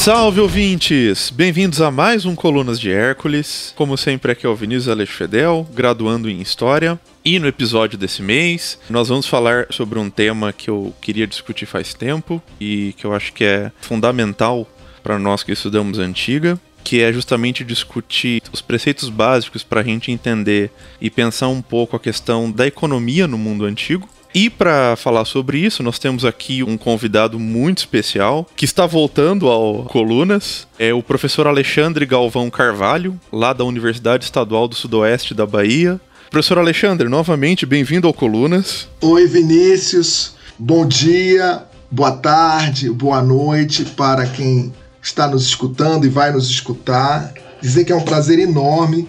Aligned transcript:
Salve 0.00 0.40
ouvintes! 0.40 1.28
Bem-vindos 1.28 1.82
a 1.82 1.90
mais 1.90 2.24
um 2.24 2.34
Colunas 2.34 2.80
de 2.80 2.90
Hércules. 2.90 3.74
Como 3.76 3.98
sempre, 3.98 4.32
aqui 4.32 4.46
é 4.46 4.48
o 4.48 4.56
Vinícius 4.56 4.88
Aleixo 4.88 5.12
Fedel, 5.12 5.68
graduando 5.74 6.30
em 6.30 6.40
História. 6.40 6.98
E 7.22 7.38
no 7.38 7.46
episódio 7.46 7.98
desse 7.98 8.22
mês, 8.22 8.78
nós 8.88 9.10
vamos 9.10 9.26
falar 9.26 9.66
sobre 9.68 9.98
um 9.98 10.08
tema 10.08 10.54
que 10.54 10.70
eu 10.70 10.94
queria 11.02 11.26
discutir 11.26 11.66
faz 11.66 11.92
tempo 11.92 12.42
e 12.58 12.94
que 12.96 13.04
eu 13.04 13.12
acho 13.12 13.30
que 13.34 13.44
é 13.44 13.70
fundamental 13.82 14.66
para 15.02 15.18
nós 15.18 15.42
que 15.42 15.52
estudamos 15.52 15.98
antiga, 15.98 16.58
que 16.82 17.02
é 17.02 17.12
justamente 17.12 17.62
discutir 17.62 18.42
os 18.50 18.62
preceitos 18.62 19.10
básicos 19.10 19.62
para 19.62 19.82
a 19.82 19.84
gente 19.84 20.10
entender 20.10 20.70
e 20.98 21.10
pensar 21.10 21.48
um 21.48 21.60
pouco 21.60 21.94
a 21.94 22.00
questão 22.00 22.50
da 22.50 22.66
economia 22.66 23.28
no 23.28 23.36
mundo 23.36 23.66
antigo. 23.66 24.08
E 24.32 24.48
para 24.48 24.94
falar 24.94 25.24
sobre 25.24 25.58
isso, 25.58 25.82
nós 25.82 25.98
temos 25.98 26.24
aqui 26.24 26.62
um 26.62 26.78
convidado 26.78 27.38
muito 27.38 27.78
especial 27.78 28.46
que 28.54 28.64
está 28.64 28.86
voltando 28.86 29.48
ao 29.48 29.84
Colunas. 29.86 30.68
É 30.78 30.94
o 30.94 31.02
professor 31.02 31.48
Alexandre 31.48 32.06
Galvão 32.06 32.48
Carvalho, 32.48 33.18
lá 33.32 33.52
da 33.52 33.64
Universidade 33.64 34.24
Estadual 34.24 34.68
do 34.68 34.76
Sudoeste 34.76 35.34
da 35.34 35.44
Bahia. 35.44 36.00
Professor 36.30 36.58
Alexandre, 36.58 37.08
novamente 37.08 37.66
bem-vindo 37.66 38.06
ao 38.06 38.14
Colunas. 38.14 38.88
Oi, 39.00 39.26
Vinícius. 39.26 40.34
Bom 40.56 40.86
dia, 40.86 41.64
boa 41.90 42.12
tarde, 42.12 42.88
boa 42.88 43.20
noite 43.20 43.84
para 43.84 44.26
quem 44.26 44.72
está 45.02 45.26
nos 45.26 45.42
escutando 45.42 46.06
e 46.06 46.08
vai 46.08 46.30
nos 46.32 46.48
escutar. 46.48 47.34
Dizer 47.60 47.84
que 47.84 47.90
é 47.90 47.96
um 47.96 48.04
prazer 48.04 48.38
enorme 48.38 49.08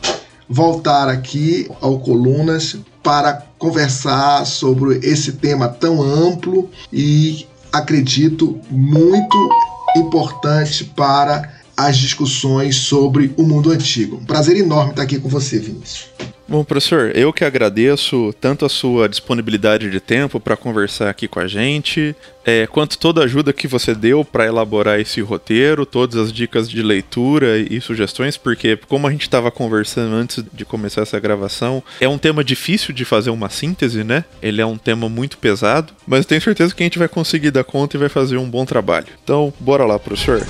voltar 0.50 1.08
aqui 1.08 1.70
ao 1.80 2.00
Colunas 2.00 2.76
para 3.04 3.46
conversar 3.58 4.46
sobre 4.46 5.00
esse 5.04 5.34
tema 5.34 5.68
tão 5.68 6.02
amplo 6.02 6.70
e 6.92 7.48
acredito 7.72 8.60
muito 8.70 9.50
importante 9.96 10.84
para 10.86 11.52
as 11.76 11.98
discussões 11.98 12.76
sobre 12.76 13.34
o 13.38 13.44
mundo 13.44 13.72
antigo. 13.72 14.18
Um 14.18 14.26
prazer 14.26 14.58
enorme 14.58 14.92
estar 14.92 15.04
aqui 15.04 15.20
com 15.20 15.30
você, 15.30 15.60
Vinícius. 15.60 16.10
Bom, 16.52 16.66
professor, 16.66 17.16
eu 17.16 17.32
que 17.32 17.46
agradeço 17.46 18.36
tanto 18.42 18.66
a 18.66 18.70
sua 18.70 19.08
disponibilidade 19.08 19.90
de 19.90 20.02
tempo 20.02 20.38
para 20.38 20.58
conversar 20.58 21.10
aqui 21.10 21.26
com 21.26 21.40
a 21.40 21.48
gente, 21.48 22.14
é, 22.44 22.68
quanto 22.68 22.98
toda 22.98 23.22
a 23.22 23.24
ajuda 23.24 23.54
que 23.54 23.70
você 23.70 23.96
deu 23.96 24.26
para 24.26 24.46
elaborar 24.46 25.00
esse 25.00 25.22
roteiro, 25.22 25.86
todas 25.86 26.18
as 26.18 26.34
dicas 26.34 26.70
de 26.70 26.84
leitura 26.84 27.58
e 27.58 27.80
sugestões, 27.80 28.36
porque, 28.36 28.78
como 28.90 29.08
a 29.08 29.12
gente 29.12 29.22
estava 29.22 29.50
conversando 29.50 30.14
antes 30.14 30.44
de 30.52 30.66
começar 30.66 31.04
essa 31.04 31.18
gravação, 31.22 31.82
é 32.02 32.10
um 32.10 32.18
tema 32.18 32.44
difícil 32.44 32.94
de 32.94 33.06
fazer 33.06 33.30
uma 33.30 33.50
síntese, 33.50 34.04
né? 34.04 34.26
Ele 34.42 34.60
é 34.60 34.66
um 34.66 34.78
tema 34.78 35.08
muito 35.08 35.38
pesado, 35.38 35.94
mas 36.06 36.26
tenho 36.26 36.42
certeza 36.42 36.76
que 36.76 36.84
a 36.84 36.86
gente 36.86 37.00
vai 37.00 37.08
conseguir 37.08 37.52
dar 37.52 37.64
conta 37.64 37.96
e 37.96 38.00
vai 38.00 38.10
fazer 38.10 38.36
um 38.36 38.50
bom 38.50 38.66
trabalho. 38.66 39.08
Então, 39.24 39.54
bora 39.58 39.86
lá, 39.86 39.98
professor. 39.98 40.46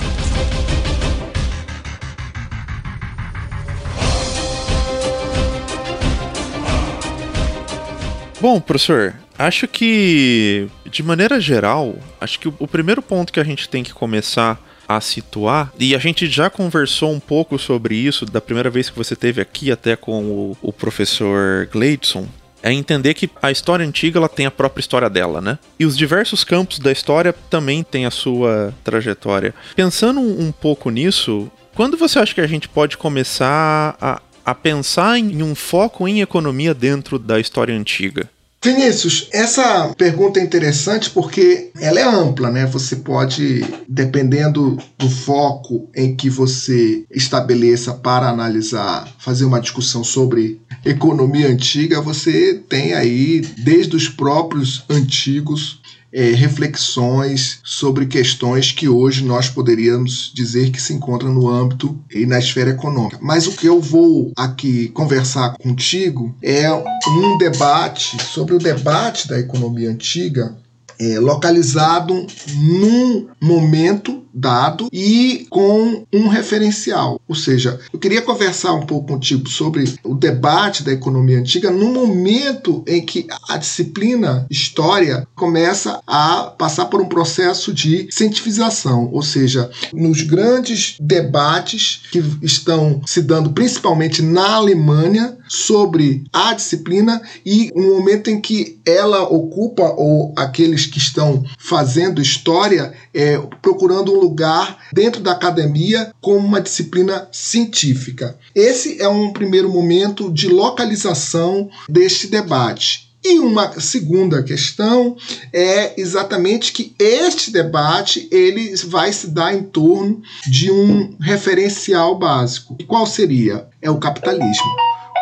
Bom, 8.42 8.60
professor, 8.60 9.14
acho 9.38 9.68
que, 9.68 10.66
de 10.90 11.00
maneira 11.00 11.40
geral, 11.40 11.94
acho 12.20 12.40
que 12.40 12.48
o, 12.48 12.66
primeiro 12.66 13.00
ponto 13.00 13.32
que 13.32 13.38
a 13.38 13.44
gente 13.44 13.68
tem 13.68 13.84
que 13.84 13.94
começar 13.94 14.60
a 14.88 15.00
situar, 15.00 15.72
e 15.78 15.94
a 15.94 15.98
gente 16.00 16.26
já 16.26 16.50
conversou 16.50 17.12
um 17.12 17.20
pouco 17.20 17.56
sobre 17.56 17.94
isso 17.94 18.26
da 18.26 18.40
primeira 18.40 18.68
vez 18.68 18.90
que 18.90 18.98
você 18.98 19.14
teve 19.14 19.40
aqui, 19.40 19.70
até 19.70 19.94
com 19.94 20.24
o, 20.24 20.56
o 20.60 20.72
professor 20.72 21.68
Gleidson, 21.70 22.26
é 22.64 22.72
entender 22.72 23.14
que 23.14 23.30
a 23.40 23.52
história 23.52 23.86
antiga 23.86 24.18
ela 24.18 24.28
tem 24.28 24.44
a 24.44 24.50
própria 24.50 24.80
história 24.80 25.08
dela, 25.08 25.40
né? 25.40 25.56
E 25.78 25.86
os 25.86 25.96
diversos 25.96 26.42
campos 26.42 26.80
da 26.80 26.90
história 26.90 27.32
também 27.48 27.84
têm 27.84 28.06
a 28.06 28.10
sua 28.10 28.74
trajetória. 28.82 29.54
Pensando 29.76 30.18
um 30.18 30.50
pouco 30.50 30.90
nisso, 30.90 31.48
quando 31.76 31.96
você 31.96 32.18
acha 32.18 32.34
que 32.34 32.40
a 32.40 32.46
gente 32.48 32.68
pode 32.68 32.96
começar 32.96 33.96
a, 34.00 34.20
a 34.44 34.54
pensar 34.54 35.18
em 35.18 35.42
um 35.42 35.54
foco 35.54 36.06
em 36.06 36.20
economia 36.20 36.74
dentro 36.74 37.18
da 37.18 37.38
história 37.38 37.74
antiga? 37.74 38.28
Vinícius, 38.64 39.28
essa 39.32 39.92
pergunta 39.98 40.38
é 40.38 40.42
interessante 40.44 41.10
porque 41.10 41.72
ela 41.80 41.98
é 41.98 42.04
ampla, 42.04 42.48
né? 42.48 42.64
Você 42.66 42.94
pode, 42.94 43.64
dependendo 43.88 44.78
do 44.96 45.10
foco 45.10 45.90
em 45.96 46.14
que 46.14 46.30
você 46.30 47.04
estabeleça 47.10 47.92
para 47.92 48.28
analisar, 48.28 49.12
fazer 49.18 49.46
uma 49.46 49.60
discussão 49.60 50.04
sobre 50.04 50.60
economia 50.84 51.48
antiga, 51.48 52.00
você 52.00 52.54
tem 52.68 52.94
aí, 52.94 53.40
desde 53.40 53.96
os 53.96 54.08
próprios 54.08 54.84
antigos, 54.88 55.80
é, 56.12 56.32
reflexões 56.32 57.60
sobre 57.64 58.06
questões 58.06 58.70
que 58.70 58.88
hoje 58.88 59.24
nós 59.24 59.48
poderíamos 59.48 60.30
dizer 60.34 60.70
que 60.70 60.80
se 60.80 60.92
encontram 60.92 61.32
no 61.32 61.48
âmbito 61.48 61.98
e 62.12 62.26
na 62.26 62.38
esfera 62.38 62.70
econômica. 62.70 63.18
Mas 63.20 63.46
o 63.46 63.52
que 63.52 63.66
eu 63.66 63.80
vou 63.80 64.32
aqui 64.36 64.88
conversar 64.88 65.56
contigo 65.58 66.34
é 66.42 66.70
um 66.72 67.38
debate 67.38 68.22
sobre 68.22 68.54
o 68.54 68.58
debate 68.58 69.28
da 69.28 69.38
economia 69.38 69.90
antiga 69.90 70.56
é, 70.98 71.18
localizado 71.18 72.26
num 72.54 73.28
momento 73.40 74.22
dado 74.32 74.88
e 74.92 75.46
com 75.50 76.04
um 76.12 76.28
referencial. 76.28 77.20
Ou 77.28 77.34
seja, 77.34 77.78
eu 77.92 77.98
queria 77.98 78.22
conversar 78.22 78.72
um 78.72 78.86
pouco 78.86 79.08
contigo 79.08 79.48
sobre 79.48 79.84
o 80.02 80.14
debate 80.14 80.82
da 80.82 80.92
economia 80.92 81.38
antiga 81.38 81.70
no 81.70 81.90
momento 81.92 82.82
em 82.86 83.04
que 83.04 83.26
a 83.48 83.56
disciplina 83.58 84.46
história 84.50 85.26
começa 85.34 86.00
a 86.06 86.54
passar 86.56 86.86
por 86.86 87.00
um 87.00 87.08
processo 87.08 87.72
de 87.72 88.08
cientificação, 88.10 89.10
ou 89.12 89.22
seja, 89.22 89.70
nos 89.92 90.22
grandes 90.22 90.96
debates 91.00 92.02
que 92.10 92.22
estão 92.42 93.00
se 93.06 93.22
dando 93.22 93.52
principalmente 93.52 94.22
na 94.22 94.54
Alemanha 94.54 95.36
sobre 95.48 96.24
a 96.32 96.54
disciplina 96.54 97.20
e 97.44 97.70
no 97.74 97.98
momento 97.98 98.30
em 98.30 98.40
que 98.40 98.80
ela 98.86 99.22
ocupa 99.22 99.94
ou 99.96 100.32
aqueles 100.82 100.86
que 100.86 100.98
estão 100.98 101.44
fazendo 101.58 102.20
história 102.20 102.92
é, 103.14 103.38
procurando 103.60 104.12
um 104.12 104.20
lugar 104.20 104.78
dentro 104.92 105.20
da 105.20 105.32
academia 105.32 106.12
como 106.20 106.38
uma 106.38 106.60
disciplina 106.60 107.28
científica. 107.30 108.36
Esse 108.54 109.00
é 109.00 109.08
um 109.08 109.32
primeiro 109.32 109.68
momento 109.68 110.30
de 110.32 110.48
localização 110.48 111.70
deste 111.88 112.26
debate. 112.26 113.10
E 113.24 113.38
uma 113.38 113.80
segunda 113.80 114.42
questão 114.42 115.16
é 115.52 116.00
exatamente 116.00 116.72
que 116.72 116.92
este 116.98 117.52
debate 117.52 118.28
ele 118.32 118.74
vai 118.86 119.12
se 119.12 119.28
dar 119.28 119.54
em 119.54 119.62
torno 119.62 120.20
de 120.44 120.72
um 120.72 121.14
referencial 121.20 122.18
básico. 122.18 122.74
E 122.80 122.84
qual 122.84 123.06
seria? 123.06 123.68
É 123.80 123.88
o 123.88 123.98
capitalismo. 123.98 124.66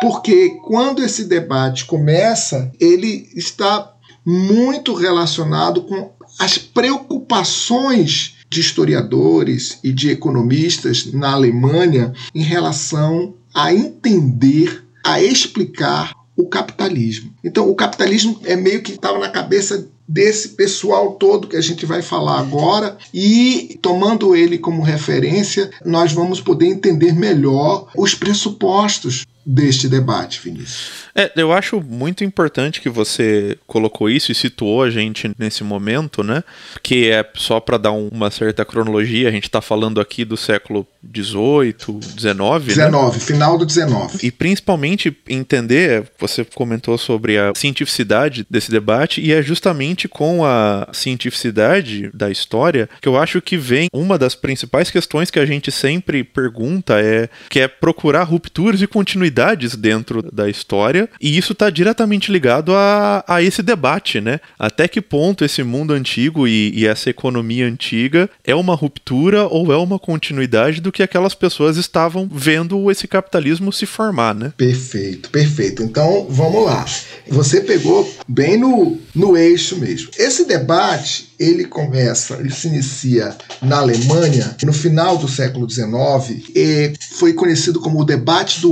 Porque 0.01 0.57
quando 0.63 1.03
esse 1.03 1.25
debate 1.25 1.85
começa, 1.85 2.71
ele 2.79 3.29
está 3.35 3.90
muito 4.25 4.93
relacionado 4.93 5.83
com 5.83 6.11
as 6.39 6.57
preocupações 6.57 8.35
de 8.49 8.59
historiadores 8.59 9.79
e 9.83 9.91
de 9.91 10.09
economistas 10.09 11.11
na 11.13 11.31
Alemanha 11.31 12.13
em 12.35 12.43
relação 12.43 13.33
a 13.53 13.73
entender, 13.73 14.83
a 15.03 15.21
explicar 15.21 16.13
o 16.35 16.47
capitalismo. 16.47 17.33
Então, 17.43 17.69
o 17.69 17.75
capitalismo 17.75 18.39
é 18.43 18.55
meio 18.55 18.81
que 18.81 18.93
estava 18.93 19.19
na 19.19 19.29
cabeça 19.29 19.89
desse 20.07 20.49
pessoal 20.49 21.13
todo 21.13 21.47
que 21.47 21.55
a 21.55 21.61
gente 21.61 21.85
vai 21.85 22.01
falar 22.01 22.39
agora 22.39 22.97
e 23.13 23.79
tomando 23.81 24.35
ele 24.35 24.57
como 24.57 24.81
referência, 24.81 25.71
nós 25.85 26.11
vamos 26.11 26.41
poder 26.41 26.65
entender 26.65 27.13
melhor 27.13 27.87
os 27.95 28.13
pressupostos 28.13 29.25
deste 29.45 29.87
debate, 29.87 30.39
Vinícius. 30.43 31.01
É, 31.15 31.31
eu 31.35 31.51
acho 31.51 31.81
muito 31.81 32.23
importante 32.23 32.79
que 32.79 32.89
você 32.89 33.57
colocou 33.67 34.09
isso 34.09 34.31
e 34.31 34.35
situou 34.35 34.83
a 34.83 34.89
gente 34.89 35.31
nesse 35.37 35.63
momento, 35.63 36.23
né? 36.23 36.43
Que 36.81 37.09
é 37.09 37.25
só 37.35 37.59
para 37.59 37.77
dar 37.77 37.91
um, 37.91 38.07
uma 38.09 38.31
certa 38.31 38.63
cronologia, 38.63 39.27
a 39.27 39.31
gente 39.31 39.45
está 39.45 39.61
falando 39.61 39.99
aqui 39.99 40.23
do 40.23 40.37
século 40.37 40.87
18, 41.03 41.99
19, 42.15 42.67
19, 42.67 43.17
né? 43.17 43.25
final 43.25 43.57
do 43.57 43.65
19. 43.65 44.19
E 44.23 44.31
principalmente 44.31 45.15
entender, 45.27 46.05
você 46.19 46.45
comentou 46.45 46.97
sobre 46.97 47.37
a 47.37 47.51
cientificidade 47.55 48.45
desse 48.49 48.71
debate 48.71 49.21
e 49.21 49.33
é 49.33 49.41
justamente 49.41 50.07
com 50.07 50.45
a 50.45 50.87
cientificidade 50.93 52.09
da 52.13 52.29
história 52.29 52.89
que 53.01 53.07
eu 53.07 53.17
acho 53.17 53.41
que 53.41 53.57
vem 53.57 53.87
uma 53.93 54.17
das 54.17 54.35
principais 54.35 54.89
questões 54.89 55.31
que 55.31 55.39
a 55.39 55.45
gente 55.45 55.71
sempre 55.71 56.23
pergunta 56.23 56.99
é 57.01 57.29
que 57.49 57.59
é 57.59 57.67
procurar 57.67 58.23
rupturas 58.23 58.81
e 58.81 58.87
continuidades 58.87 59.30
dentro 59.75 60.21
da 60.21 60.49
história, 60.49 61.09
e 61.19 61.37
isso 61.37 61.53
está 61.53 61.69
diretamente 61.69 62.31
ligado 62.31 62.73
a, 62.73 63.23
a 63.27 63.41
esse 63.41 63.61
debate, 63.61 64.21
né? 64.21 64.39
Até 64.57 64.87
que 64.87 65.01
ponto 65.01 65.43
esse 65.43 65.63
mundo 65.63 65.93
antigo 65.93 66.47
e, 66.47 66.71
e 66.73 66.85
essa 66.85 67.09
economia 67.09 67.65
antiga 67.65 68.29
é 68.43 68.55
uma 68.55 68.75
ruptura 68.75 69.47
ou 69.47 69.71
é 69.71 69.77
uma 69.77 69.99
continuidade 69.99 70.81
do 70.81 70.91
que 70.91 71.03
aquelas 71.03 71.33
pessoas 71.33 71.77
estavam 71.77 72.29
vendo 72.31 72.89
esse 72.91 73.07
capitalismo 73.07 73.71
se 73.71 73.85
formar, 73.85 74.35
né? 74.35 74.53
Perfeito, 74.57 75.29
perfeito. 75.29 75.83
Então 75.83 76.27
vamos 76.29 76.65
lá. 76.65 76.85
Você 77.27 77.61
pegou 77.61 78.09
bem 78.27 78.57
no, 78.57 78.97
no 79.15 79.37
eixo 79.37 79.77
mesmo. 79.77 80.09
Esse 80.17 80.45
debate 80.45 81.31
ele 81.41 81.65
começa, 81.65 82.35
ele 82.35 82.51
se 82.51 82.67
inicia 82.67 83.35
na 83.61 83.79
Alemanha 83.79 84.55
no 84.63 84.71
final 84.71 85.17
do 85.17 85.27
século 85.27 85.67
XIX 85.67 86.47
e 86.55 86.93
foi 87.17 87.33
conhecido 87.33 87.79
como 87.79 87.99
o 87.99 88.05
debate 88.05 88.61
do 88.61 88.71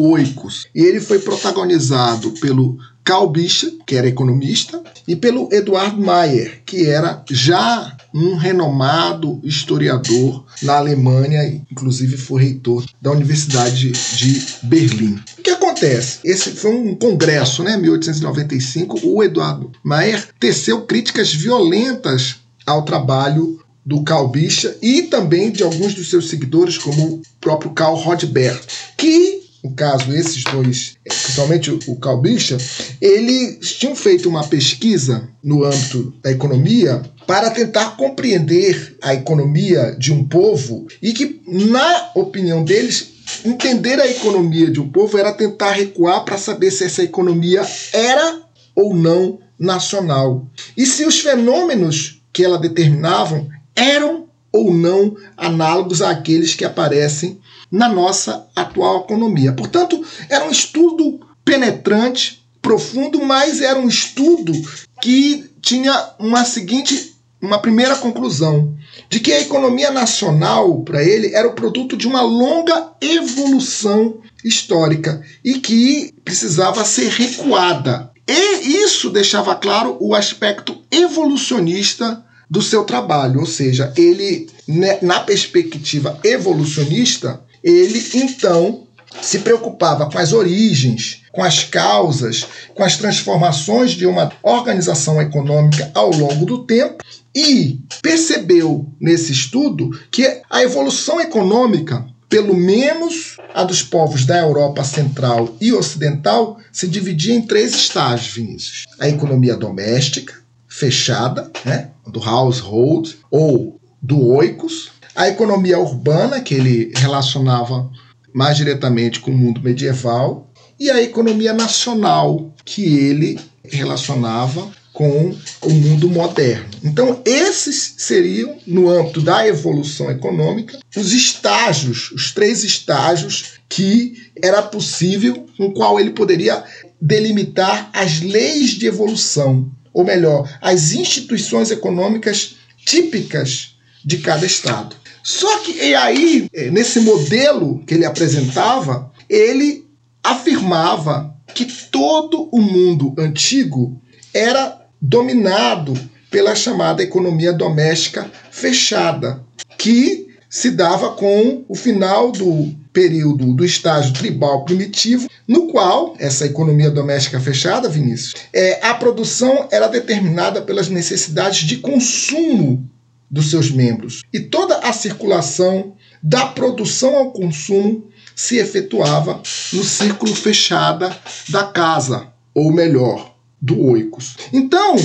E 0.74 0.82
ele 0.82 1.00
foi 1.00 1.20
protagonizado 1.20 2.32
pelo 2.40 2.78
Karl 3.04 3.28
Bischoff, 3.30 3.80
que 3.88 3.96
era 3.96 4.08
economista, 4.08 4.84
e 5.08 5.16
pelo 5.16 5.50
Eduard 5.52 6.00
Mayer, 6.00 6.62
que 6.66 6.86
era 6.86 7.24
já 7.30 7.98
um 8.14 8.36
renomado 8.36 9.40
historiador 9.44 10.46
na 10.62 10.78
Alemanha, 10.78 11.44
inclusive 11.72 12.18
foi 12.18 12.44
reitor 12.44 12.86
da 13.02 13.12
Universidade 13.12 13.92
de 13.92 14.46
Berlim. 14.64 15.20
O 15.38 15.42
que 15.42 15.50
acontece? 15.50 16.20
Esse 16.24 16.52
foi 16.52 16.72
um 16.72 16.96
congresso, 16.96 17.64
né, 17.64 17.78
1895, 17.78 19.00
o 19.04 19.24
Eduardo 19.24 19.72
Mayer 19.84 20.28
teceu 20.40 20.82
críticas 20.82 21.34
violentas 21.34 22.38
ao 22.66 22.84
trabalho 22.84 23.60
do 23.86 24.04
Karl 24.04 24.28
Bischoff 24.28 24.78
e 24.82 25.04
também 25.04 25.52
de 25.52 25.64
alguns 25.64 25.96
dos 25.96 26.10
seus 26.10 26.30
seguidores, 26.30 26.78
como 26.78 27.16
o 27.16 27.22
próprio 27.42 27.72
Karl 27.72 27.96
Rodbert, 27.96 28.62
que 28.96 29.39
no 29.64 29.74
caso, 29.74 30.14
esses 30.14 30.44
dois, 30.44 30.96
principalmente 31.04 31.72
o 31.72 31.96
Karl 31.98 32.22
Bischoff, 32.22 32.96
eles 33.02 33.74
tinham 33.74 33.96
feito 33.96 34.30
uma 34.30 34.48
pesquisa 34.48 35.30
no 35.44 35.64
âmbito 35.64 36.14
da 36.22 36.32
economia 36.32 37.02
para 37.28 37.50
tentar 37.52 37.98
compreender 37.98 38.98
a 39.02 39.14
economia 39.14 39.96
de 39.98 40.14
um 40.14 40.24
povo 40.24 40.88
e 41.02 41.12
que, 41.14 41.42
na 41.46 42.12
opinião 42.16 42.64
deles, 42.64 43.10
entender 43.46 44.00
a 44.00 44.10
economia 44.10 44.72
de 44.72 44.80
um 44.80 44.90
povo 44.90 45.18
era 45.18 45.34
tentar 45.34 45.72
recuar 45.72 46.24
para 46.24 46.38
saber 46.38 46.72
se 46.72 46.86
essa 46.86 47.04
economia 47.04 47.62
era 47.94 48.42
ou 48.74 48.96
não 48.96 49.40
nacional. 49.60 50.48
E 50.76 50.86
se 50.86 51.06
os 51.06 51.20
fenômenos 51.20 52.22
que 52.32 52.44
ela 52.44 52.58
determinavam 52.58 53.50
eram 53.76 54.30
ou 54.52 54.74
não 54.74 55.16
análogos 55.38 56.02
àqueles 56.02 56.56
que 56.56 56.66
aparecem 56.66 57.40
na 57.72 57.88
nossa 57.88 58.48
atual 58.56 59.02
economia. 59.02 59.54
Portanto, 59.54 60.04
era 60.30 60.46
um 60.46 60.52
estudo 60.52 61.20
penetrante, 61.44 62.44
profundo, 62.62 63.24
mas 63.24 63.62
era 63.62 63.80
um 63.80 63.88
estudo 63.88 64.54
que 65.02 65.50
tinha 65.62 66.12
uma 66.20 66.44
seguinte, 66.46 67.16
uma 67.42 67.60
primeira 67.60 67.96
conclusão, 67.96 68.76
de 69.10 69.20
que 69.20 69.32
a 69.32 69.42
economia 69.42 69.92
nacional 69.92 70.82
para 70.82 71.04
ele 71.04 71.34
era 71.34 71.48
o 71.48 71.54
produto 71.54 71.96
de 71.96 72.08
uma 72.08 72.22
longa 72.22 72.92
evolução 73.02 74.18
histórica 74.44 75.22
e 75.44 75.60
que 75.60 76.14
precisava 76.24 76.84
ser 76.86 77.10
recuada. 77.10 78.12
E 78.28 78.84
isso 78.84 79.10
deixava 79.10 79.56
claro 79.56 79.98
o 80.00 80.14
aspecto 80.14 80.78
evolucionista 80.92 82.24
do 82.50 82.62
seu 82.62 82.84
trabalho, 82.84 83.40
ou 83.40 83.46
seja, 83.46 83.94
ele 83.96 84.50
né, 84.68 85.00
na 85.02 85.20
perspectiva 85.20 86.20
evolucionista, 86.24 87.42
ele 87.64 88.04
então 88.14 88.88
se 89.22 89.40
preocupava 89.40 90.10
com 90.10 90.18
as 90.18 90.34
origens, 90.34 91.24
com 91.32 91.44
as 91.44 91.64
causas, 91.64 92.46
com 92.74 92.84
as 92.84 92.98
transformações 92.98 93.92
de 93.92 94.06
uma 94.06 94.32
organização 94.44 95.22
econômica 95.22 95.92
ao 95.94 96.12
longo 96.12 96.46
do 96.46 96.60
tempo 96.60 97.04
e 97.36 97.80
percebeu 98.02 98.88
nesse 99.00 99.32
estudo 99.32 99.90
que 100.12 100.42
a 100.50 100.64
evolução 100.64 101.20
econômica, 101.20 102.06
pelo 102.28 102.56
menos 102.56 103.38
a 103.54 103.64
dos 103.64 103.82
povos 103.82 104.26
da 104.26 104.38
Europa 104.38 104.84
Central 104.84 105.56
e 105.60 105.74
Ocidental, 105.74 106.60
se 106.72 106.88
dividia 106.88 107.34
em 107.34 107.42
três 107.42 107.74
estágios, 107.74 108.34
Vinícius: 108.34 108.86
a 109.00 109.08
economia 109.08 109.56
doméstica, 109.56 110.36
fechada, 110.68 111.52
né, 111.66 111.90
do 112.08 112.20
household 112.20 113.18
ou 113.30 113.80
do 114.02 114.28
oikos, 114.28 114.92
a 115.20 115.28
economia 115.28 115.78
urbana, 115.78 116.40
que 116.40 116.54
ele 116.54 116.94
relacionava 116.96 117.92
mais 118.34 118.56
diretamente 118.56 119.20
com 119.20 119.32
o 119.32 119.38
mundo 119.38 119.60
medieval, 119.62 120.50
e 120.80 120.90
a 120.90 121.04
economia 121.04 121.52
nacional, 121.52 122.56
que 122.64 122.86
ele 122.86 123.38
relacionava 123.66 124.72
com 124.94 125.36
o 125.62 125.70
mundo 125.72 126.08
moderno. 126.08 126.70
Então, 126.82 127.22
esses 127.26 127.96
seriam, 127.98 128.56
no 128.66 128.90
âmbito 128.90 129.20
da 129.20 129.46
evolução 129.46 130.10
econômica, 130.10 130.80
os 130.96 131.12
estágios, 131.12 132.12
os 132.12 132.32
três 132.32 132.64
estágios 132.64 133.56
que 133.68 134.32
era 134.42 134.62
possível, 134.62 135.46
com 135.58 135.74
qual 135.74 136.00
ele 136.00 136.12
poderia 136.12 136.64
delimitar 137.02 137.90
as 137.92 138.22
leis 138.22 138.70
de 138.70 138.88
evolução, 138.88 139.70
ou 139.94 140.06
melhor, 140.06 140.50
as 140.62 140.94
instituições 140.94 141.72
econômicas 141.72 142.56
típicas 142.86 143.76
de 144.06 144.20
cada 144.20 144.46
estado. 144.46 144.96
Só 145.24 145.60
que 145.60 145.72
e 145.72 145.96
aí, 145.96 146.48
eh, 146.54 146.70
nesse 146.70 147.00
modelo 147.02 147.84
que 147.86 147.94
ele 147.94 148.06
apresentava, 148.06 149.12
ele 149.30 149.86
afirmava 150.24 151.36
que 151.54 151.66
todo 151.92 152.50
o 152.52 152.62
mundo 152.62 153.14
antigo 153.18 154.02
era 154.34 154.80
dominado 155.02 155.94
pela 156.30 156.56
chamada 156.56 157.02
economia 157.02 157.52
doméstica 157.52 158.30
fechada, 158.52 159.44
que 159.78 160.28
se 160.50 160.72
dava 160.72 161.12
com 161.12 161.64
o 161.68 161.76
final 161.76 162.32
do 162.32 162.76
período 162.92 163.54
do 163.54 163.64
estágio 163.64 164.14
tribal 164.14 164.66
primitivo, 164.66 165.30
no 165.48 165.68
qual 165.68 166.16
essa 166.20 166.46
economia 166.46 166.90
doméstica 166.90 167.40
fechada, 167.40 167.88
Vinícius, 167.88 168.34
é, 168.52 168.86
a 168.86 168.94
produção 168.94 169.68
era 169.72 169.88
determinada 169.88 170.62
pelas 170.62 170.90
necessidades 170.90 171.68
de 171.68 171.78
consumo 171.78 172.90
dos 173.30 173.50
seus 173.50 173.72
membros. 173.72 174.22
E 174.34 174.40
toda 174.40 174.78
a 174.80 174.94
circulação 174.94 175.94
da 176.22 176.48
produção 176.48 177.16
ao 177.16 177.32
consumo 177.32 178.10
se 178.36 178.58
efetuava 178.58 179.42
no 179.74 179.84
círculo 179.84 180.34
fechado 180.34 181.14
da 181.50 181.66
casa, 181.66 182.28
ou 182.54 182.72
melhor, 182.72 183.36
do 183.62 183.80
oikos. 183.88 184.38
Então, 184.54 184.96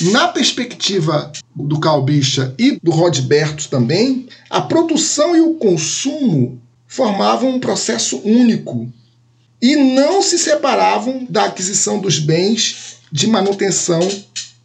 na 0.00 0.28
perspectiva 0.28 1.30
do 1.54 1.78
Calbicha 1.78 2.54
e 2.58 2.78
do 2.82 2.90
Rodbertus 2.90 3.66
também, 3.66 4.26
a 4.48 4.60
produção 4.60 5.36
e 5.36 5.40
o 5.40 5.54
consumo 5.54 6.60
formavam 6.86 7.50
um 7.50 7.60
processo 7.60 8.18
único 8.24 8.90
e 9.60 9.76
não 9.76 10.22
se 10.22 10.38
separavam 10.38 11.26
da 11.28 11.44
aquisição 11.44 11.98
dos 11.98 12.18
bens 12.18 12.96
de 13.12 13.26
manutenção 13.26 14.00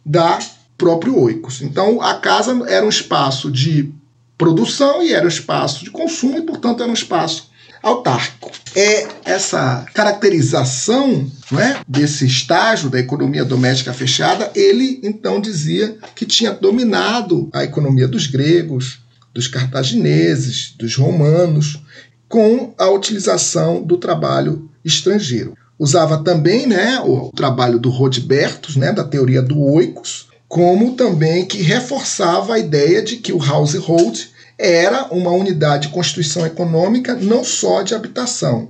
da 0.04 0.38
próprio 0.76 1.18
oikos. 1.18 1.62
Então, 1.62 2.00
a 2.00 2.14
casa 2.14 2.64
era 2.68 2.84
um 2.84 2.88
espaço 2.88 3.50
de 3.50 3.92
produção 4.36 5.02
e 5.02 5.12
era 5.12 5.24
um 5.24 5.28
espaço 5.28 5.84
de 5.84 5.90
consumo 5.90 6.38
e, 6.38 6.42
portanto, 6.42 6.82
era 6.82 6.90
um 6.90 6.94
espaço 6.94 7.50
autárquico. 7.82 8.50
É 8.74 9.06
essa 9.24 9.84
caracterização 9.92 11.30
não 11.50 11.60
é, 11.60 11.80
desse 11.86 12.26
estágio 12.26 12.88
da 12.88 12.98
economia 12.98 13.44
doméstica 13.44 13.92
fechada, 13.92 14.50
ele 14.54 15.00
então 15.02 15.40
dizia 15.40 15.96
que 16.14 16.24
tinha 16.24 16.50
dominado 16.50 17.48
a 17.52 17.62
economia 17.62 18.08
dos 18.08 18.26
gregos, 18.26 19.00
dos 19.32 19.46
cartagineses, 19.46 20.74
dos 20.76 20.96
romanos, 20.96 21.80
com 22.28 22.74
a 22.78 22.88
utilização 22.88 23.82
do 23.82 23.98
trabalho 23.98 24.68
estrangeiro. 24.84 25.54
Usava 25.78 26.18
também 26.22 26.66
né, 26.66 27.00
o 27.00 27.30
trabalho 27.34 27.78
do 27.78 27.90
Rodbertus, 27.90 28.76
né, 28.76 28.92
da 28.92 29.04
teoria 29.04 29.42
do 29.42 29.60
oikos, 29.60 30.28
como 30.54 30.92
também 30.92 31.44
que 31.44 31.60
reforçava 31.60 32.54
a 32.54 32.58
ideia 32.60 33.02
de 33.02 33.16
que 33.16 33.32
o 33.32 33.42
household 33.42 34.30
era 34.56 35.06
uma 35.12 35.32
unidade 35.32 35.88
de 35.88 35.92
constituição 35.92 36.46
econômica 36.46 37.12
não 37.16 37.42
só 37.42 37.82
de 37.82 37.92
habitação, 37.92 38.68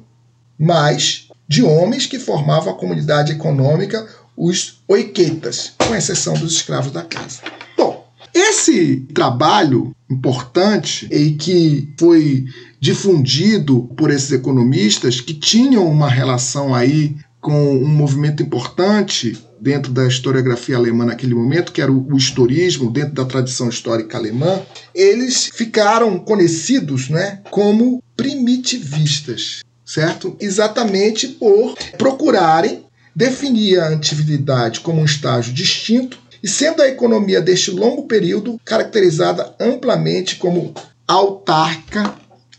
mas 0.59 1.29
de 1.47 1.63
homens 1.63 2.07
que 2.07 2.19
formavam 2.19 2.73
a 2.73 2.77
comunidade 2.79 3.33
econômica, 3.33 4.09
os 4.35 4.83
oiketas, 4.89 5.75
com 5.77 5.95
exceção 5.95 6.33
dos 6.33 6.55
escravos 6.55 6.91
da 6.91 7.03
casa. 7.03 7.41
Bom, 7.77 8.09
esse 8.33 9.07
trabalho 9.13 9.95
importante 10.11 11.07
e 11.13 11.33
que 11.33 11.93
foi 12.01 12.47
difundido 12.81 13.91
por 13.95 14.11
esses 14.11 14.33
economistas 14.33 15.21
que 15.21 15.35
tinham 15.35 15.87
uma 15.87 16.09
relação 16.09 16.75
aí 16.75 17.15
com 17.43 17.77
um 17.77 17.89
movimento 17.89 18.43
importante 18.43 19.39
dentro 19.61 19.93
da 19.93 20.07
historiografia 20.07 20.77
alemã 20.77 21.05
naquele 21.05 21.35
momento, 21.35 21.73
que 21.73 21.81
era 21.81 21.93
o, 21.93 22.13
o 22.13 22.17
historismo, 22.17 22.91
dentro 22.91 23.15
da 23.15 23.25
tradição 23.25 23.69
histórica 23.69 24.19
alemã, 24.19 24.61
eles 24.95 25.51
ficaram 25.55 26.19
conhecidos 26.19 27.09
né, 27.09 27.41
como 27.51 28.03
primitivistas. 28.17 29.63
certo? 29.85 30.37
Exatamente 30.41 31.29
por 31.29 31.75
procurarem 31.99 32.85
definir 33.15 33.79
a 33.79 33.89
atividade 33.89 34.81
como 34.81 35.01
um 35.01 35.05
estágio 35.05 35.53
distinto 35.53 36.19
e 36.43 36.49
sendo 36.49 36.83
a 36.83 36.89
economia 36.89 37.41
deste 37.41 37.71
longo 37.71 38.07
período 38.07 38.61
caracterizada 38.65 39.55
amplamente 39.59 40.37
como 40.37 40.75
autárquica 41.07 42.15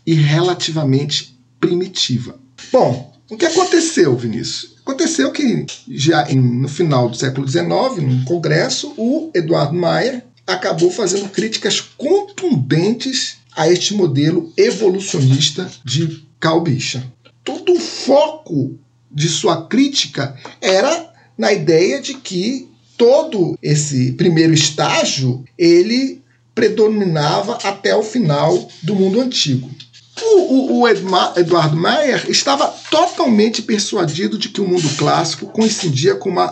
e 0.06 0.14
relativamente 0.14 1.38
primitiva. 1.60 2.38
Bom, 2.72 3.15
o 3.30 3.36
que 3.36 3.46
aconteceu, 3.46 4.16
Vinícius? 4.16 4.76
Aconteceu 4.82 5.32
que 5.32 5.66
já 5.88 6.26
no 6.32 6.68
final 6.68 7.08
do 7.08 7.16
século 7.16 7.48
XIX, 7.48 7.66
num 8.00 8.24
congresso, 8.24 8.94
o 8.96 9.30
Eduardo 9.34 9.74
Mayer 9.74 10.22
acabou 10.46 10.90
fazendo 10.90 11.28
críticas 11.28 11.80
contundentes 11.80 13.38
a 13.56 13.68
este 13.68 13.94
modelo 13.94 14.52
evolucionista 14.56 15.68
de 15.84 16.24
Carl 16.38 16.60
Bicha. 16.60 17.04
Todo 17.42 17.72
o 17.72 17.80
foco 17.80 18.78
de 19.10 19.28
sua 19.28 19.66
crítica 19.66 20.36
era 20.60 21.12
na 21.36 21.52
ideia 21.52 22.00
de 22.00 22.14
que 22.14 22.68
todo 22.96 23.58
esse 23.62 24.12
primeiro 24.12 24.54
estágio 24.54 25.44
ele 25.58 26.22
predominava 26.54 27.58
até 27.64 27.94
o 27.94 28.02
final 28.02 28.68
do 28.82 28.94
mundo 28.94 29.20
antigo. 29.20 29.68
O, 30.22 30.38
o, 30.38 30.80
o 30.80 30.88
Eduardo 30.88 31.76
Mayer 31.76 32.24
estava 32.28 32.68
totalmente 32.90 33.62
persuadido 33.62 34.38
de 34.38 34.48
que 34.48 34.60
o 34.60 34.68
mundo 34.68 34.88
clássico 34.96 35.46
coincidia 35.46 36.14
com 36.14 36.30
uma 36.30 36.50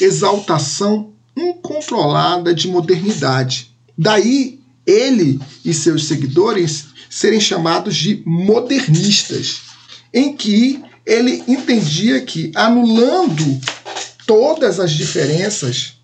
exaltação 0.00 1.12
incontrolada 1.36 2.54
de 2.54 2.68
modernidade. 2.68 3.74
Daí 3.96 4.60
ele 4.86 5.40
e 5.64 5.72
seus 5.74 6.06
seguidores 6.06 6.86
serem 7.10 7.40
chamados 7.40 7.96
de 7.96 8.22
modernistas, 8.24 9.62
em 10.12 10.36
que 10.36 10.82
ele 11.04 11.42
entendia 11.46 12.20
que 12.20 12.52
anulando 12.54 13.60
todas 14.26 14.80
as 14.80 14.92
diferenças 14.92 15.94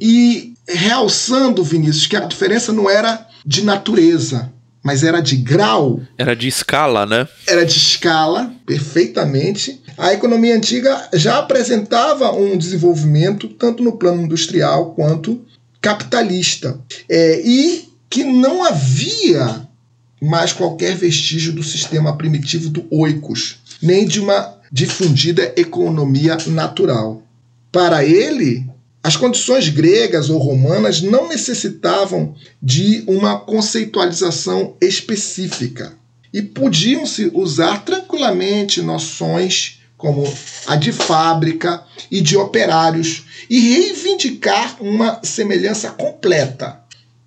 e 0.00 0.54
realçando, 0.66 1.64
Vinícius, 1.64 2.06
que 2.06 2.16
a 2.16 2.20
diferença 2.20 2.72
não 2.72 2.88
era 2.88 3.26
de 3.44 3.62
natureza, 3.64 4.51
mas 4.82 5.02
era 5.04 5.20
de 5.20 5.36
grau. 5.36 6.00
Era 6.18 6.34
de 6.34 6.48
escala, 6.48 7.06
né? 7.06 7.28
Era 7.46 7.64
de 7.64 7.76
escala, 7.76 8.52
perfeitamente. 8.66 9.80
A 9.96 10.12
economia 10.12 10.56
antiga 10.56 11.08
já 11.14 11.38
apresentava 11.38 12.32
um 12.32 12.58
desenvolvimento 12.58 13.48
tanto 13.48 13.82
no 13.82 13.92
plano 13.92 14.22
industrial 14.22 14.94
quanto 14.94 15.44
capitalista. 15.80 16.80
É, 17.08 17.40
e 17.44 17.88
que 18.10 18.24
não 18.24 18.64
havia 18.64 19.68
mais 20.20 20.52
qualquer 20.52 20.96
vestígio 20.96 21.52
do 21.52 21.62
sistema 21.62 22.16
primitivo 22.16 22.68
do 22.68 22.86
oikos, 22.90 23.58
nem 23.80 24.06
de 24.06 24.20
uma 24.20 24.56
difundida 24.70 25.52
economia 25.56 26.36
natural. 26.46 27.22
Para 27.70 28.04
ele, 28.04 28.66
as 29.02 29.16
condições 29.16 29.68
gregas 29.68 30.30
ou 30.30 30.38
romanas 30.38 31.02
não 31.02 31.28
necessitavam 31.28 32.34
de 32.62 33.02
uma 33.06 33.40
conceitualização 33.40 34.76
específica 34.80 35.92
e 36.32 36.40
podiam-se 36.40 37.30
usar 37.34 37.84
tranquilamente 37.84 38.80
noções 38.80 39.80
como 39.96 40.24
a 40.66 40.76
de 40.76 40.92
fábrica 40.92 41.82
e 42.10 42.20
de 42.20 42.36
operários 42.36 43.24
e 43.50 43.60
reivindicar 43.60 44.76
uma 44.80 45.20
semelhança 45.22 45.90
completa 45.90 46.80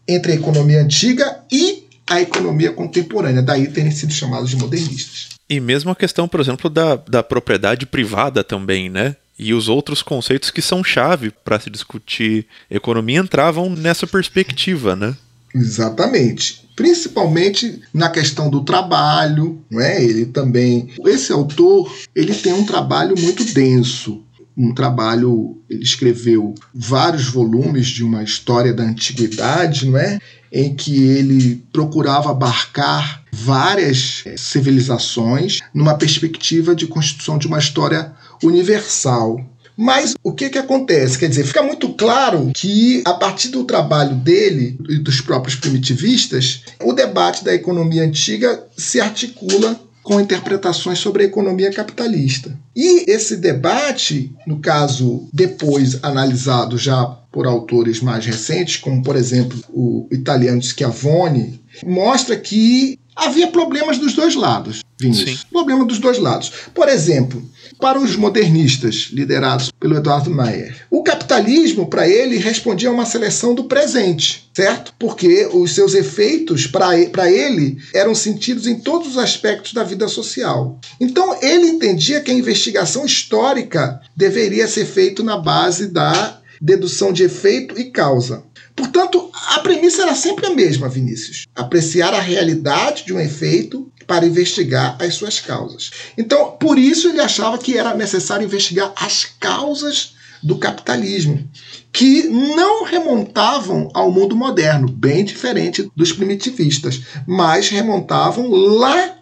entre 0.07 0.33
a 0.33 0.35
economia 0.35 0.81
antiga 0.81 1.39
e 1.51 1.85
a 2.07 2.21
economia 2.21 2.71
contemporânea, 2.71 3.41
daí 3.41 3.67
terem 3.67 3.91
sido 3.91 4.13
chamados 4.13 4.49
de 4.49 4.55
modernistas. 4.55 5.29
E 5.49 5.59
mesmo 5.59 5.91
a 5.91 5.95
questão, 5.95 6.27
por 6.27 6.39
exemplo, 6.39 6.69
da, 6.69 6.95
da 6.95 7.23
propriedade 7.23 7.85
privada 7.85 8.43
também, 8.43 8.89
né? 8.89 9.15
E 9.37 9.53
os 9.53 9.67
outros 9.67 10.01
conceitos 10.01 10.49
que 10.49 10.61
são 10.61 10.83
chave 10.83 11.31
para 11.43 11.59
se 11.59 11.69
discutir 11.69 12.47
economia 12.69 13.19
entravam 13.19 13.69
nessa 13.69 14.07
perspectiva, 14.07 14.95
né? 14.95 15.15
Exatamente. 15.53 16.65
Principalmente 16.75 17.81
na 17.93 18.09
questão 18.09 18.49
do 18.49 18.63
trabalho, 18.63 19.61
não 19.69 19.79
é? 19.79 20.03
Ele 20.03 20.25
também, 20.25 20.89
esse 21.05 21.31
autor, 21.31 21.93
ele 22.13 22.33
tem 22.33 22.51
um 22.51 22.65
trabalho 22.65 23.15
muito 23.17 23.45
denso, 23.53 24.21
um 24.57 24.73
trabalho, 24.73 25.57
ele 25.69 25.83
escreveu 25.83 26.55
vários 26.73 27.27
volumes 27.27 27.87
de 27.87 28.03
uma 28.03 28.23
história 28.23 28.73
da 28.73 28.83
antiguidade, 28.83 29.89
não 29.89 29.97
é? 29.97 30.19
Em 30.51 30.73
que 30.73 31.03
ele 31.03 31.63
procurava 31.71 32.31
abarcar 32.31 33.23
várias 33.31 34.23
eh, 34.25 34.35
civilizações 34.37 35.59
numa 35.73 35.95
perspectiva 35.95 36.73
de 36.73 36.87
construção 36.87 37.37
de 37.37 37.47
uma 37.47 37.59
história 37.59 38.13
universal. 38.43 39.39
Mas 39.77 40.15
o 40.23 40.31
que, 40.31 40.49
que 40.49 40.57
acontece? 40.57 41.19
Quer 41.19 41.27
dizer, 41.27 41.43
fica 41.43 41.61
muito 41.61 41.89
claro 41.93 42.51
que, 42.55 43.03
a 43.05 43.13
partir 43.13 43.49
do 43.49 43.65
trabalho 43.65 44.15
dele 44.15 44.77
e 44.87 44.97
dos 44.97 45.19
próprios 45.19 45.55
primitivistas, 45.55 46.61
o 46.81 46.93
debate 46.93 47.43
da 47.43 47.53
economia 47.53 48.03
antiga 48.03 48.63
se 48.77 49.01
articula 49.01 49.77
com 50.01 50.21
interpretações 50.21 50.99
sobre 50.99 51.23
a 51.23 51.25
economia 51.25 51.73
capitalista. 51.73 52.57
E 52.75 53.09
esse 53.09 53.37
debate, 53.37 54.31
no 54.45 54.59
caso, 54.59 55.27
depois 55.33 55.97
analisado 56.03 56.77
já 56.77 57.03
por 57.31 57.47
autores 57.47 58.01
mais 58.01 58.23
recentes, 58.23 58.77
como 58.77 59.01
por 59.03 59.15
exemplo 59.15 59.59
o 59.69 60.07
italiano 60.11 60.61
Schiavone, 60.61 61.59
mostra 61.83 62.37
que 62.37 62.99
havia 63.15 63.47
problemas 63.47 63.97
dos 63.97 64.13
dois 64.13 64.35
lados, 64.35 64.83
Vinícius. 64.99 65.39
Sim. 65.39 65.45
Problema 65.51 65.85
dos 65.85 65.99
dois 65.99 66.19
lados. 66.19 66.51
Por 66.73 66.87
exemplo, 66.87 67.43
para 67.79 67.99
os 67.99 68.15
modernistas, 68.15 69.09
liderados 69.11 69.71
pelo 69.79 69.95
Eduardo 69.95 70.29
Mayer. 70.29 70.85
O 70.89 71.03
capitalismo, 71.03 71.87
para 71.87 72.07
ele, 72.07 72.37
respondia 72.37 72.89
a 72.89 72.91
uma 72.91 73.05
seleção 73.05 73.53
do 73.53 73.65
presente, 73.65 74.49
certo? 74.55 74.93
Porque 74.97 75.47
os 75.53 75.73
seus 75.73 75.93
efeitos, 75.93 76.67
para 76.67 77.31
ele, 77.31 77.77
eram 77.93 78.15
sentidos 78.15 78.67
em 78.67 78.79
todos 78.79 79.09
os 79.09 79.17
aspectos 79.17 79.73
da 79.73 79.83
vida 79.83 80.07
social. 80.07 80.79
Então, 80.99 81.37
ele 81.41 81.67
entendia 81.67 82.21
que 82.21 82.31
a 82.31 82.35
investigação 82.35 83.05
histórica 83.05 83.99
deveria 84.15 84.67
ser 84.67 84.85
feita 84.85 85.21
na 85.21 85.37
base 85.37 85.87
da 85.87 86.39
dedução 86.61 87.11
de 87.11 87.23
efeito 87.23 87.79
e 87.79 87.85
causa. 87.91 88.43
Portanto, 88.75 89.31
a 89.51 89.59
premissa 89.59 90.01
era 90.01 90.15
sempre 90.15 90.45
a 90.47 90.53
mesma, 90.53 90.89
Vinícius: 90.89 91.45
apreciar 91.55 92.13
a 92.13 92.19
realidade 92.19 93.05
de 93.05 93.13
um 93.13 93.19
efeito 93.19 93.89
para 94.05 94.25
investigar 94.25 94.97
as 94.99 95.15
suas 95.15 95.39
causas. 95.39 95.91
Então, 96.17 96.51
por 96.51 96.77
isso 96.77 97.09
ele 97.09 97.21
achava 97.21 97.57
que 97.57 97.77
era 97.77 97.95
necessário 97.95 98.45
investigar 98.45 98.93
as 98.95 99.25
causas 99.25 100.15
do 100.43 100.57
capitalismo, 100.57 101.49
que 101.91 102.23
não 102.23 102.83
remontavam 102.83 103.89
ao 103.93 104.11
mundo 104.11 104.35
moderno, 104.35 104.87
bem 104.87 105.25
diferente 105.25 105.89
dos 105.95 106.11
primitivistas, 106.11 107.01
mas 107.25 107.69
remontavam 107.69 108.49
lá 108.49 109.15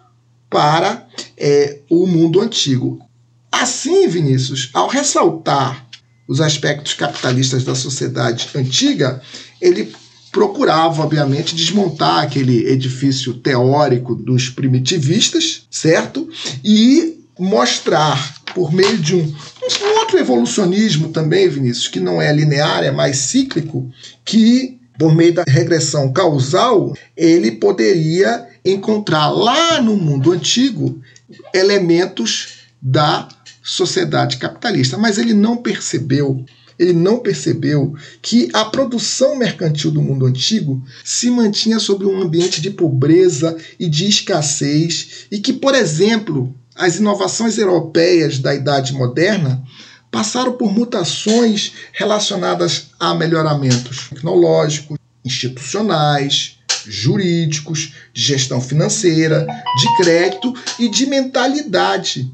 para 0.50 1.06
é, 1.36 1.78
o 1.88 2.06
mundo 2.06 2.40
antigo. 2.40 2.98
Assim, 3.50 4.06
Vinícius, 4.06 4.70
ao 4.74 4.88
ressaltar 4.88 5.86
os 6.28 6.40
aspectos 6.40 6.94
capitalistas 6.94 7.64
da 7.64 7.74
sociedade 7.74 8.48
antiga, 8.54 9.22
ele 9.60 9.94
procurava, 10.34 11.04
obviamente, 11.04 11.54
desmontar 11.54 12.24
aquele 12.24 12.66
edifício 12.66 13.34
teórico 13.34 14.16
dos 14.16 14.48
primitivistas, 14.48 15.62
certo? 15.70 16.28
E 16.64 17.20
mostrar, 17.38 18.42
por 18.52 18.72
meio 18.72 18.98
de 18.98 19.14
um, 19.14 19.20
um 19.22 19.98
outro 20.00 20.18
evolucionismo 20.18 21.10
também, 21.10 21.48
Vinícius, 21.48 21.86
que 21.86 22.00
não 22.00 22.20
é 22.20 22.32
linear, 22.32 22.82
é 22.82 22.90
mais 22.90 23.16
cíclico, 23.18 23.88
que 24.24 24.80
por 24.98 25.14
meio 25.14 25.34
da 25.34 25.44
regressão 25.46 26.12
causal, 26.12 26.92
ele 27.16 27.52
poderia 27.52 28.44
encontrar 28.64 29.28
lá 29.28 29.80
no 29.80 29.96
mundo 29.96 30.32
antigo 30.32 31.00
elementos 31.54 32.64
da 32.82 33.28
sociedade 33.62 34.36
capitalista, 34.36 34.98
mas 34.98 35.16
ele 35.16 35.32
não 35.32 35.56
percebeu 35.56 36.44
ele 36.78 36.92
não 36.92 37.18
percebeu 37.18 37.94
que 38.20 38.48
a 38.52 38.64
produção 38.64 39.36
mercantil 39.36 39.90
do 39.90 40.02
mundo 40.02 40.26
antigo 40.26 40.82
se 41.04 41.30
mantinha 41.30 41.78
sobre 41.78 42.06
um 42.06 42.20
ambiente 42.20 42.60
de 42.60 42.70
pobreza 42.70 43.56
e 43.78 43.88
de 43.88 44.08
escassez 44.08 45.26
e 45.30 45.38
que, 45.38 45.52
por 45.52 45.74
exemplo, 45.74 46.54
as 46.74 46.96
inovações 46.96 47.58
europeias 47.58 48.38
da 48.38 48.54
Idade 48.54 48.92
Moderna 48.92 49.62
passaram 50.10 50.52
por 50.52 50.72
mutações 50.72 51.72
relacionadas 51.92 52.90
a 52.98 53.14
melhoramentos 53.14 54.08
tecnológicos, 54.08 54.98
institucionais, 55.24 56.58
jurídicos, 56.86 57.94
de 58.12 58.22
gestão 58.22 58.60
financeira, 58.60 59.46
de 59.80 59.96
crédito 59.96 60.54
e 60.78 60.88
de 60.88 61.06
mentalidade 61.06 62.30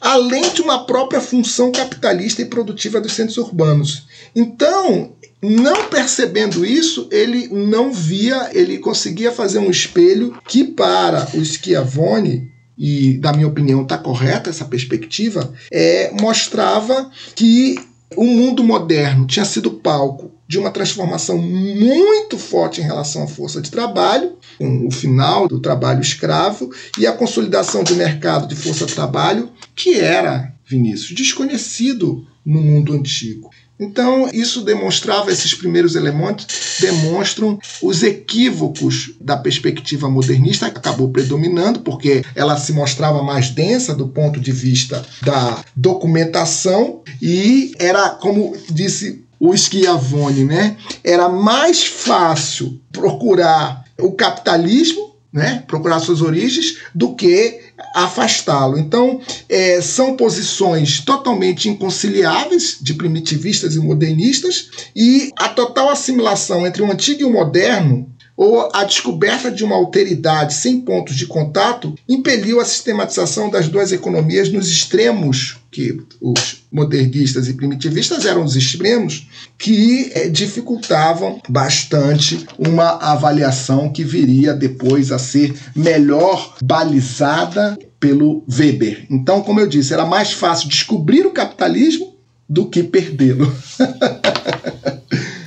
além 0.00 0.52
de 0.52 0.62
uma 0.62 0.84
própria 0.84 1.20
função 1.20 1.72
capitalista 1.72 2.42
e 2.42 2.46
produtiva 2.46 3.00
dos 3.00 3.12
centros 3.12 3.36
urbanos. 3.36 4.06
Então, 4.34 5.12
não 5.42 5.88
percebendo 5.88 6.64
isso, 6.64 7.08
ele 7.10 7.48
não 7.48 7.92
via, 7.92 8.50
ele 8.52 8.78
conseguia 8.78 9.32
fazer 9.32 9.58
um 9.58 9.70
espelho 9.70 10.36
que 10.46 10.64
para 10.64 11.28
o 11.34 11.44
Schiavone 11.44 12.50
e 12.76 13.18
na 13.22 13.32
minha 13.32 13.48
opinião 13.48 13.82
está 13.82 13.98
correta 13.98 14.50
essa 14.50 14.64
perspectiva, 14.64 15.52
é, 15.70 16.12
mostrava 16.20 17.10
que 17.34 17.76
o 18.16 18.24
mundo 18.24 18.62
moderno 18.62 19.26
tinha 19.26 19.44
sido 19.44 19.72
palco 19.72 20.37
de 20.48 20.58
uma 20.58 20.70
transformação 20.70 21.36
muito 21.36 22.38
forte 22.38 22.80
em 22.80 22.84
relação 22.84 23.22
à 23.22 23.26
força 23.26 23.60
de 23.60 23.70
trabalho, 23.70 24.32
com 24.56 24.86
o 24.86 24.90
final 24.90 25.46
do 25.46 25.60
trabalho 25.60 26.00
escravo 26.00 26.70
e 26.98 27.06
a 27.06 27.12
consolidação 27.12 27.84
de 27.84 27.94
mercado 27.94 28.48
de 28.48 28.56
força 28.56 28.86
de 28.86 28.94
trabalho, 28.94 29.50
que 29.76 30.00
era, 30.00 30.54
Vinícius, 30.66 31.14
desconhecido 31.14 32.26
no 32.44 32.62
mundo 32.62 32.94
antigo. 32.94 33.50
Então, 33.80 34.28
isso 34.32 34.62
demonstrava, 34.62 35.30
esses 35.30 35.54
primeiros 35.54 35.94
elementos 35.94 36.46
demonstram 36.80 37.60
os 37.80 38.02
equívocos 38.02 39.12
da 39.20 39.36
perspectiva 39.36 40.10
modernista, 40.10 40.66
acabou 40.66 41.10
predominando, 41.10 41.80
porque 41.80 42.24
ela 42.34 42.56
se 42.56 42.72
mostrava 42.72 43.22
mais 43.22 43.50
densa 43.50 43.94
do 43.94 44.08
ponto 44.08 44.40
de 44.40 44.50
vista 44.50 45.04
da 45.22 45.62
documentação 45.76 47.02
e 47.22 47.72
era, 47.78 48.10
como 48.10 48.56
disse 48.68 49.27
o 49.38 49.56
Schiavone, 49.56 50.44
né? 50.44 50.76
Era 51.04 51.28
mais 51.28 51.84
fácil 51.84 52.80
procurar 52.92 53.84
o 53.98 54.12
capitalismo, 54.12 55.16
né? 55.32 55.62
Procurar 55.66 56.00
suas 56.00 56.22
origens, 56.22 56.78
do 56.94 57.14
que 57.14 57.60
afastá-lo. 57.94 58.78
Então, 58.78 59.20
é, 59.48 59.80
são 59.80 60.16
posições 60.16 61.00
totalmente 61.00 61.68
inconciliáveis 61.68 62.78
de 62.80 62.94
primitivistas 62.94 63.74
e 63.74 63.78
modernistas, 63.78 64.70
e 64.94 65.32
a 65.38 65.48
total 65.48 65.90
assimilação 65.90 66.66
entre 66.66 66.82
o 66.82 66.90
antigo 66.90 67.20
e 67.20 67.24
o 67.24 67.32
moderno 67.32 68.08
ou 68.38 68.68
a 68.72 68.84
descoberta 68.84 69.50
de 69.50 69.64
uma 69.64 69.74
alteridade 69.74 70.54
sem 70.54 70.80
pontos 70.80 71.16
de 71.16 71.26
contato 71.26 71.92
impeliu 72.08 72.60
a 72.60 72.64
sistematização 72.64 73.50
das 73.50 73.68
duas 73.68 73.90
economias 73.90 74.48
nos 74.52 74.70
extremos 74.70 75.57
que 75.70 76.00
os 76.20 76.64
modernistas 76.72 77.48
e 77.48 77.54
primitivistas 77.54 78.24
eram 78.24 78.44
os 78.44 78.56
extremos 78.56 79.28
que 79.58 80.10
é, 80.14 80.28
dificultavam 80.28 81.40
bastante 81.48 82.46
uma 82.58 82.98
avaliação 82.98 83.92
que 83.92 84.04
viria 84.04 84.54
depois 84.54 85.12
a 85.12 85.18
ser 85.18 85.54
melhor 85.74 86.56
balizada 86.62 87.78
pelo 88.00 88.44
Weber. 88.50 89.06
Então, 89.10 89.42
como 89.42 89.60
eu 89.60 89.66
disse, 89.66 89.92
era 89.92 90.06
mais 90.06 90.32
fácil 90.32 90.68
descobrir 90.68 91.26
o 91.26 91.32
capitalismo 91.32 92.16
do 92.48 92.68
que 92.68 92.82
perdê-lo. 92.82 93.52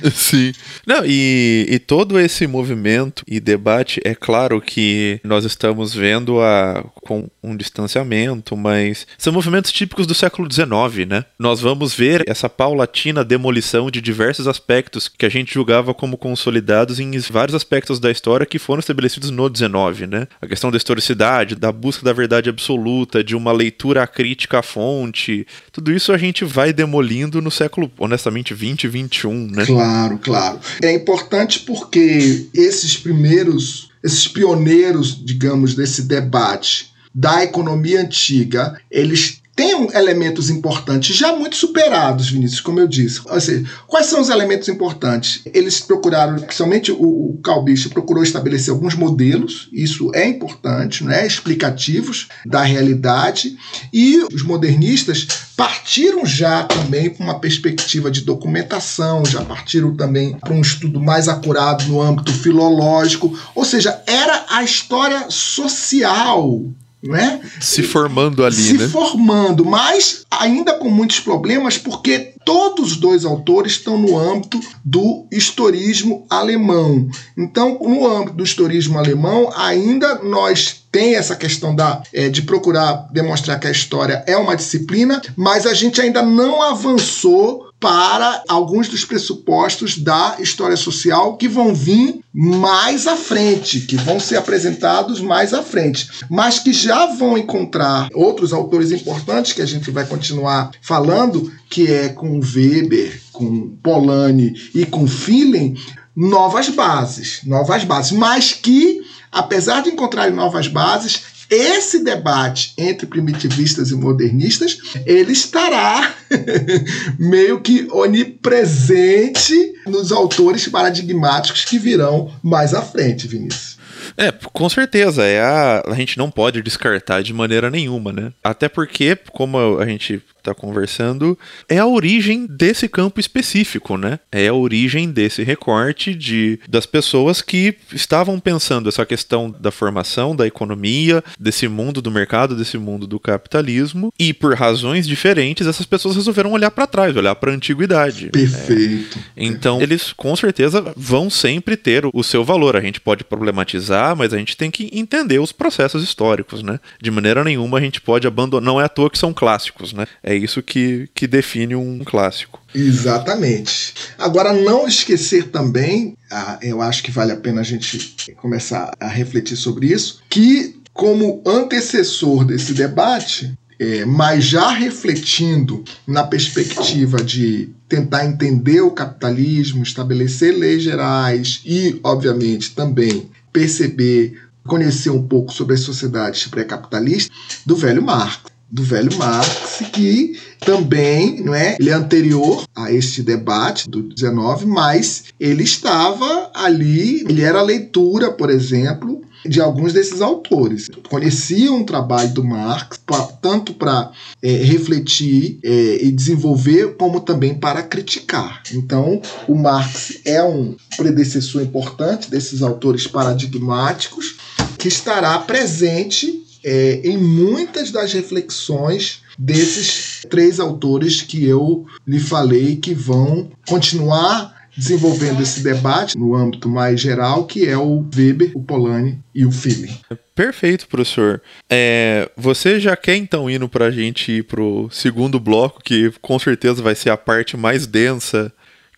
Sim. 0.14 0.52
Não, 0.86 1.02
e, 1.04 1.66
e 1.68 1.78
todo 1.78 2.18
esse 2.18 2.46
movimento 2.46 3.22
e 3.26 3.40
debate, 3.40 4.00
é 4.04 4.14
claro 4.14 4.60
que 4.60 5.20
nós 5.24 5.44
estamos 5.44 5.94
vendo 5.94 6.40
a, 6.40 6.84
com 7.02 7.28
um 7.42 7.56
distanciamento, 7.56 8.56
mas 8.56 9.06
são 9.18 9.32
movimentos 9.32 9.72
típicos 9.72 10.06
do 10.06 10.14
século 10.14 10.48
XIX, 10.50 11.08
né? 11.08 11.24
Nós 11.38 11.60
vamos 11.60 11.94
ver 11.94 12.22
essa 12.26 12.48
paulatina 12.48 13.24
demolição 13.24 13.90
de 13.90 14.00
diversos 14.00 14.46
aspectos 14.46 15.08
que 15.08 15.26
a 15.26 15.28
gente 15.28 15.54
julgava 15.54 15.94
como 15.94 16.16
consolidados 16.16 17.00
em 17.00 17.12
vários 17.30 17.54
aspectos 17.54 18.00
da 18.00 18.10
história 18.10 18.46
que 18.46 18.58
foram 18.58 18.80
estabelecidos 18.80 19.30
no 19.30 19.48
XIX, 19.48 20.08
né? 20.08 20.28
A 20.40 20.46
questão 20.46 20.70
da 20.70 20.76
historicidade, 20.76 21.54
da 21.54 21.70
busca 21.70 22.04
da 22.04 22.12
verdade 22.12 22.48
absoluta, 22.48 23.22
de 23.22 23.36
uma 23.36 23.52
leitura 23.52 24.06
crítica 24.06 24.60
à 24.60 24.62
fonte, 24.62 25.46
tudo 25.70 25.92
isso 25.92 26.12
a 26.12 26.18
gente 26.18 26.44
vai 26.44 26.72
demolindo 26.72 27.40
no 27.40 27.50
século, 27.50 27.90
honestamente, 27.98 28.54
20 28.54 28.84
e 28.84 28.88
21, 28.88 29.46
né? 29.48 29.66
Claro, 29.66 29.91
claro. 30.22 30.58
É 30.82 30.92
importante 30.92 31.60
porque 31.60 32.46
esses 32.54 32.96
primeiros, 32.96 33.90
esses 34.02 34.26
pioneiros, 34.28 35.24
digamos, 35.24 35.74
desse 35.74 36.02
debate 36.02 36.92
da 37.14 37.44
economia 37.44 38.00
antiga, 38.00 38.80
eles 38.90 39.41
tem 39.54 39.88
elementos 39.94 40.48
importantes 40.48 41.14
já 41.14 41.34
muito 41.36 41.56
superados, 41.56 42.30
Vinícius, 42.30 42.60
como 42.60 42.80
eu 42.80 42.88
disse. 42.88 43.20
Ou 43.26 43.40
seja, 43.40 43.68
quais 43.86 44.06
são 44.06 44.20
os 44.20 44.30
elementos 44.30 44.68
importantes? 44.68 45.42
Eles 45.52 45.80
procuraram, 45.80 46.36
principalmente 46.36 46.90
o, 46.90 47.32
o 47.32 47.40
Calbiche 47.42 47.90
procurou 47.90 48.22
estabelecer 48.22 48.72
alguns 48.72 48.94
modelos, 48.94 49.68
isso 49.72 50.10
é 50.14 50.26
importante, 50.26 51.04
né, 51.04 51.26
explicativos 51.26 52.28
da 52.46 52.62
realidade, 52.62 53.56
e 53.92 54.24
os 54.32 54.42
modernistas 54.42 55.26
partiram 55.56 56.24
já 56.24 56.64
também 56.64 57.10
para 57.10 57.24
uma 57.24 57.38
perspectiva 57.38 58.10
de 58.10 58.22
documentação, 58.22 59.24
já 59.24 59.44
partiram 59.44 59.94
também 59.94 60.36
para 60.38 60.54
um 60.54 60.62
estudo 60.62 60.98
mais 60.98 61.28
acurado 61.28 61.84
no 61.84 62.00
âmbito 62.00 62.32
filológico, 62.32 63.38
ou 63.54 63.64
seja, 63.64 64.02
era 64.06 64.46
a 64.48 64.64
história 64.64 65.26
social 65.28 66.72
né? 67.02 67.40
Se 67.60 67.82
formando 67.82 68.44
ali, 68.44 68.54
Se 68.54 68.78
né? 68.78 68.88
Formando, 68.88 69.64
mas 69.64 70.24
ainda 70.30 70.74
com 70.74 70.88
muitos 70.88 71.18
problemas, 71.18 71.76
porque 71.76 72.34
todos 72.44 72.92
os 72.92 72.96
dois 72.96 73.24
autores 73.24 73.72
estão 73.72 73.98
no 73.98 74.16
âmbito 74.16 74.60
do 74.84 75.26
historismo 75.30 76.26
alemão. 76.30 77.08
Então, 77.36 77.78
no 77.80 78.06
âmbito 78.06 78.36
do 78.36 78.44
historismo 78.44 78.98
alemão, 78.98 79.50
ainda 79.56 80.22
nós 80.22 80.82
tem 80.92 81.16
essa 81.16 81.34
questão 81.34 81.74
da, 81.74 82.02
é, 82.12 82.28
de 82.28 82.42
procurar 82.42 83.08
demonstrar 83.10 83.58
que 83.58 83.66
a 83.66 83.70
história 83.70 84.22
é 84.26 84.36
uma 84.36 84.54
disciplina, 84.54 85.20
mas 85.36 85.66
a 85.66 85.74
gente 85.74 86.00
ainda 86.00 86.22
não 86.22 86.62
avançou 86.62 87.71
para 87.82 88.44
alguns 88.48 88.86
dos 88.86 89.04
pressupostos 89.04 89.98
da 89.98 90.36
história 90.38 90.76
social 90.76 91.36
que 91.36 91.48
vão 91.48 91.74
vir 91.74 92.20
mais 92.32 93.08
à 93.08 93.16
frente, 93.16 93.80
que 93.80 93.96
vão 93.96 94.20
ser 94.20 94.36
apresentados 94.36 95.20
mais 95.20 95.52
à 95.52 95.64
frente, 95.64 96.08
mas 96.30 96.60
que 96.60 96.72
já 96.72 97.06
vão 97.06 97.36
encontrar 97.36 98.08
outros 98.14 98.52
autores 98.52 98.92
importantes 98.92 99.52
que 99.52 99.60
a 99.60 99.66
gente 99.66 99.90
vai 99.90 100.06
continuar 100.06 100.70
falando, 100.80 101.52
que 101.68 101.92
é 101.92 102.10
com 102.10 102.38
Weber, 102.38 103.20
com 103.32 103.70
Polanyi 103.82 104.54
e 104.72 104.86
com 104.86 105.04
Philem, 105.08 105.76
novas 106.14 106.68
bases, 106.68 107.40
novas 107.44 107.82
bases, 107.82 108.12
mas 108.12 108.52
que 108.52 109.02
apesar 109.32 109.82
de 109.82 109.88
encontrar 109.88 110.30
novas 110.30 110.68
bases, 110.68 111.31
esse 111.52 112.02
debate 112.02 112.72
entre 112.78 113.06
primitivistas 113.06 113.90
e 113.90 113.94
modernistas, 113.94 114.78
ele 115.04 115.32
estará 115.32 116.14
meio 117.18 117.60
que 117.60 117.86
onipresente 117.90 119.74
nos 119.86 120.10
autores 120.10 120.66
paradigmáticos 120.68 121.64
que 121.64 121.78
virão 121.78 122.32
mais 122.42 122.72
à 122.72 122.80
frente, 122.80 123.28
Vinícius. 123.28 123.76
É, 124.16 124.32
com 124.32 124.68
certeza. 124.68 125.24
É 125.24 125.40
a, 125.40 125.82
a 125.86 125.94
gente 125.94 126.18
não 126.18 126.30
pode 126.30 126.62
descartar 126.62 127.22
de 127.22 127.32
maneira 127.32 127.70
nenhuma, 127.70 128.12
né? 128.12 128.32
Até 128.42 128.68
porque, 128.68 129.16
como 129.32 129.78
a 129.78 129.86
gente 129.86 130.22
está 130.42 130.54
conversando, 130.54 131.38
é 131.68 131.78
a 131.78 131.86
origem 131.86 132.46
desse 132.46 132.88
campo 132.88 133.20
específico, 133.20 133.96
né? 133.96 134.18
É 134.30 134.48
a 134.48 134.54
origem 134.54 135.10
desse 135.10 135.42
recorte 135.42 136.14
de 136.14 136.58
das 136.68 136.86
pessoas 136.86 137.40
que 137.40 137.76
estavam 137.92 138.38
pensando 138.38 138.88
essa 138.88 139.06
questão 139.06 139.50
da 139.50 139.70
formação 139.70 140.34
da 140.34 140.46
economia, 140.46 141.22
desse 141.38 141.68
mundo 141.68 142.02
do 142.02 142.10
mercado, 142.10 142.56
desse 142.56 142.76
mundo 142.78 143.06
do 143.06 143.18
capitalismo, 143.18 144.12
e 144.18 144.32
por 144.32 144.54
razões 144.54 145.06
diferentes 145.06 145.66
essas 145.66 145.86
pessoas 145.86 146.16
resolveram 146.16 146.52
olhar 146.52 146.70
para 146.70 146.86
trás, 146.86 147.16
olhar 147.16 147.34
para 147.34 147.52
a 147.52 147.54
antiguidade. 147.54 148.30
Perfeito. 148.30 149.18
É. 149.36 149.44
Então, 149.44 149.80
eles 149.80 150.12
com 150.12 150.34
certeza 150.34 150.92
vão 150.96 151.30
sempre 151.30 151.76
ter 151.76 152.04
o 152.12 152.22
seu 152.22 152.44
valor. 152.44 152.76
A 152.76 152.80
gente 152.80 153.00
pode 153.00 153.24
problematizar, 153.24 154.16
mas 154.16 154.32
a 154.32 154.38
gente 154.38 154.56
tem 154.56 154.70
que 154.70 154.90
entender 154.92 155.38
os 155.38 155.52
processos 155.52 156.02
históricos, 156.02 156.62
né? 156.62 156.80
De 157.00 157.10
maneira 157.10 157.44
nenhuma 157.44 157.78
a 157.78 157.80
gente 157.80 158.00
pode 158.00 158.26
abandonar, 158.26 158.64
não 158.64 158.80
é 158.80 158.84
à 158.84 158.88
toa 158.88 159.10
que 159.10 159.18
são 159.18 159.32
clássicos, 159.32 159.92
né? 159.92 160.06
É 160.22 160.31
isso 160.36 160.62
que, 160.62 161.08
que 161.14 161.26
define 161.26 161.74
um 161.74 162.00
clássico. 162.04 162.60
Exatamente. 162.74 163.94
Agora, 164.18 164.52
não 164.52 164.86
esquecer 164.86 165.48
também, 165.48 166.16
ah, 166.30 166.58
eu 166.62 166.80
acho 166.80 167.02
que 167.02 167.10
vale 167.10 167.32
a 167.32 167.36
pena 167.36 167.60
a 167.60 167.64
gente 167.64 168.14
começar 168.36 168.94
a 168.98 169.08
refletir 169.08 169.56
sobre 169.56 169.92
isso, 169.92 170.20
que 170.28 170.80
como 170.92 171.42
antecessor 171.46 172.44
desse 172.44 172.74
debate, 172.74 173.52
é, 173.78 174.04
mas 174.04 174.44
já 174.44 174.70
refletindo 174.70 175.82
na 176.06 176.22
perspectiva 176.22 177.22
de 177.22 177.70
tentar 177.88 178.24
entender 178.26 178.80
o 178.80 178.90
capitalismo, 178.90 179.82
estabelecer 179.82 180.56
leis 180.56 180.82
gerais 180.82 181.60
e, 181.64 181.98
obviamente, 182.02 182.74
também 182.74 183.28
perceber, 183.52 184.38
conhecer 184.64 185.10
um 185.10 185.26
pouco 185.26 185.52
sobre 185.52 185.74
as 185.74 185.80
sociedades 185.80 186.46
pré-capitalistas 186.46 187.36
do 187.66 187.74
velho 187.74 188.02
Marx 188.02 188.51
do 188.72 188.82
velho 188.82 189.14
Marx, 189.18 189.82
que 189.92 190.40
também, 190.60 191.42
não 191.42 191.54
é, 191.54 191.76
ele 191.78 191.90
é 191.90 191.92
anterior 191.92 192.64
a 192.74 192.90
este 192.90 193.22
debate 193.22 193.90
do 193.90 194.02
19, 194.02 194.64
mas 194.64 195.24
ele 195.38 195.62
estava 195.62 196.50
ali, 196.54 197.20
ele 197.28 197.42
era 197.42 197.58
a 197.58 197.62
leitura, 197.62 198.32
por 198.32 198.48
exemplo, 198.48 199.22
de 199.44 199.60
alguns 199.60 199.92
desses 199.92 200.22
autores. 200.22 200.88
Conheciam 201.10 201.82
o 201.82 201.84
trabalho 201.84 202.32
do 202.32 202.42
Marx, 202.42 202.98
pra, 203.04 203.20
tanto 203.20 203.74
para 203.74 204.10
é, 204.42 204.52
refletir 204.52 205.58
é, 205.62 206.04
e 206.04 206.10
desenvolver, 206.10 206.96
como 206.96 207.20
também 207.20 207.54
para 207.54 207.82
criticar. 207.82 208.62
Então, 208.72 209.20
o 209.46 209.54
Marx 209.54 210.20
é 210.24 210.42
um 210.42 210.74
predecessor 210.96 211.60
importante 211.60 212.30
desses 212.30 212.62
autores 212.62 213.06
paradigmáticos 213.06 214.36
que 214.78 214.88
estará 214.88 215.38
presente 215.38 216.41
é, 216.64 217.00
em 217.04 217.16
muitas 217.16 217.90
das 217.90 218.12
reflexões 218.12 219.22
desses 219.38 220.22
três 220.28 220.60
autores 220.60 221.22
que 221.22 221.44
eu 221.44 221.86
lhe 222.06 222.20
falei 222.20 222.76
que 222.76 222.94
vão 222.94 223.50
continuar 223.66 224.62
desenvolvendo 224.76 225.42
esse 225.42 225.60
debate 225.62 226.16
no 226.16 226.34
âmbito 226.34 226.68
mais 226.68 227.00
geral, 227.00 227.44
que 227.46 227.66
é 227.66 227.76
o 227.76 228.06
Weber, 228.16 228.52
o 228.54 228.62
Polanyi 228.62 229.18
e 229.34 229.44
o 229.44 229.52
Feeling. 229.52 229.94
Perfeito, 230.34 230.88
professor. 230.88 231.42
É, 231.68 232.30
você 232.36 232.80
já 232.80 232.96
quer 232.96 233.16
então 233.16 233.50
indo 233.50 233.68
para 233.68 233.86
a 233.86 233.90
gente 233.90 234.32
ir 234.32 234.44
para 234.44 234.62
o 234.62 234.88
segundo 234.90 235.38
bloco, 235.38 235.82
que 235.82 236.10
com 236.22 236.38
certeza 236.38 236.82
vai 236.82 236.94
ser 236.94 237.10
a 237.10 237.16
parte 237.16 237.56
mais 237.56 237.86
densa, 237.86 238.52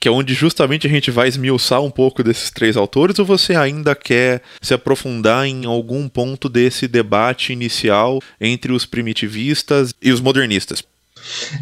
que 0.05 0.09
é 0.09 0.13
onde 0.13 0.35
justamente 0.35 0.87
a 0.87 0.91
gente 0.91 1.11
vai 1.11 1.29
esmiuçar 1.29 1.81
um 1.81 1.91
pouco 1.91 2.23
desses 2.23 2.51
três 2.51 2.77
autores, 2.77 3.19
ou 3.19 3.25
você 3.25 3.55
ainda 3.55 3.95
quer 3.95 4.43
se 4.61 4.75
aprofundar 4.75 5.47
em 5.47 5.65
algum 5.65 6.11
ponto 6.11 6.47
desse 6.47 6.87
debate 6.87 7.55
inicial 7.55 8.21
entre 8.39 8.71
os 8.71 8.85
primitivistas 8.85 9.95
e 10.03 10.13
os 10.13 10.21
modernistas? 10.21 10.85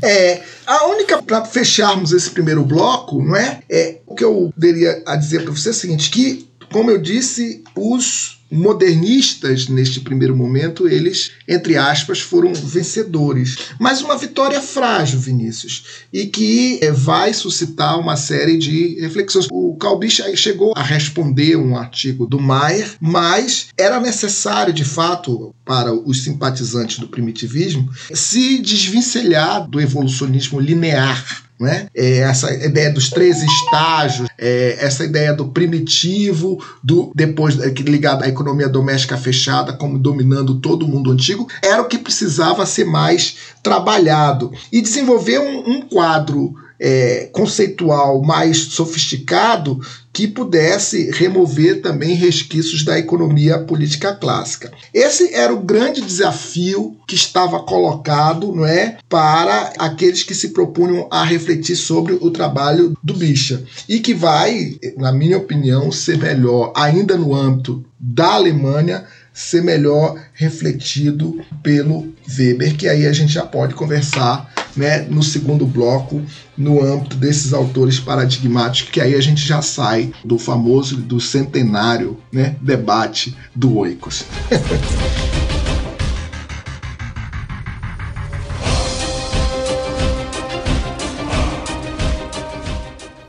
É, 0.03 0.43
a 0.67 0.87
única 0.87 1.23
para 1.23 1.45
fecharmos 1.45 2.11
esse 2.11 2.31
primeiro 2.31 2.65
bloco, 2.65 3.23
não 3.23 3.37
é? 3.37 3.61
É 3.71 3.99
o 4.05 4.17
que 4.17 4.25
eu 4.25 4.53
teria 4.61 5.01
a 5.07 5.15
dizer 5.15 5.45
para 5.45 5.53
você 5.53 5.69
é 5.69 5.71
o 5.71 5.75
seguinte, 5.75 6.11
que 6.11 6.49
como 6.73 6.91
eu 6.91 6.99
disse, 6.99 7.63
os 7.77 8.43
modernistas, 8.53 9.67
neste 9.67 9.99
primeiro 10.01 10.37
momento, 10.37 10.87
eles, 10.87 11.33
entre 11.49 11.77
aspas, 11.77 12.21
foram 12.21 12.53
vencedores. 12.53 13.57
Mas 13.81 14.03
uma 14.03 14.19
vitória 14.19 14.61
frágil, 14.61 15.19
Vinícius, 15.19 15.85
e 16.13 16.27
que 16.27 16.79
é, 16.83 16.93
vai 16.93 17.33
suscitar 17.33 17.99
uma 17.99 18.15
série 18.15 18.59
de 18.59 19.01
reflexões. 19.01 19.49
O 19.51 19.75
Calbich 19.77 20.23
chegou 20.37 20.75
a 20.77 20.83
responder 20.83 21.57
um 21.57 21.77
artigo 21.77 22.27
do 22.27 22.39
Maier, 22.39 22.91
mas 23.01 23.69
era 23.79 23.99
necessário, 23.99 24.73
de 24.73 24.85
fato, 24.85 25.55
para 25.65 25.95
os 25.95 26.23
simpatizantes 26.23 26.99
do 26.99 27.09
primitivismo, 27.09 27.89
se 28.13 28.59
desvencilhar 28.59 29.67
do 29.67 29.81
evolucionismo 29.81 30.61
linear 30.61 31.51
né? 31.63 31.87
É 31.95 32.19
essa 32.19 32.53
ideia 32.53 32.91
dos 32.91 33.09
três 33.09 33.43
estágios, 33.43 34.29
é 34.37 34.77
essa 34.81 35.05
ideia 35.05 35.33
do 35.33 35.49
primitivo, 35.49 36.63
do 36.83 37.13
depois 37.15 37.59
é, 37.61 37.69
ligado 37.69 38.25
à 38.25 38.29
economia 38.29 38.69
doméstica 38.69 39.17
fechada 39.17 39.73
como 39.73 39.99
dominando 39.99 40.61
todo 40.61 40.85
o 40.85 40.89
mundo 40.89 41.13
antigo, 41.13 41.47
era 41.63 41.81
o 41.81 41.87
que 41.87 41.99
precisava 41.99 42.67
ser 42.67 42.85
mais 42.85 43.37
trabalhado 43.63 44.53
e 44.73 44.81
desenvolver 44.81 45.39
um, 45.39 45.71
um 45.71 45.83
quadro 45.83 46.55
é, 46.81 47.31
conceitual 47.33 48.21
mais 48.23 48.59
sofisticado 48.59 49.81
que 50.13 50.29
pudesse 50.29 51.11
remover 51.11 51.81
também 51.81 52.15
resquícios 52.15 52.85
da 52.85 52.99
economia 52.99 53.59
política 53.59 54.15
clássica. 54.15 54.71
Esse 54.93 55.35
era 55.35 55.53
o 55.53 55.63
grande 55.63 56.03
desafio 56.03 56.97
que 57.09 57.15
estava 57.15 57.61
colocado 57.61 58.55
não 58.55 58.67
é, 58.67 58.99
para 59.09 59.73
aqueles 59.79 60.23
que 60.23 60.35
se 60.35 60.51
propunham 60.51 61.09
a 61.11 61.25
refletir 61.25 61.77
sobre 61.77 62.15
o 62.15 62.31
trabalho 62.31 62.97
do 63.03 63.15
Bicha 63.15 63.65
e 63.89 64.01
que 64.01 64.13
vai, 64.13 64.77
na 64.99 65.13
minha 65.13 65.39
opinião, 65.39 65.91
ser 65.91 66.19
melhor 66.19 66.73
ainda 66.77 67.17
no 67.17 67.35
âmbito 67.35 67.85
da 67.99 68.35
Alemanha 68.35 69.05
ser 69.33 69.63
melhor 69.63 70.21
refletido 70.35 71.41
pelo 71.63 72.13
Weber, 72.29 72.77
que 72.77 72.89
aí 72.89 73.07
a 73.07 73.13
gente 73.13 73.33
já 73.33 73.47
pode 73.47 73.75
conversar 73.75 74.53
né, 74.77 75.01
no 75.09 75.23
segundo 75.23 75.67
bloco, 75.67 76.23
no 76.57 76.83
âmbito 76.83 77.17
desses 77.17 77.53
autores 77.53 77.99
paradigmáticos, 77.99 78.91
que 78.91 79.01
aí 79.01 79.15
a 79.15 79.21
gente 79.21 79.47
já 79.47 79.63
sai 79.63 80.13
do 80.25 80.39
famoso, 80.39 80.97
do 80.97 81.21
centenário 81.21 82.19
né, 82.33 82.57
debate 82.61 83.37
do 83.55 83.77
Oikos. 83.77 84.25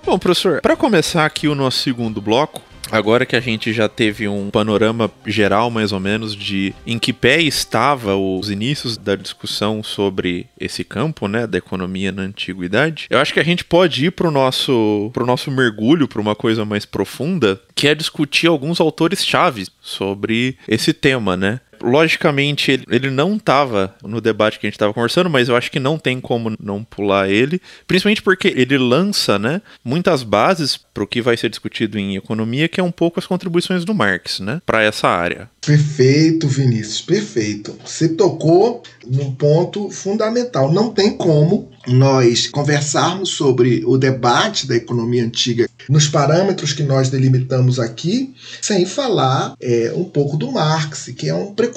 Bom, 0.06 0.20
professor, 0.20 0.62
para 0.62 0.76
começar 0.76 1.26
aqui 1.26 1.48
o 1.48 1.56
nosso 1.56 1.80
segundo 1.80 2.22
bloco, 2.22 2.62
Agora 2.94 3.26
que 3.26 3.36
a 3.36 3.40
gente 3.40 3.74
já 3.74 3.90
teve 3.90 4.28
um 4.28 4.52
panorama 4.52 5.10
geral, 5.26 5.72
mais 5.72 5.92
ou 5.92 6.00
menos, 6.00 6.36
de 6.36 6.76
em 6.86 7.00
que 7.00 7.12
pé 7.12 7.42
estava 7.42 8.16
os 8.16 8.52
inícios 8.52 8.98
da 8.98 9.16
discussão 9.16 9.82
sobre 9.82 10.46
esse 10.60 10.84
campo, 10.84 11.28
né, 11.28 11.48
da 11.48 11.58
economia 11.58 12.12
na 12.12 12.22
antiguidade, 12.22 13.08
eu 13.10 13.18
acho 13.18 13.34
que 13.34 13.40
a 13.40 13.44
gente 13.44 13.66
pode 13.66 14.06
ir 14.06 14.12
para 14.12 14.28
o 14.28 14.32
nosso, 14.32 15.10
pro 15.12 15.26
nosso 15.26 15.50
mergulho, 15.50 16.08
para 16.08 16.22
uma 16.22 16.36
coisa 16.36 16.64
mais 16.66 16.86
profunda, 16.86 17.60
que 17.74 17.88
é 17.88 17.96
discutir 17.96 18.46
alguns 18.46 18.80
autores 18.80 19.26
chaves 19.26 19.72
sobre 19.82 20.56
esse 20.68 20.94
tema, 20.94 21.36
né? 21.36 21.62
Logicamente, 21.84 22.72
ele, 22.72 22.86
ele 22.90 23.10
não 23.10 23.36
estava 23.36 23.96
no 24.02 24.22
debate 24.22 24.60
que 24.60 24.66
a 24.66 24.70
gente 24.70 24.76
estava 24.76 24.94
conversando, 24.94 25.30
mas 25.30 25.50
eu 25.50 25.56
acho 25.56 25.70
que 25.70 25.80
não 25.80 26.00
tem 26.00 26.20
como 26.20 26.56
não 26.60 26.84
pular 26.84 27.30
ele, 27.30 27.62
principalmente 27.86 28.22
porque 28.22 28.48
ele 28.48 28.78
lança 28.78 29.38
né, 29.38 29.62
muitas 29.84 30.24
bases 30.24 30.80
para 30.94 31.04
o 31.04 31.08
que 31.08 31.22
vai 31.22 31.36
ser 31.36 31.50
discutido 31.50 31.98
em 32.00 32.16
economia, 32.16 32.70
que 32.70 32.80
é 32.80 32.84
um 32.84 32.92
pouco 32.92 33.20
as 33.20 33.28
contribuições 33.28 33.84
do 33.84 33.94
Marx 33.94 34.40
né, 34.40 34.62
para 34.66 34.82
essa 34.82 35.08
área. 35.08 35.50
Perfeito, 35.66 36.48
Vinícius, 36.48 37.02
perfeito. 37.02 37.76
Você 37.86 38.10
tocou 38.10 38.84
num 39.06 39.34
ponto 39.34 39.90
fundamental. 39.90 40.72
Não 40.72 40.90
tem 40.90 41.16
como 41.16 41.72
nós 41.88 42.48
conversarmos 42.48 43.30
sobre 43.30 43.84
o 43.86 43.98
debate 43.98 44.68
da 44.68 44.76
economia 44.76 45.24
antiga 45.24 45.68
nos 45.90 46.08
parâmetros 46.08 46.74
que 46.74 46.84
nós 46.84 47.10
delimitamos 47.10 47.80
aqui, 47.80 48.34
sem 48.62 48.86
falar 48.86 49.54
é, 49.60 49.92
um 49.96 50.06
pouco 50.06 50.38
do 50.38 50.52
Marx, 50.52 51.12
que 51.18 51.28
é 51.28 51.34
um 51.34 51.54
precursor, 51.54 51.73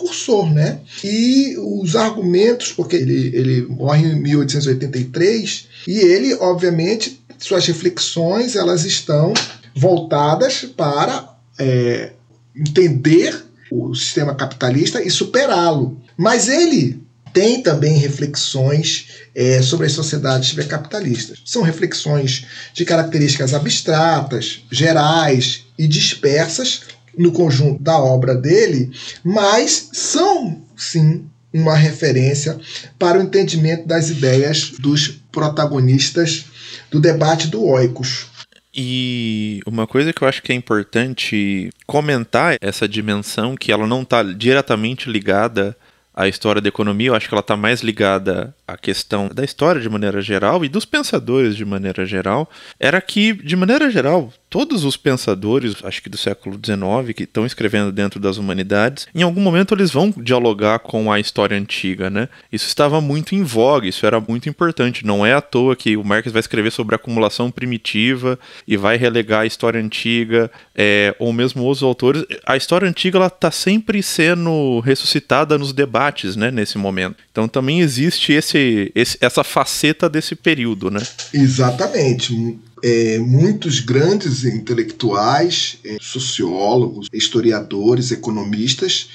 né? 0.52 0.80
E 1.02 1.56
os 1.58 1.96
argumentos, 1.96 2.72
porque 2.72 2.96
ele, 2.96 3.36
ele 3.36 3.62
morre 3.68 4.06
em 4.06 4.20
1883, 4.20 5.68
e 5.86 5.98
ele, 5.98 6.34
obviamente, 6.34 7.20
suas 7.38 7.66
reflexões 7.66 8.56
elas 8.56 8.84
estão 8.84 9.32
voltadas 9.74 10.64
para 10.76 11.36
é, 11.58 12.12
entender 12.54 13.44
o 13.70 13.94
sistema 13.94 14.34
capitalista 14.34 15.02
e 15.02 15.10
superá-lo. 15.10 16.00
Mas 16.16 16.48
ele 16.48 17.00
tem 17.32 17.62
também 17.62 17.98
reflexões 17.98 19.08
é, 19.34 19.60
sobre 19.60 19.86
as 19.86 19.92
sociedades 19.92 20.54
capitalistas. 20.66 21.42
São 21.44 21.60
reflexões 21.60 22.46
de 22.72 22.82
características 22.84 23.52
abstratas, 23.52 24.62
gerais 24.70 25.66
e 25.78 25.86
dispersas 25.86 26.80
no 27.16 27.32
conjunto 27.32 27.82
da 27.82 27.98
obra 27.98 28.34
dele, 28.34 28.90
mas 29.24 29.90
são 29.92 30.62
sim 30.76 31.24
uma 31.52 31.74
referência 31.74 32.58
para 32.98 33.18
o 33.18 33.22
entendimento 33.22 33.86
das 33.86 34.10
ideias 34.10 34.72
dos 34.78 35.08
protagonistas 35.32 36.44
do 36.90 37.00
debate 37.00 37.48
do 37.48 37.64
Oikos. 37.64 38.26
E 38.74 39.62
uma 39.66 39.86
coisa 39.86 40.12
que 40.12 40.22
eu 40.22 40.28
acho 40.28 40.42
que 40.42 40.52
é 40.52 40.54
importante 40.54 41.70
comentar 41.86 42.56
essa 42.60 42.86
dimensão 42.86 43.56
que 43.56 43.72
ela 43.72 43.86
não 43.86 44.02
está 44.02 44.22
diretamente 44.22 45.10
ligada 45.10 45.74
à 46.14 46.28
história 46.28 46.60
da 46.60 46.68
economia, 46.68 47.08
eu 47.08 47.14
acho 47.14 47.28
que 47.28 47.34
ela 47.34 47.40
está 47.40 47.56
mais 47.56 47.80
ligada 47.80 48.54
à 48.66 48.76
questão 48.76 49.28
da 49.28 49.44
história 49.44 49.80
de 49.80 49.88
maneira 49.88 50.20
geral 50.20 50.64
e 50.64 50.68
dos 50.68 50.84
pensadores 50.84 51.56
de 51.56 51.64
maneira 51.64 52.04
geral, 52.06 52.50
era 52.80 53.00
que, 53.00 53.34
de 53.34 53.54
maneira 53.54 53.90
geral, 53.90 54.32
todos 54.56 54.84
os 54.84 54.96
pensadores, 54.96 55.74
acho 55.84 56.02
que 56.02 56.08
do 56.08 56.16
século 56.16 56.56
XIX, 56.56 57.14
que 57.14 57.24
estão 57.24 57.44
escrevendo 57.44 57.92
dentro 57.92 58.18
das 58.18 58.38
humanidades, 58.38 59.06
em 59.14 59.20
algum 59.20 59.42
momento 59.42 59.74
eles 59.74 59.90
vão 59.90 60.10
dialogar 60.16 60.78
com 60.78 61.12
a 61.12 61.20
história 61.20 61.54
antiga, 61.54 62.08
né? 62.08 62.26
Isso 62.50 62.66
estava 62.66 62.98
muito 62.98 63.34
em 63.34 63.42
voga, 63.42 63.86
isso 63.86 64.06
era 64.06 64.18
muito 64.18 64.48
importante. 64.48 65.04
Não 65.04 65.26
é 65.26 65.34
à 65.34 65.42
toa 65.42 65.76
que 65.76 65.94
o 65.94 66.02
Marx 66.02 66.32
vai 66.32 66.40
escrever 66.40 66.72
sobre 66.72 66.94
a 66.94 66.96
acumulação 66.96 67.50
primitiva 67.50 68.38
e 68.66 68.78
vai 68.78 68.96
relegar 68.96 69.40
a 69.40 69.46
história 69.46 69.78
antiga, 69.78 70.50
é, 70.74 71.14
ou 71.18 71.34
mesmo 71.34 71.68
os 71.68 71.82
autores. 71.82 72.24
A 72.46 72.56
história 72.56 72.88
antiga 72.88 73.18
ela 73.18 73.26
está 73.26 73.50
sempre 73.50 74.02
sendo 74.02 74.80
ressuscitada 74.80 75.58
nos 75.58 75.74
debates, 75.74 76.34
né? 76.34 76.50
Nesse 76.50 76.78
momento. 76.78 77.16
Então 77.30 77.46
também 77.46 77.80
existe 77.80 78.32
esse, 78.32 78.90
esse 78.94 79.18
essa 79.20 79.44
faceta 79.44 80.08
desse 80.08 80.34
período, 80.34 80.90
né? 80.90 81.02
Exatamente 81.34 82.58
é, 82.82 83.18
muitos 83.18 83.80
grandes 83.80 84.44
intelectuais, 84.44 85.78
é, 85.84 85.96
sociólogos, 86.00 87.08
historiadores, 87.12 88.12
economistas, 88.12 89.08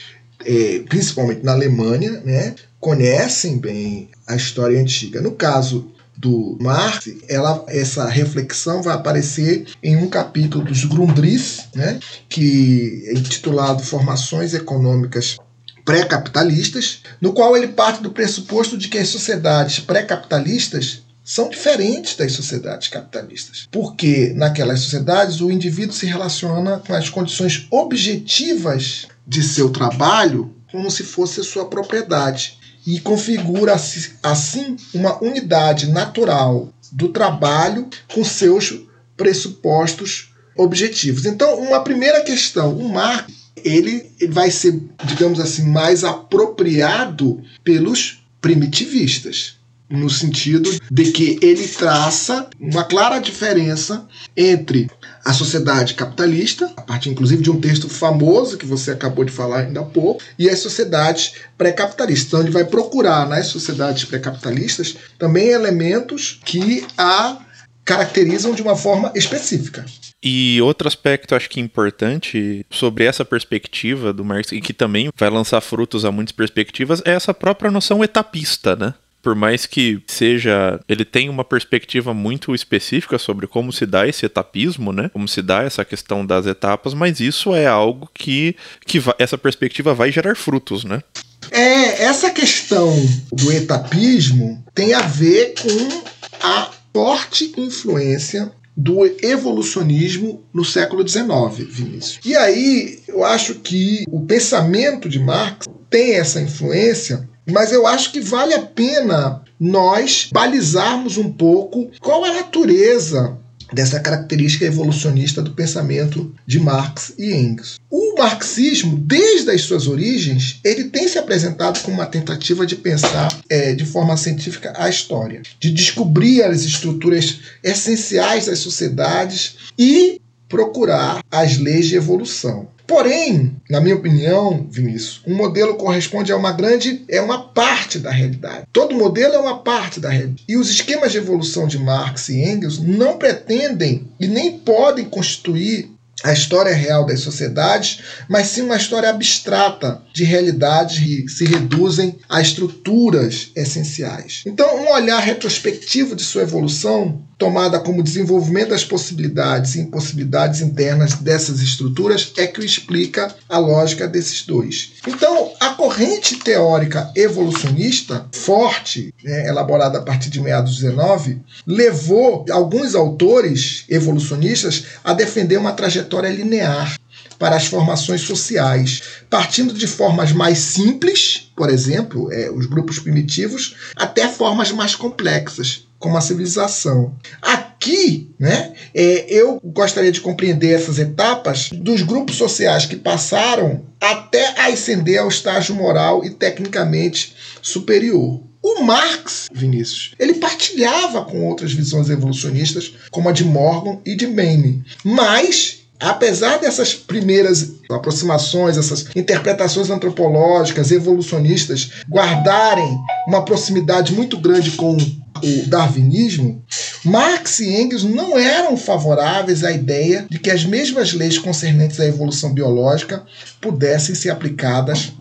é, 0.46 0.80
principalmente 0.90 1.44
na 1.44 1.54
Alemanha, 1.54 2.22
né, 2.26 2.56
conhecem 2.80 3.58
bem 3.58 4.10
a 4.28 4.36
história 4.36 4.80
antiga. 4.80 5.22
No 5.22 5.32
caso 5.32 5.92
do 6.18 6.58
Marx, 6.60 7.10
ela, 7.28 7.64
essa 7.68 8.08
reflexão 8.08 8.82
vai 8.82 8.96
aparecer 8.96 9.66
em 9.82 9.96
um 9.96 10.08
capítulo 10.08 10.64
dos 10.64 10.86
Grundrisse, 10.86 11.64
né, 11.76 12.00
que 12.28 13.04
é 13.08 13.14
intitulado 13.14 13.84
Formações 13.84 14.54
Econômicas 14.54 15.38
Pré-Capitalistas, 15.86 17.02
no 17.20 17.34
qual 17.34 17.58
ele 17.58 17.70
parte 17.70 18.04
do 18.04 18.12
pressuposto 18.12 18.78
de 18.78 18.88
que 18.88 19.00
as 19.00 19.08
sociedades 19.08 19.80
pré-capitalistas 19.80 21.02
são 21.32 21.48
diferentes 21.48 22.18
das 22.18 22.34
sociedades 22.34 22.90
capitalistas. 22.90 23.66
Porque 23.72 24.34
naquelas 24.36 24.82
sociedades 24.82 25.40
o 25.40 25.50
indivíduo 25.50 25.96
se 25.96 26.06
relaciona 26.06 26.80
com 26.80 26.94
as 26.94 27.08
condições 27.08 27.68
objetivas 27.72 29.08
de 29.26 29.42
seu 29.42 29.70
trabalho 29.70 30.54
como 30.70 30.92
se 30.92 31.06
fosse 31.06 31.42
sua 31.42 31.70
propriedade 31.70 32.60
e 32.86 33.00
configura 33.00 33.78
assim 34.22 34.76
uma 34.94 35.24
unidade 35.24 35.90
natural 35.90 36.68
do 36.92 37.08
trabalho 37.08 37.88
com 38.14 38.26
seus 38.26 38.82
pressupostos 39.16 40.34
objetivos. 40.58 41.26
Então, 41.26 41.62
uma 41.62 41.82
primeira 41.82 42.20
questão, 42.26 42.76
o 42.76 42.90
marco 42.90 43.32
ele 43.64 44.12
vai 44.28 44.52
ser, 44.52 44.82
digamos 45.06 45.40
assim, 45.40 45.64
mais 45.64 46.04
apropriado 46.04 47.42
pelos 47.64 48.22
primitivistas, 48.42 49.61
no 49.92 50.10
sentido 50.10 50.70
de 50.90 51.12
que 51.12 51.38
ele 51.42 51.68
traça 51.68 52.50
uma 52.60 52.84
clara 52.84 53.20
diferença 53.20 54.08
entre 54.36 54.90
a 55.24 55.34
sociedade 55.34 55.94
capitalista, 55.94 56.72
a 56.78 56.82
partir 56.82 57.10
inclusive 57.10 57.44
de 57.44 57.52
um 57.52 57.60
texto 57.60 57.90
famoso 57.90 58.58
que 58.58 58.66
você 58.66 58.92
acabou 58.92 59.26
de 59.26 59.32
falar 59.32 59.62
ainda 59.62 59.82
há 59.82 59.86
pouco, 59.86 60.22
e 60.40 60.50
as 60.50 60.60
sociedades 60.60 61.34
pré-capitalistas. 61.58 62.28
Então 62.28 62.42
ele 62.42 62.52
vai 62.52 62.66
procurar 62.66 63.28
nas 63.28 63.48
sociedades 63.48 64.06
pré-capitalistas 64.06 64.96
também 65.20 65.50
elementos 65.50 66.40
que 66.46 66.86
a 66.98 67.38
caracterizam 67.84 68.54
de 68.54 68.62
uma 68.62 68.76
forma 68.76 69.12
específica. 69.16 69.86
E 70.24 70.62
outro 70.62 70.88
aspecto 70.88 71.34
acho 71.34 71.50
que 71.50 71.60
importante 71.60 72.64
sobre 72.70 73.06
essa 73.06 73.26
perspectiva 73.26 74.14
do 74.14 74.24
Marx 74.24 74.52
e 74.52 74.62
que 74.62 74.72
também 74.72 75.10
vai 75.18 75.30
lançar 75.30 75.60
frutos 75.62 76.06
a 76.06 76.12
muitas 76.12 76.32
perspectivas 76.32 77.02
é 77.06 77.12
essa 77.12 77.34
própria 77.34 77.72
noção 77.72 78.04
etapista, 78.04 78.76
né? 78.76 78.94
Por 79.22 79.36
mais 79.36 79.66
que 79.66 80.02
seja, 80.08 80.80
ele 80.88 81.06
tem 81.06 81.30
uma 81.30 81.44
perspectiva 81.44 82.14
muito 82.14 82.56
específica 82.56 83.18
sobre 83.20 83.48
como 83.48 83.72
se 83.72 83.86
dá 83.86 84.08
esse 84.08 84.26
etapismo, 84.26 84.92
né? 84.92 85.10
Como 85.14 85.28
se 85.28 85.42
dá 85.42 85.64
essa 85.64 85.86
questão 85.86 86.26
das 86.26 86.46
etapas, 86.46 86.94
mas 86.94 87.20
isso 87.20 87.54
é 87.54 87.68
algo 87.68 88.10
que, 88.14 88.56
que 88.86 89.02
essa 89.20 89.38
perspectiva 89.38 89.94
vai 89.94 90.12
gerar 90.12 90.36
frutos, 90.36 90.84
né? 90.84 91.02
É, 91.50 92.04
essa 92.04 92.30
questão 92.30 92.94
do 93.32 93.52
etapismo 93.52 94.64
tem 94.74 94.94
a 94.94 95.02
ver 95.02 95.54
com 95.62 96.04
a 96.42 96.72
forte 96.94 97.54
influência 97.58 98.52
do 98.76 99.06
evolucionismo 99.22 100.44
no 100.54 100.64
século 100.64 101.08
XIX, 101.08 101.68
Vinícius. 101.70 102.20
E 102.26 102.36
aí 102.36 103.00
eu 103.08 103.24
acho 103.24 103.56
que 103.56 104.06
o 104.10 104.22
pensamento 104.22 105.10
de 105.10 105.20
Marx 105.20 105.68
tem 105.90 106.14
essa 106.14 106.42
influência, 106.42 107.30
mas 107.50 107.72
eu 107.72 107.88
acho 107.88 108.12
que 108.12 108.22
vale 108.22 108.54
a 108.54 108.62
pena 108.62 109.42
nós 109.60 110.30
balizarmos 110.32 111.18
um 111.18 111.32
pouco 111.32 111.90
qual 112.00 112.26
é 112.26 112.30
a 112.30 112.42
natureza 112.42 113.38
dessa 113.74 114.00
característica 114.00 114.66
evolucionista 114.66 115.42
do 115.42 115.54
pensamento 115.54 116.34
de 116.46 116.60
Marx 116.60 117.14
e 117.18 117.34
Engels. 117.34 117.80
O 117.90 118.16
marxismo, 118.18 118.98
desde 118.98 119.50
as 119.52 119.62
suas 119.62 119.88
origens, 119.88 120.60
ele 120.64 120.86
tem 120.86 121.08
se 121.08 121.18
apresentado 121.18 121.82
como 121.82 121.98
uma 121.98 122.06
tentativa 122.06 122.66
de 122.66 122.76
pensar 122.76 123.36
é, 123.50 123.74
de 123.74 123.86
forma 123.86 124.18
científica 124.18 124.74
a 124.76 124.90
história, 124.90 125.42
de 125.60 125.72
descobrir 125.72 126.44
as 126.44 126.64
estruturas 126.64 127.40
essenciais 127.64 128.48
das 128.48 128.60
sociedades 128.60 129.56
e 129.78 130.21
procurar 130.52 131.24
as 131.32 131.58
leis 131.58 131.88
de 131.88 131.96
evolução. 131.96 132.68
Porém, 132.86 133.56
na 133.70 133.80
minha 133.80 133.96
opinião, 133.96 134.68
Vinícius, 134.70 135.22
um 135.26 135.34
modelo 135.34 135.76
corresponde 135.76 136.30
a 136.30 136.36
uma 136.36 136.52
grande, 136.52 137.06
é 137.08 137.22
uma 137.22 137.42
parte 137.42 137.98
da 137.98 138.12
realidade. 138.12 138.66
Todo 138.74 138.98
modelo 138.98 139.34
é 139.34 139.38
uma 139.40 139.60
parte 139.60 139.98
da 139.98 140.10
realidade. 140.10 140.44
E 140.46 140.58
os 140.58 140.70
esquemas 140.70 141.14
de 141.14 141.18
evolução 141.18 141.68
de 141.68 141.80
Marx 141.80 142.28
e 142.28 142.44
Engels 142.44 142.80
não 142.80 143.18
pretendem 143.18 144.10
e 144.20 144.28
nem 144.28 144.60
podem 144.60 145.06
constituir 145.06 145.90
a 146.24 146.32
história 146.34 146.74
real 146.74 147.06
das 147.06 147.22
sociedades, 147.22 148.00
mas 148.28 148.48
sim 148.48 148.62
uma 148.62 148.78
história 148.78 149.10
abstrata 149.10 150.02
de 150.14 150.24
realidades 150.24 151.00
que 151.00 151.28
se 151.30 151.46
reduzem 151.46 152.18
a 152.30 152.42
estruturas 152.42 153.52
essenciais. 153.56 154.44
Então, 154.46 154.84
um 154.84 154.92
olhar 154.92 155.20
retrospectivo 155.20 156.16
de 156.16 156.24
sua 156.24 156.44
evolução 156.44 157.22
tomada 157.38 157.80
como 157.80 158.04
desenvolvimento 158.04 158.70
das 158.70 158.84
possibilidades 158.84 159.74
e 159.74 159.80
impossibilidades 159.80 160.62
internas 160.62 161.16
dessas 161.16 161.60
estruturas 161.60 162.32
é 162.38 162.46
que 162.46 162.64
explica 162.64 163.34
a 163.50 163.58
lógica 163.58 164.08
desses 164.08 164.46
dois. 164.46 164.94
Então, 165.08 165.52
a 165.60 165.70
corrente 165.70 166.36
teórica 166.36 167.12
evolucionista 167.16 168.28
forte, 168.32 169.12
né, 169.24 169.48
elaborada 169.48 169.98
a 169.98 170.02
partir 170.04 170.30
de 170.30 170.40
meados 170.40 170.76
do 170.76 170.82
19, 170.82 171.42
levou 171.66 172.46
alguns 172.52 172.94
autores 172.94 173.86
evolucionistas 173.90 174.84
a 175.04 175.12
defender 175.12 175.58
uma 175.58 175.72
trajetória 175.74 176.11
linear 176.20 176.98
para 177.38 177.56
as 177.56 177.66
formações 177.66 178.22
sociais, 178.22 179.02
partindo 179.30 179.74
de 179.74 179.88
formas 179.88 180.32
mais 180.32 180.60
simples, 180.60 181.52
por 181.56 181.70
exemplo, 181.70 182.32
é, 182.32 182.52
os 182.52 182.66
grupos 182.68 183.00
primitivos, 183.00 183.76
até 183.96 184.28
formas 184.28 184.72
mais 184.72 184.96
complexas, 184.96 185.88
como 185.98 186.18
a 186.18 186.22
civilização. 186.22 187.16
Aqui, 187.42 188.32
né, 188.40 188.74
é, 188.94 189.26
eu 189.28 189.60
gostaria 189.64 190.12
de 190.12 190.22
compreender 190.22 190.74
essas 190.74 191.00
etapas 191.00 191.70
dos 191.74 192.02
grupos 192.02 192.36
sociais 192.36 192.86
que 192.86 192.96
passaram 192.96 193.86
até 194.00 194.60
ascender 194.62 195.20
ao 195.20 195.28
estágio 195.28 195.76
moral 195.76 196.24
e 196.24 196.30
tecnicamente 196.30 197.36
superior. 197.62 198.42
O 198.64 198.84
Marx, 198.84 199.48
Vinícius, 199.52 200.12
ele 200.20 200.36
partilhava 200.36 201.26
com 201.26 201.44
outras 201.48 201.74
visões 201.74 202.10
evolucionistas, 202.10 202.94
como 203.10 203.28
a 203.28 203.32
de 203.32 203.44
Morgan 203.44 204.00
e 204.06 204.16
de 204.16 204.28
Maine, 204.28 204.84
mas 205.04 205.81
apesar 206.02 206.58
dessas 206.58 206.94
primeiras 206.94 207.74
aproximações, 207.90 208.78
essas 208.78 209.06
interpretações 209.16 209.90
antropológicas, 209.90 210.92
evolucionistas, 210.92 211.92
guardarem 212.10 212.98
uma 213.28 213.46
proximidade 213.46 214.14
muito 214.14 214.38
grande 214.38 214.72
com 214.72 214.98
o 214.98 215.68
darwinismo, 215.68 216.64
Marx 217.04 217.60
e 217.60 217.82
Engels 217.82 218.04
não 218.04 218.38
eram 218.38 218.76
favoráveis 218.76 219.64
à 219.64 219.72
ideia 219.72 220.26
de 220.30 220.40
que 220.40 220.52
as 220.52 220.66
mesmas 220.66 221.14
leis 221.14 221.38
concernentes 221.38 222.00
à 222.00 222.06
evolução 222.06 222.54
biológica 222.54 223.24
pudessem 223.60 224.16
ser 224.16 224.30
aplicadas 224.30 225.14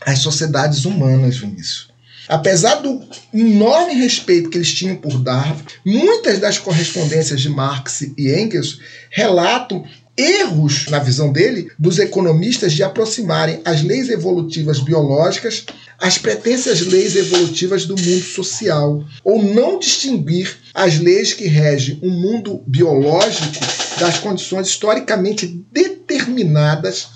às 0.00 0.18
sociedades 0.18 0.84
humanas, 0.84 1.36
Vinícius. 1.36 1.92
Apesar 2.28 2.76
do 2.76 3.02
enorme 3.34 3.94
respeito 3.94 4.48
que 4.48 4.56
eles 4.56 4.72
tinham 4.72 4.96
por 4.96 5.18
Darwin, 5.18 5.62
muitas 5.84 6.38
das 6.38 6.56
correspondências 6.56 7.40
de 7.40 7.48
Marx 7.48 8.02
e 8.16 8.32
Engels 8.32 8.78
relatam 9.10 9.84
erros, 10.22 10.86
na 10.88 10.98
visão 10.98 11.32
dele, 11.32 11.70
dos 11.78 11.98
economistas 11.98 12.72
de 12.72 12.82
aproximarem 12.82 13.60
as 13.64 13.82
leis 13.82 14.08
evolutivas 14.08 14.78
biológicas 14.78 15.64
às 15.98 16.18
pretensas 16.18 16.80
leis 16.80 17.14
evolutivas 17.16 17.84
do 17.84 17.96
mundo 17.96 18.22
social, 18.22 19.04
ou 19.24 19.42
não 19.42 19.78
distinguir 19.78 20.56
as 20.74 20.98
leis 20.98 21.32
que 21.32 21.46
regem 21.46 21.98
o 22.02 22.10
mundo 22.10 22.62
biológico 22.66 23.64
das 23.98 24.18
condições 24.18 24.68
historicamente 24.68 25.46
determinadas 25.70 27.08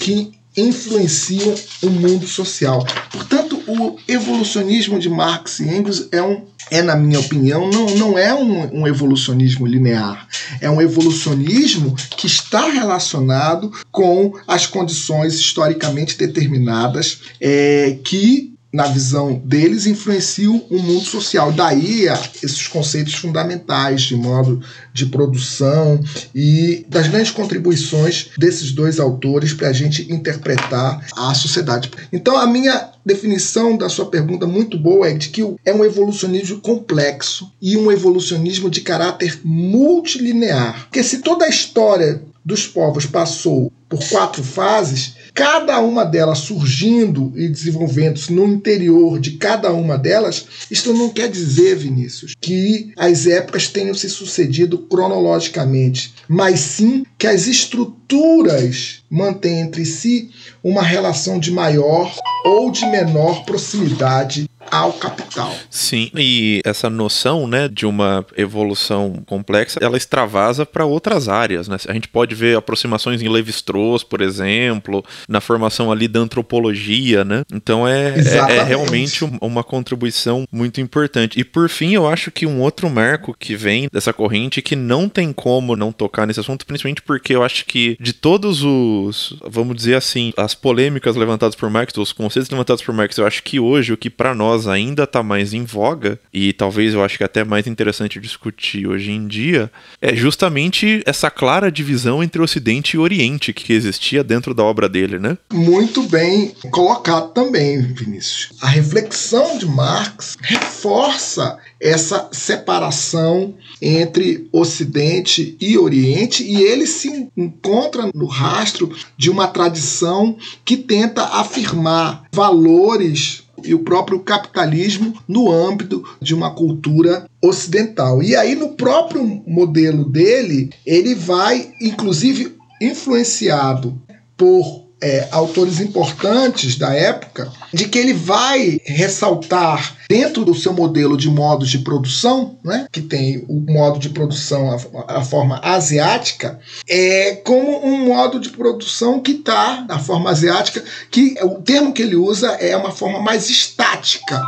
que 0.00 0.32
influenciam 0.56 1.54
o 1.82 1.90
mundo 1.90 2.26
social. 2.26 2.84
Portanto, 3.12 3.62
o 3.66 3.98
evolucionismo 4.08 4.98
de 4.98 5.08
Marx 5.08 5.60
e 5.60 5.68
Engels 5.68 6.08
é 6.10 6.22
um 6.22 6.46
é, 6.70 6.82
na 6.82 6.96
minha 6.96 7.20
opinião, 7.20 7.68
não, 7.70 7.86
não 7.96 8.18
é 8.18 8.34
um, 8.34 8.80
um, 8.80 8.86
evolucionismo 8.86 9.66
linear. 9.66 10.26
É 10.60 10.70
um 10.70 10.80
evolucionismo 10.80 11.94
que 12.16 12.26
está 12.26 12.68
relacionado 12.68 13.72
com 13.90 14.32
as 14.46 14.66
condições 14.66 15.34
historicamente 15.34 16.16
determinadas 16.16 17.20
é, 17.40 17.98
que 18.04 18.50
na 18.72 18.86
visão 18.86 19.34
deles, 19.44 19.86
influenciam 19.86 20.64
o 20.70 20.78
mundo 20.78 21.04
social. 21.04 21.52
Daí 21.52 22.06
esses 22.42 22.68
conceitos 22.68 23.14
fundamentais 23.14 24.02
de 24.02 24.14
modo 24.14 24.62
de 24.92 25.06
produção 25.06 26.00
e 26.34 26.86
das 26.88 27.08
grandes 27.08 27.32
contribuições 27.32 28.30
desses 28.38 28.72
dois 28.72 29.00
autores 29.00 29.52
para 29.52 29.68
a 29.68 29.72
gente 29.72 30.10
interpretar 30.12 31.04
a 31.16 31.34
sociedade. 31.34 31.90
Então, 32.12 32.36
a 32.36 32.46
minha 32.46 32.89
definição 33.10 33.76
da 33.76 33.88
sua 33.88 34.06
pergunta 34.06 34.46
muito 34.46 34.78
boa 34.78 35.08
é 35.08 35.14
de 35.14 35.30
que 35.30 35.42
é 35.64 35.74
um 35.74 35.84
evolucionismo 35.84 36.60
complexo 36.60 37.50
e 37.60 37.76
um 37.76 37.90
evolucionismo 37.90 38.70
de 38.70 38.82
caráter 38.82 39.40
multilinear. 39.42 40.84
Porque 40.84 41.02
se 41.02 41.18
toda 41.18 41.44
a 41.44 41.48
história 41.48 42.22
dos 42.44 42.68
povos 42.68 43.06
passou 43.06 43.72
por 43.88 43.98
quatro 44.08 44.44
fases, 44.44 45.14
cada 45.34 45.80
uma 45.80 46.04
delas 46.04 46.38
surgindo 46.38 47.32
e 47.34 47.48
desenvolvendo-se 47.48 48.32
no 48.32 48.46
interior 48.46 49.18
de 49.18 49.32
cada 49.32 49.72
uma 49.72 49.98
delas, 49.98 50.46
isto 50.70 50.92
não 50.92 51.08
quer 51.08 51.28
dizer, 51.28 51.76
Vinícius, 51.76 52.34
que 52.40 52.92
as 52.96 53.26
épocas 53.26 53.66
tenham 53.66 53.94
se 53.94 54.08
sucedido 54.08 54.78
cronologicamente, 54.78 56.14
mas 56.28 56.60
sim 56.60 57.04
que 57.18 57.26
as 57.26 57.48
estruturas 57.48 59.02
mantêm 59.10 59.60
entre 59.60 59.84
si 59.84 60.30
uma 60.62 60.82
relação 60.82 61.38
de 61.38 61.50
maior 61.50 62.12
ou 62.44 62.70
de 62.70 62.84
menor 62.86 63.44
proximidade 63.44 64.49
ao 64.70 64.92
capital. 64.92 65.54
Sim, 65.68 66.10
e 66.14 66.60
essa 66.64 66.88
noção, 66.88 67.46
né, 67.46 67.68
de 67.68 67.86
uma 67.86 68.24
evolução 68.36 69.22
complexa, 69.26 69.78
ela 69.82 69.96
extravasa 69.96 70.64
para 70.64 70.84
outras 70.84 71.28
áreas, 71.28 71.68
né? 71.68 71.76
A 71.88 71.92
gente 71.92 72.08
pode 72.08 72.34
ver 72.34 72.56
aproximações 72.56 73.22
em 73.22 73.28
Levi-Strauss, 73.28 74.04
por 74.04 74.20
exemplo, 74.20 75.04
na 75.28 75.40
formação 75.40 75.90
ali 75.90 76.06
da 76.06 76.20
antropologia, 76.20 77.24
né? 77.24 77.42
Então 77.52 77.86
é, 77.86 78.14
é, 78.18 78.56
é, 78.56 78.62
realmente 78.62 79.24
uma 79.40 79.64
contribuição 79.64 80.44
muito 80.50 80.80
importante. 80.80 81.38
E 81.38 81.44
por 81.44 81.68
fim, 81.68 81.94
eu 81.94 82.06
acho 82.06 82.30
que 82.30 82.46
um 82.46 82.60
outro 82.60 82.88
marco 82.88 83.34
que 83.38 83.56
vem 83.56 83.88
dessa 83.92 84.12
corrente 84.12 84.62
que 84.62 84.76
não 84.76 85.08
tem 85.08 85.32
como 85.32 85.76
não 85.76 85.92
tocar 85.92 86.26
nesse 86.26 86.40
assunto, 86.40 86.66
principalmente 86.66 87.02
porque 87.02 87.34
eu 87.34 87.42
acho 87.42 87.64
que 87.64 87.96
de 88.00 88.12
todos 88.12 88.62
os, 88.62 89.36
vamos 89.44 89.76
dizer 89.76 89.94
assim, 89.94 90.32
as 90.36 90.54
polêmicas 90.54 91.16
levantadas 91.16 91.54
por 91.54 91.70
Marx, 91.70 91.96
os 91.96 92.12
conceitos 92.12 92.50
levantados 92.50 92.82
por 92.82 92.94
Marx, 92.94 93.16
eu 93.18 93.26
acho 93.26 93.42
que 93.42 93.58
hoje 93.58 93.92
o 93.92 93.96
que 93.96 94.10
para 94.10 94.34
nós 94.34 94.59
ainda 94.66 95.04
está 95.04 95.22
mais 95.22 95.52
em 95.52 95.64
voga 95.64 96.18
e 96.32 96.52
talvez 96.52 96.94
eu 96.94 97.04
acho 97.04 97.16
que 97.16 97.22
é 97.22 97.26
até 97.26 97.44
mais 97.44 97.66
interessante 97.66 98.20
discutir 98.20 98.86
hoje 98.86 99.10
em 99.10 99.26
dia 99.26 99.70
é 100.00 100.14
justamente 100.14 101.02
essa 101.06 101.30
clara 101.30 101.70
divisão 101.70 102.22
entre 102.22 102.42
Ocidente 102.42 102.96
e 102.96 102.98
Oriente 102.98 103.52
que 103.52 103.72
existia 103.72 104.24
dentro 104.24 104.54
da 104.54 104.62
obra 104.62 104.88
dele, 104.88 105.18
né? 105.18 105.36
Muito 105.52 106.02
bem 106.02 106.52
colocado 106.70 107.32
também, 107.32 107.80
Vinícius. 107.80 108.50
A 108.60 108.68
reflexão 108.68 109.58
de 109.58 109.66
Marx 109.66 110.36
reforça 110.40 111.58
essa 111.80 112.28
separação 112.32 113.54
entre 113.80 114.48
Ocidente 114.52 115.56
e 115.60 115.78
Oriente 115.78 116.42
e 116.42 116.62
ele 116.62 116.86
se 116.86 117.28
encontra 117.36 118.10
no 118.14 118.26
rastro 118.26 118.94
de 119.16 119.30
uma 119.30 119.48
tradição 119.48 120.36
que 120.64 120.76
tenta 120.76 121.24
afirmar 121.24 122.24
valores 122.32 123.44
e 123.64 123.74
o 123.74 123.80
próprio 123.80 124.20
capitalismo 124.20 125.14
no 125.26 125.50
âmbito 125.50 126.04
de 126.20 126.34
uma 126.34 126.54
cultura 126.54 127.26
ocidental. 127.42 128.22
E 128.22 128.34
aí, 128.36 128.54
no 128.54 128.70
próprio 128.70 129.24
modelo 129.46 130.04
dele, 130.04 130.70
ele 130.86 131.14
vai, 131.14 131.72
inclusive, 131.80 132.56
influenciado 132.80 134.00
por 134.36 134.89
é, 135.02 135.28
autores 135.30 135.80
importantes 135.80 136.76
da 136.76 136.94
época, 136.94 137.50
de 137.72 137.88
que 137.88 137.98
ele 137.98 138.12
vai 138.12 138.80
ressaltar 138.84 139.96
dentro 140.08 140.44
do 140.44 140.54
seu 140.54 140.72
modelo 140.72 141.16
de 141.16 141.28
modos 141.28 141.70
de 141.70 141.78
produção, 141.78 142.58
né, 142.64 142.86
que 142.90 143.00
tem 143.00 143.44
o 143.48 143.60
modo 143.60 143.98
de 143.98 144.10
produção, 144.10 144.70
a, 144.70 145.18
a 145.18 145.24
forma 145.24 145.60
asiática, 145.62 146.58
é 146.88 147.36
como 147.36 147.84
um 147.86 148.06
modo 148.06 148.38
de 148.38 148.50
produção 148.50 149.20
que 149.20 149.32
está 149.32 149.84
na 149.88 149.98
forma 149.98 150.30
asiática, 150.30 150.82
que 151.10 151.36
o 151.42 151.62
termo 151.62 151.92
que 151.92 152.02
ele 152.02 152.16
usa 152.16 152.48
é 152.52 152.76
uma 152.76 152.90
forma 152.90 153.20
mais 153.20 153.48
estática, 153.48 154.42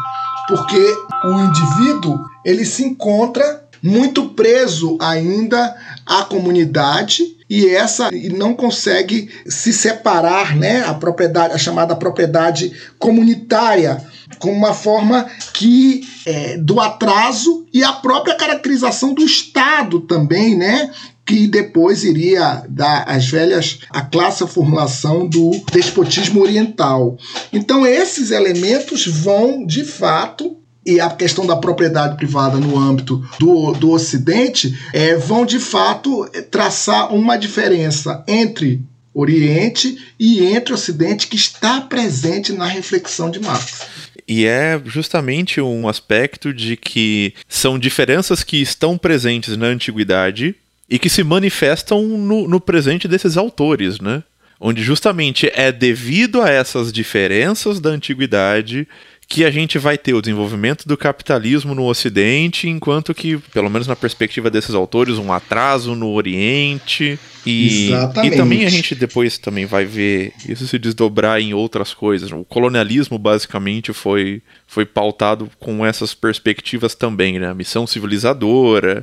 porque 0.48 0.94
o 1.24 1.40
indivíduo 1.40 2.18
ele 2.44 2.64
se 2.64 2.84
encontra 2.84 3.62
muito 3.82 4.28
preso 4.30 4.96
ainda 5.00 5.74
à 6.06 6.22
comunidade 6.22 7.36
e 7.54 7.68
essa 7.68 8.08
e 8.14 8.30
não 8.30 8.54
consegue 8.54 9.28
se 9.46 9.74
separar, 9.74 10.56
né, 10.56 10.82
a 10.86 10.94
propriedade, 10.94 11.52
a 11.52 11.58
chamada 11.58 11.94
propriedade 11.94 12.72
comunitária, 12.98 14.02
como 14.38 14.56
uma 14.56 14.72
forma 14.72 15.26
que 15.52 16.00
é, 16.24 16.56
do 16.56 16.80
atraso 16.80 17.66
e 17.70 17.84
a 17.84 17.92
própria 17.92 18.36
caracterização 18.36 19.12
do 19.12 19.22
Estado 19.22 20.00
também, 20.00 20.56
né, 20.56 20.90
que 21.26 21.46
depois 21.46 22.04
iria 22.04 22.64
dar 22.70 23.04
as 23.06 23.28
velhas 23.28 23.80
a 23.90 24.00
classe 24.00 24.42
a 24.42 24.46
formulação 24.46 25.28
do 25.28 25.50
despotismo 25.70 26.40
oriental. 26.40 27.18
Então 27.52 27.86
esses 27.86 28.30
elementos 28.30 29.06
vão 29.06 29.66
de 29.66 29.84
fato 29.84 30.56
e 30.84 31.00
a 31.00 31.10
questão 31.10 31.46
da 31.46 31.56
propriedade 31.56 32.16
privada 32.16 32.58
no 32.58 32.78
âmbito 32.78 33.24
do, 33.38 33.72
do 33.72 33.90
Ocidente 33.90 34.76
é, 34.92 35.14
vão 35.14 35.46
de 35.46 35.58
fato 35.58 36.28
traçar 36.50 37.14
uma 37.14 37.36
diferença 37.36 38.24
entre 38.26 38.82
Oriente 39.14 39.98
e 40.18 40.42
entre 40.44 40.72
Ocidente 40.72 41.26
que 41.26 41.36
está 41.36 41.80
presente 41.82 42.52
na 42.52 42.66
reflexão 42.66 43.30
de 43.30 43.38
Marx. 43.40 43.86
E 44.26 44.46
é 44.46 44.80
justamente 44.86 45.60
um 45.60 45.88
aspecto 45.88 46.54
de 46.54 46.76
que 46.76 47.34
são 47.48 47.78
diferenças 47.78 48.42
que 48.42 48.56
estão 48.56 48.96
presentes 48.96 49.56
na 49.56 49.66
antiguidade 49.66 50.54
e 50.88 50.98
que 50.98 51.10
se 51.10 51.22
manifestam 51.22 52.02
no, 52.02 52.48
no 52.48 52.60
presente 52.60 53.06
desses 53.06 53.36
autores, 53.36 54.00
né? 54.00 54.22
Onde 54.60 54.82
justamente 54.82 55.50
é 55.54 55.72
devido 55.72 56.40
a 56.40 56.48
essas 56.48 56.92
diferenças 56.92 57.80
da 57.80 57.90
antiguidade 57.90 58.86
que 59.32 59.46
a 59.46 59.50
gente 59.50 59.78
vai 59.78 59.96
ter 59.96 60.12
o 60.12 60.20
desenvolvimento 60.20 60.86
do 60.86 60.94
capitalismo 60.94 61.74
no 61.74 61.86
Ocidente, 61.86 62.68
enquanto 62.68 63.14
que, 63.14 63.38
pelo 63.38 63.70
menos 63.70 63.86
na 63.86 63.96
perspectiva 63.96 64.50
desses 64.50 64.74
autores, 64.74 65.16
um 65.16 65.32
atraso 65.32 65.94
no 65.94 66.10
Oriente. 66.10 67.18
E, 67.46 67.90
e 68.24 68.30
também 68.32 68.66
a 68.66 68.68
gente 68.68 68.94
depois 68.94 69.38
também 69.38 69.64
vai 69.64 69.86
ver 69.86 70.34
isso 70.46 70.68
se 70.68 70.78
desdobrar 70.78 71.40
em 71.40 71.54
outras 71.54 71.94
coisas. 71.94 72.30
O 72.30 72.44
colonialismo 72.44 73.18
basicamente 73.18 73.90
foi, 73.94 74.42
foi 74.66 74.84
pautado 74.84 75.48
com 75.58 75.84
essas 75.84 76.12
perspectivas 76.12 76.94
também, 76.94 77.38
né? 77.38 77.48
A 77.48 77.54
missão 77.54 77.86
civilizadora. 77.86 79.02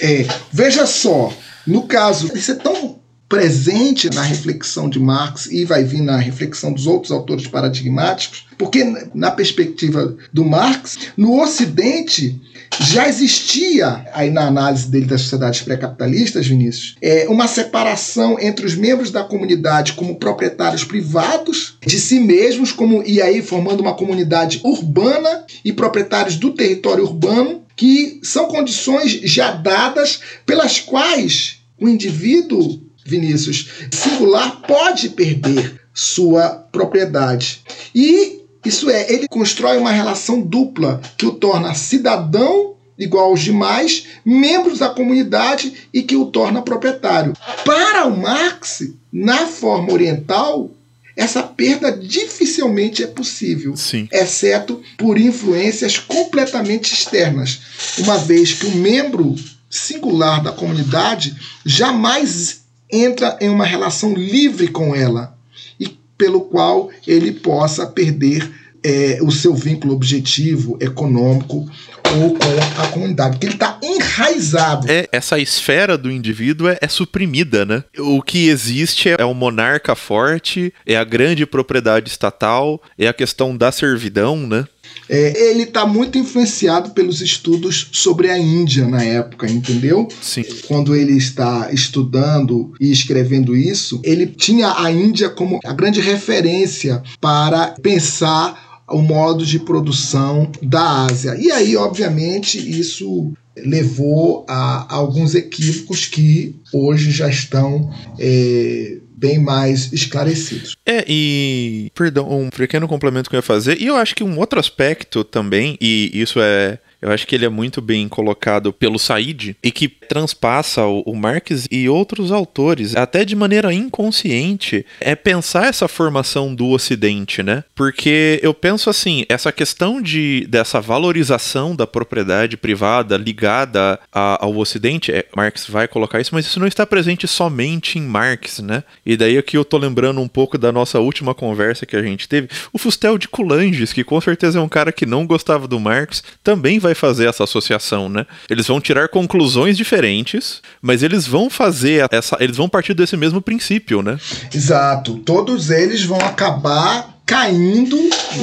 É, 0.00 0.26
veja 0.50 0.84
só, 0.84 1.32
no 1.64 1.86
caso, 1.86 2.36
isso 2.36 2.50
é 2.50 2.56
tão 2.56 2.99
presente 3.30 4.12
na 4.12 4.22
reflexão 4.22 4.90
de 4.90 4.98
Marx 4.98 5.46
e 5.46 5.64
vai 5.64 5.84
vir 5.84 6.02
na 6.02 6.16
reflexão 6.16 6.72
dos 6.72 6.88
outros 6.88 7.12
autores 7.12 7.46
paradigmáticos, 7.46 8.44
porque 8.58 8.84
na 9.14 9.30
perspectiva 9.30 10.16
do 10.32 10.44
Marx, 10.44 10.98
no 11.16 11.40
Ocidente 11.40 12.40
já 12.80 13.08
existia, 13.08 14.04
aí 14.12 14.32
na 14.32 14.48
análise 14.48 14.88
dele 14.88 15.06
das 15.06 15.20
sociedades 15.22 15.60
pré-capitalistas, 15.62 16.48
Vinícius, 16.48 16.96
é, 17.00 17.28
uma 17.28 17.46
separação 17.46 18.36
entre 18.40 18.66
os 18.66 18.74
membros 18.74 19.12
da 19.12 19.22
comunidade 19.22 19.92
como 19.92 20.16
proprietários 20.16 20.82
privados 20.82 21.78
de 21.86 22.00
si 22.00 22.18
mesmos, 22.18 22.72
como 22.72 23.00
e 23.04 23.22
aí 23.22 23.42
formando 23.42 23.80
uma 23.80 23.94
comunidade 23.94 24.60
urbana 24.64 25.44
e 25.64 25.72
proprietários 25.72 26.34
do 26.34 26.50
território 26.50 27.04
urbano, 27.04 27.62
que 27.76 28.18
são 28.24 28.48
condições 28.48 29.12
já 29.22 29.52
dadas 29.52 30.20
pelas 30.44 30.80
quais 30.80 31.60
o 31.80 31.88
indivíduo 31.88 32.89
Vinícius, 33.04 33.68
singular 33.90 34.60
pode 34.66 35.10
perder 35.10 35.80
sua 35.92 36.48
propriedade. 36.50 37.62
E 37.94 38.40
isso 38.64 38.90
é, 38.90 39.12
ele 39.12 39.26
constrói 39.28 39.78
uma 39.78 39.90
relação 39.90 40.40
dupla 40.40 41.00
que 41.16 41.26
o 41.26 41.32
torna 41.32 41.74
cidadão 41.74 42.70
igual 43.00 43.30
aos 43.30 43.40
demais, 43.40 44.04
membros 44.24 44.78
da 44.78 44.90
comunidade 44.90 45.72
e 45.92 46.02
que 46.02 46.14
o 46.14 46.26
torna 46.26 46.60
proprietário. 46.60 47.32
Para 47.64 48.06
o 48.06 48.16
Marx, 48.16 48.92
na 49.10 49.46
forma 49.46 49.90
oriental, 49.90 50.70
essa 51.16 51.42
perda 51.42 51.90
dificilmente 51.90 53.02
é 53.02 53.06
possível, 53.06 53.74
Sim. 53.74 54.06
exceto 54.12 54.82
por 54.98 55.18
influências 55.18 55.98
completamente 55.98 56.92
externas, 56.92 57.60
uma 57.98 58.18
vez 58.18 58.52
que 58.52 58.66
o 58.66 58.76
membro 58.76 59.34
singular 59.68 60.42
da 60.42 60.52
comunidade 60.52 61.34
jamais 61.64 62.59
entra 62.92 63.36
em 63.40 63.48
uma 63.48 63.64
relação 63.64 64.14
livre 64.14 64.68
com 64.68 64.94
ela 64.94 65.36
e 65.78 65.88
pelo 66.16 66.42
qual 66.42 66.90
ele 67.06 67.32
possa 67.32 67.86
perder 67.86 68.50
é, 68.82 69.18
o 69.22 69.30
seu 69.30 69.54
vínculo 69.54 69.94
objetivo 69.94 70.78
econômico 70.80 71.68
ou 72.12 72.34
com 72.34 72.82
a 72.82 72.88
comunidade, 72.88 73.32
porque 73.32 73.46
ele 73.46 73.54
está 73.54 73.78
enraizado. 73.82 74.90
É, 74.90 75.08
essa 75.12 75.38
esfera 75.38 75.96
do 75.96 76.10
indivíduo 76.10 76.68
é, 76.68 76.78
é, 76.80 76.88
suprimida, 76.88 77.64
né? 77.64 77.84
O 77.98 78.20
que 78.20 78.48
existe 78.48 79.08
é, 79.08 79.16
é 79.18 79.24
um 79.24 79.34
monarca 79.34 79.94
forte, 79.94 80.72
é 80.84 80.96
a 80.96 81.04
grande 81.04 81.46
propriedade 81.46 82.10
estatal, 82.10 82.82
é 82.98 83.06
a 83.06 83.12
questão 83.12 83.56
da 83.56 83.70
servidão, 83.70 84.36
né? 84.46 84.66
É, 85.12 85.50
ele 85.50 85.64
está 85.64 85.84
muito 85.84 86.16
influenciado 86.16 86.90
pelos 86.90 87.20
estudos 87.20 87.88
sobre 87.90 88.30
a 88.30 88.38
Índia 88.38 88.86
na 88.86 89.02
época, 89.02 89.50
entendeu? 89.50 90.06
Sim. 90.22 90.44
Quando 90.68 90.94
ele 90.94 91.16
está 91.16 91.68
estudando 91.72 92.72
e 92.80 92.92
escrevendo 92.92 93.56
isso, 93.56 94.00
ele 94.04 94.24
tinha 94.24 94.72
a 94.80 94.88
Índia 94.92 95.28
como 95.28 95.58
a 95.64 95.72
grande 95.72 96.00
referência 96.00 97.02
para 97.20 97.74
pensar 97.82 98.84
o 98.88 99.02
modo 99.02 99.44
de 99.44 99.58
produção 99.58 100.50
da 100.62 101.06
Ásia. 101.06 101.36
E 101.36 101.50
aí, 101.50 101.76
obviamente, 101.76 102.58
isso 102.58 103.32
levou 103.56 104.44
a, 104.48 104.94
alguns 104.94 105.34
equívocos 105.34 106.06
que 106.06 106.54
hoje 106.72 107.10
já 107.10 107.28
estão 107.28 107.90
é, 108.16 108.98
bem 109.20 109.38
mais 109.38 109.92
esclarecidos. 109.92 110.74
É, 110.86 111.04
e. 111.06 111.92
Perdão, 111.94 112.28
um 112.30 112.48
pequeno 112.48 112.88
complemento 112.88 113.28
que 113.28 113.36
eu 113.36 113.38
ia 113.38 113.42
fazer. 113.42 113.80
E 113.80 113.86
eu 113.86 113.96
acho 113.96 114.14
que 114.14 114.24
um 114.24 114.38
outro 114.38 114.58
aspecto 114.58 115.22
também, 115.22 115.76
e 115.80 116.10
isso 116.14 116.40
é 116.40 116.78
eu 117.00 117.10
acho 117.10 117.26
que 117.26 117.34
ele 117.34 117.44
é 117.44 117.48
muito 117.48 117.80
bem 117.80 118.08
colocado 118.08 118.72
pelo 118.72 118.98
Said 118.98 119.56
e 119.62 119.70
que 119.70 119.88
transpassa 119.88 120.84
o, 120.84 121.00
o 121.02 121.16
Marx 121.16 121.66
e 121.70 121.88
outros 121.88 122.30
autores, 122.30 122.94
até 122.96 123.24
de 123.24 123.34
maneira 123.34 123.72
inconsciente, 123.72 124.84
é 125.00 125.14
pensar 125.14 125.68
essa 125.68 125.88
formação 125.88 126.54
do 126.54 126.68
Ocidente, 126.68 127.42
né? 127.42 127.64
Porque 127.74 128.38
eu 128.42 128.52
penso 128.52 128.90
assim, 128.90 129.24
essa 129.28 129.52
questão 129.52 130.02
de 130.02 130.46
dessa 130.48 130.80
valorização 130.80 131.74
da 131.74 131.86
propriedade 131.86 132.56
privada 132.56 133.16
ligada 133.16 133.98
a, 134.12 134.44
ao 134.44 134.56
Ocidente, 134.56 135.12
é, 135.12 135.24
Marx 135.34 135.66
vai 135.66 135.88
colocar 135.88 136.20
isso, 136.20 136.34
mas 136.34 136.46
isso 136.46 136.60
não 136.60 136.66
está 136.66 136.86
presente 136.86 137.26
somente 137.26 137.98
em 137.98 138.02
Marx, 138.02 138.58
né? 138.58 138.82
E 139.04 139.16
daí 139.16 139.38
aqui 139.38 139.56
eu 139.56 139.64
tô 139.64 139.78
lembrando 139.78 140.20
um 140.20 140.28
pouco 140.28 140.58
da 140.58 140.70
nossa 140.72 140.98
última 141.00 141.34
conversa 141.34 141.86
que 141.86 141.96
a 141.96 142.02
gente 142.02 142.28
teve, 142.28 142.48
o 142.72 142.78
Fustel 142.78 143.16
de 143.16 143.28
Coulanges, 143.28 143.92
que 143.92 144.04
com 144.04 144.20
certeza 144.20 144.58
é 144.58 144.62
um 144.62 144.68
cara 144.68 144.92
que 144.92 145.06
não 145.06 145.26
gostava 145.26 145.66
do 145.66 145.80
Marx, 145.80 146.22
também 146.42 146.78
vai 146.78 146.89
fazer 146.94 147.28
essa 147.28 147.44
associação, 147.44 148.08
né? 148.08 148.26
Eles 148.48 148.66
vão 148.66 148.80
tirar 148.80 149.08
conclusões 149.08 149.76
diferentes, 149.76 150.60
mas 150.80 151.02
eles 151.02 151.26
vão 151.26 151.48
fazer 151.50 152.06
essa, 152.10 152.36
eles 152.40 152.56
vão 152.56 152.68
partir 152.68 152.94
desse 152.94 153.16
mesmo 153.16 153.40
princípio, 153.40 154.02
né? 154.02 154.18
Exato. 154.52 155.18
Todos 155.18 155.70
eles 155.70 156.02
vão 156.04 156.18
acabar 156.18 157.20
caindo 157.30 157.96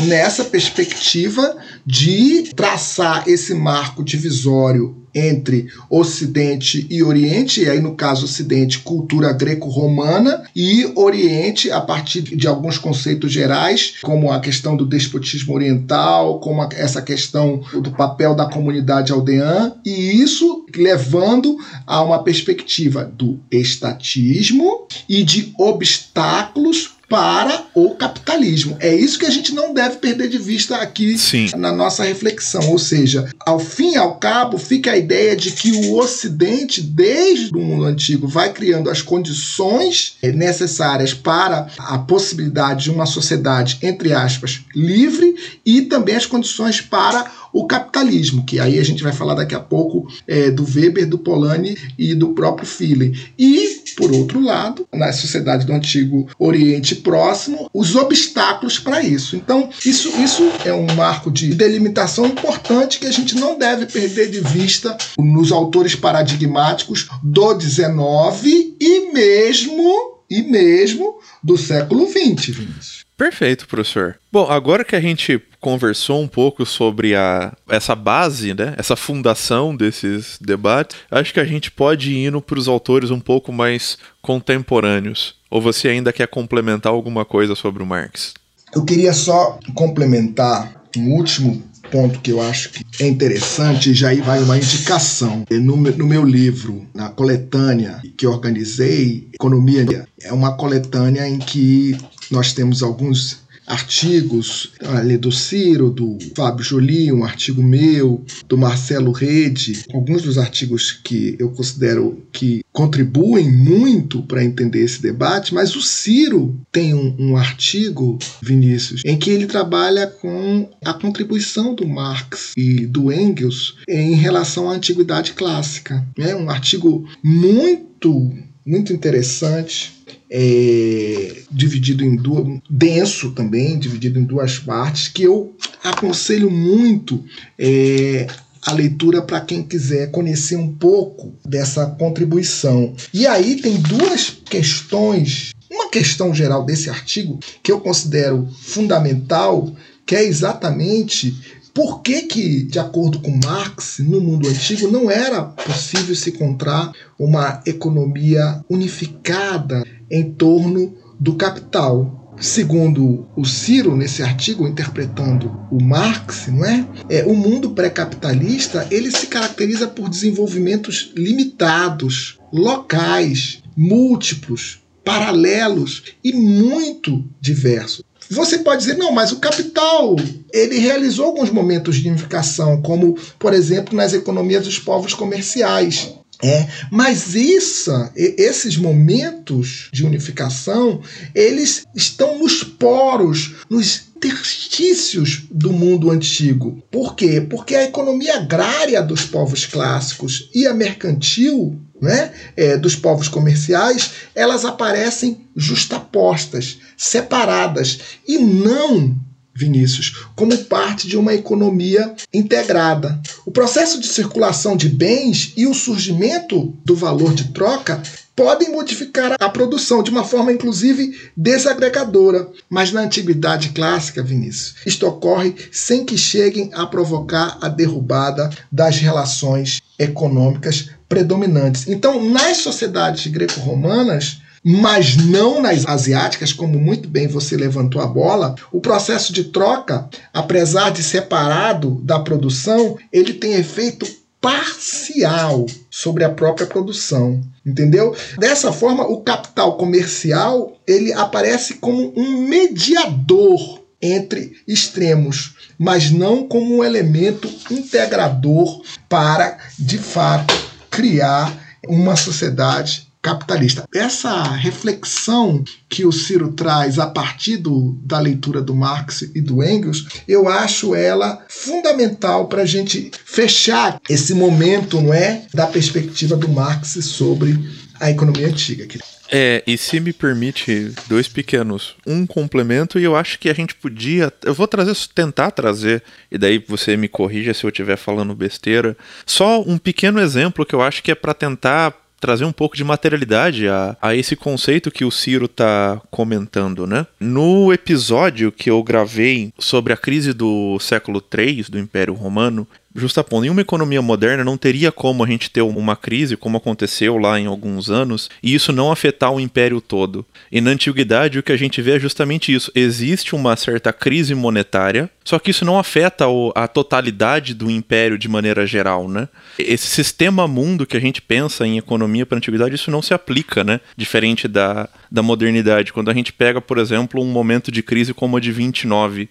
nessa 0.05 0.45
perspectiva 0.45 1.57
de 1.85 2.51
traçar 2.55 3.27
esse 3.27 3.53
marco 3.53 4.01
divisório 4.01 4.95
entre 5.17 5.67
Ocidente 5.89 6.85
e 6.89 7.01
Oriente, 7.01 7.61
e 7.61 7.69
aí 7.69 7.79
no 7.79 7.95
caso 7.95 8.25
Ocidente, 8.25 8.79
cultura 8.79 9.33
greco-romana, 9.33 10.43
e 10.55 10.91
Oriente 10.95 11.71
a 11.71 11.81
partir 11.81 12.21
de 12.21 12.47
alguns 12.47 12.77
conceitos 12.77 13.31
gerais, 13.31 13.95
como 14.01 14.31
a 14.31 14.39
questão 14.39 14.75
do 14.75 14.85
despotismo 14.85 15.53
oriental, 15.53 16.39
como 16.39 16.61
essa 16.73 17.01
questão 17.01 17.61
do 17.81 17.91
papel 17.91 18.35
da 18.35 18.45
comunidade 18.45 19.11
aldeã, 19.11 19.73
e 19.85 20.21
isso 20.21 20.65
levando 20.75 21.57
a 21.85 22.03
uma 22.03 22.23
perspectiva 22.23 23.03
do 23.03 23.39
estatismo 23.51 24.87
e 25.07 25.23
de 25.23 25.53
obstáculos 25.57 26.96
para 27.09 27.65
o 27.73 27.91
capitalismo. 27.91 28.75
É 28.79 28.93
isso 28.93 29.17
que 29.17 29.25
a 29.25 29.29
gente 29.29 29.53
não 29.53 29.73
deve 29.73 29.97
perder 29.97 30.27
de 30.27 30.37
vista 30.37 30.77
aqui 30.77 31.17
Sim. 31.17 31.49
na 31.55 31.71
nossa 31.71 32.03
reflexão. 32.03 32.69
Ou 32.69 32.77
seja, 32.77 33.29
ao 33.39 33.59
fim 33.59 33.93
e 33.93 33.97
ao 33.97 34.15
cabo, 34.15 34.57
fica 34.57 34.91
a 34.91 34.97
ideia 34.97 35.35
de 35.35 35.51
que 35.51 35.71
o 35.71 35.97
Ocidente, 35.97 36.81
desde 36.81 37.55
o 37.55 37.59
mundo 37.59 37.85
antigo, 37.85 38.27
vai 38.27 38.51
criando 38.51 38.89
as 38.89 39.01
condições 39.01 40.15
necessárias 40.21 41.13
para 41.13 41.67
a 41.77 41.97
possibilidade 41.97 42.85
de 42.85 42.91
uma 42.91 43.05
sociedade, 43.05 43.77
entre 43.81 44.13
aspas, 44.13 44.61
livre 44.75 45.35
e 45.65 45.83
também 45.83 46.15
as 46.15 46.25
condições 46.25 46.81
para 46.81 47.31
o 47.53 47.65
capitalismo, 47.65 48.43
que 48.43 48.59
aí 48.59 48.77
a 48.77 48.83
gente 48.83 49.01
vai 49.01 49.13
falar 49.13 49.33
daqui 49.33 49.55
a 49.55 49.59
pouco 49.59 50.07
é, 50.27 50.51
do 50.51 50.63
Weber, 50.63 51.07
do 51.07 51.17
Polanyi 51.17 51.77
e 51.97 52.13
do 52.13 52.29
próprio 52.29 52.67
Feeling. 52.67 53.13
E, 53.37 53.76
por 53.97 54.11
outro 54.11 54.39
lado, 54.39 54.87
na 54.93 55.11
sociedade 55.11 55.65
do 55.65 55.73
antigo 55.73 56.29
Oriente 56.37 56.95
Próximo, 56.95 57.67
os 57.73 57.95
obstáculos 57.95 58.77
para 58.77 59.01
isso. 59.01 59.35
Então, 59.35 59.69
isso, 59.83 60.09
isso 60.21 60.43
é 60.63 60.71
um 60.71 60.85
marco 60.95 61.31
de 61.31 61.55
delimitação 61.55 62.27
importante 62.27 62.99
que 62.99 63.07
a 63.07 63.11
gente 63.11 63.35
não 63.35 63.57
deve 63.57 63.87
perder 63.87 64.29
de 64.29 64.39
vista 64.39 64.95
nos 65.17 65.51
autores 65.51 65.95
paradigmáticos 65.95 67.07
do 67.23 67.55
19 67.55 68.75
e 68.79 69.11
mesmo 69.11 70.17
e 70.29 70.43
mesmo 70.43 71.19
do 71.43 71.57
século 71.57 72.07
XX, 72.07 72.55
Vinícius. 72.55 73.05
Perfeito, 73.17 73.67
professor. 73.67 74.19
Bom, 74.31 74.45
agora 74.47 74.83
que 74.83 74.95
a 74.95 75.01
gente 75.01 75.41
conversou 75.67 76.21
um 76.21 76.29
pouco 76.29 76.65
sobre 76.65 77.13
a, 77.13 77.51
essa 77.67 77.93
base, 77.93 78.53
né, 78.53 78.73
essa 78.77 78.95
fundação 78.95 79.75
desses 79.75 80.37
debates, 80.39 80.95
acho 81.11 81.33
que 81.33 81.41
a 81.41 81.43
gente 81.43 81.69
pode 81.69 82.13
ir 82.13 82.31
para 82.43 82.57
os 82.57 82.69
autores 82.69 83.11
um 83.11 83.19
pouco 83.19 83.51
mais 83.51 83.97
contemporâneos. 84.21 85.35
Ou 85.51 85.61
você 85.61 85.89
ainda 85.89 86.13
quer 86.13 86.29
complementar 86.29 86.93
alguma 86.93 87.25
coisa 87.25 87.53
sobre 87.53 87.83
o 87.83 87.85
Marx? 87.85 88.33
Eu 88.73 88.85
queria 88.85 89.11
só 89.11 89.59
complementar 89.75 90.85
um 90.95 91.11
último 91.11 91.61
ponto 91.91 92.21
que 92.21 92.31
eu 92.31 92.41
acho 92.41 92.69
que 92.69 93.03
é 93.03 93.07
interessante, 93.07 93.89
e 93.89 93.93
já 93.93 94.07
aí 94.07 94.21
vai 94.21 94.41
uma 94.41 94.55
indicação. 94.55 95.43
No, 95.51 95.75
no 95.75 96.07
meu 96.07 96.23
livro, 96.23 96.87
na 96.93 97.09
coletânea 97.09 98.01
que 98.15 98.25
organizei, 98.25 99.27
Economia, 99.33 100.07
é 100.21 100.31
uma 100.31 100.55
coletânea 100.55 101.27
em 101.27 101.39
que 101.39 101.97
nós 102.31 102.53
temos 102.53 102.81
alguns 102.81 103.45
artigos 103.67 104.71
ali 104.81 105.17
do 105.17 105.31
Ciro, 105.31 105.89
do 105.89 106.17
Fábio 106.33 106.63
Jolie, 106.63 107.11
um 107.11 107.25
artigo 107.25 107.61
meu, 107.61 108.23
do 108.47 108.57
Marcelo 108.57 109.11
Rede, 109.11 109.83
alguns 109.93 110.23
dos 110.23 110.37
artigos 110.37 110.91
que 110.91 111.35
eu 111.37 111.51
considero 111.51 112.23
que 112.31 112.63
contribuem 112.71 113.51
muito 113.51 114.21
para 114.21 114.43
entender 114.43 114.83
esse 114.83 115.01
debate, 115.01 115.53
mas 115.53 115.75
o 115.75 115.81
Ciro 115.81 116.59
tem 116.71 116.93
um, 116.93 117.15
um, 117.19 117.35
artigo, 117.35 118.19
Vinícius, 118.41 119.01
em 119.03 119.17
que 119.17 119.31
ele 119.31 119.47
trabalha 119.47 120.07
com 120.07 120.69
a 120.85 120.93
contribuição 120.93 121.73
do 121.73 121.87
Marx 121.87 122.53
e 122.55 122.85
do 122.85 123.11
Engels 123.11 123.77
em 123.89 124.13
relação 124.13 124.69
à 124.69 124.73
antiguidade 124.73 125.33
clássica. 125.33 126.07
É 126.17 126.35
um 126.35 126.49
artigo 126.49 127.09
muito, 127.23 128.31
muito 128.67 128.91
interessante 128.91 129.95
é, 130.29 131.37
dividido 131.49 132.03
em 132.03 132.17
duas, 132.17 132.59
denso 132.69 133.31
também, 133.31 133.79
dividido 133.79 134.19
em 134.19 134.25
duas 134.25 134.59
partes, 134.59 135.07
que 135.07 135.23
eu 135.23 135.55
aconselho 135.81 136.51
muito 136.51 137.23
é, 137.57 138.27
a 138.61 138.73
leitura 138.73 139.21
para 139.21 139.39
quem 139.39 139.63
quiser 139.63 140.11
conhecer 140.11 140.57
um 140.57 140.73
pouco 140.73 141.33
dessa 141.45 141.85
contribuição. 141.85 142.93
E 143.13 143.25
aí 143.25 143.61
tem 143.61 143.77
duas 143.77 144.29
questões, 144.29 145.51
uma 145.71 145.89
questão 145.89 146.35
geral 146.35 146.65
desse 146.65 146.89
artigo 146.89 147.39
que 147.63 147.71
eu 147.71 147.79
considero 147.79 148.49
fundamental, 148.63 149.73
que 150.05 150.13
é 150.13 150.25
exatamente 150.25 151.33
por 151.77 152.01
que, 152.01 152.23
que, 152.23 152.63
de 152.63 152.79
acordo 152.79 153.19
com 153.19 153.39
Marx, 153.45 153.99
no 153.99 154.19
mundo 154.19 154.49
antigo 154.49 154.89
não 154.89 155.11
era 155.11 155.43
possível 155.43 156.15
se 156.15 156.31
encontrar 156.31 156.91
uma 157.19 157.61
economia 157.67 158.65
unificada 158.67 159.85
em 160.09 160.31
torno 160.31 160.95
do 161.19 161.35
capital. 161.35 162.33
Segundo 162.41 163.27
o 163.35 163.45
Ciro, 163.45 163.95
nesse 163.95 164.23
artigo, 164.23 164.67
interpretando 164.67 165.55
o 165.69 165.79
Marx, 165.79 166.47
não 166.47 166.65
é? 166.65 166.83
é 167.09 167.23
o 167.25 167.35
mundo 167.35 167.69
pré-capitalista 167.69 168.87
ele 168.89 169.11
se 169.11 169.27
caracteriza 169.27 169.85
por 169.85 170.09
desenvolvimentos 170.09 171.11
limitados, 171.15 172.39
locais, 172.51 173.61
múltiplos, 173.75 174.79
paralelos 175.05 176.15
e 176.23 176.33
muito 176.33 177.23
diversos. 177.39 178.03
Você 178.29 178.59
pode 178.59 178.81
dizer, 178.81 178.97
não, 178.97 179.11
mas 179.11 179.31
o 179.31 179.39
capital, 179.39 180.15
ele 180.53 180.79
realizou 180.79 181.25
alguns 181.25 181.49
momentos 181.49 181.97
de 181.97 182.09
unificação, 182.09 182.81
como, 182.81 183.17
por 183.39 183.53
exemplo, 183.53 183.95
nas 183.95 184.13
economias 184.13 184.65
dos 184.65 184.79
povos 184.79 185.13
comerciais. 185.13 186.13
É, 186.43 186.67
mas 186.91 187.33
isso, 187.33 187.91
esses 188.15 188.77
momentos 188.77 189.89
de 189.91 190.05
unificação, 190.05 191.01
eles 191.33 191.83
estão 191.95 192.37
nos 192.37 192.63
poros, 192.63 193.55
nos 193.67 194.07
interstícios 194.17 195.43
do 195.49 195.71
mundo 195.71 196.11
antigo. 196.11 196.83
Por 196.91 197.15
quê? 197.15 197.41
Porque 197.41 197.75
a 197.75 197.83
economia 197.83 198.37
agrária 198.37 199.01
dos 199.01 199.23
povos 199.23 199.65
clássicos 199.65 200.49
e 200.53 200.67
a 200.67 200.73
mercantil 200.73 201.79
né, 202.01 202.31
é, 202.55 202.77
dos 202.77 202.95
povos 202.95 203.27
comerciais, 203.27 204.11
elas 204.35 204.65
aparecem 204.65 205.47
justapostas, 205.55 206.79
separadas 206.95 207.99
e 208.27 208.37
não 208.37 209.15
Vinícius, 209.57 210.27
como 210.35 210.55
parte 210.65 211.07
de 211.07 211.17
uma 211.17 211.33
economia 211.33 212.13
integrada. 212.31 213.19
O 213.45 213.51
processo 213.51 213.99
de 213.99 214.07
circulação 214.07 214.77
de 214.77 214.87
bens 214.87 215.53
e 215.57 215.65
o 215.65 215.73
surgimento 215.73 216.73
do 216.85 216.95
valor 216.95 217.33
de 217.33 217.45
troca 217.45 218.01
podem 218.35 218.71
modificar 218.71 219.35
a 219.39 219.49
produção 219.49 220.03
de 220.03 220.11
uma 220.11 220.23
forma, 220.23 220.53
inclusive, 220.53 221.19
desagregadora. 221.35 222.47
Mas 222.69 222.91
na 222.91 223.01
antiguidade 223.01 223.69
clássica, 223.69 224.21
Vinícius, 224.21 224.75
isto 224.85 225.07
ocorre 225.07 225.55
sem 225.71 226.05
que 226.05 226.15
cheguem 226.15 226.69
a 226.73 226.85
provocar 226.85 227.57
a 227.59 227.67
derrubada 227.67 228.51
das 228.71 228.97
relações 228.97 229.81
econômicas 229.97 230.91
predominantes. 231.09 231.87
Então, 231.87 232.23
nas 232.29 232.57
sociedades 232.57 233.25
greco-romanas, 233.25 234.39
mas 234.69 235.15
não 235.15 235.61
nas 235.61 235.85
asiáticas, 235.87 236.51
como 236.51 236.77
muito 236.77 237.07
bem 237.07 237.25
você 237.25 237.55
levantou 237.55 238.01
a 238.01 238.05
bola, 238.05 238.53
o 238.69 238.81
processo 238.81 239.31
de 239.31 239.45
troca, 239.45 240.09
apesar 240.33 240.89
de 240.91 241.01
separado 241.01 242.01
da 242.03 242.19
produção, 242.19 242.97
ele 243.09 243.35
tem 243.35 243.53
efeito 243.53 244.05
parcial 244.41 245.65
sobre 245.89 246.25
a 246.25 246.29
própria 246.29 246.67
produção, 246.67 247.41
entendeu? 247.65 248.13
Dessa 248.37 248.73
forma, 248.73 249.07
o 249.07 249.21
capital 249.21 249.77
comercial, 249.77 250.77
ele 250.85 251.13
aparece 251.13 251.75
como 251.75 252.11
um 252.17 252.41
mediador 252.41 253.79
entre 254.01 254.51
extremos, 254.67 255.55
mas 255.79 256.11
não 256.11 256.45
como 256.45 256.75
um 256.75 256.83
elemento 256.83 257.49
integrador 257.71 258.81
para, 259.07 259.59
de 259.79 259.97
fato, 259.97 260.53
criar 260.89 261.57
uma 261.87 262.17
sociedade 262.17 263.06
capitalista. 263.27 263.83
Essa 263.93 264.41
reflexão 264.43 265.63
que 265.89 266.05
o 266.05 266.11
Ciro 266.11 266.53
traz 266.53 266.97
a 266.97 267.07
partir 267.07 267.57
do, 267.57 267.97
da 268.03 268.19
leitura 268.19 268.61
do 268.61 268.73
Marx 268.73 269.23
e 269.35 269.41
do 269.41 269.61
Engels, 269.61 270.05
eu 270.27 270.47
acho 270.47 270.95
ela 270.95 271.45
fundamental 271.49 272.47
para 272.47 272.61
a 272.61 272.65
gente 272.65 273.11
fechar 273.25 273.99
esse 274.09 274.33
momento, 274.33 275.01
não 275.01 275.13
é, 275.13 275.43
da 275.53 275.67
perspectiva 275.67 276.37
do 276.37 276.47
Marx 276.47 276.97
sobre 277.03 277.57
a 277.99 278.09
economia 278.09 278.47
antiga. 278.47 278.87
É, 279.29 279.61
e 279.67 279.77
se 279.77 279.99
me 279.99 280.13
permite 280.13 280.93
dois 281.09 281.27
pequenos, 281.27 281.95
um 282.05 282.25
complemento 282.25 282.97
e 282.97 283.03
eu 283.03 283.13
acho 283.15 283.37
que 283.39 283.49
a 283.49 283.53
gente 283.53 283.75
podia, 283.75 284.31
eu 284.45 284.53
vou 284.53 284.67
trazer, 284.67 284.95
tentar 285.13 285.51
trazer, 285.51 286.01
e 286.31 286.37
daí 286.37 286.63
você 286.65 286.95
me 286.95 287.09
corrija 287.09 287.53
se 287.53 287.65
eu 287.65 287.69
estiver 287.69 287.97
falando 287.97 288.33
besteira. 288.33 288.95
Só 289.25 289.61
um 289.61 289.77
pequeno 289.77 290.21
exemplo 290.21 290.65
que 290.65 290.73
eu 290.73 290.81
acho 290.81 291.03
que 291.03 291.11
é 291.11 291.15
para 291.15 291.33
tentar 291.33 292.06
trazer 292.19 292.45
um 292.45 292.51
pouco 292.51 292.75
de 292.75 292.83
materialidade 292.83 293.67
a, 293.67 293.95
a 294.01 294.15
esse 294.15 294.35
conceito 294.35 294.91
que 294.91 295.05
o 295.05 295.11
Ciro 295.11 295.45
está 295.45 296.01
comentando, 296.09 296.87
né? 296.87 297.05
No 297.19 297.71
episódio 297.71 298.51
que 298.51 298.69
eu 298.69 298.81
gravei 298.83 299.53
sobre 299.59 299.93
a 299.93 299.97
crise 299.97 300.33
do 300.33 300.79
século 300.79 301.21
III 301.21 301.63
do 301.69 301.79
Império 301.79 302.13
Romano, 302.13 302.67
justapondo, 302.97 303.45
em 303.45 303.49
uma 303.49 303.61
economia 303.61 304.01
moderna 304.01 304.43
não 304.43 304.57
teria 304.57 304.91
como 304.91 305.23
a 305.23 305.27
gente 305.27 305.49
ter 305.51 305.61
uma 305.61 305.95
crise, 305.95 306.35
como 306.35 306.57
aconteceu 306.57 307.17
lá 307.17 307.39
em 307.39 307.45
alguns 307.45 307.89
anos, 307.89 308.29
e 308.41 308.53
isso 308.53 308.73
não 308.73 308.91
afetar 308.91 309.31
o 309.31 309.39
império 309.39 309.79
todo. 309.79 310.25
E 310.51 310.59
na 310.59 310.71
antiguidade 310.71 311.37
o 311.37 311.43
que 311.43 311.51
a 311.51 311.57
gente 311.57 311.81
vê 311.81 311.91
é 311.95 311.99
justamente 311.99 312.53
isso. 312.53 312.71
Existe 312.73 313.35
uma 313.35 313.55
certa 313.55 313.93
crise 313.93 314.33
monetária, 314.33 315.09
só 315.23 315.37
que 315.37 315.51
isso 315.51 315.63
não 315.63 315.77
afeta 315.77 316.25
a 316.55 316.67
totalidade 316.67 317.53
do 317.53 317.69
império 317.69 318.17
de 318.17 318.27
maneira 318.27 318.65
geral, 318.65 319.07
né? 319.07 319.27
Esse 319.59 319.87
sistema 319.87 320.47
mundo 320.47 320.85
que 320.85 320.97
a 320.97 321.01
gente 321.01 321.21
pensa 321.21 321.67
em 321.67 321.77
economia 321.77 322.25
para 322.25 322.37
a 322.37 322.39
antiguidade, 322.39 322.75
isso 322.75 322.89
não 322.89 323.01
se 323.01 323.13
aplica, 323.13 323.63
né? 323.63 323.79
Diferente 323.95 324.47
da, 324.47 324.89
da 325.11 325.21
modernidade. 325.21 325.93
Quando 325.93 326.09
a 326.09 326.13
gente 326.13 326.33
pega, 326.33 326.61
por 326.61 326.77
exemplo, 326.77 327.21
um 327.21 327.27
momento 327.27 327.71
de 327.71 327.83
crise 327.83 328.13
como 328.13 328.37
a 328.37 328.39
de 328.39 328.51
29, 328.51 329.29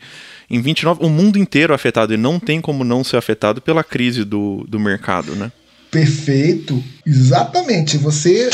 em 0.49 0.61
29, 0.61 1.05
o 1.05 1.09
mundo 1.09 1.39
inteiro 1.39 1.73
é 1.73 1.77
afetado 1.77 2.15
e 2.15 2.17
não 2.17 2.39
tem 2.39 2.61
como 2.61 2.85
não 2.85 3.03
ser 3.03 3.17
afetado 3.17 3.61
pela 3.61 3.83
crise 3.83 4.25
do, 4.25 4.65
do 4.69 4.79
mercado, 4.79 5.35
né? 5.35 5.51
Perfeito, 5.91 6.83
exatamente. 7.07 7.97
Você, 7.97 8.51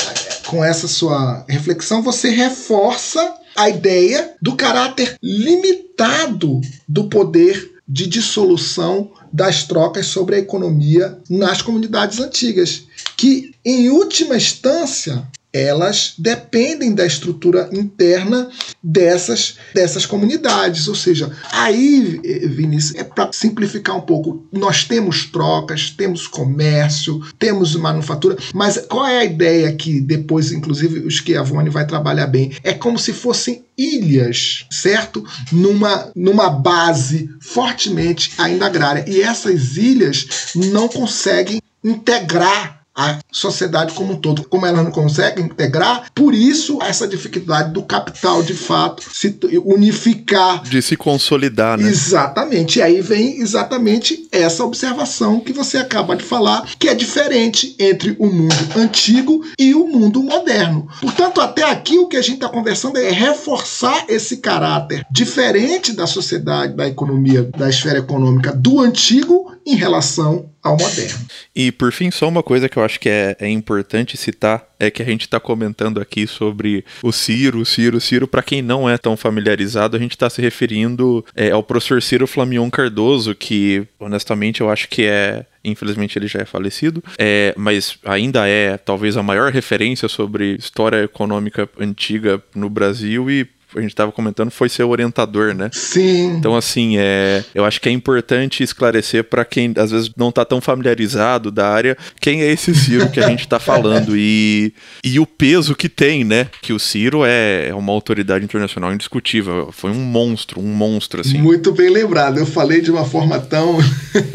com 0.46 0.64
essa 0.64 0.86
sua 0.86 1.44
reflexão, 1.48 2.02
você 2.02 2.30
reforça 2.30 3.34
a 3.56 3.68
ideia 3.68 4.32
do 4.40 4.54
caráter 4.54 5.16
limitado 5.22 6.60
do 6.88 7.04
poder 7.08 7.72
de 7.86 8.06
dissolução 8.06 9.10
das 9.32 9.64
trocas 9.64 10.06
sobre 10.06 10.36
a 10.36 10.38
economia 10.38 11.18
nas 11.28 11.60
comunidades 11.60 12.20
antigas, 12.20 12.84
que, 13.16 13.54
em 13.64 13.90
última 13.90 14.36
instância, 14.36 15.26
elas 15.52 16.14
dependem 16.16 16.94
da 16.94 17.04
estrutura 17.04 17.68
interna 17.72 18.48
dessas, 18.82 19.56
dessas 19.74 20.06
comunidades. 20.06 20.88
Ou 20.88 20.94
seja, 20.94 21.30
aí, 21.52 22.20
Vinícius, 22.48 22.98
é 22.98 23.04
para 23.04 23.30
simplificar 23.32 23.96
um 23.96 24.00
pouco, 24.00 24.46
nós 24.50 24.84
temos 24.84 25.26
trocas, 25.26 25.90
temos 25.90 26.26
comércio, 26.26 27.20
temos 27.38 27.76
manufatura, 27.76 28.36
mas 28.54 28.78
qual 28.88 29.06
é 29.06 29.18
a 29.18 29.24
ideia 29.24 29.74
que 29.74 30.00
depois, 30.00 30.52
inclusive, 30.52 31.00
o 31.00 31.10
Schiavone 31.10 31.68
vai 31.68 31.86
trabalhar 31.86 32.26
bem? 32.26 32.52
É 32.62 32.72
como 32.72 32.98
se 32.98 33.12
fossem 33.12 33.64
ilhas, 33.76 34.66
certo? 34.70 35.24
Numa, 35.50 36.10
numa 36.14 36.48
base 36.48 37.30
fortemente 37.40 38.32
ainda 38.38 38.66
agrária. 38.66 39.04
E 39.06 39.20
essas 39.20 39.76
ilhas 39.76 40.52
não 40.54 40.88
conseguem 40.88 41.60
integrar 41.82 42.81
a 42.94 43.18
sociedade 43.30 43.94
como 43.94 44.14
um 44.14 44.16
todo. 44.16 44.46
Como 44.48 44.66
ela 44.66 44.82
não 44.82 44.90
consegue 44.90 45.40
integrar, 45.40 46.10
por 46.14 46.34
isso 46.34 46.78
essa 46.82 47.06
dificuldade 47.06 47.72
do 47.72 47.82
capital 47.82 48.42
de 48.42 48.54
fato 48.54 49.02
se 49.12 49.38
unificar. 49.64 50.62
De 50.62 50.82
se 50.82 50.96
consolidar, 50.96 51.78
né? 51.78 51.88
Exatamente. 51.88 52.78
E 52.78 52.82
aí 52.82 53.00
vem 53.00 53.40
exatamente 53.40 54.28
essa 54.30 54.64
observação 54.64 55.40
que 55.40 55.52
você 55.52 55.78
acaba 55.78 56.16
de 56.16 56.24
falar, 56.24 56.66
que 56.78 56.88
é 56.88 56.94
diferente 56.94 57.74
entre 57.78 58.16
o 58.18 58.26
mundo 58.26 58.54
antigo 58.76 59.44
e 59.58 59.74
o 59.74 59.86
mundo 59.86 60.22
moderno. 60.22 60.88
Portanto, 61.00 61.40
até 61.40 61.62
aqui 61.62 61.98
o 61.98 62.08
que 62.08 62.16
a 62.16 62.22
gente 62.22 62.34
está 62.34 62.48
conversando 62.48 62.98
é 62.98 63.10
reforçar 63.10 64.04
esse 64.08 64.38
caráter 64.38 65.06
diferente 65.10 65.92
da 65.92 66.06
sociedade, 66.06 66.74
da 66.74 66.86
economia, 66.86 67.48
da 67.56 67.68
esfera 67.68 67.98
econômica 67.98 68.52
do 68.52 68.80
antigo 68.80 69.52
em 69.66 69.76
relação 69.76 70.50
ao 70.62 70.76
moderno. 70.76 71.18
E 71.54 71.70
por 71.70 71.92
fim, 71.92 72.10
só 72.10 72.28
uma 72.28 72.42
coisa 72.42 72.68
que 72.68 72.76
eu 72.76 72.84
acho 72.84 72.98
que 72.98 73.08
é, 73.08 73.36
é 73.38 73.48
importante 73.48 74.16
citar 74.16 74.66
é 74.78 74.90
que 74.90 75.02
a 75.02 75.04
gente 75.04 75.22
está 75.22 75.38
comentando 75.38 76.00
aqui 76.00 76.26
sobre 76.26 76.84
o 77.02 77.12
Ciro, 77.12 77.60
o 77.60 77.66
Ciro, 77.66 77.98
o 77.98 78.00
Ciro. 78.00 78.26
Para 78.26 78.42
quem 78.42 78.60
não 78.62 78.88
é 78.88 78.98
tão 78.98 79.16
familiarizado, 79.16 79.96
a 79.96 80.00
gente 80.00 80.12
está 80.12 80.28
se 80.28 80.42
referindo 80.42 81.24
é, 81.36 81.50
ao 81.50 81.62
professor 81.62 82.02
Ciro 82.02 82.26
Flamion 82.26 82.68
Cardoso, 82.68 83.34
que 83.34 83.86
honestamente 83.98 84.60
eu 84.60 84.70
acho 84.70 84.88
que 84.88 85.04
é 85.04 85.46
infelizmente 85.64 86.18
ele 86.18 86.26
já 86.26 86.40
é 86.40 86.44
falecido, 86.44 87.02
é, 87.16 87.54
mas 87.56 87.96
ainda 88.04 88.48
é 88.48 88.76
talvez 88.76 89.16
a 89.16 89.22
maior 89.22 89.52
referência 89.52 90.08
sobre 90.08 90.56
história 90.56 91.04
econômica 91.04 91.68
antiga 91.78 92.42
no 92.52 92.68
Brasil 92.68 93.30
e 93.30 93.46
a 93.74 93.80
gente 93.80 93.90
estava 93.90 94.12
comentando, 94.12 94.50
foi 94.50 94.68
seu 94.68 94.88
orientador, 94.90 95.54
né? 95.54 95.70
Sim. 95.72 96.36
Então, 96.36 96.56
assim, 96.56 96.96
é, 96.98 97.44
eu 97.54 97.64
acho 97.64 97.80
que 97.80 97.88
é 97.88 97.92
importante 97.92 98.62
esclarecer 98.62 99.24
para 99.24 99.44
quem 99.44 99.72
às 99.76 99.90
vezes 99.90 100.10
não 100.16 100.28
está 100.28 100.44
tão 100.44 100.60
familiarizado 100.60 101.50
da 101.50 101.68
área, 101.68 101.96
quem 102.20 102.42
é 102.42 102.52
esse 102.52 102.74
Ciro 102.74 103.10
que 103.10 103.20
a 103.20 103.28
gente 103.28 103.40
está 103.40 103.58
falando 103.58 104.16
e, 104.16 104.72
e 105.04 105.18
o 105.18 105.26
peso 105.26 105.74
que 105.74 105.88
tem, 105.88 106.24
né? 106.24 106.48
Que 106.60 106.72
o 106.72 106.78
Ciro 106.78 107.24
é, 107.24 107.68
é 107.68 107.74
uma 107.74 107.92
autoridade 107.92 108.44
internacional 108.44 108.92
indiscutível. 108.92 109.70
Foi 109.72 109.90
um 109.90 110.00
monstro, 110.00 110.60
um 110.60 110.74
monstro, 110.74 111.20
assim. 111.20 111.38
Muito 111.38 111.72
bem 111.72 111.90
lembrado. 111.90 112.38
Eu 112.38 112.46
falei 112.46 112.80
de 112.80 112.90
uma 112.90 113.04
forma 113.04 113.38
tão 113.38 113.78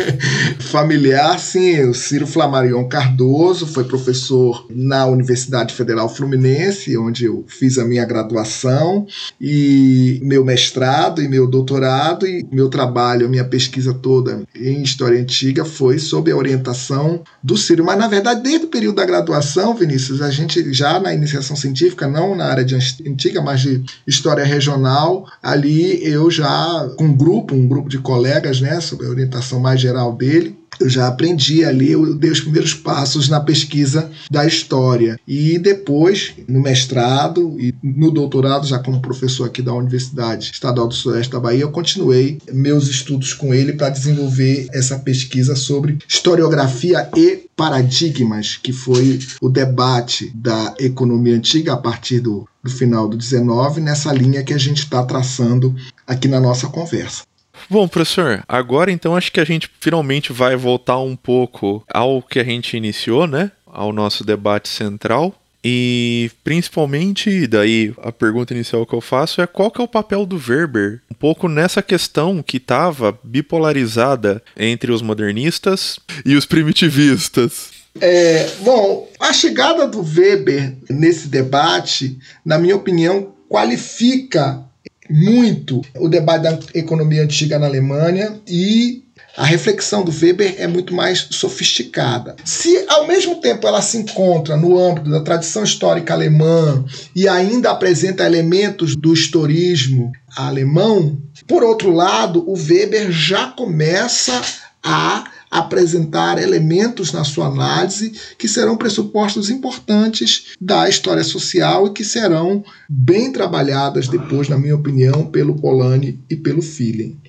familiar, 0.60 1.40
sim. 1.40 1.82
O 1.82 1.94
Ciro 1.94 2.28
Flamarion 2.28 2.88
Cardoso 2.88 3.68
foi 3.68 3.84
professor 3.84 4.66
na 4.70 5.06
Universidade 5.06 5.74
Federal 5.74 6.10
Fluminense, 6.10 6.98
onde 6.98 7.26
eu 7.26 7.46
fiz 7.48 7.78
a 7.78 7.86
minha 7.86 8.06
graduação 8.06 9.06
e 9.40 10.20
meu 10.24 10.44
mestrado 10.44 11.22
e 11.22 11.28
meu 11.28 11.48
doutorado 11.48 12.28
e 12.28 12.46
meu 12.52 12.70
trabalho, 12.70 13.30
minha 13.30 13.46
pesquisa 13.46 13.94
toda 13.94 14.44
em 14.56 14.82
história 14.82 15.20
antiga 15.20 15.64
foi 15.64 16.00
sob 16.00 16.32
a 16.32 16.36
orientação 16.36 17.24
do 17.44 17.58
Ciro. 17.58 17.84
Mas 17.84 17.98
na 17.98 18.08
verdade, 18.08 18.42
desde 18.42 18.66
o 18.66 18.70
período 18.70 18.96
da 18.96 19.06
graduação, 19.06 19.76
Vinícius, 19.76 20.22
a 20.22 20.30
gente 20.30 20.74
já 20.74 21.00
na 21.00 21.14
iniciação 21.14 21.56
científica, 21.56 22.08
não 22.08 22.36
na 22.36 22.46
área 22.46 22.66
de 22.66 22.76
antiga, 22.76 23.42
mas 23.42 23.62
de 23.62 23.84
história 24.06 24.44
regional, 24.44 25.26
ali 25.42 26.04
eu 26.04 26.30
já 26.32 26.90
com 26.98 27.06
um 27.06 27.16
grupo, 27.16 27.56
um 27.56 27.68
grupo 27.68 27.90
de 27.90 28.00
colegas, 28.00 28.62
né, 28.62 28.80
sob 28.82 29.06
a 29.06 29.10
orientação 29.10 29.60
mais 29.60 29.80
geral 29.80 30.14
dele, 30.14 30.57
eu 30.80 30.90
já 30.90 31.08
aprendi 31.08 31.64
ali, 31.64 31.92
eu 31.92 32.14
dei 32.16 32.32
os 32.32 32.42
primeiros 32.42 32.74
passos 32.74 33.30
na 33.30 33.40
pesquisa 33.40 34.10
da 34.30 34.46
história. 34.46 35.20
E 35.28 35.58
depois, 35.58 36.34
no 36.48 36.62
mestrado 36.62 37.56
e 37.60 37.74
no 37.84 38.12
doutorado, 38.12 38.68
já 38.68 38.80
como 38.80 39.02
professor 39.02 39.46
aqui 39.46 39.62
da 39.62 39.74
Universidade 39.74 40.52
Estadual 40.54 40.88
do 40.88 40.94
Sudeste 40.94 41.32
da 41.32 41.40
Bahia, 41.40 41.62
eu 41.62 41.72
continuei 41.72 42.40
meus 42.52 42.88
estudos 42.88 43.34
com 43.34 43.54
ele 43.54 43.74
para 43.74 43.90
desenvolver 43.90 44.68
essa 44.74 45.00
pesquisa 45.00 45.56
sobre 45.56 45.98
historiografia 46.08 47.10
e 47.16 47.48
paradigmas, 47.56 48.58
que 48.62 48.72
foi 48.72 49.20
o 49.42 49.50
debate 49.50 50.32
da 50.36 50.76
economia 50.80 51.36
antiga 51.36 51.74
a 51.74 51.78
partir 51.78 52.20
do, 52.20 52.48
do 52.64 52.70
final 52.70 53.08
do 53.08 53.18
19, 53.18 53.82
nessa 53.82 54.14
linha 54.14 54.44
que 54.44 54.54
a 54.54 54.58
gente 54.58 54.80
está 54.80 55.04
traçando 55.04 55.76
aqui 56.06 56.28
na 56.28 56.40
nossa 56.40 56.68
conversa. 56.68 57.24
Bom, 57.70 57.88
professor, 57.88 58.44
agora 58.48 58.92
então 58.92 59.16
acho 59.16 59.32
que 59.32 59.42
a 59.42 59.46
gente 59.46 59.70
finalmente 59.80 60.32
vai 60.32 60.56
voltar 60.56 61.00
um 61.00 61.18
pouco 61.18 61.84
ao 61.94 62.22
que 62.22 62.40
a 62.40 62.44
gente 62.44 62.78
iniciou, 62.78 63.28
né? 63.28 63.52
Ao 63.66 63.92
nosso 63.92 64.24
debate 64.24 64.70
central. 64.70 65.36
E 65.64 66.32
principalmente, 66.46 67.46
daí 67.46 67.94
a 68.02 68.10
pergunta 68.10 68.54
inicial 68.54 68.86
que 68.86 68.94
eu 68.94 69.02
faço 69.02 69.42
é 69.42 69.48
qual 69.48 69.70
que 69.70 69.82
é 69.82 69.84
o 69.84 69.88
papel 69.88 70.26
do 70.26 70.38
Weber? 70.38 71.02
Um 71.12 71.16
pouco 71.16 71.50
nessa 71.50 71.82
questão 71.82 72.42
que 72.42 72.56
estava 72.56 73.18
bipolarizada 73.22 74.42
entre 74.56 74.94
os 74.94 75.02
modernistas 75.02 76.00
e 76.26 76.36
os 76.36 76.46
primitivistas. 76.46 77.72
É, 78.00 78.48
bom, 78.62 79.10
a 79.20 79.34
chegada 79.34 79.88
do 79.88 80.02
Weber 80.02 80.78
nesse 80.90 81.28
debate, 81.28 82.18
na 82.46 82.58
minha 82.58 82.76
opinião, 82.76 83.34
qualifica 83.50 84.64
muito 85.10 85.82
o 85.98 86.08
debate 86.08 86.44
da 86.44 86.60
economia 86.74 87.24
antiga 87.24 87.58
na 87.58 87.68
Alemanha 87.68 88.40
e 88.48 89.04
a 89.38 89.46
reflexão 89.46 90.04
do 90.04 90.12
Weber 90.12 90.56
é 90.58 90.66
muito 90.66 90.96
mais 90.96 91.28
sofisticada. 91.30 92.36
Se 92.44 92.86
ao 92.88 93.06
mesmo 93.06 93.36
tempo 93.36 93.68
ela 93.68 93.84
se 93.84 93.98
encontra 93.98 94.58
no 94.58 94.80
âmbito 94.80 95.12
da 95.12 95.22
tradição 95.22 95.64
histórica 95.64 96.14
alemã 96.14 96.84
e 97.16 97.28
ainda 97.28 97.70
apresenta 97.70 98.26
elementos 98.26 98.96
do 98.96 99.14
historismo 99.14 100.12
alemão, 100.36 101.22
por 101.48 101.64
outro 101.64 101.92
lado, 101.92 102.44
o 102.50 102.54
Weber 102.54 103.12
já 103.12 103.48
começa 103.48 104.42
a 104.84 105.24
apresentar 105.50 106.42
elementos 106.42 107.12
na 107.12 107.24
sua 107.24 107.48
análise 107.48 108.14
que 108.38 108.48
serão 108.48 108.78
pressupostos 108.78 109.50
importantes 109.50 110.56
da 110.60 110.88
história 110.90 111.24
social 111.24 111.88
e 111.88 111.92
que 111.92 112.04
serão 112.04 112.64
bem 112.90 113.32
trabalhadas 113.32 114.08
depois, 114.08 114.50
na 114.50 114.58
minha 114.58 114.76
opinião, 114.76 115.26
pelo 115.26 115.56
Polanyi 115.56 116.20
e 116.30 116.36
pelo 116.36 116.62
Feeling. 116.62 117.20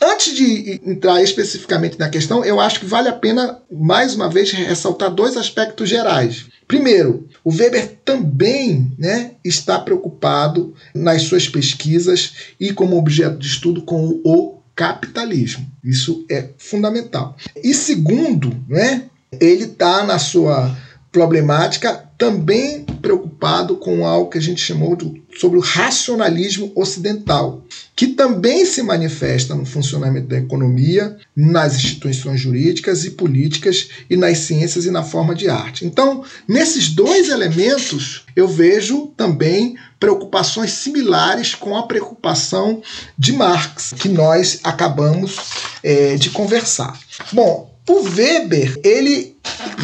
Antes 0.00 0.34
de 0.34 0.80
entrar 0.84 1.22
especificamente 1.22 1.98
na 1.98 2.10
questão, 2.10 2.44
eu 2.44 2.60
acho 2.60 2.78
que 2.78 2.86
vale 2.86 3.08
a 3.08 3.12
pena, 3.12 3.58
mais 3.72 4.14
uma 4.14 4.28
vez, 4.28 4.50
ressaltar 4.50 5.10
dois 5.10 5.36
aspectos 5.36 5.88
gerais. 5.88 6.46
Primeiro, 6.68 7.26
o 7.42 7.50
Weber 7.50 7.98
também 8.04 8.92
né, 8.98 9.32
está 9.44 9.78
preocupado 9.78 10.74
nas 10.94 11.22
suas 11.22 11.48
pesquisas 11.48 12.34
e 12.60 12.72
como 12.72 12.98
objeto 12.98 13.38
de 13.38 13.46
estudo 13.46 13.82
com 13.82 14.20
o 14.24 14.53
capitalismo. 14.74 15.66
Isso 15.82 16.24
é 16.30 16.50
fundamental. 16.58 17.36
E 17.62 17.72
segundo, 17.74 18.54
né, 18.68 19.04
ele 19.40 19.64
está 19.64 20.04
na 20.04 20.18
sua 20.18 20.76
problemática 21.14 22.10
também 22.18 22.84
preocupado 23.00 23.76
com 23.76 24.04
algo 24.04 24.30
que 24.30 24.38
a 24.38 24.40
gente 24.40 24.60
chamou 24.60 24.96
de, 24.96 25.22
sobre 25.38 25.56
o 25.58 25.60
racionalismo 25.60 26.72
ocidental, 26.74 27.62
que 27.94 28.08
também 28.08 28.66
se 28.66 28.82
manifesta 28.82 29.54
no 29.54 29.64
funcionamento 29.64 30.26
da 30.26 30.38
economia, 30.38 31.16
nas 31.36 31.76
instituições 31.76 32.40
jurídicas 32.40 33.04
e 33.04 33.12
políticas 33.12 33.90
e 34.10 34.16
nas 34.16 34.38
ciências 34.38 34.86
e 34.86 34.90
na 34.90 35.04
forma 35.04 35.36
de 35.36 35.48
arte. 35.48 35.86
Então, 35.86 36.24
nesses 36.48 36.88
dois 36.88 37.28
elementos, 37.28 38.24
eu 38.34 38.48
vejo 38.48 39.12
também 39.16 39.76
preocupações 40.00 40.72
similares 40.72 41.54
com 41.54 41.76
a 41.76 41.86
preocupação 41.86 42.82
de 43.16 43.32
Marx, 43.32 43.94
que 43.96 44.08
nós 44.08 44.58
acabamos 44.64 45.36
é, 45.80 46.16
de 46.16 46.30
conversar. 46.30 46.98
Bom, 47.32 47.72
o 47.88 48.02
Weber, 48.02 48.80
ele, 48.82 49.33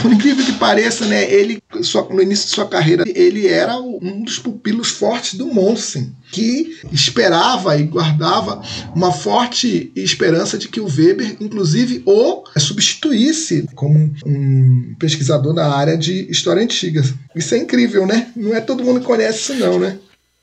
por 0.01 0.13
incrível 0.13 0.45
que 0.45 0.53
pareça, 0.53 1.05
né, 1.07 1.31
ele 1.31 1.63
no 2.11 2.23
início 2.23 2.47
de 2.47 2.55
sua 2.55 2.67
carreira, 2.67 3.05
ele 3.07 3.47
era 3.47 3.77
um 3.77 4.23
dos 4.23 4.39
pupilos 4.39 4.89
fortes 4.91 5.35
do 5.35 5.47
Monsen, 5.47 6.13
que 6.33 6.79
esperava 6.93 7.77
e 7.77 7.85
guardava 7.85 8.63
uma 8.95 9.13
forte 9.13 9.93
esperança 9.95 10.57
de 10.57 10.69
que 10.69 10.81
o 10.81 10.87
Weber, 10.87 11.37
inclusive, 11.41 12.03
o 12.07 12.45
substituísse 12.59 13.67
como 13.75 14.13
um 14.25 14.95
pesquisador 14.99 15.53
na 15.53 15.75
área 15.75 15.97
de 15.97 16.31
história 16.31 16.63
antiga. 16.63 17.03
Isso 17.35 17.55
é 17.55 17.59
incrível, 17.59 18.07
né? 18.07 18.29
Não 18.37 18.55
é 18.55 18.61
todo 18.61 18.85
mundo 18.85 19.01
que 19.01 19.07
conhece 19.07 19.39
isso 19.39 19.55
não, 19.55 19.79
né? 19.79 19.99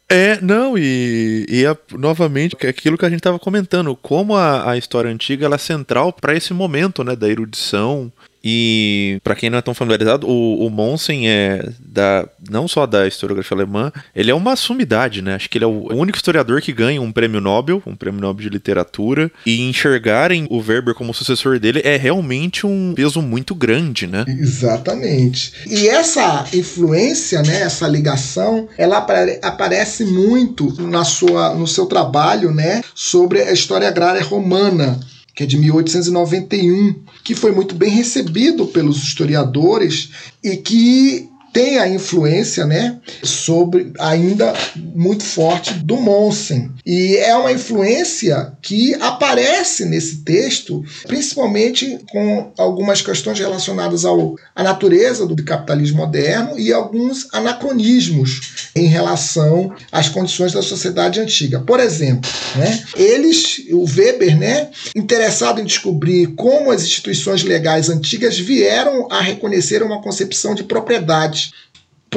É, 0.09 0.39
não, 0.41 0.78
e, 0.78 1.45
e 1.49 1.65
a, 1.65 1.76
novamente, 1.97 2.55
aquilo 2.65 2.97
que 2.97 3.05
a 3.05 3.09
gente 3.09 3.20
estava 3.20 3.38
comentando, 3.38 3.93
como 3.93 4.36
a, 4.36 4.72
a 4.72 4.78
história 4.78 5.11
antiga 5.11 5.45
ela 5.45 5.55
é 5.55 5.59
central 5.59 6.13
para 6.13 6.34
esse 6.34 6.53
momento, 6.53 7.03
né, 7.03 7.13
da 7.13 7.28
erudição, 7.28 8.11
e 8.44 9.20
para 9.24 9.36
quem 9.36 9.50
não 9.50 9.58
é 9.58 9.62
tão 9.62 9.74
familiarizado, 9.74 10.28
o, 10.28 10.66
o 10.66 10.70
Monsen 10.70 11.30
é 11.30 11.70
da 11.80 12.28
não 12.50 12.68
só 12.68 12.86
da 12.86 13.08
historiografia 13.08 13.56
alemã, 13.56 13.92
ele 14.16 14.32
é 14.32 14.36
uma 14.36 14.56
sumidade, 14.56 15.22
né? 15.22 15.36
Acho 15.36 15.50
que 15.50 15.58
ele 15.58 15.66
é 15.66 15.68
o 15.68 15.94
único 15.94 16.18
historiador 16.18 16.62
que 16.62 16.72
ganha 16.72 17.02
um 17.02 17.12
prêmio 17.12 17.42
Nobel, 17.42 17.82
um 17.86 17.96
prêmio 17.96 18.22
Nobel 18.22 18.44
de 18.44 18.50
literatura, 18.50 19.32
e 19.46 19.62
enxergarem 19.62 20.48
o 20.50 20.60
Weber 20.60 20.94
como 20.94 21.14
sucessor 21.14 21.60
dele 21.60 21.82
é 21.84 21.98
realmente 21.98 22.66
um 22.66 22.94
peso 22.96 23.22
muito 23.22 23.54
grande, 23.56 24.08
né? 24.08 24.26
Exatamente. 24.28 25.54
E 25.68 25.88
essa 25.88 26.46
influência, 26.54 27.42
né, 27.42 27.62
essa 27.62 27.88
ligação, 27.88 28.68
ela 28.78 29.06
aparece 29.42 30.06
muito 30.06 30.74
na 30.82 31.04
sua, 31.04 31.54
no 31.54 31.68
seu 31.68 31.86
trabalho, 31.86 32.54
né, 32.54 32.82
sobre 32.94 33.42
a 33.42 33.52
história 33.52 33.88
agrária 33.88 34.24
romana 34.24 35.00
que 35.38 35.44
é 35.44 35.46
de 35.46 35.56
1891, 35.56 36.96
que 37.24 37.36
foi 37.36 37.52
muito 37.52 37.76
bem 37.76 37.92
recebido 37.92 38.66
pelos 38.66 38.98
historiadores 39.04 40.10
e 40.44 40.58
que 40.58 41.30
tem 41.58 41.80
a 41.80 41.89
influência, 41.89 42.68
né, 42.68 42.97
sobre 43.24 43.91
ainda 43.97 44.53
muito 44.76 45.24
forte 45.24 45.74
do 45.74 45.97
Monsen. 45.97 46.72
E 46.86 47.18
é 47.18 47.36
uma 47.36 47.51
influência 47.51 48.53
que 48.62 48.93
aparece 49.01 49.84
nesse 49.84 50.18
texto, 50.18 50.86
principalmente 51.08 51.97
com 52.12 52.51
algumas 52.60 53.01
questões 53.01 53.39
relacionadas 53.39 54.05
ao, 54.05 54.36
à 54.55 54.62
natureza 54.62 55.26
do 55.26 55.36
capitalismo 55.43 55.97
moderno 55.97 56.60
e 56.60 56.72
alguns 56.72 57.28
anacronismos 57.34 58.70
em 58.76 58.86
relação 58.86 59.74
às 59.91 60.08
condições 60.10 60.53
da 60.53 60.62
sociedade 60.62 61.20
antiga. 61.20 61.60
Por 61.60 61.80
exemplo, 61.80 62.30
né, 62.55 62.84
eles, 62.95 63.64
o 63.72 63.84
Weber, 63.84 64.38
né, 64.38 64.70
interessado 64.95 65.60
em 65.60 65.66
descobrir 65.66 66.28
como 66.36 66.70
as 66.70 66.84
instituições 66.84 67.41
legais 67.43 67.89
antigas 67.89 68.38
vieram 68.38 69.08
a 69.10 69.22
reconhecer 69.22 69.82
uma 69.82 70.03
concepção 70.03 70.53
de 70.53 70.64
propriedade 70.64 71.47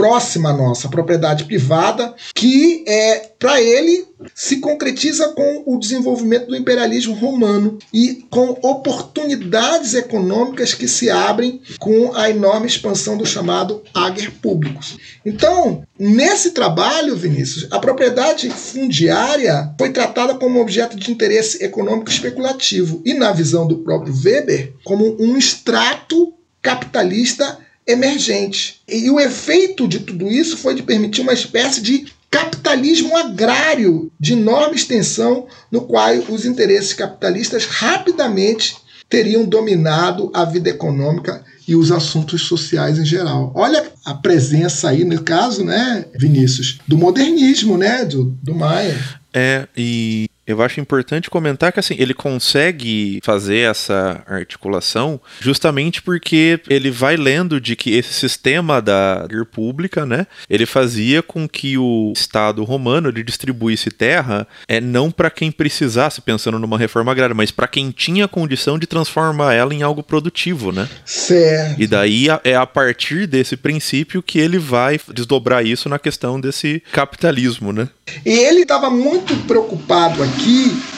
próxima 0.00 0.48
à 0.48 0.52
nossa, 0.54 0.88
propriedade 0.88 1.44
privada, 1.44 2.14
que 2.34 2.82
é 2.88 3.30
para 3.38 3.60
ele 3.60 4.06
se 4.34 4.56
concretiza 4.56 5.28
com 5.28 5.62
o 5.66 5.78
desenvolvimento 5.78 6.46
do 6.46 6.56
imperialismo 6.56 7.14
romano 7.14 7.78
e 7.92 8.24
com 8.30 8.58
oportunidades 8.62 9.92
econômicas 9.94 10.72
que 10.72 10.88
se 10.88 11.10
abrem 11.10 11.60
com 11.78 12.14
a 12.14 12.30
enorme 12.30 12.66
expansão 12.66 13.16
do 13.18 13.26
chamado 13.26 13.82
ager 13.94 14.30
públicos. 14.40 14.96
Então, 15.24 15.82
nesse 15.98 16.52
trabalho, 16.52 17.16
Vinícius, 17.16 17.66
a 17.70 17.78
propriedade 17.78 18.48
fundiária 18.48 19.74
foi 19.78 19.90
tratada 19.90 20.34
como 20.34 20.60
objeto 20.60 20.96
de 20.96 21.10
interesse 21.10 21.62
econômico 21.62 22.10
especulativo 22.10 23.02
e, 23.04 23.12
na 23.12 23.32
visão 23.32 23.66
do 23.66 23.78
próprio 23.78 24.14
Weber, 24.14 24.72
como 24.82 25.16
um 25.20 25.36
extrato 25.36 26.32
capitalista 26.62 27.58
emergente. 27.90 28.80
E 28.88 29.10
o 29.10 29.20
efeito 29.20 29.86
de 29.86 30.00
tudo 30.00 30.28
isso 30.28 30.56
foi 30.56 30.74
de 30.74 30.82
permitir 30.82 31.20
uma 31.20 31.32
espécie 31.32 31.80
de 31.80 32.06
capitalismo 32.30 33.16
agrário 33.16 34.10
de 34.18 34.34
enorme 34.34 34.76
extensão, 34.76 35.46
no 35.70 35.82
qual 35.82 36.14
os 36.28 36.44
interesses 36.44 36.92
capitalistas 36.92 37.66
rapidamente 37.66 38.76
teriam 39.08 39.44
dominado 39.44 40.30
a 40.32 40.44
vida 40.44 40.70
econômica 40.70 41.44
e 41.66 41.74
os 41.74 41.90
assuntos 41.90 42.42
sociais 42.42 42.98
em 42.98 43.04
geral. 43.04 43.52
Olha 43.54 43.84
a 44.04 44.14
presença 44.14 44.88
aí, 44.88 45.04
no 45.04 45.20
caso, 45.22 45.64
né, 45.64 46.04
Vinícius, 46.14 46.78
do 46.86 46.96
modernismo, 46.96 47.76
né, 47.76 48.04
do, 48.04 48.36
do 48.42 48.54
Maia. 48.54 48.96
É, 49.32 49.66
e 49.76 50.29
eu 50.46 50.62
acho 50.62 50.80
importante 50.80 51.30
comentar 51.30 51.72
que 51.72 51.80
assim, 51.80 51.94
ele 51.98 52.14
consegue 52.14 53.20
fazer 53.22 53.70
essa 53.70 54.22
articulação 54.26 55.20
justamente 55.40 56.02
porque 56.02 56.60
ele 56.68 56.90
vai 56.90 57.16
lendo 57.16 57.60
de 57.60 57.76
que 57.76 57.94
esse 57.94 58.12
sistema 58.12 58.82
da 58.82 59.26
república, 59.30 60.04
né, 60.04 60.26
ele 60.48 60.66
fazia 60.66 61.22
com 61.22 61.48
que 61.48 61.78
o 61.78 62.12
Estado 62.14 62.64
romano 62.64 63.08
ele 63.08 63.22
distribuísse 63.22 63.90
terra 63.90 64.46
é 64.66 64.80
não 64.80 65.10
para 65.10 65.30
quem 65.30 65.52
precisasse, 65.52 66.20
pensando 66.20 66.58
numa 66.58 66.78
reforma 66.78 67.12
agrária, 67.12 67.34
mas 67.34 67.50
para 67.50 67.68
quem 67.68 67.90
tinha 67.90 68.26
condição 68.26 68.78
de 68.78 68.86
transformar 68.86 69.54
ela 69.54 69.74
em 69.74 69.82
algo 69.82 70.02
produtivo, 70.02 70.72
né? 70.72 70.88
Certo. 71.04 71.80
E 71.80 71.86
daí 71.86 72.26
é 72.44 72.56
a 72.56 72.66
partir 72.66 73.26
desse 73.26 73.56
princípio 73.56 74.22
que 74.22 74.38
ele 74.38 74.58
vai 74.58 74.98
desdobrar 75.12 75.64
isso 75.64 75.88
na 75.88 75.98
questão 75.98 76.40
desse 76.40 76.82
capitalismo, 76.92 77.72
né? 77.72 77.88
E 78.24 78.30
ele 78.30 78.62
estava 78.62 78.90
muito 78.90 79.36
preocupado 79.46 80.22
aqui 80.22 80.29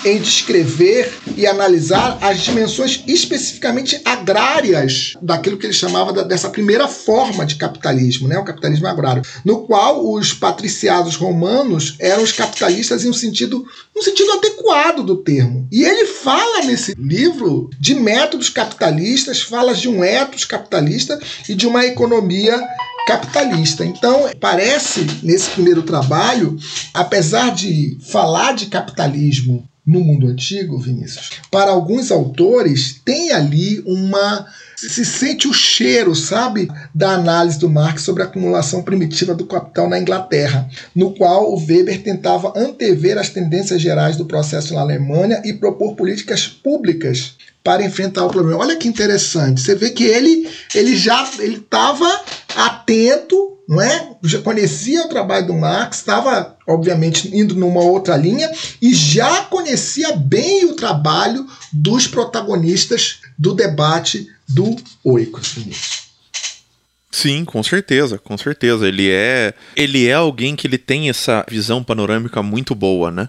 em 0.04 0.20
descrever 0.20 1.12
e 1.36 1.46
analisar 1.46 2.18
as 2.20 2.40
dimensões 2.40 3.02
especificamente 3.06 4.00
agrárias 4.04 5.14
daquilo 5.22 5.56
que 5.56 5.66
ele 5.66 5.72
chamava 5.72 6.12
dessa 6.24 6.50
primeira 6.50 6.88
forma 6.88 7.46
de 7.46 7.56
capitalismo, 7.56 8.28
né, 8.28 8.38
o 8.38 8.44
capitalismo 8.44 8.86
agrário, 8.86 9.22
no 9.44 9.62
qual 9.62 10.12
os 10.12 10.32
patriciados 10.32 11.16
romanos 11.16 11.96
eram 11.98 12.22
os 12.22 12.32
capitalistas 12.32 13.04
em 13.04 13.10
um 13.10 13.12
sentido, 13.12 13.64
um 13.96 14.02
sentido 14.02 14.32
adequado 14.32 15.02
do 15.02 15.16
termo. 15.16 15.66
E 15.70 15.84
ele 15.84 16.06
fala 16.06 16.64
nesse 16.64 16.94
livro 16.98 17.70
de 17.78 17.94
métodos 17.94 18.48
capitalistas, 18.48 19.40
fala 19.40 19.74
de 19.74 19.88
um 19.88 20.02
ethos 20.02 20.44
capitalista 20.44 21.18
e 21.48 21.54
de 21.54 21.66
uma 21.66 21.84
economia 21.86 22.60
capitalista. 23.06 23.84
Então, 23.84 24.30
parece, 24.40 25.06
nesse 25.22 25.50
primeiro 25.50 25.82
trabalho, 25.82 26.56
apesar 26.94 27.54
de 27.54 27.98
falar 28.00 28.52
de 28.52 28.66
capitalismo 28.66 29.68
no 29.84 30.00
mundo 30.00 30.28
antigo, 30.28 30.78
Vinícius, 30.78 31.30
para 31.50 31.72
alguns 31.72 32.10
autores 32.12 33.00
tem 33.04 33.32
ali 33.32 33.82
uma 33.84 34.46
se 34.76 35.04
sente 35.04 35.46
o 35.46 35.52
cheiro, 35.52 36.14
sabe, 36.14 36.68
da 36.92 37.12
análise 37.12 37.58
do 37.58 37.70
Marx 37.70 38.02
sobre 38.02 38.22
a 38.22 38.26
acumulação 38.26 38.82
primitiva 38.82 39.34
do 39.34 39.46
capital 39.46 39.88
na 39.88 39.98
Inglaterra, 39.98 40.68
no 40.94 41.14
qual 41.14 41.52
o 41.52 41.56
Weber 41.56 42.02
tentava 42.02 42.52
antever 42.56 43.16
as 43.18 43.28
tendências 43.28 43.80
gerais 43.80 44.16
do 44.16 44.26
processo 44.26 44.74
na 44.74 44.80
Alemanha 44.80 45.40
e 45.44 45.52
propor 45.52 45.94
políticas 45.94 46.48
públicas 46.48 47.36
para 47.62 47.84
enfrentar 47.84 48.24
o 48.24 48.30
problema. 48.30 48.60
Olha 48.60 48.76
que 48.76 48.88
interessante. 48.88 49.60
Você 49.60 49.74
vê 49.74 49.90
que 49.90 50.04
ele, 50.04 50.48
ele 50.74 50.96
já 50.96 51.30
ele 51.38 51.56
estava 51.56 52.08
atento, 52.56 53.58
não 53.68 53.80
é? 53.80 54.10
Já 54.24 54.40
conhecia 54.40 55.02
o 55.02 55.08
trabalho 55.08 55.46
do 55.46 55.54
Marx, 55.54 55.98
estava 55.98 56.56
obviamente 56.66 57.34
indo 57.34 57.54
numa 57.54 57.80
outra 57.80 58.16
linha 58.16 58.50
e 58.80 58.94
já 58.94 59.42
conhecia 59.44 60.16
bem 60.16 60.66
o 60.66 60.74
trabalho 60.74 61.46
dos 61.72 62.06
protagonistas 62.06 63.20
do 63.38 63.54
debate 63.54 64.28
do 64.48 64.76
Oikos. 65.04 65.56
Sim, 67.10 67.44
com 67.44 67.62
certeza, 67.62 68.18
com 68.18 68.36
certeza. 68.38 68.88
Ele 68.88 69.10
é, 69.10 69.52
ele 69.76 70.06
é 70.06 70.14
alguém 70.14 70.56
que 70.56 70.66
ele 70.66 70.78
tem 70.78 71.10
essa 71.10 71.44
visão 71.48 71.84
panorâmica 71.84 72.42
muito 72.42 72.74
boa, 72.74 73.10
né? 73.10 73.28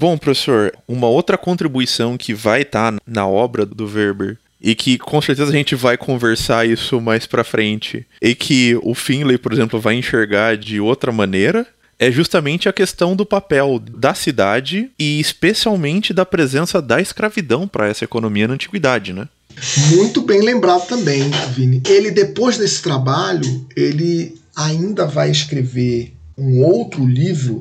Bom, 0.00 0.16
professor, 0.16 0.72
uma 0.88 1.08
outra 1.08 1.36
contribuição 1.36 2.16
que 2.16 2.32
vai 2.32 2.62
estar 2.62 2.92
tá 2.92 2.98
na 3.06 3.26
obra 3.26 3.66
do 3.66 3.86
Weber 3.86 4.38
e 4.58 4.74
que 4.74 4.96
com 4.96 5.20
certeza 5.20 5.50
a 5.50 5.54
gente 5.54 5.74
vai 5.74 5.98
conversar 5.98 6.66
isso 6.66 6.98
mais 7.02 7.26
para 7.26 7.44
frente 7.44 8.06
e 8.22 8.34
que 8.34 8.80
o 8.82 8.94
Finlay, 8.94 9.36
por 9.36 9.52
exemplo, 9.52 9.78
vai 9.78 9.96
enxergar 9.96 10.56
de 10.56 10.80
outra 10.80 11.12
maneira, 11.12 11.66
é 11.98 12.10
justamente 12.10 12.66
a 12.66 12.72
questão 12.72 13.14
do 13.14 13.26
papel 13.26 13.78
da 13.78 14.14
cidade 14.14 14.90
e 14.98 15.20
especialmente 15.20 16.14
da 16.14 16.24
presença 16.24 16.80
da 16.80 16.98
escravidão 16.98 17.68
para 17.68 17.86
essa 17.86 18.02
economia 18.02 18.48
na 18.48 18.54
antiguidade, 18.54 19.12
né? 19.12 19.28
Muito 19.90 20.22
bem 20.22 20.40
lembrado 20.40 20.86
também, 20.86 21.30
Vini. 21.54 21.82
Ele 21.86 22.10
depois 22.10 22.56
desse 22.56 22.80
trabalho, 22.80 23.66
ele 23.76 24.34
ainda 24.56 25.04
vai 25.04 25.30
escrever 25.30 26.14
um 26.38 26.64
outro 26.64 27.06
livro 27.06 27.60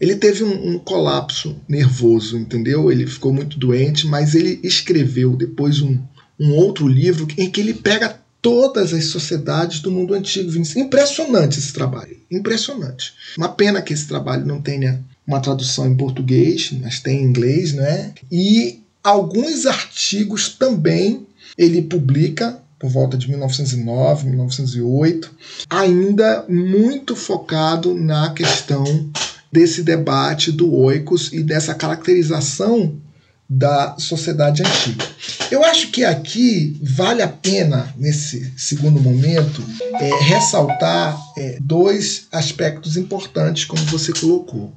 ele 0.00 0.16
teve 0.16 0.44
um, 0.44 0.74
um, 0.74 0.78
colapso 0.78 1.56
nervoso, 1.68 2.36
entendeu? 2.36 2.90
Ele 2.90 3.06
ficou 3.06 3.32
muito 3.32 3.58
doente, 3.58 4.06
mas 4.06 4.34
ele 4.34 4.60
escreveu 4.62 5.36
depois 5.36 5.80
um, 5.80 5.98
um 6.38 6.52
outro 6.52 6.86
livro 6.86 7.26
em 7.38 7.50
que 7.50 7.60
ele 7.60 7.74
pega 7.74 8.18
todas 8.42 8.92
as 8.92 9.06
sociedades 9.06 9.80
do 9.80 9.90
mundo 9.90 10.14
antigo. 10.14 10.52
Impressionante 10.76 11.58
esse 11.58 11.72
trabalho, 11.72 12.16
impressionante. 12.30 13.14
Uma 13.36 13.48
pena 13.48 13.82
que 13.82 13.92
esse 13.92 14.06
trabalho 14.06 14.46
não 14.46 14.60
tenha 14.60 15.02
uma 15.26 15.40
tradução 15.40 15.86
em 15.86 15.96
português, 15.96 16.70
mas 16.80 17.00
tem 17.00 17.22
em 17.22 17.24
inglês, 17.24 17.72
né? 17.72 18.12
E 18.30 18.80
alguns 19.02 19.66
artigos 19.66 20.50
também 20.50 21.26
ele 21.56 21.82
publica 21.82 22.60
por 22.78 22.90
volta 22.90 23.16
de 23.16 23.28
1909, 23.28 24.28
1908, 24.28 25.30
ainda 25.70 26.44
muito 26.46 27.16
focado 27.16 27.94
na 27.94 28.30
questão 28.30 28.84
desse 29.56 29.82
debate 29.82 30.52
do 30.52 30.70
oikos 30.70 31.32
e 31.32 31.42
dessa 31.42 31.74
caracterização 31.74 33.00
da 33.48 33.96
sociedade 33.98 34.62
antiga. 34.62 35.02
Eu 35.50 35.64
acho 35.64 35.90
que 35.90 36.04
aqui 36.04 36.78
vale 36.82 37.22
a 37.22 37.28
pena, 37.28 37.94
nesse 37.96 38.52
segundo 38.54 39.00
momento, 39.00 39.64
é, 39.94 40.10
ressaltar 40.24 41.18
é, 41.38 41.56
dois 41.58 42.26
aspectos 42.30 42.98
importantes, 42.98 43.64
como 43.64 43.82
você 43.86 44.12
colocou. 44.12 44.74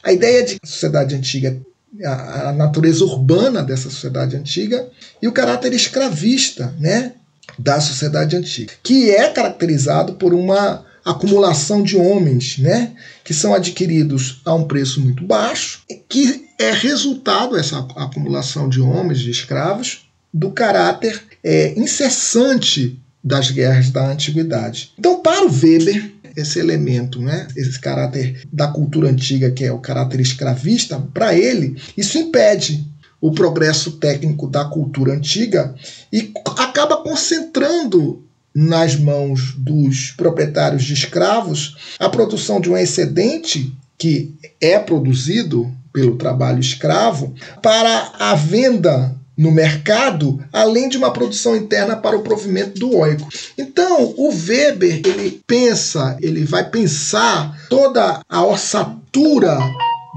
A 0.00 0.12
ideia 0.12 0.44
de 0.44 0.60
sociedade 0.64 1.16
antiga, 1.16 1.60
a, 2.04 2.50
a 2.50 2.52
natureza 2.52 3.04
urbana 3.04 3.64
dessa 3.64 3.90
sociedade 3.90 4.36
antiga 4.36 4.88
e 5.20 5.26
o 5.26 5.32
caráter 5.32 5.72
escravista 5.72 6.72
né, 6.78 7.14
da 7.58 7.80
sociedade 7.80 8.36
antiga, 8.36 8.74
que 8.80 9.10
é 9.10 9.28
caracterizado 9.30 10.12
por 10.12 10.32
uma 10.32 10.84
acumulação 11.04 11.82
de 11.82 11.96
homens, 11.96 12.58
né, 12.58 12.92
que 13.24 13.32
são 13.34 13.54
adquiridos 13.54 14.40
a 14.44 14.54
um 14.54 14.64
preço 14.64 15.00
muito 15.00 15.24
baixo, 15.24 15.82
que 16.08 16.46
é 16.58 16.72
resultado 16.72 17.56
essa 17.56 17.78
acumulação 17.96 18.68
de 18.68 18.80
homens, 18.80 19.20
de 19.20 19.30
escravos, 19.30 20.08
do 20.32 20.50
caráter 20.50 21.22
é, 21.42 21.78
incessante 21.78 23.00
das 23.22 23.50
guerras 23.50 23.90
da 23.90 24.10
antiguidade. 24.10 24.92
Então, 24.98 25.20
para 25.20 25.46
o 25.46 25.50
Weber, 25.50 26.12
esse 26.36 26.58
elemento, 26.58 27.20
né, 27.20 27.48
esse 27.56 27.78
caráter 27.78 28.42
da 28.52 28.68
cultura 28.68 29.08
antiga, 29.08 29.50
que 29.50 29.64
é 29.64 29.72
o 29.72 29.78
caráter 29.78 30.20
escravista, 30.20 30.98
para 31.12 31.34
ele, 31.34 31.76
isso 31.96 32.18
impede 32.18 32.86
o 33.20 33.32
progresso 33.32 33.92
técnico 33.92 34.46
da 34.46 34.64
cultura 34.64 35.12
antiga 35.12 35.74
e 36.12 36.32
acaba 36.56 36.96
concentrando 36.98 38.24
nas 38.54 38.96
mãos 38.96 39.54
dos 39.56 40.10
proprietários 40.12 40.84
de 40.84 40.92
escravos 40.92 41.76
a 41.98 42.08
produção 42.08 42.60
de 42.60 42.70
um 42.70 42.76
excedente 42.76 43.72
que 43.96 44.34
é 44.60 44.78
produzido 44.78 45.70
pelo 45.92 46.16
trabalho 46.16 46.60
escravo 46.60 47.34
para 47.62 48.12
a 48.18 48.34
venda 48.34 49.14
no 49.36 49.50
mercado, 49.50 50.38
além 50.52 50.88
de 50.88 50.98
uma 50.98 51.12
produção 51.12 51.56
interna 51.56 51.96
para 51.96 52.16
o 52.16 52.22
provimento 52.22 52.78
do 52.78 52.94
oico. 52.94 53.26
Então, 53.56 54.14
o 54.16 54.28
Weber, 54.28 55.00
ele 55.02 55.40
pensa, 55.46 56.16
ele 56.20 56.44
vai 56.44 56.68
pensar 56.68 57.58
toda 57.70 58.20
a 58.28 58.44
ossatura 58.44 59.58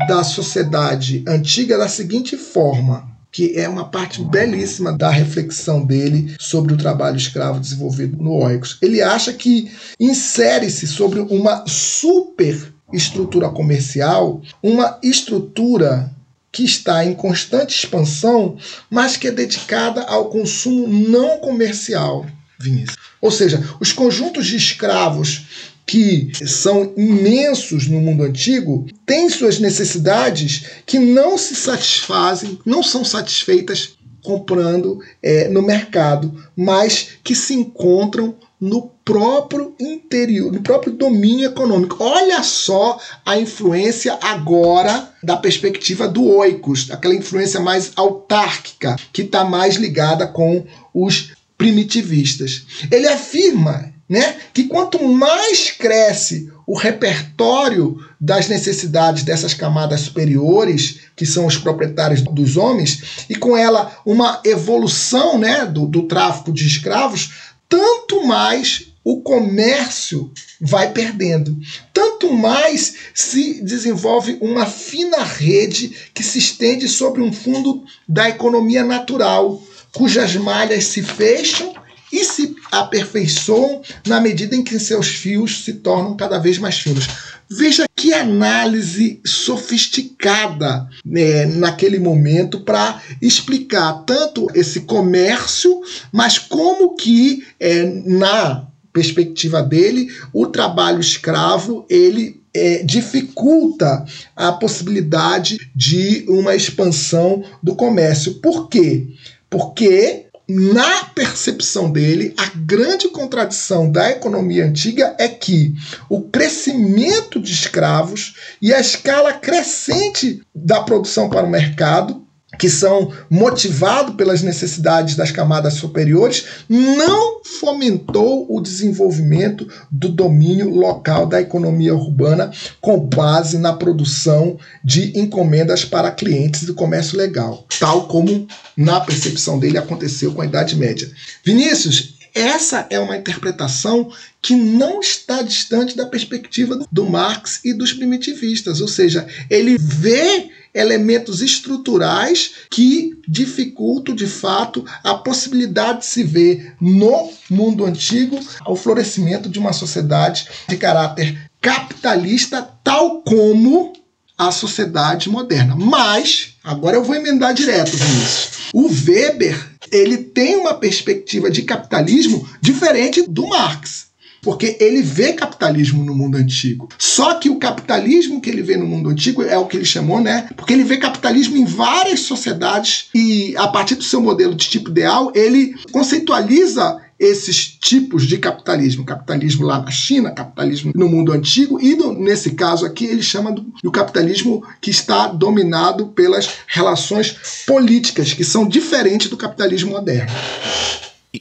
da 0.07 0.23
sociedade 0.23 1.23
antiga 1.25 1.77
da 1.77 1.87
seguinte 1.87 2.35
forma: 2.35 3.12
que 3.33 3.57
é 3.57 3.67
uma 3.67 3.89
parte 3.89 4.23
belíssima 4.23 4.93
da 4.93 5.09
reflexão 5.09 5.83
dele 5.83 6.35
sobre 6.39 6.73
o 6.73 6.77
trabalho 6.77 7.17
escravo 7.17 7.59
desenvolvido 7.59 8.15
no 8.21 8.31
Oikos. 8.31 8.77
Ele 8.79 9.01
acha 9.01 9.33
que 9.33 9.71
insere-se 9.99 10.85
sobre 10.85 11.19
uma 11.19 11.65
super 11.67 12.71
estrutura 12.93 13.49
comercial, 13.49 14.39
uma 14.61 14.99
estrutura 15.01 16.13
que 16.51 16.63
está 16.63 17.03
em 17.03 17.15
constante 17.15 17.75
expansão, 17.75 18.55
mas 18.87 19.17
que 19.17 19.27
é 19.27 19.31
dedicada 19.31 20.03
ao 20.03 20.29
consumo 20.29 20.87
não 20.87 21.39
comercial, 21.39 22.27
Vinícius. 22.59 22.95
Ou 23.19 23.31
seja, 23.31 23.63
os 23.79 23.91
conjuntos 23.91 24.45
de 24.45 24.57
escravos 24.57 25.72
que 25.85 26.31
são 26.45 26.93
imensos 26.95 27.87
no 27.87 27.99
mundo 27.99 28.23
antigo, 28.23 28.85
têm 29.05 29.29
suas 29.29 29.59
necessidades 29.59 30.65
que 30.85 30.97
não 30.97 31.37
se 31.37 31.55
satisfazem, 31.55 32.59
não 32.65 32.81
são 32.81 33.03
satisfeitas 33.03 33.95
comprando 34.23 34.99
é, 35.21 35.49
no 35.49 35.61
mercado, 35.61 36.33
mas 36.55 37.09
que 37.23 37.35
se 37.35 37.53
encontram 37.53 38.35
no 38.59 38.89
próprio 39.03 39.75
interior, 39.77 40.49
no 40.49 40.61
próprio 40.61 40.93
domínio 40.93 41.47
econômico. 41.47 41.97
Olha 41.99 42.41
só 42.41 42.97
a 43.25 43.37
influência 43.37 44.17
agora 44.21 45.09
da 45.21 45.35
perspectiva 45.35 46.07
do 46.07 46.25
oikos, 46.25 46.89
aquela 46.89 47.13
influência 47.13 47.59
mais 47.59 47.91
autárquica, 47.97 48.95
que 49.11 49.23
está 49.23 49.43
mais 49.43 49.75
ligada 49.75 50.25
com 50.25 50.65
os 50.93 51.33
primitivistas. 51.57 52.65
Ele 52.89 53.07
afirma 53.07 53.92
né? 54.07 54.37
Que 54.53 54.65
quanto 54.65 55.03
mais 55.03 55.71
cresce 55.71 56.51
o 56.65 56.77
repertório 56.77 57.97
das 58.19 58.47
necessidades 58.47 59.23
dessas 59.23 59.53
camadas 59.53 60.01
superiores, 60.01 60.99
que 61.15 61.25
são 61.25 61.45
os 61.45 61.57
proprietários 61.57 62.21
dos 62.21 62.55
homens, 62.57 63.25
e 63.29 63.35
com 63.35 63.55
ela 63.57 63.97
uma 64.05 64.41
evolução 64.45 65.37
né, 65.37 65.65
do, 65.65 65.85
do 65.85 66.03
tráfico 66.03 66.51
de 66.51 66.65
escravos, 66.65 67.31
tanto 67.67 68.25
mais 68.25 68.93
o 69.03 69.21
comércio 69.21 70.31
vai 70.61 70.91
perdendo. 70.91 71.57
Tanto 71.91 72.31
mais 72.31 72.95
se 73.13 73.61
desenvolve 73.61 74.37
uma 74.39 74.65
fina 74.65 75.21
rede 75.23 75.89
que 76.13 76.23
se 76.23 76.39
estende 76.39 76.87
sobre 76.87 77.21
um 77.21 77.33
fundo 77.33 77.83
da 78.07 78.29
economia 78.29 78.85
natural, 78.85 79.61
cujas 79.91 80.35
malhas 80.35 80.85
se 80.85 81.03
fecham 81.03 81.73
e 82.13 82.23
se 82.23 82.55
aperfeiçoam 82.71 83.81
na 84.05 84.21
medida 84.21 84.55
em 84.55 84.63
que 84.63 84.77
seus 84.77 85.07
fios 85.07 85.63
se 85.63 85.73
tornam 85.73 86.15
cada 86.15 86.37
vez 86.37 86.59
mais 86.59 86.77
finos. 86.77 87.07
Veja 87.49 87.85
que 87.95 88.13
análise 88.13 89.19
sofisticada 89.25 90.87
né, 91.03 91.45
naquele 91.47 91.97
momento 91.97 92.59
para 92.59 93.01
explicar 93.19 94.03
tanto 94.05 94.47
esse 94.53 94.81
comércio, 94.81 95.81
mas 96.11 96.37
como 96.37 96.95
que 96.95 97.43
é, 97.59 97.83
na 98.05 98.67
perspectiva 98.93 99.63
dele 99.63 100.07
o 100.31 100.45
trabalho 100.45 100.99
escravo 100.99 101.83
ele 101.89 102.43
é, 102.53 102.83
dificulta 102.83 104.05
a 104.35 104.51
possibilidade 104.51 105.57
de 105.75 106.25
uma 106.27 106.55
expansão 106.55 107.43
do 107.61 107.75
comércio. 107.75 108.35
Por 108.35 108.69
quê? 108.69 109.07
Porque 109.49 110.27
na 110.47 111.05
percepção 111.05 111.89
dele, 111.89 112.33
a 112.37 112.51
grande 112.55 113.07
contradição 113.09 113.89
da 113.89 114.09
economia 114.09 114.65
antiga 114.65 115.15
é 115.17 115.27
que 115.27 115.73
o 116.09 116.21
crescimento 116.21 117.39
de 117.39 117.51
escravos 117.51 118.35
e 118.61 118.73
a 118.73 118.79
escala 118.79 119.33
crescente 119.33 120.41
da 120.53 120.81
produção 120.81 121.29
para 121.29 121.45
o 121.45 121.49
mercado 121.49 122.22
que 122.57 122.69
são 122.69 123.11
motivados 123.29 124.15
pelas 124.15 124.41
necessidades 124.41 125.15
das 125.15 125.31
camadas 125.31 125.73
superiores, 125.73 126.45
não 126.69 127.43
fomentou 127.43 128.45
o 128.49 128.61
desenvolvimento 128.61 129.67
do 129.91 130.09
domínio 130.09 130.69
local 130.69 131.25
da 131.25 131.41
economia 131.41 131.95
urbana 131.95 132.51
com 132.79 132.99
base 132.99 133.57
na 133.57 133.73
produção 133.73 134.57
de 134.83 135.17
encomendas 135.17 135.83
para 135.83 136.11
clientes 136.11 136.63
do 136.63 136.73
comércio 136.73 137.17
legal, 137.17 137.65
tal 137.79 138.07
como 138.07 138.47
na 138.77 138.99
percepção 139.01 139.59
dele 139.59 139.77
aconteceu 139.77 140.33
com 140.33 140.41
a 140.41 140.45
Idade 140.45 140.75
Média. 140.75 141.09
Vinícius, 141.43 142.15
essa 142.33 142.87
é 142.89 142.99
uma 142.99 143.15
interpretação 143.15 144.11
que 144.41 144.55
não 144.55 144.99
está 144.99 145.41
distante 145.43 145.95
da 145.95 146.05
perspectiva 146.05 146.79
do 146.91 147.05
Marx 147.05 147.59
e 147.63 147.73
dos 147.73 147.93
primitivistas, 147.93 148.81
ou 148.81 148.87
seja, 148.87 149.27
ele 149.49 149.77
vê 149.77 150.49
elementos 150.73 151.41
estruturais 151.41 152.51
que 152.69 153.17
dificultam 153.27 154.15
de 154.15 154.27
fato 154.27 154.85
a 155.03 155.13
possibilidade 155.15 155.99
de 155.99 156.05
se 156.05 156.23
ver 156.23 156.75
no 156.81 157.31
mundo 157.49 157.85
antigo 157.85 158.39
o 158.65 158.75
florescimento 158.75 159.47
de 159.47 159.59
uma 159.59 159.73
sociedade 159.73 160.47
de 160.67 160.77
caráter 160.77 161.49
capitalista, 161.61 162.67
tal 162.83 163.21
como 163.21 163.93
a 164.37 164.51
sociedade 164.51 165.29
moderna. 165.29 165.75
Mas, 165.75 166.55
agora 166.63 166.97
eu 166.97 167.03
vou 167.03 167.15
emendar 167.15 167.53
direto, 167.53 167.95
Vinícius. 167.95 168.69
O 168.73 168.87
Weber, 168.87 169.69
ele 169.91 170.17
tem 170.17 170.55
uma 170.55 170.73
perspectiva 170.73 171.49
de 171.49 171.61
capitalismo 171.61 172.49
diferente 172.59 173.21
do 173.29 173.47
Marx 173.47 174.12
porque 174.43 174.77
ele 174.79 175.01
vê 175.01 175.33
capitalismo 175.33 176.03
no 176.03 176.13
mundo 176.13 176.37
antigo. 176.37 176.89
Só 176.99 177.35
que 177.35 177.49
o 177.49 177.57
capitalismo 177.57 178.41
que 178.41 178.49
ele 178.49 178.61
vê 178.61 178.75
no 178.75 178.85
mundo 178.85 179.09
antigo 179.09 179.41
é 179.41 179.57
o 179.57 179.65
que 179.65 179.77
ele 179.77 179.85
chamou, 179.85 180.19
né? 180.21 180.49
Porque 180.55 180.73
ele 180.73 180.83
vê 180.83 180.97
capitalismo 180.97 181.57
em 181.57 181.65
várias 181.65 182.19
sociedades 182.19 183.07
e 183.15 183.55
a 183.57 183.67
partir 183.67 183.95
do 183.95 184.03
seu 184.03 184.21
modelo 184.21 184.53
de 184.53 184.69
tipo 184.69 184.89
ideal, 184.89 185.31
ele 185.33 185.73
conceitualiza 185.91 187.01
esses 187.19 187.67
tipos 187.67 188.27
de 188.27 188.37
capitalismo. 188.37 189.05
Capitalismo 189.05 189.65
lá 189.65 189.81
na 189.81 189.91
China, 189.91 190.31
capitalismo 190.31 190.91
no 190.93 191.07
mundo 191.07 191.31
antigo, 191.31 191.79
e 191.81 191.95
no, 191.95 192.13
nesse 192.13 192.51
caso 192.51 192.85
aqui 192.85 193.05
ele 193.05 193.21
chama 193.21 193.51
do, 193.51 193.65
do 193.81 193.91
capitalismo 193.91 194.63
que 194.81 194.91
está 194.91 195.27
dominado 195.27 196.07
pelas 196.07 196.49
relações 196.67 197.37
políticas, 197.65 198.33
que 198.33 198.43
são 198.43 198.67
diferentes 198.67 199.29
do 199.29 199.37
capitalismo 199.37 199.91
moderno. 199.91 200.31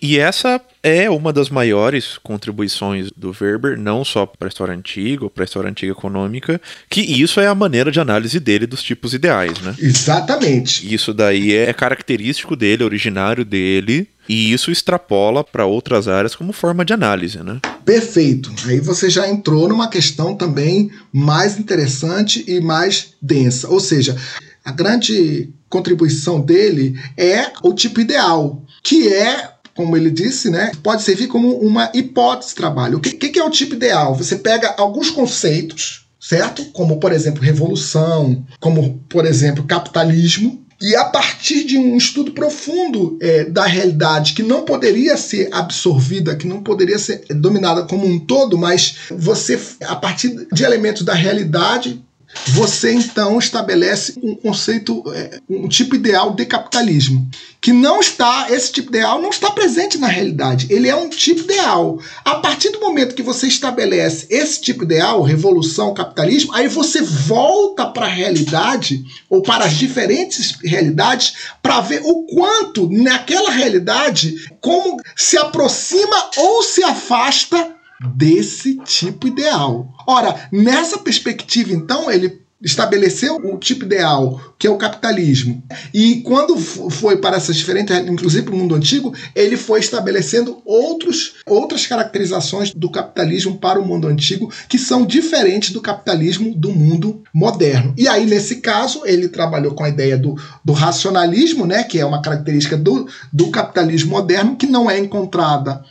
E 0.03 0.19
essa 0.19 0.61
é 0.83 1.09
uma 1.09 1.33
das 1.33 1.49
maiores 1.49 2.19
contribuições 2.21 3.09
do 3.17 3.33
Weber, 3.41 3.79
não 3.79 4.05
só 4.05 4.27
para 4.27 4.49
a 4.49 4.51
história 4.51 4.75
antiga 4.75 5.23
ou 5.23 5.31
para 5.31 5.45
a 5.45 5.47
história 5.47 5.71
antiga 5.71 5.93
econômica, 5.93 6.61
que 6.91 7.01
isso 7.01 7.39
é 7.39 7.47
a 7.47 7.55
maneira 7.55 7.93
de 7.93 8.01
análise 8.01 8.41
dele 8.41 8.67
dos 8.67 8.83
tipos 8.83 9.15
ideais, 9.15 9.61
né? 9.61 9.77
Exatamente. 9.79 10.93
Isso 10.93 11.15
daí 11.15 11.55
é 11.55 11.73
característico 11.73 12.57
dele, 12.57 12.83
originário 12.83 13.45
dele, 13.45 14.09
e 14.29 14.53
isso 14.53 14.73
extrapola 14.73 15.45
para 15.45 15.67
outras 15.67 16.09
áreas 16.09 16.35
como 16.35 16.53
forma 16.53 16.85
de 16.85 16.93
análise, 16.93 17.39
né? 17.39 17.61
Perfeito. 17.85 18.53
Aí 18.67 18.81
você 18.81 19.09
já 19.09 19.29
entrou 19.29 19.69
numa 19.69 19.89
questão 19.89 20.35
também 20.35 20.91
mais 21.13 21.61
interessante 21.61 22.45
e 22.49 22.61
mais 22.61 23.15
densa. 23.23 23.69
Ou 23.69 23.79
seja, 23.79 24.17
a 24.65 24.73
grande 24.73 25.51
contribuição 25.69 26.41
dele 26.41 27.01
é 27.17 27.53
o 27.63 27.73
tipo 27.73 28.01
ideal, 28.01 28.65
que 28.83 29.09
é 29.09 29.52
como 29.75 29.97
ele 29.97 30.11
disse, 30.11 30.51
né, 30.51 30.73
pode 30.83 31.03
servir 31.03 31.29
como 31.29 31.57
uma 31.59 31.91
hipótese 31.95 32.51
de 32.51 32.57
trabalho. 32.57 32.99
O 32.99 33.01
que, 33.01 33.13
que 33.13 33.39
é 33.39 33.45
o 33.45 33.51
tipo 33.51 33.75
ideal? 33.75 34.15
Você 34.15 34.37
pega 34.37 34.75
alguns 34.79 35.11
conceitos, 35.11 36.07
certo? 36.21 36.65
Como, 36.73 36.99
por 36.99 37.13
exemplo, 37.13 37.43
revolução, 37.43 38.45
como, 38.61 39.03
por 39.09 39.25
exemplo, 39.27 39.65
capitalismo, 39.65 40.63
e 40.83 40.97
a 40.97 41.05
partir 41.05 41.63
de 41.65 41.79
um 41.79 41.97
estudo 41.97 42.33
profundo 42.33 43.17
é, 43.23 43.45
da 43.45 43.65
realidade 43.65 44.33
que 44.33 44.43
não 44.43 44.65
poderia 44.65 45.17
ser 45.17 45.49
absorvida, 45.53 46.35
que 46.35 46.47
não 46.47 46.61
poderia 46.61 46.99
ser 46.99 47.25
dominada 47.31 47.85
como 47.85 48.05
um 48.05 48.19
todo, 48.19 48.59
mas 48.59 48.97
você, 49.09 49.61
a 49.85 49.95
partir 49.95 50.49
de 50.53 50.65
elementos 50.65 51.03
da 51.03 51.15
realidade, 51.15 52.05
você 52.49 52.93
então 52.93 53.39
estabelece 53.39 54.15
um 54.23 54.35
conceito, 54.35 55.03
é, 55.15 55.41
um 55.49 55.69
tipo 55.69 55.95
ideal 55.95 56.35
de 56.35 56.45
capitalismo, 56.45 57.29
que 57.61 57.73
não 57.73 58.01
está, 58.01 58.49
esse 58.51 58.73
tipo 58.73 58.89
ideal 58.89 59.23
não 59.23 59.31
está 59.31 59.51
presente 59.51 59.97
na 59.99 60.09
realidade. 60.09 60.67
Ele 60.69 60.89
é 60.89 60.97
um 60.97 61.09
tipo 61.09 61.43
ideal. 61.43 62.01
A 62.25 62.37
partir 62.37 62.71
do 62.71 62.81
momento 62.81 63.15
que 63.15 63.23
você 63.23 63.47
estabelece 63.47 64.27
esse 64.29 64.61
tipo 64.61 64.83
ideal, 64.83 65.23
revolução, 65.23 65.95
capitalismo, 65.95 66.53
aí 66.55 66.67
você 66.67 67.01
volta 67.03 67.87
para 67.87 68.07
a 68.07 68.11
realidade 68.11 69.05
ou 69.31 69.43
para 69.43 69.65
as 69.65 69.75
diferentes 69.75 70.57
realidades 70.65 71.35
para 71.63 71.81
ver 71.81 72.01
o 72.05 72.25
quanto 72.25 72.89
naquela 72.91 73.51
realidade 73.51 74.35
como 74.61 74.97
se 75.15 75.39
aproxima 75.39 76.31
ou 76.37 76.63
se 76.63 76.83
afasta 76.83 77.82
desse 78.15 78.77
tipo 78.85 79.27
ideal. 79.27 79.89
Ora, 80.07 80.49
nessa 80.51 80.99
perspectiva, 80.99 81.73
então, 81.73 82.11
ele 82.11 82.43
estabeleceu 82.63 83.37
o 83.37 83.59
tipo 83.59 83.85
ideal, 83.85 84.41
que 84.59 84.67
é 84.67 84.71
o 84.71 84.77
capitalismo. 84.77 85.63
E 85.93 86.17
quando 86.23 86.57
foi 86.57 87.17
para 87.17 87.37
essas 87.37 87.57
diferentes, 87.57 87.97
inclusive 88.09 88.45
para 88.45 88.55
o 88.55 88.57
mundo 88.57 88.75
antigo, 88.75 89.13
ele 89.35 89.57
foi 89.57 89.81
estabelecendo 89.81 90.63
outros, 90.65 91.35
outras 91.47 91.87
caracterizações 91.87 92.73
do 92.73 92.91
capitalismo 92.91 93.59
para 93.59 93.81
o 93.81 93.87
mundo 93.87 94.07
antigo 94.07 94.53
que 94.69 94.79
são 94.79 95.05
diferentes 95.05 95.71
do 95.71 95.81
capitalismo 95.81 96.55
do 96.55 96.71
mundo 96.71 97.23
moderno. 97.35 97.95
E 97.99 98.07
aí, 98.07 98.25
nesse 98.27 98.57
caso, 98.57 99.03
ele 99.05 99.29
trabalhou 99.29 99.75
com 99.75 99.85
a 99.85 99.89
ideia 99.89 100.17
do, 100.17 100.37
do 100.65 100.73
racionalismo, 100.73 101.67
né, 101.67 101.83
que 101.83 101.99
é 101.99 102.07
uma 102.07 102.23
característica 102.23 102.77
do, 102.77 103.09
do 103.33 103.51
capitalismo 103.51 104.13
moderno 104.13 104.57
que 104.57 104.67
não 104.67 104.91
é 104.91 104.99
encontrada 104.99 105.83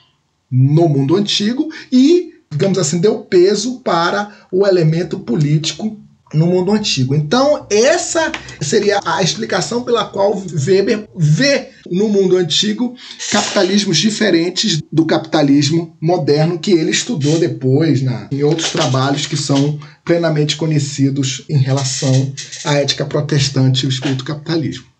no 0.52 0.90
mundo 0.90 1.16
antigo 1.16 1.70
e, 1.92 2.34
digamos 2.52 2.78
assim, 2.78 3.00
deu 3.00 3.20
peso 3.20 3.80
para 3.80 4.32
o 4.52 4.68
elemento 4.68 5.20
político 5.20 5.98
no 6.34 6.48
mundo 6.48 6.72
antigo. 6.72 7.14
Então, 7.14 7.66
essa 7.70 8.32
seria 8.62 9.00
a 9.06 9.22
explicação 9.22 9.84
pela 9.84 10.06
qual 10.06 10.42
Weber 10.66 11.08
vê 11.16 11.70
no 11.90 12.08
mundo 12.08 12.38
antigo 12.38 12.96
capitalismos 13.32 13.98
diferentes 13.98 14.82
do 14.92 15.06
capitalismo 15.06 15.96
moderno 16.00 16.60
que 16.60 16.72
ele 16.72 16.92
estudou 16.92 17.38
depois 17.38 18.02
na, 18.02 18.28
em 18.32 18.44
outros 18.44 18.72
trabalhos 18.72 19.26
que 19.26 19.38
são 19.38 19.80
plenamente 20.06 20.56
conhecidos 20.56 21.44
em 21.50 21.58
relação 21.58 22.34
à 22.66 22.76
ética 22.76 23.06
protestante 23.06 23.84
e 23.84 23.88
o 23.88 23.90
espírito 23.90 24.24
capitalismo. 24.24 24.91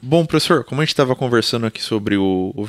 Bom, 0.00 0.24
professor, 0.24 0.64
como 0.64 0.80
a 0.80 0.84
gente 0.84 0.92
estava 0.92 1.16
conversando 1.16 1.66
aqui 1.66 1.82
sobre 1.82 2.16
o, 2.16 2.52
o 2.54 2.66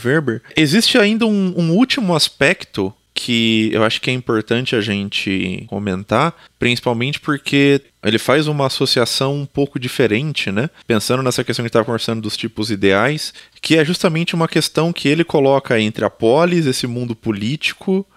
existe 0.55 0.97
ainda 0.97 1.25
um, 1.25 1.53
um 1.55 1.71
último 1.71 2.15
aspecto 2.15 2.93
que 3.13 3.69
eu 3.73 3.83
acho 3.83 3.99
que 3.99 4.09
é 4.09 4.13
importante 4.13 4.77
a 4.77 4.81
gente 4.81 5.65
comentar, 5.67 6.33
principalmente 6.57 7.19
porque 7.19 7.81
ele 8.01 8.17
faz 8.17 8.47
uma 8.47 8.67
associação 8.67 9.35
um 9.35 9.45
pouco 9.45 9.77
diferente, 9.77 10.49
né? 10.51 10.69
Pensando 10.87 11.21
nessa 11.21 11.43
questão 11.43 11.63
que 11.63 11.67
estava 11.67 11.83
conversando 11.83 12.21
dos 12.21 12.37
tipos 12.37 12.71
ideais, 12.71 13.33
que 13.61 13.77
é 13.77 13.83
justamente 13.83 14.35
uma 14.35 14.47
questão 14.47 14.93
que 14.93 15.09
ele 15.09 15.25
coloca 15.25 15.79
entre 15.79 16.05
a 16.05 16.09
polis, 16.09 16.65
esse 16.65 16.87
mundo 16.87 17.13
político, 17.13 18.07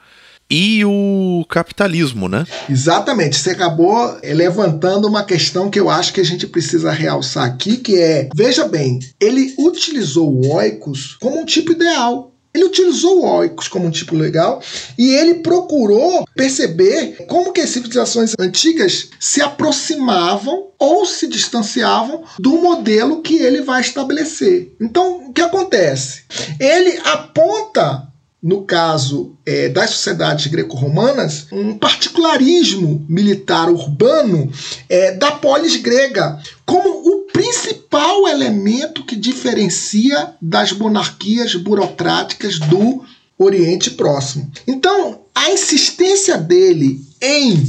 e 0.53 0.85
o 0.85 1.47
capitalismo, 1.49 2.29
né? 2.29 2.45
Exatamente. 2.69 3.39
Você 3.39 3.53
acabou 3.53 4.19
levantando 4.23 5.09
uma 5.09 5.25
questão 5.25 5.71
que 5.71 5.81
eu 5.81 5.89
acho 5.89 6.13
que 6.13 6.21
a 6.21 6.25
gente 6.25 6.47
precisa 6.47 6.93
realçar 6.93 7.47
aqui, 7.47 7.79
que 7.79 7.99
é, 7.99 8.29
veja 8.35 8.69
bem, 8.69 8.99
ele 9.19 9.55
utilizou 9.59 10.31
o 10.31 10.53
oikos 10.53 11.17
como 11.19 11.41
um 11.41 11.47
tipo 11.47 11.73
ideal. 11.73 12.29
Ele 12.55 12.65
utilizou 12.65 13.21
o 13.21 13.27
oikos 13.39 13.67
como 13.67 13.87
um 13.87 13.91
tipo 13.91 14.15
legal 14.15 14.63
e 14.99 15.15
ele 15.15 15.37
procurou 15.37 16.27
perceber 16.37 17.25
como 17.27 17.51
que 17.51 17.63
as 17.63 17.71
civilizações 17.71 18.35
antigas 18.39 19.09
se 19.19 19.41
aproximavam 19.41 20.67
ou 20.79 21.07
se 21.07 21.27
distanciavam 21.29 22.25
do 22.39 22.61
modelo 22.61 23.23
que 23.23 23.37
ele 23.37 23.63
vai 23.63 23.81
estabelecer. 23.81 24.71
Então, 24.79 25.29
o 25.29 25.33
que 25.33 25.41
acontece? 25.41 26.25
Ele 26.61 27.01
aponta 27.05 28.12
no 28.43 28.63
caso 28.63 29.37
é, 29.47 29.69
das 29.69 29.91
sociedades 29.91 30.49
greco-romanas, 30.49 31.47
um 31.53 31.79
particularismo 31.79 33.07
militar 33.09 33.71
urbano 33.71 34.51
é, 34.89 35.13
da 35.13 35.31
polis 35.31 35.77
grega, 35.77 36.41
como 36.67 36.89
o 36.89 37.27
principal 37.33 38.27
elemento 38.27 39.05
que 39.05 39.15
diferencia 39.15 40.35
das 40.43 40.73
monarquias 40.73 41.55
burocráticas 41.55 42.59
do 42.59 43.05
Oriente 43.39 43.91
Próximo. 43.91 44.51
Então, 44.67 45.21
a 45.35 45.51
insistência 45.51 46.37
dele 46.37 47.01
em 47.21 47.63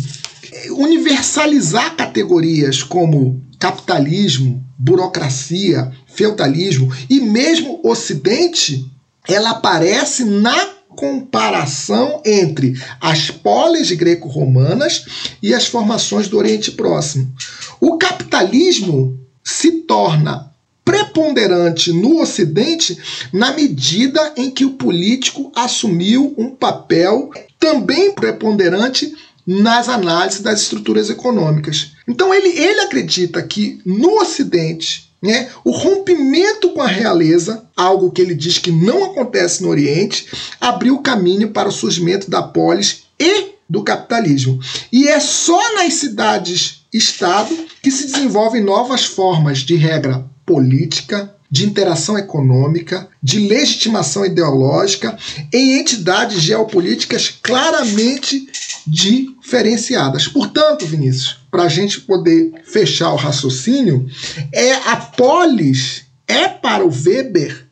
universalizar 0.71 1.95
categorias 1.95 2.81
como 2.81 3.41
capitalismo, 3.59 4.63
burocracia, 4.77 5.91
feudalismo 6.07 6.91
e 7.09 7.19
mesmo 7.21 7.79
Ocidente 7.83 8.85
ela 9.27 9.51
aparece 9.51 10.25
na 10.25 10.73
comparação 10.95 12.21
entre 12.25 12.73
as 13.01 13.31
polis 13.31 13.91
greco-romanas 13.91 15.05
e 15.41 15.53
as 15.53 15.65
formações 15.65 16.27
do 16.27 16.37
Oriente 16.37 16.71
Próximo. 16.71 17.33
O 17.79 17.97
capitalismo 17.97 19.19
se 19.43 19.71
torna 19.81 20.51
preponderante 20.85 21.91
no 21.91 22.21
Ocidente 22.21 22.97
na 23.31 23.53
medida 23.53 24.33
em 24.35 24.51
que 24.51 24.65
o 24.65 24.71
político 24.71 25.51
assumiu 25.55 26.33
um 26.37 26.49
papel 26.49 27.31
também 27.59 28.11
preponderante 28.11 29.13
nas 29.45 29.89
análises 29.89 30.41
das 30.41 30.61
estruturas 30.61 31.09
econômicas. 31.09 31.91
Então 32.07 32.33
ele, 32.33 32.49
ele 32.49 32.81
acredita 32.81 33.41
que 33.41 33.79
no 33.85 34.21
Ocidente 34.21 35.12
né, 35.23 35.49
o 35.63 35.71
rompimento 35.71 36.71
com 36.71 36.81
a 36.81 36.87
realeza, 36.87 37.63
algo 37.77 38.11
que 38.11 38.21
ele 38.21 38.35
diz 38.35 38.57
que 38.57 38.71
não 38.71 39.05
acontece 39.05 39.63
no 39.63 39.69
Oriente, 39.69 40.27
abriu 40.59 40.97
caminho 40.99 41.51
para 41.51 41.69
o 41.69 41.71
surgimento 41.71 42.29
da 42.29 42.43
polis 42.43 43.03
e 43.17 43.53
do 43.69 43.81
capitalismo. 43.83 44.59
E 44.91 45.07
é 45.07 45.21
só 45.21 45.75
nas 45.75 45.93
cidades-estado 45.93 47.55
que 47.81 47.89
se 47.89 48.07
desenvolvem 48.07 48.61
novas 48.61 49.05
formas 49.05 49.59
de 49.59 49.77
regra 49.77 50.25
política, 50.45 51.33
de 51.49 51.65
interação 51.65 52.17
econômica, 52.17 53.07
de 53.21 53.39
legitimação 53.47 54.25
ideológica 54.25 55.17
em 55.53 55.79
entidades 55.79 56.41
geopolíticas 56.41 57.33
claramente 57.41 58.45
diferenciadas. 58.85 60.27
Portanto, 60.27 60.85
Vinícius, 60.85 61.37
para 61.49 61.63
a 61.63 61.69
gente 61.69 62.01
poder 62.01 62.53
fechar 62.65 63.13
o 63.13 63.17
raciocínio, 63.17 64.07
é 64.51 64.73
a 64.73 64.95
polis 64.97 66.05
é 66.27 66.47
para 66.47 66.85
o 66.85 66.89
Weber 66.89 67.67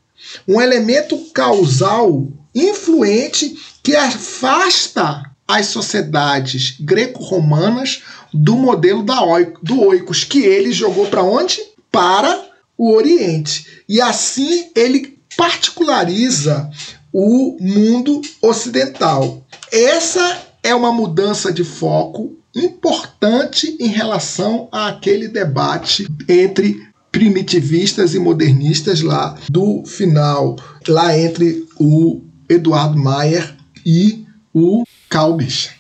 um 0.48 0.62
elemento 0.62 1.18
causal 1.34 2.28
influente 2.54 3.58
que 3.84 3.96
afasta 3.96 5.24
as 5.48 5.68
sociedades 5.68 6.76
greco-romanas 6.80 8.04
do 8.34 8.56
modelo 8.56 9.04
da 9.04 9.20
do 9.62 9.82
Oikos, 9.82 10.24
que 10.24 10.40
ele 10.40 10.72
jogou 10.72 11.08
para 11.08 11.24
onde? 11.24 11.60
Para 11.92 12.46
o 12.78 12.94
Oriente. 12.94 13.84
E 13.88 14.00
assim 14.00 14.70
ele 14.76 15.20
particulariza 15.36 16.70
o 17.12 17.58
mundo 17.60 18.22
ocidental. 18.42 19.46
Essa 19.72 20.51
é 20.64 20.74
uma 20.76 20.92
mudança 20.92 21.52
de 21.52 21.64
foco 21.64 22.38
importante 22.56 23.78
em 23.80 23.88
relação 23.88 24.68
àquele 24.72 25.28
debate 25.28 26.08
entre 26.28 26.82
primitivistas 27.12 28.14
e 28.14 28.20
modernistas 28.20 29.02
lá 29.02 29.38
do 29.50 29.84
final, 29.86 30.56
lá 30.88 31.18
entre 31.18 31.66
o 31.80 32.22
Eduardo 32.50 32.98
Mayer 32.98 33.56
e 33.86 34.26
o 34.54 34.84
Calbis. 35.10 35.72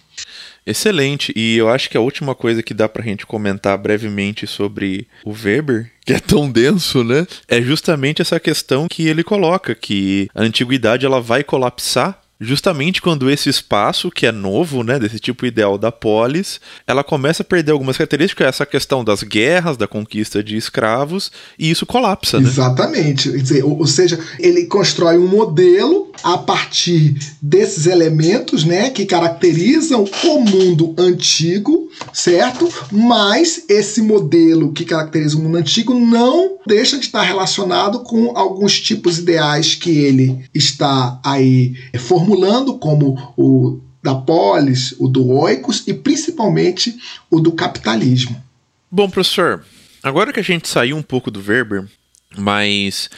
Excelente. 0.66 1.34
E 1.36 1.58
eu 1.58 1.70
acho 1.70 1.90
que 1.90 1.98
a 1.98 2.02
última 2.02 2.36
coisa 2.36 2.62
que 2.62 2.74
dá 2.74 2.88
pra 2.88 3.04
gente 3.04 3.26
comentar 3.26 3.78
brevemente 3.78 4.46
sobre 4.46 5.08
o 5.26 5.32
Weber, 5.32 5.92
que 6.06 6.14
é 6.14 6.20
tão 6.20 6.52
denso, 6.52 7.04
né? 7.04 7.26
É 7.48 7.62
justamente 7.62 8.22
essa 8.22 8.40
questão 8.40 8.88
que 8.88 9.08
ele 9.08 9.24
coloca, 9.24 9.74
que 9.74 10.30
a 10.36 10.44
antiguidade 10.44 11.06
ela 11.06 11.20
vai 11.20 11.44
colapsar 11.44 12.21
justamente 12.42 13.04
quando 13.04 13.30
esse 13.30 13.48
espaço, 13.48 14.10
que 14.10 14.26
é 14.26 14.32
novo, 14.32 14.84
né, 14.84 14.98
desse 14.98 15.20
tipo 15.20 15.46
ideal 15.46 15.78
da 15.78 15.92
polis, 15.92 16.60
ela 16.88 17.04
começa 17.04 17.44
a 17.44 17.46
perder 17.46 17.72
algumas 17.72 17.96
características, 17.96 18.48
essa 18.48 18.66
questão 18.66 19.04
das 19.04 19.22
guerras, 19.22 19.78
da 19.78 19.88
conquista 19.88 20.44
de 20.44 20.58
escravos, 20.58 21.32
e 21.58 21.70
isso 21.70 21.86
colapsa, 21.86 22.40
né? 22.40 22.50
Exatamente. 22.50 23.30
Ou, 23.64 23.80
ou 23.80 23.88
seja, 23.88 24.20
ele 24.40 24.66
constrói 24.66 25.20
um 25.20 25.28
modelo 25.28 26.12
a 26.24 26.38
partir 26.38 27.16
desses 27.40 27.86
elementos, 27.86 28.64
né, 28.64 28.90
que 28.90 29.06
caracterizam 29.06 30.04
o 30.24 30.40
mundo 30.40 30.96
antigo, 30.98 31.90
certo? 32.12 32.68
Mas 32.92 33.66
esse 33.70 34.02
modelo 34.02 34.72
que 34.72 34.84
caracteriza 34.84 35.38
o 35.38 35.42
mundo 35.42 35.58
antigo 35.58 35.94
não 35.94 36.58
deixa 36.66 36.98
de 36.98 37.06
estar 37.06 37.22
relacionado 37.22 38.00
com 38.00 38.36
alguns 38.36 38.80
tipos 38.80 39.20
ideais 39.20 39.76
que 39.76 39.92
ele 39.92 40.40
está 40.54 41.20
aí 41.24 41.76
formulando 42.00 42.31
como 42.80 43.34
o 43.38 43.80
da 44.04 44.16
polis, 44.16 44.96
o 45.00 45.08
do 45.08 45.30
oikos 45.30 45.88
e 45.88 45.94
principalmente 45.94 46.98
o 47.30 47.40
do 47.40 47.52
capitalismo. 47.52 48.42
Bom, 48.90 49.10
professor, 49.10 49.64
agora 50.02 50.34
que 50.34 50.40
a 50.40 50.44
gente 50.44 50.68
saiu 50.68 50.98
um 50.98 51.04
pouco 51.04 51.30
do 51.30 51.40
Weber, 51.40 51.88
mas 52.38 53.10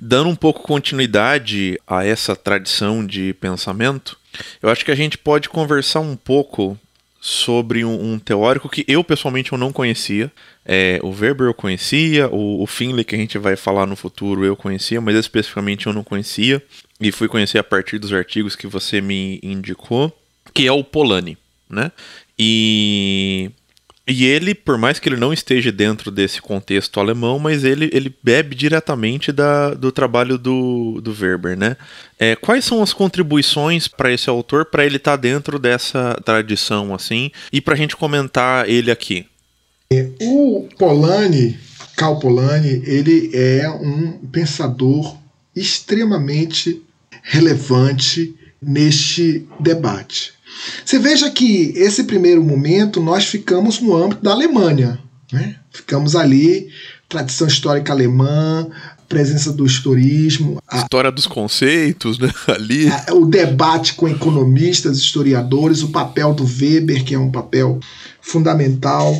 dando 0.00 0.30
um 0.30 0.36
pouco 0.36 0.62
continuidade 0.62 1.78
a 1.86 2.04
essa 2.04 2.34
tradição 2.34 3.04
de 3.04 3.34
pensamento, 3.34 4.16
eu 4.62 4.70
acho 4.70 4.84
que 4.84 4.90
a 4.90 4.96
gente 4.96 5.18
pode 5.18 5.48
conversar 5.48 6.00
um 6.00 6.16
pouco 6.16 6.78
sobre 7.20 7.84
um, 7.84 8.12
um 8.12 8.18
teórico 8.18 8.68
que 8.68 8.82
eu 8.88 9.04
pessoalmente 9.04 9.52
eu 9.52 9.58
não 9.58 9.72
conhecia. 9.72 10.32
É, 10.64 10.98
o 11.02 11.10
Weber 11.10 11.48
eu 11.48 11.54
conhecia, 11.54 12.28
o, 12.28 12.62
o 12.62 12.66
Finley 12.66 13.04
que 13.04 13.14
a 13.14 13.18
gente 13.18 13.36
vai 13.36 13.56
falar 13.56 13.84
no 13.86 13.94
futuro 13.94 14.42
eu 14.42 14.56
conhecia, 14.56 15.00
mas 15.02 15.16
especificamente 15.16 15.86
eu 15.86 15.92
não 15.92 16.02
conhecia 16.02 16.62
e 17.00 17.10
fui 17.10 17.28
conhecer 17.28 17.58
a 17.58 17.64
partir 17.64 17.98
dos 17.98 18.12
artigos 18.12 18.54
que 18.54 18.66
você 18.66 19.00
me 19.00 19.40
indicou, 19.42 20.12
que 20.52 20.66
é 20.66 20.72
o 20.72 20.84
Polanyi, 20.84 21.38
né? 21.68 21.90
E 22.38 23.50
e 24.10 24.24
ele, 24.24 24.56
por 24.56 24.76
mais 24.76 24.98
que 24.98 25.08
ele 25.08 25.16
não 25.16 25.32
esteja 25.32 25.70
dentro 25.70 26.10
desse 26.10 26.42
contexto 26.42 26.98
alemão, 26.98 27.38
mas 27.38 27.62
ele, 27.62 27.88
ele 27.92 28.12
bebe 28.20 28.56
diretamente 28.56 29.30
da, 29.30 29.72
do 29.72 29.92
trabalho 29.92 30.36
do, 30.36 31.00
do 31.00 31.12
Weber, 31.12 31.56
né? 31.56 31.76
É, 32.18 32.34
quais 32.34 32.64
são 32.64 32.82
as 32.82 32.92
contribuições 32.92 33.86
para 33.86 34.12
esse 34.12 34.28
autor 34.28 34.64
para 34.64 34.84
ele 34.84 34.96
estar 34.96 35.12
tá 35.12 35.16
dentro 35.16 35.60
dessa 35.60 36.20
tradição, 36.24 36.92
assim, 36.92 37.30
e 37.52 37.60
para 37.60 37.74
a 37.74 37.76
gente 37.76 37.96
comentar 37.96 38.68
ele 38.68 38.90
aqui? 38.90 39.26
É, 39.92 40.10
o 40.20 40.68
Polanyi, 40.76 41.56
Karl 41.96 42.18
Polanyi, 42.18 42.82
ele 42.84 43.30
é 43.32 43.70
um 43.70 44.18
pensador 44.26 45.16
extremamente 45.54 46.82
relevante 47.22 48.34
neste 48.60 49.46
debate. 49.58 50.32
Você 50.84 50.98
veja 50.98 51.30
que 51.30 51.72
esse 51.76 52.04
primeiro 52.04 52.42
momento 52.42 53.00
nós 53.00 53.24
ficamos 53.24 53.80
no 53.80 53.96
âmbito 53.96 54.22
da 54.22 54.32
Alemanha, 54.32 54.98
né? 55.32 55.56
ficamos 55.70 56.16
ali, 56.16 56.68
tradição 57.08 57.46
histórica 57.46 57.92
alemã, 57.92 58.68
presença 59.08 59.52
do 59.52 59.66
historismo, 59.66 60.62
a 60.68 60.78
história 60.78 61.10
dos 61.10 61.26
conceitos, 61.26 62.18
né? 62.18 62.30
Ali, 62.46 62.88
a, 62.88 63.12
o 63.14 63.26
debate 63.26 63.94
com 63.94 64.08
economistas, 64.08 64.98
historiadores, 64.98 65.82
o 65.82 65.88
papel 65.88 66.32
do 66.32 66.44
Weber, 66.44 67.04
que 67.04 67.14
é 67.14 67.18
um 67.18 67.30
papel 67.30 67.80
fundamental. 68.20 69.12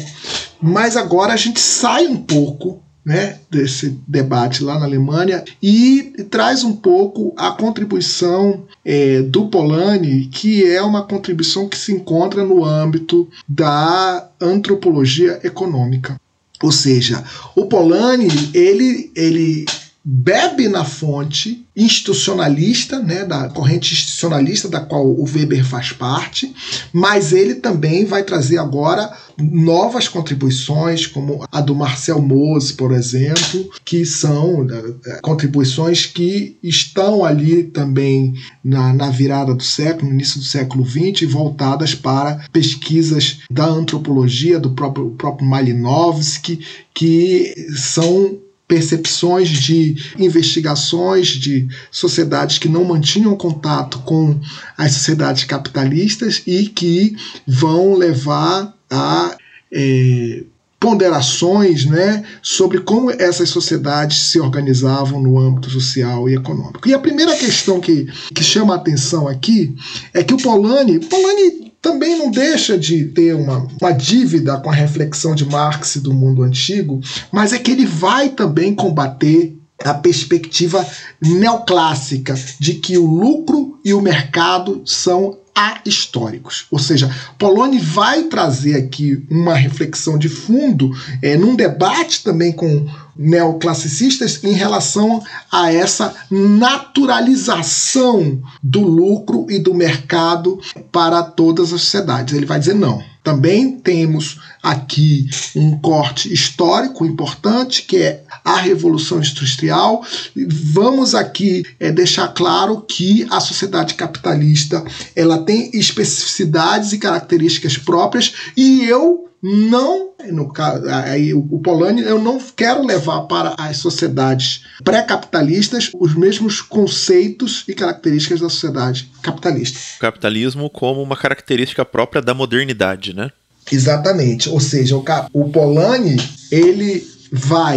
Mas 0.63 0.97
agora 0.97 1.33
a 1.33 1.37
gente 1.37 1.59
sai 1.59 2.07
um 2.07 2.17
pouco 2.17 2.81
né, 3.05 3.39
desse 3.51 3.99
debate 4.07 4.63
lá 4.63 4.79
na 4.79 4.85
Alemanha 4.85 5.43
e 5.63 6.27
traz 6.31 6.65
um 6.65 6.75
pouco 6.75 7.33
a 7.37 7.51
contribuição 7.51 8.65
é, 8.85 9.23
do 9.23 9.49
Polanyi, 9.49 10.27
que 10.27 10.65
é 10.65 10.83
uma 10.83 11.03
contribuição 11.03 11.69
que 11.69 11.79
se 11.79 11.93
encontra 11.93 12.45
no 12.45 12.65
âmbito 12.65 13.29
da 13.49 14.29
antropologia 14.41 15.41
econômica. 15.43 16.21
Ou 16.63 16.71
seja, 16.71 17.25
o 17.57 17.67
Polanyi 17.67 18.29
ele, 18.53 19.11
ele 19.17 19.65
bebe 20.05 20.69
na 20.69 20.85
fonte 20.85 21.65
institucionalista, 21.81 22.99
né, 22.99 23.25
da 23.25 23.49
corrente 23.49 23.95
institucionalista 23.95 24.69
da 24.69 24.81
qual 24.81 25.07
o 25.07 25.25
Weber 25.25 25.65
faz 25.65 25.93
parte, 25.93 26.55
mas 26.93 27.33
ele 27.33 27.55
também 27.55 28.05
vai 28.05 28.23
trazer 28.23 28.59
agora 28.59 29.11
novas 29.39 30.07
contribuições, 30.07 31.07
como 31.07 31.47
a 31.51 31.61
do 31.61 31.75
Marcel 31.75 32.21
Mose, 32.21 32.75
por 32.75 32.93
exemplo, 32.93 33.71
que 33.85 34.05
são 34.05 34.67
é, 35.07 35.21
contribuições 35.23 36.05
que 36.05 36.59
estão 36.63 37.25
ali 37.25 37.65
também 37.65 38.35
na, 38.63 38.93
na 38.93 39.09
virada 39.09 39.55
do 39.55 39.63
século, 39.63 40.09
no 40.09 40.15
início 40.15 40.39
do 40.39 40.45
século 40.45 40.85
XX, 40.85 41.31
voltadas 41.31 41.95
para 41.95 42.45
pesquisas 42.53 43.39
da 43.51 43.65
antropologia, 43.65 44.61
do 44.61 44.71
próprio, 44.73 45.11
próprio 45.13 45.49
Malinowski, 45.49 46.61
que 46.95 47.55
são 47.75 48.39
percepções 48.71 49.49
de 49.49 49.97
investigações 50.17 51.27
de 51.27 51.67
sociedades 51.91 52.57
que 52.57 52.69
não 52.69 52.85
mantinham 52.85 53.35
contato 53.35 53.99
com 53.99 54.39
as 54.79 54.93
sociedades 54.93 55.43
capitalistas 55.43 56.41
e 56.47 56.67
que 56.69 57.17
vão 57.45 57.97
levar 57.97 58.73
a 58.89 59.37
é, 59.73 60.45
ponderações 60.79 61.85
né, 61.85 62.25
sobre 62.41 62.81
como 62.81 63.11
essas 63.11 63.49
sociedades 63.49 64.19
se 64.19 64.39
organizavam 64.39 65.21
no 65.21 65.37
âmbito 65.37 65.69
social 65.69 66.29
e 66.29 66.37
econômico. 66.37 66.89
E 66.89 66.95
a 66.95 66.99
primeira 66.99 67.37
questão 67.37 67.81
que, 67.81 68.07
que 68.33 68.45
chama 68.45 68.75
a 68.75 68.77
atenção 68.77 69.27
aqui 69.27 69.75
é 70.15 70.23
que 70.23 70.33
o 70.33 70.37
Polanyi, 70.37 71.01
Polanyi 71.01 71.70
também 71.81 72.19
não 72.19 72.31
deixa 72.31 72.79
de 72.79 73.07
ter 73.07 73.35
uma, 73.35 73.67
uma 73.81 73.93
dívida 73.93 74.59
com 74.59 74.71
a 74.71 74.75
reflexão 74.75 75.35
de 75.35 75.47
Marx 75.47 75.97
do 75.97 76.13
mundo 76.13 76.43
antigo, 76.43 77.01
mas 77.33 77.53
é 77.53 77.59
que 77.59 77.71
ele 77.71 77.87
vai 77.87 78.29
também 78.29 78.75
combater 78.75 79.57
a 79.83 79.95
perspectiva 79.95 80.87
neoclássica 81.21 82.35
de 82.59 82.75
que 82.75 82.99
o 82.99 83.07
lucro 83.07 83.79
e 83.83 83.95
o 83.95 84.01
mercado 84.01 84.83
são 84.85 85.39
ahistóricos. 85.55 86.67
Ou 86.71 86.79
seja, 86.79 87.11
Poloni 87.39 87.79
vai 87.79 88.25
trazer 88.25 88.77
aqui 88.77 89.25
uma 89.31 89.55
reflexão 89.55 90.17
de 90.17 90.29
fundo, 90.29 90.91
é, 91.23 91.37
num 91.37 91.57
debate 91.57 92.23
também 92.23 92.53
com 92.53 92.87
neoclassicistas 93.17 94.45
em 94.45 94.53
relação 94.53 95.23
a 95.51 95.73
essa 95.73 96.15
naturalização 96.31 98.43
do 98.63 98.81
lucro 98.81 99.47
e 99.51 99.59
do 99.59 99.75
mercado 99.75 100.61
para 100.91 101.23
todas 101.23 101.73
as 101.73 101.83
sociedades. 101.83 102.35
Ele 102.35 102.47
vai 102.47 102.59
dizer 102.59 102.75
não. 102.75 103.03
Também 103.23 103.79
temos 103.79 104.41
aqui 104.63 105.29
um 105.55 105.79
corte 105.79 106.33
histórico 106.33 107.05
importante, 107.05 107.83
que 107.83 107.99
é 107.99 108.25
a 108.43 108.57
Revolução 108.57 109.19
Industrial. 109.19 110.03
Vamos 110.49 111.15
aqui 111.15 111.67
é, 111.79 111.93
deixar 111.93 112.29
claro 112.29 112.81
que 112.81 113.27
a 113.31 113.39
sociedade 113.39 113.95
capitalista 113.95 114.83
ela 115.15 115.45
tem 115.45 115.71
especificidades 115.75 116.95
e 116.95 116.99
características 116.99 117.77
próprias 117.77 118.33
e 118.57 118.85
eu 118.85 119.30
não, 119.43 120.11
no 120.31 120.53
caso, 120.53 120.87
aí 120.87 121.33
o 121.33 121.43
Polanyi, 121.61 122.03
eu 122.03 122.21
não 122.21 122.39
quero 122.39 122.85
levar 122.85 123.23
para 123.23 123.55
as 123.59 123.79
sociedades 123.79 124.65
pré-capitalistas 124.85 125.91
os 125.95 126.15
mesmos 126.15 126.61
conceitos 126.61 127.65
e 127.67 127.75
características 127.75 128.41
da 128.41 128.51
sociedade 128.51 129.11
capitalista. 129.23 129.79
O 129.97 130.01
capitalismo 130.01 130.69
como 130.69 131.03
uma 131.03 131.17
característica 131.17 131.85
própria 131.85 132.21
da 132.21 132.35
modernidade, 132.35 133.15
né? 133.15 133.31
Exatamente. 133.73 134.51
Ou 134.51 134.61
seja, 134.61 134.97
o, 134.97 135.05
o 135.33 135.51
Polanyi, 135.51 136.17
ele 136.51 137.07
vai, 137.33 137.77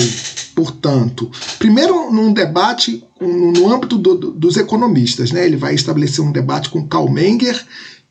portanto, 0.56 1.32
primeiro 1.60 2.12
num 2.12 2.34
debate 2.34 3.04
no, 3.22 3.72
âmbito 3.72 3.98
do, 3.98 4.16
do, 4.16 4.32
dos 4.32 4.58
economistas, 4.58 5.32
né? 5.32 5.46
Ele 5.46 5.56
vai 5.56 5.76
estabelecer 5.76 6.24
um 6.24 6.32
debate 6.32 6.70
com 6.70 6.88
Karl 6.88 7.10
Menger 7.10 7.64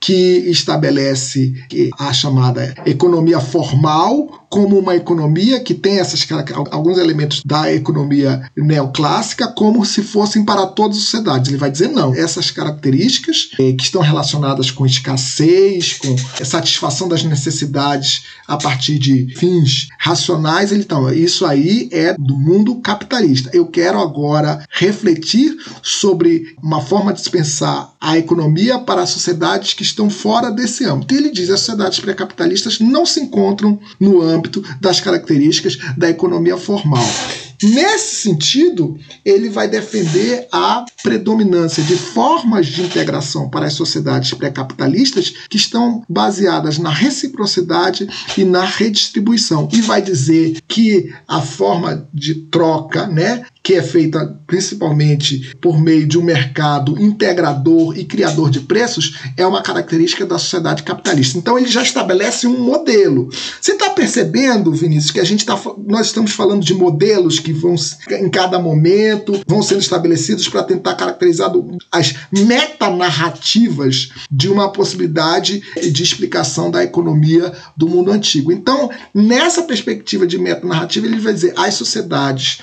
que 0.02 0.50
estabelece 0.50 1.54
a 1.96 2.12
chamada 2.12 2.74
economia 2.84 3.38
formal 3.38 4.42
como 4.50 4.78
uma 4.78 4.94
economia 4.94 5.60
que 5.60 5.72
tem 5.72 5.98
essas 5.98 6.26
alguns 6.70 6.98
elementos 6.98 7.40
da 7.42 7.72
economia 7.72 8.50
neoclássica 8.54 9.48
como 9.48 9.82
se 9.86 10.02
fossem 10.02 10.44
para 10.44 10.66
todas 10.66 10.98
as 10.98 11.04
sociedades. 11.04 11.48
Ele 11.48 11.56
vai 11.56 11.70
dizer 11.70 11.88
não, 11.88 12.14
essas 12.14 12.50
características 12.50 13.48
eh, 13.58 13.72
que 13.72 13.84
estão 13.84 14.02
relacionadas 14.02 14.70
com 14.70 14.84
escassez, 14.84 15.94
com 15.94 16.14
satisfação 16.44 17.08
das 17.08 17.24
necessidades 17.24 18.24
a 18.46 18.58
partir 18.58 18.98
de 18.98 19.34
fins 19.36 19.88
racionais, 19.98 20.70
ele 20.70 20.82
então, 20.82 21.10
isso 21.10 21.46
aí 21.46 21.88
é 21.90 22.14
do 22.18 22.36
mundo 22.36 22.74
capitalista. 22.80 23.48
Eu 23.54 23.66
quero 23.66 23.98
agora 24.00 24.66
refletir 24.68 25.56
sobre 25.82 26.54
uma 26.62 26.82
forma 26.82 27.14
de 27.14 27.30
pensar 27.30 27.94
a 27.98 28.18
economia 28.18 28.80
para 28.80 29.06
sociedades 29.06 29.72
que 29.72 29.82
estão 29.92 30.10
fora 30.10 30.50
desse 30.50 30.84
âmbito. 30.84 31.14
E 31.14 31.18
ele 31.18 31.30
diz 31.30 31.48
as 31.50 31.60
sociedades 31.60 32.00
pré-capitalistas 32.00 32.80
não 32.80 33.06
se 33.06 33.20
encontram 33.20 33.78
no 34.00 34.20
âmbito 34.20 34.64
das 34.80 35.00
características 35.00 35.78
da 35.96 36.08
economia 36.08 36.56
formal. 36.56 37.04
Nesse 37.62 38.16
sentido, 38.16 38.98
ele 39.24 39.48
vai 39.48 39.68
defender 39.68 40.48
a 40.50 40.84
predominância 41.02 41.80
de 41.82 41.96
formas 41.96 42.66
de 42.66 42.82
integração 42.82 43.48
para 43.48 43.66
as 43.66 43.74
sociedades 43.74 44.34
pré-capitalistas 44.34 45.32
que 45.48 45.56
estão 45.56 46.02
baseadas 46.08 46.78
na 46.78 46.90
reciprocidade 46.90 48.08
e 48.36 48.44
na 48.44 48.64
redistribuição. 48.64 49.68
E 49.72 49.80
vai 49.80 50.02
dizer 50.02 50.60
que 50.66 51.14
a 51.28 51.40
forma 51.40 52.08
de 52.12 52.34
troca, 52.34 53.06
né, 53.06 53.44
que 53.62 53.74
é 53.74 53.82
feita 53.82 54.38
principalmente 54.46 55.54
por 55.60 55.80
meio 55.80 56.06
de 56.06 56.18
um 56.18 56.22
mercado 56.22 57.00
integrador 57.00 57.96
e 57.96 58.04
criador 58.04 58.50
de 58.50 58.60
preços, 58.60 59.18
é 59.36 59.46
uma 59.46 59.62
característica 59.62 60.26
da 60.26 60.38
sociedade 60.38 60.82
capitalista. 60.82 61.38
Então 61.38 61.58
ele 61.58 61.68
já 61.68 61.82
estabelece 61.82 62.46
um 62.46 62.58
modelo. 62.58 63.30
Você 63.60 63.72
está 63.72 63.90
percebendo, 63.90 64.72
Vinícius, 64.72 65.12
que 65.12 65.20
a 65.20 65.24
gente 65.24 65.46
tá, 65.46 65.58
nós 65.86 66.08
estamos 66.08 66.32
falando 66.32 66.64
de 66.64 66.74
modelos 66.74 67.38
que 67.38 67.52
vão 67.52 67.74
em 68.10 68.28
cada 68.28 68.58
momento 68.58 69.40
vão 69.46 69.62
sendo 69.62 69.80
estabelecidos 69.80 70.48
para 70.48 70.62
tentar 70.62 70.94
caracterizar 70.94 71.52
as 71.90 72.14
metanarrativas 72.30 74.10
de 74.30 74.48
uma 74.48 74.70
possibilidade 74.70 75.62
de 75.90 76.02
explicação 76.02 76.70
da 76.70 76.82
economia 76.82 77.52
do 77.76 77.88
mundo 77.88 78.10
antigo. 78.10 78.52
Então, 78.52 78.90
nessa 79.14 79.62
perspectiva 79.62 80.26
de 80.26 80.38
metanarrativa, 80.38 81.06
ele 81.06 81.18
vai 81.18 81.32
dizer 81.32 81.54
as 81.56 81.74
sociedades 81.74 82.60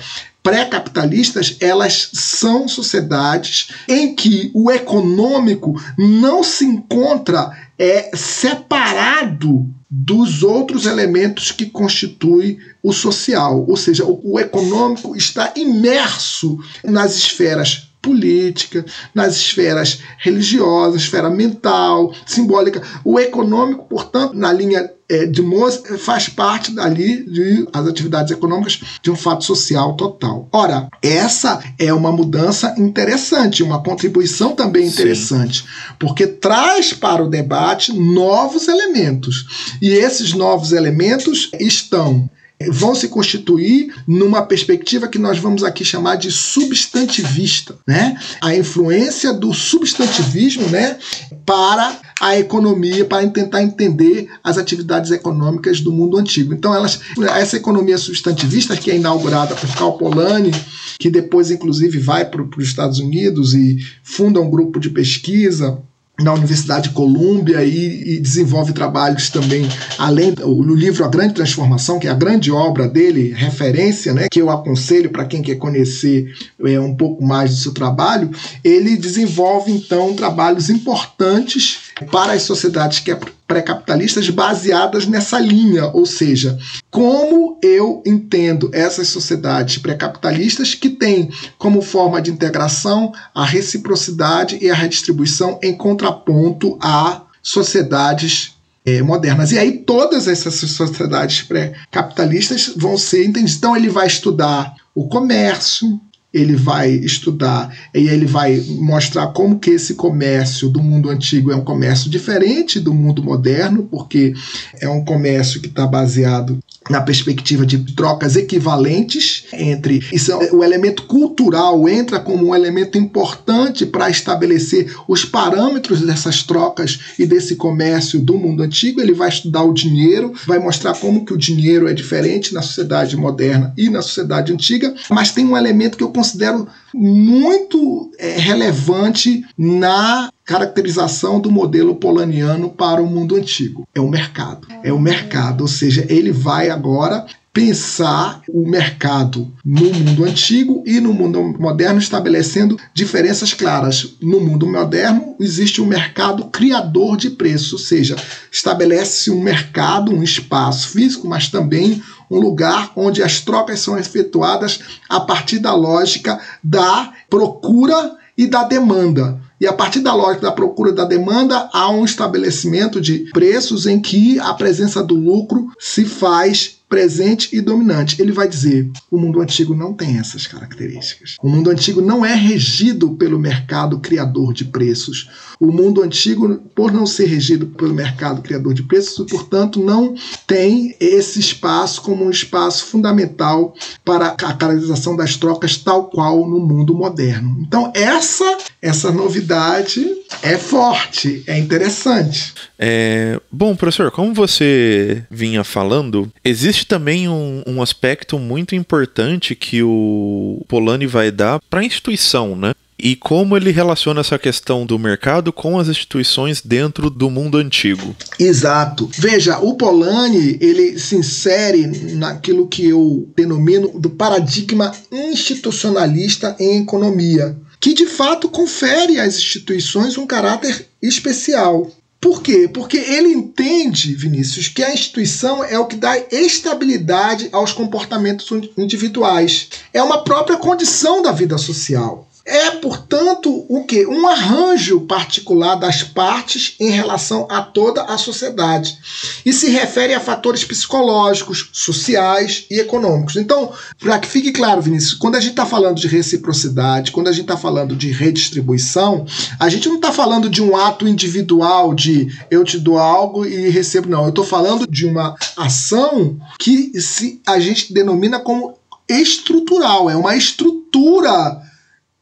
pré-capitalistas, 0.50 1.58
elas 1.60 2.10
são 2.12 2.68
sociedades 2.68 3.70
em 3.88 4.16
que 4.16 4.50
o 4.52 4.72
econômico 4.72 5.80
não 5.96 6.44
se 6.44 6.66
encontra 6.66 7.56
é, 7.78 8.10
separado 8.16 9.70
dos 9.88 10.42
outros 10.42 10.88
elementos 10.88 11.52
que 11.52 11.68
constituem 11.68 12.58
o 12.82 12.92
social, 12.92 13.64
ou 13.68 13.78
seja, 13.78 14.04
o, 14.06 14.34
o 14.34 14.40
econômico 14.40 15.16
está 15.16 15.54
imerso 15.56 16.58
nas 16.84 17.16
esferas 17.16 17.89
política, 18.02 18.86
nas 19.14 19.36
esferas 19.36 20.00
religiosas, 20.20 21.02
esfera 21.02 21.30
mental, 21.30 22.14
simbólica. 22.26 22.82
O 23.04 23.20
econômico, 23.20 23.86
portanto, 23.90 24.34
na 24.34 24.52
linha 24.54 24.90
é, 25.10 25.26
de 25.26 25.42
Moas, 25.42 25.82
faz 25.98 26.30
parte 26.30 26.72
dali 26.72 27.24
de 27.24 27.68
as 27.74 27.88
atividades 27.88 28.32
econômicas 28.32 28.80
de 29.02 29.12
um 29.12 29.16
fato 29.16 29.44
social 29.44 29.96
total. 29.96 30.48
Ora, 30.52 30.88
essa 31.02 31.62
é 31.78 31.94
uma 31.94 32.12
mudança 32.12 32.74
interessante, 32.78 33.64
uma 33.64 33.84
contribuição 33.84 34.56
também 34.56 34.88
interessante, 34.88 35.62
Sim. 35.62 35.68
porque 35.98 36.28
traz 36.28 36.94
para 36.94 37.24
o 37.24 37.30
debate 37.30 37.92
novos 37.92 38.68
elementos. 38.68 39.76
E 39.82 39.90
esses 39.90 40.34
novos 40.34 40.72
elementos 40.72 41.50
estão 41.60 42.30
vão 42.68 42.94
se 42.94 43.08
constituir 43.08 43.94
numa 44.06 44.42
perspectiva 44.42 45.08
que 45.08 45.18
nós 45.18 45.40
vamos 45.40 45.64
aqui 45.64 45.86
chamar 45.86 46.16
de 46.16 46.30
substantivista, 46.30 47.78
né? 47.88 48.20
A 48.42 48.54
influência 48.54 49.34
do 49.34 49.54
substantivismo, 49.54 50.68
né, 50.68 50.98
para 51.46 51.98
a 52.20 52.38
economia, 52.38 53.06
para 53.06 53.26
tentar 53.30 53.64
entender 53.64 54.30
as 54.44 54.58
atividades 54.58 55.10
econômicas 55.12 55.80
do 55.80 55.92
mundo 55.92 56.18
antigo. 56.18 56.54
Então, 56.54 56.76
elas, 56.76 57.00
essa 57.38 57.56
economia 57.56 57.98
substantivista 57.98 58.76
que 58.76 58.92
é 58.92 58.98
inaugurada 58.98 59.56
por 59.56 59.74
Karl 59.76 59.94
Polanyi, 59.94 60.52
que 61.00 61.10
depois 61.10 61.50
inclusive 61.50 61.98
vai 61.98 62.26
para 62.26 62.42
os 62.42 62.66
Estados 62.66 63.00
Unidos 63.00 63.54
e 63.54 63.78
funda 64.04 64.42
um 64.42 64.50
grupo 64.50 64.80
de 64.80 64.90
pesquisa 64.90 65.82
na 66.22 66.34
Universidade 66.34 66.90
de 66.90 66.96
Colômbia 66.96 67.64
e, 67.64 68.16
e, 68.16 68.20
desenvolve 68.20 68.74
trabalhos 68.74 69.30
também 69.30 69.68
além 69.98 70.34
do 70.34 70.76
livro 70.76 71.04
A 71.04 71.08
Grande 71.08 71.34
Transformação, 71.34 72.00
que 72.00 72.08
é 72.08 72.12
a 72.12 72.16
grande 72.16 72.52
obra 72.52 72.88
dele, 72.88 73.34
referência, 73.34 74.14
né, 74.14 74.28
que 74.30 74.42
eu 74.42 74.50
aconselho 74.50 75.10
para 75.10 75.26
quem 75.26 75.42
quer 75.42 75.56
conhecer 75.56 76.32
é, 76.66 76.80
um 76.80 76.96
pouco 76.96 77.24
mais 77.24 77.52
do 77.52 77.58
seu 77.58 77.74
trabalho. 77.74 78.32
Ele 78.64 78.98
desenvolve 78.98 79.72
então 79.72 80.14
trabalhos 80.14 80.70
importantes 80.70 81.80
para 82.12 82.34
as 82.34 82.44
sociedades 82.44 83.00
que 83.00 83.12
é 83.12 83.20
pré-capitalistas 83.50 84.30
baseadas 84.30 85.08
nessa 85.08 85.40
linha, 85.40 85.88
ou 85.88 86.06
seja, 86.06 86.56
como 86.92 87.58
eu 87.64 88.04
entendo 88.06 88.70
essas 88.72 89.08
sociedades 89.08 89.80
pré-capitalistas 89.80 90.76
que 90.76 90.88
têm 90.88 91.32
como 91.58 91.82
forma 91.82 92.22
de 92.22 92.30
integração 92.30 93.12
a 93.34 93.44
reciprocidade 93.44 94.60
e 94.62 94.70
a 94.70 94.76
redistribuição 94.76 95.60
em 95.64 95.76
contraponto 95.76 96.78
a 96.80 97.24
sociedades 97.42 98.56
é, 98.86 99.02
modernas. 99.02 99.52
E 99.52 99.58
aí 99.58 99.80
todas 99.80 100.28
essas 100.28 100.54
sociedades 100.54 101.42
pré-capitalistas 101.42 102.74
vão 102.78 103.00
ser 103.00 103.26
entendidas. 103.26 103.56
Então 103.56 103.76
ele 103.76 103.90
vai 103.90 104.06
estudar 104.06 104.76
o 104.94 105.08
comércio, 105.08 106.00
ele 106.34 106.56
vai 106.56 106.92
estudar 106.92 107.76
e 107.94 108.08
ele 108.08 108.26
vai 108.26 108.62
mostrar 108.80 109.28
como 109.28 109.60
que 109.60 109.72
esse 109.72 109.96
comércio 109.96 110.70
do 110.70 110.82
mundo 110.82 111.10
antigo 111.10 111.52
é 111.52 111.56
um 111.56 111.64
comércio 111.64 112.10
diferente 112.10 112.80
do 112.80 112.94
mundo 112.94 113.24
moderno, 113.24 113.88
porque 113.90 114.34
é 114.80 114.88
um 114.88 115.04
comércio 115.04 115.60
que 115.60 115.68
está 115.68 115.88
baseado 115.88 116.60
na 116.90 117.02
perspectiva 117.02 117.66
de 117.66 117.80
trocas 117.94 118.36
equivalentes 118.36 119.46
entre 119.54 120.02
isso, 120.12 120.38
o 120.54 120.64
elemento 120.64 121.04
cultural 121.04 121.88
entra 121.88 122.20
como 122.20 122.48
um 122.48 122.56
elemento 122.56 122.98
importante 122.98 123.86
para 123.86 124.10
estabelecer 124.10 124.94
os 125.08 125.26
parâmetros 125.26 126.02
dessas 126.02 126.44
trocas 126.44 127.00
e 127.18 127.26
desse 127.26 127.56
comércio 127.56 128.20
do 128.20 128.38
mundo 128.38 128.64
antigo. 128.64 129.02
Ele 129.02 129.14
vai 129.14 129.30
estudar 129.30 129.64
o 129.64 129.74
dinheiro, 129.74 130.34
vai 130.48 130.60
mostrar 130.60 130.96
como 130.96 131.26
que 131.26 131.34
o 131.34 131.38
dinheiro 131.38 131.88
é 131.88 131.94
diferente 131.94 132.54
na 132.54 132.62
sociedade 132.62 133.16
moderna 133.16 133.74
e 133.78 133.90
na 133.90 134.02
sociedade 134.02 134.54
antiga, 134.54 134.94
mas 135.10 135.32
tem 135.32 135.46
um 135.46 135.58
elemento 135.58 135.98
que 135.98 136.04
eu 136.04 136.10
considero 136.20 136.68
muito 136.94 138.12
é, 138.20 138.38
relevante 138.38 139.46
na 139.58 140.30
caracterização 140.44 141.40
do 141.40 141.50
modelo 141.50 141.96
polaniano 141.96 142.70
para 142.70 143.02
o 143.02 143.08
mundo 143.08 143.36
antigo. 143.36 143.88
É 143.96 144.02
o 144.02 144.10
mercado. 144.10 144.68
É 144.84 144.92
o 144.92 145.00
mercado, 145.00 145.62
ou 145.62 145.68
seja, 145.68 146.06
ele 146.10 146.32
vai 146.32 146.70
agora 146.70 147.26
pensar 147.60 148.42
o 148.48 148.66
mercado 148.66 149.52
no 149.66 149.94
mundo 149.94 150.24
antigo 150.24 150.82
e 150.86 151.02
no 151.02 151.12
mundo 151.12 151.44
moderno, 151.60 152.00
estabelecendo 152.00 152.80
diferenças 152.94 153.54
claras. 153.54 154.16
No 154.22 154.40
mundo 154.40 154.66
moderno, 154.66 155.36
existe 155.38 155.82
um 155.82 155.86
mercado 155.86 156.46
criador 156.46 157.18
de 157.18 157.30
preços, 157.32 157.74
ou 157.74 157.80
seja, 157.80 158.16
estabelece 158.50 159.30
um 159.30 159.42
mercado, 159.42 160.14
um 160.14 160.24
espaço 160.24 160.88
físico, 160.88 161.28
mas 161.28 161.50
também 161.50 162.02
um 162.32 162.40
lugar 162.40 162.94
onde 162.96 163.22
as 163.22 163.42
trocas 163.42 163.82
são 163.82 164.00
efetuadas 164.00 164.80
a 165.10 165.20
partir 165.20 165.60
da 165.60 165.76
lógica 165.76 166.40
da 166.64 167.12
procura 167.30 168.16
e 168.38 168.48
da 168.48 168.64
demanda. 168.64 169.38
E 169.60 169.68
a 169.68 169.74
partir 169.74 170.00
da 170.00 170.16
lógica 170.16 170.44
da 170.44 170.54
procura 170.54 170.92
e 170.92 170.96
da 170.96 171.04
demanda, 171.04 171.70
há 171.74 171.90
um 171.90 172.06
estabelecimento 172.06 173.02
de 173.02 173.30
preços 173.34 173.86
em 173.86 174.00
que 174.00 174.40
a 174.40 174.54
presença 174.54 175.04
do 175.04 175.16
lucro 175.16 175.70
se 175.78 176.06
faz 176.06 176.79
presente 176.90 177.56
e 177.56 177.62
dominante. 177.62 178.20
Ele 178.20 178.32
vai 178.32 178.48
dizer: 178.48 178.90
o 179.10 179.18
mundo 179.18 179.40
antigo 179.40 179.76
não 179.76 179.94
tem 179.94 180.18
essas 180.18 180.48
características. 180.48 181.38
O 181.42 181.48
mundo 181.48 181.70
antigo 181.70 182.02
não 182.02 182.26
é 182.26 182.34
regido 182.34 183.12
pelo 183.12 183.40
mercado 183.40 184.00
criador 184.00 184.52
de 184.52 184.66
preços. 184.66 185.30
O 185.60 185.72
mundo 185.72 186.02
antigo, 186.02 186.56
por 186.74 186.92
não 186.92 187.06
ser 187.06 187.26
regido 187.26 187.68
pelo 187.68 187.94
mercado 187.94 188.42
criador 188.42 188.74
de 188.74 188.84
preços, 188.84 189.30
portanto, 189.30 189.80
não 189.80 190.16
tem 190.48 190.96
esse 191.00 191.40
espaço 191.40 192.02
como 192.02 192.26
um 192.26 192.30
espaço 192.30 192.86
fundamental 192.86 193.76
para 194.04 194.28
a 194.28 194.56
caracterização 194.56 195.16
das 195.16 195.36
trocas, 195.36 195.78
tal 195.78 196.10
qual 196.10 196.50
no 196.50 196.60
mundo 196.60 196.96
moderno. 196.96 197.58
Então, 197.60 197.92
essa 197.94 198.58
essa 198.82 199.12
novidade 199.12 200.08
é 200.42 200.58
forte, 200.58 201.44
é 201.46 201.58
interessante. 201.58 202.54
É, 202.78 203.40
bom, 203.52 203.76
professor, 203.76 204.10
como 204.10 204.34
você 204.34 205.24
vinha 205.30 205.66
falando, 205.66 206.32
existe 206.46 206.79
também 206.86 207.28
um, 207.28 207.64
um 207.66 207.82
aspecto 207.82 208.38
muito 208.38 208.76
importante 208.76 209.56
que 209.56 209.82
o 209.84 210.64
Polanyi 210.68 211.08
vai 211.08 211.32
dar 211.32 211.60
para 211.70 211.82
a 211.82 211.86
instituição, 211.86 212.56
né? 212.56 212.74
e 213.02 213.16
como 213.16 213.56
ele 213.56 213.72
relaciona 213.72 214.20
essa 214.20 214.38
questão 214.38 214.86
do 214.86 215.00
mercado 215.00 215.54
com 215.54 215.80
as 215.80 215.88
instituições 215.88 216.62
dentro 216.62 217.10
do 217.10 217.30
mundo 217.30 217.58
antigo. 217.58 218.16
Exato. 218.38 219.10
Veja, 219.14 219.58
o 219.60 219.76
Polanyi, 219.76 220.58
ele 220.60 221.00
se 221.00 221.16
insere 221.16 221.88
naquilo 222.16 222.68
que 222.68 222.90
eu 222.90 223.30
denomino 223.36 223.98
do 223.98 224.10
paradigma 224.10 224.92
institucionalista 225.12 226.56
em 226.60 226.82
economia, 226.82 227.56
que 227.80 227.94
de 227.94 228.06
fato 228.06 228.50
confere 228.50 229.20
às 229.20 229.38
instituições 229.38 230.18
um 230.18 230.28
caráter 230.28 230.88
especial. 231.02 231.90
Por 232.22 232.42
quê? 232.44 232.68
Porque 232.68 232.98
ele 232.98 233.30
entende, 233.30 234.14
Vinícius, 234.14 234.68
que 234.68 234.84
a 234.84 234.94
instituição 234.94 235.64
é 235.64 235.80
o 235.80 235.86
que 235.86 235.96
dá 235.96 236.18
estabilidade 236.32 237.48
aos 237.52 237.72
comportamentos 237.72 238.50
individuais. 238.78 239.70
É 239.94 240.04
uma 240.04 240.24
própria 240.24 240.58
condição 240.58 241.22
da 241.22 241.32
vida 241.32 241.58
social. 241.58 242.29
É, 242.50 242.72
portanto, 242.72 243.64
o 243.70 243.84
que? 243.84 244.08
Um 244.08 244.28
arranjo 244.28 245.02
particular 245.02 245.76
das 245.76 246.02
partes 246.02 246.74
em 246.80 246.90
relação 246.90 247.48
a 247.48 247.62
toda 247.62 248.02
a 248.02 248.18
sociedade. 248.18 248.98
E 249.46 249.54
se 249.54 249.70
refere 249.70 250.16
a 250.16 250.20
fatores 250.20 250.64
psicológicos, 250.64 251.70
sociais 251.72 252.66
e 252.72 252.80
econômicos. 252.80 253.36
Então, 253.36 253.72
para 254.00 254.18
que 254.18 254.28
fique 254.28 254.52
claro, 254.52 254.82
Vinícius, 254.82 255.14
quando 255.14 255.36
a 255.36 255.40
gente 255.40 255.52
está 255.52 255.66
falando 255.66 255.98
de 255.98 256.08
reciprocidade, 256.08 257.12
quando 257.12 257.28
a 257.28 257.32
gente 257.32 257.44
está 257.44 257.56
falando 257.56 257.96
de 257.96 258.10
redistribuição, 258.10 259.28
a 259.60 259.70
gente 259.70 259.88
não 259.88 259.98
está 259.98 260.12
falando 260.12 260.50
de 260.50 260.64
um 260.64 260.76
ato 260.76 261.08
individual 261.08 261.94
de 261.94 262.36
eu 262.50 262.64
te 262.64 262.80
dou 262.80 262.98
algo 262.98 263.46
e 263.46 263.70
recebo, 263.70 264.10
não. 264.10 264.24
Eu 264.24 264.30
estou 264.30 264.44
falando 264.44 264.88
de 264.90 265.06
uma 265.06 265.36
ação 265.56 266.40
que 266.58 267.00
se 267.00 267.40
a 267.46 267.60
gente 267.60 267.94
denomina 267.94 268.40
como 268.40 268.76
estrutural, 269.08 270.10
é 270.10 270.16
uma 270.16 270.36
estrutura 270.36 271.69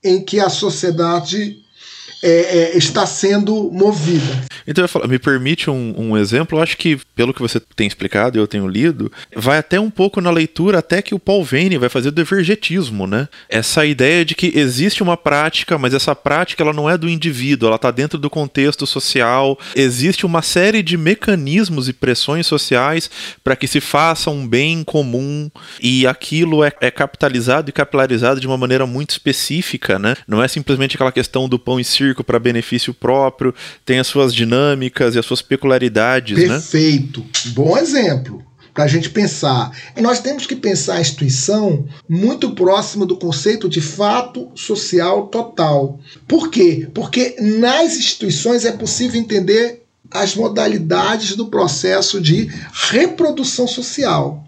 em 0.07 0.23
que 0.23 0.39
a 0.39 0.49
sociedade 0.49 1.61
é, 2.21 2.29
é, 2.29 2.77
está 2.77 3.05
sendo 3.05 3.69
movida. 3.71 4.45
Então 4.65 4.83
eu 4.83 4.89
falo, 4.89 5.07
me 5.07 5.19
permite 5.19 5.69
um, 5.69 5.93
um, 5.97 6.17
exemplo, 6.17 6.57
eu 6.57 6.63
acho 6.63 6.77
que, 6.77 6.99
pelo 7.15 7.33
que 7.33 7.41
você 7.41 7.59
tem 7.75 7.87
explicado 7.87 8.37
e 8.37 8.41
eu 8.41 8.47
tenho 8.47 8.67
lido, 8.67 9.11
vai 9.35 9.59
até 9.59 9.79
um 9.79 9.89
pouco 9.89 10.19
na 10.19 10.31
leitura 10.31 10.79
até 10.79 11.01
que 11.01 11.15
o 11.15 11.19
Paul 11.19 11.43
Vane 11.43 11.77
vai 11.77 11.89
fazer 11.89 12.11
do 12.11 12.19
evergetismo, 12.19 13.07
né? 13.07 13.29
Essa 13.47 13.85
ideia 13.85 14.25
de 14.25 14.35
que 14.35 14.51
existe 14.55 15.03
uma 15.03 15.15
prática, 15.15 15.77
mas 15.77 15.93
essa 15.93 16.15
prática 16.15 16.63
ela 16.63 16.73
não 16.73 16.89
é 16.89 16.97
do 16.97 17.07
indivíduo, 17.07 17.67
ela 17.67 17.75
está 17.75 17.91
dentro 17.91 18.17
do 18.17 18.29
contexto 18.29 18.85
social, 18.85 19.57
existe 19.75 20.25
uma 20.25 20.41
série 20.41 20.83
de 20.83 20.97
mecanismos 20.97 21.87
e 21.87 21.93
pressões 21.93 22.47
sociais 22.47 23.09
para 23.43 23.55
que 23.55 23.67
se 23.67 23.79
faça 23.79 24.29
um 24.29 24.45
bem 24.45 24.83
comum 24.83 25.49
e 25.81 26.05
aquilo 26.05 26.63
é, 26.63 26.73
é 26.81 26.91
capitalizado 26.91 27.69
e 27.69 27.73
capilarizado 27.73 28.39
de 28.39 28.47
uma 28.47 28.57
maneira 28.57 28.85
muito 28.85 29.11
específica, 29.11 29.97
né? 29.97 30.15
Não 30.27 30.43
é 30.43 30.47
simplesmente 30.47 30.95
aquela 30.95 31.11
questão 31.11 31.47
do 31.47 31.59
pão 31.59 31.79
e 31.79 31.83
circo 31.83 32.06
circo 32.07 32.23
para 32.23 32.39
benefício 32.39 32.93
próprio, 32.93 33.53
tem 33.85 33.99
as 33.99 34.07
suas 34.07 34.33
dinâmicas 34.33 35.15
e 35.15 35.19
as 35.19 35.25
suas 35.25 35.41
peculiaridades, 35.41 36.37
né? 36.37 36.55
Perfeito. 36.55 37.21
Né? 37.21 37.51
Bom 37.53 37.77
exemplo 37.77 38.45
para 38.73 38.83
a 38.83 38.87
gente 38.87 39.09
pensar. 39.09 39.71
Nós 39.99 40.19
temos 40.19 40.45
que 40.45 40.55
pensar 40.55 40.97
a 40.97 41.01
instituição 41.01 41.87
muito 42.07 42.51
próximo 42.51 43.07
do 43.07 43.17
conceito 43.17 43.67
de 43.67 43.81
fato 43.81 44.51
social 44.53 45.29
total. 45.29 45.99
Por 46.27 46.51
quê? 46.51 46.87
Porque 46.93 47.35
nas 47.39 47.97
instituições 47.97 48.65
é 48.65 48.71
possível 48.71 49.19
entender 49.19 49.81
as 50.11 50.35
modalidades 50.35 51.35
do 51.35 51.47
processo 51.47 52.21
de 52.21 52.51
reprodução 52.91 53.67
social. 53.67 54.45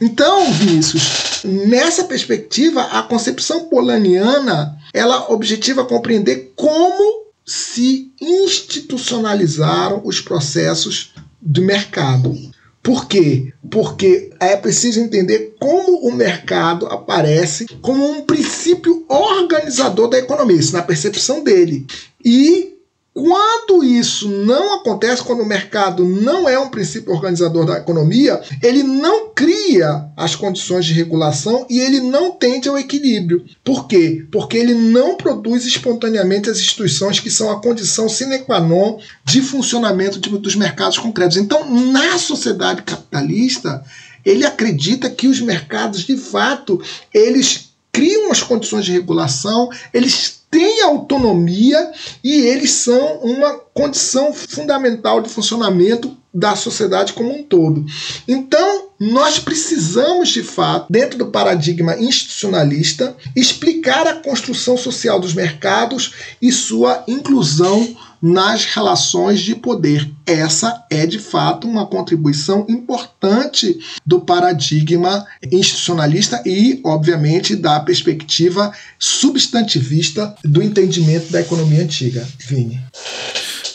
Então, 0.00 0.52
Vinícius, 0.52 1.42
nessa 1.44 2.04
perspectiva, 2.04 2.82
a 2.82 3.02
concepção 3.02 3.68
polaniana 3.68 4.77
ela 4.92 5.30
objetiva 5.32 5.84
compreender 5.84 6.52
como 6.56 7.26
se 7.44 8.12
institucionalizaram 8.20 10.02
os 10.04 10.20
processos 10.20 11.14
do 11.40 11.62
mercado. 11.62 12.36
Por 12.82 13.06
quê? 13.06 13.52
Porque 13.70 14.30
é 14.40 14.56
preciso 14.56 15.00
entender 15.00 15.56
como 15.58 16.08
o 16.08 16.12
mercado 16.12 16.86
aparece 16.86 17.66
como 17.82 18.08
um 18.10 18.22
princípio 18.22 19.04
organizador 19.08 20.08
da 20.08 20.18
economia, 20.18 20.58
isso 20.58 20.72
na 20.72 20.82
percepção 20.82 21.42
dele. 21.42 21.86
E 22.24 22.77
quando 23.18 23.82
isso 23.82 24.28
não 24.28 24.74
acontece, 24.74 25.24
quando 25.24 25.40
o 25.40 25.46
mercado 25.46 26.04
não 26.04 26.48
é 26.48 26.56
um 26.56 26.68
princípio 26.68 27.12
organizador 27.12 27.66
da 27.66 27.76
economia, 27.76 28.40
ele 28.62 28.84
não 28.84 29.30
cria 29.30 30.08
as 30.16 30.36
condições 30.36 30.86
de 30.86 30.92
regulação 30.92 31.66
e 31.68 31.80
ele 31.80 31.98
não 31.98 32.30
tende 32.30 32.68
ao 32.68 32.78
equilíbrio. 32.78 33.44
Por 33.64 33.88
quê? 33.88 34.24
Porque 34.30 34.56
ele 34.56 34.72
não 34.72 35.16
produz 35.16 35.66
espontaneamente 35.66 36.48
as 36.48 36.58
instituições 36.58 37.18
que 37.18 37.28
são 37.28 37.50
a 37.50 37.60
condição 37.60 38.08
sine 38.08 38.38
qua 38.38 38.60
non 38.60 39.00
de 39.24 39.42
funcionamento 39.42 40.20
de, 40.20 40.30
dos 40.38 40.54
mercados 40.54 40.96
concretos. 40.96 41.36
Então, 41.36 41.68
na 41.68 42.16
sociedade 42.18 42.82
capitalista, 42.82 43.82
ele 44.24 44.46
acredita 44.46 45.10
que 45.10 45.26
os 45.26 45.40
mercados, 45.40 46.04
de 46.06 46.16
fato, 46.16 46.80
eles 47.12 47.70
criam 47.90 48.30
as 48.30 48.44
condições 48.44 48.84
de 48.84 48.92
regulação, 48.92 49.70
eles 49.92 50.37
têm 50.50 50.82
autonomia 50.82 51.92
e 52.22 52.32
eles 52.32 52.70
são 52.70 53.18
uma 53.18 53.58
condição 53.74 54.32
fundamental 54.32 55.20
de 55.20 55.28
funcionamento 55.28 56.16
da 56.32 56.54
sociedade 56.54 57.14
como 57.14 57.34
um 57.34 57.42
todo. 57.42 57.84
Então, 58.26 58.88
nós 58.98 59.38
precisamos, 59.38 60.28
de 60.28 60.42
fato, 60.42 60.86
dentro 60.90 61.18
do 61.18 61.26
paradigma 61.26 61.96
institucionalista, 61.96 63.16
explicar 63.34 64.06
a 64.06 64.16
construção 64.16 64.76
social 64.76 65.18
dos 65.18 65.34
mercados 65.34 66.14
e 66.40 66.52
sua 66.52 67.02
inclusão 67.08 67.96
nas 68.20 68.64
relações 68.64 69.40
de 69.40 69.54
poder. 69.54 70.10
Essa 70.26 70.84
é 70.90 71.06
de 71.06 71.18
fato 71.18 71.66
uma 71.66 71.86
contribuição 71.86 72.66
importante 72.68 73.78
do 74.04 74.20
paradigma 74.20 75.26
institucionalista 75.50 76.42
e, 76.44 76.80
obviamente, 76.84 77.56
da 77.56 77.80
perspectiva 77.80 78.72
substantivista 78.98 80.34
do 80.44 80.62
entendimento 80.62 81.30
da 81.32 81.40
economia 81.40 81.82
antiga. 81.82 82.26
Vini. 82.38 82.80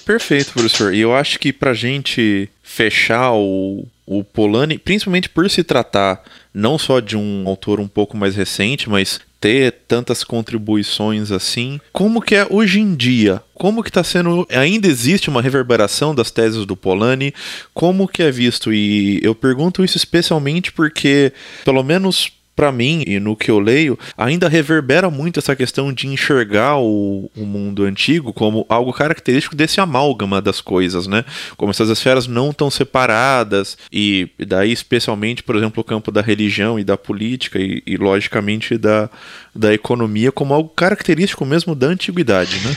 Perfeito, 0.05 0.51
professor. 0.51 0.93
E 0.93 0.99
eu 0.99 1.15
acho 1.15 1.39
que 1.39 1.53
para 1.53 1.71
a 1.71 1.73
gente 1.73 2.49
fechar 2.73 3.33
o, 3.33 3.85
o 4.03 4.23
Polanyi, 4.23 4.79
principalmente 4.79 5.29
por 5.29 5.47
se 5.47 5.63
tratar 5.63 6.23
não 6.51 6.77
só 6.79 6.99
de 6.99 7.15
um 7.15 7.43
autor 7.47 7.79
um 7.79 7.87
pouco 7.87 8.17
mais 8.17 8.35
recente, 8.35 8.89
mas 8.89 9.21
ter 9.39 9.73
tantas 9.87 10.23
contribuições 10.23 11.31
assim. 11.31 11.79
Como 11.91 12.21
que 12.21 12.33
é 12.33 12.47
hoje 12.49 12.79
em 12.79 12.95
dia? 12.95 13.43
Como 13.53 13.83
que 13.83 13.89
está 13.89 14.03
sendo? 14.03 14.47
Ainda 14.49 14.87
existe 14.87 15.29
uma 15.29 15.41
reverberação 15.41 16.15
das 16.15 16.31
teses 16.31 16.65
do 16.65 16.75
Polanyi? 16.75 17.33
Como 17.73 18.07
que 18.07 18.23
é 18.23 18.31
visto? 18.31 18.73
E 18.73 19.19
eu 19.21 19.35
pergunto 19.35 19.83
isso 19.83 19.97
especialmente 19.97 20.71
porque, 20.71 21.31
pelo 21.63 21.83
menos 21.83 22.31
para 22.55 22.71
mim 22.71 23.03
e 23.07 23.19
no 23.19 23.35
que 23.35 23.49
eu 23.49 23.59
leio, 23.59 23.97
ainda 24.17 24.47
reverbera 24.47 25.09
muito 25.09 25.39
essa 25.39 25.55
questão 25.55 25.91
de 25.91 26.07
enxergar 26.07 26.77
o, 26.77 27.29
o, 27.35 27.45
mundo 27.45 27.83
antigo 27.83 28.31
como 28.31 28.65
algo 28.69 28.93
característico 28.93 29.55
desse 29.55 29.81
amálgama 29.81 30.41
das 30.41 30.61
coisas, 30.61 31.07
né? 31.07 31.25
Como 31.57 31.71
essas 31.71 31.89
esferas 31.89 32.27
não 32.27 32.51
estão 32.51 32.69
separadas 32.69 33.77
e 33.91 34.29
daí 34.47 34.71
especialmente, 34.71 35.43
por 35.43 35.55
exemplo, 35.55 35.81
o 35.81 35.83
campo 35.83 36.11
da 36.11 36.21
religião 36.21 36.79
e 36.79 36.83
da 36.83 36.97
política 36.97 37.59
e, 37.59 37.81
e 37.85 37.97
logicamente 37.97 38.77
da, 38.77 39.09
da 39.55 39.73
economia 39.73 40.31
como 40.31 40.53
algo 40.53 40.69
característico 40.69 41.45
mesmo 41.45 41.73
da 41.73 41.87
antiguidade, 41.87 42.59
né? 42.59 42.75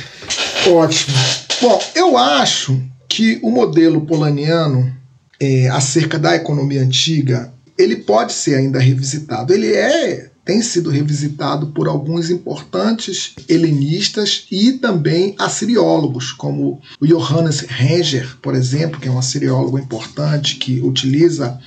Ótimo. 0.69 1.17
Bom, 1.61 1.83
eu 1.95 2.17
acho 2.17 2.81
que 3.09 3.39
o 3.43 3.51
modelo 3.51 4.01
polaniano 4.03 4.95
é, 5.41 5.69
acerca 5.69 6.19
da 6.19 6.35
economia 6.35 6.83
antiga 6.83 7.53
ele 7.79 7.97
pode 7.97 8.33
ser 8.33 8.57
ainda 8.57 8.79
revisitado. 8.79 9.53
Ele 9.53 9.73
é 9.73 10.31
tem 10.45 10.63
sido 10.63 10.91
revisitado 10.91 11.67
por 11.73 11.89
alguns 11.89 12.31
importantes 12.31 13.35
helenistas 13.49 14.47
e 14.49 14.75
também 14.75 15.35
assiriólogos, 15.37 16.31
como 16.31 16.81
o 17.01 17.07
Johannes 17.07 17.63
Reger, 17.63 18.37
por 18.41 18.55
exemplo, 18.55 19.01
que 19.01 19.09
é 19.09 19.11
um 19.11 19.19
assiriólogo 19.19 19.77
importante 19.77 20.55
que 20.55 20.81
utiliza 20.81 21.59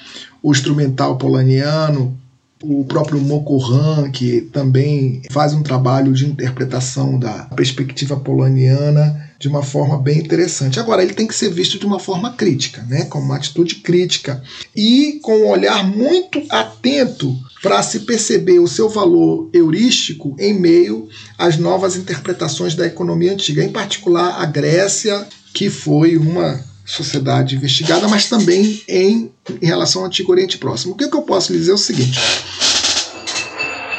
o 0.42 0.54
instrumental 0.54 1.18
polaniano 1.18 2.18
o 2.62 2.84
próprio 2.84 3.20
Mokohan, 3.22 4.12
que 4.12 4.42
também 4.42 5.22
faz 5.32 5.54
um 5.54 5.64
trabalho 5.64 6.12
de 6.12 6.26
interpretação 6.26 7.18
da 7.18 7.46
perspectiva 7.56 8.18
polaniana 8.18 9.29
de 9.40 9.48
uma 9.48 9.64
forma 9.64 9.98
bem 9.98 10.20
interessante. 10.20 10.80
Agora, 10.80 11.02
ele 11.02 11.14
tem 11.14 11.26
que 11.26 11.34
ser 11.34 11.50
visto 11.50 11.80
de 11.80 11.86
uma 11.86 11.98
forma 11.98 12.34
crítica, 12.34 12.86
né? 12.90 13.06
com 13.06 13.20
uma 13.20 13.38
atitude 13.38 13.76
crítica 13.76 14.44
e 14.76 15.20
com 15.24 15.32
um 15.38 15.48
olhar 15.48 15.88
muito 15.88 16.44
atento 16.50 17.34
para 17.64 17.82
se 17.82 18.02
perceber 18.02 18.60
o 18.60 18.68
seu 18.68 18.90
valor 18.90 19.50
heurístico 19.54 20.36
em 20.38 20.54
meio 20.54 21.08
às 21.38 21.58
novas 21.58 21.96
interpretações 21.96 22.76
da 22.76 22.86
economia 22.86 23.32
antiga, 23.32 23.64
em 23.64 23.70
particular 23.70 24.42
a 24.42 24.46
Grécia, 24.46 25.26
que 25.54 25.70
foi 25.70 26.18
uma 26.18 26.62
sociedade 26.86 27.56
investigada, 27.56 28.08
mas 28.08 28.28
também 28.28 28.82
em, 28.88 29.32
em 29.62 29.66
relação 29.66 30.02
ao 30.02 30.08
Antigo 30.08 30.32
Oriente 30.32 30.58
Próximo. 30.58 30.94
O 30.94 30.98
que, 30.98 31.08
que 31.08 31.16
eu 31.16 31.22
posso 31.22 31.54
lhe 31.54 31.60
dizer 31.60 31.72
é 31.72 31.76
o 31.76 31.78
seguinte: 31.78 32.20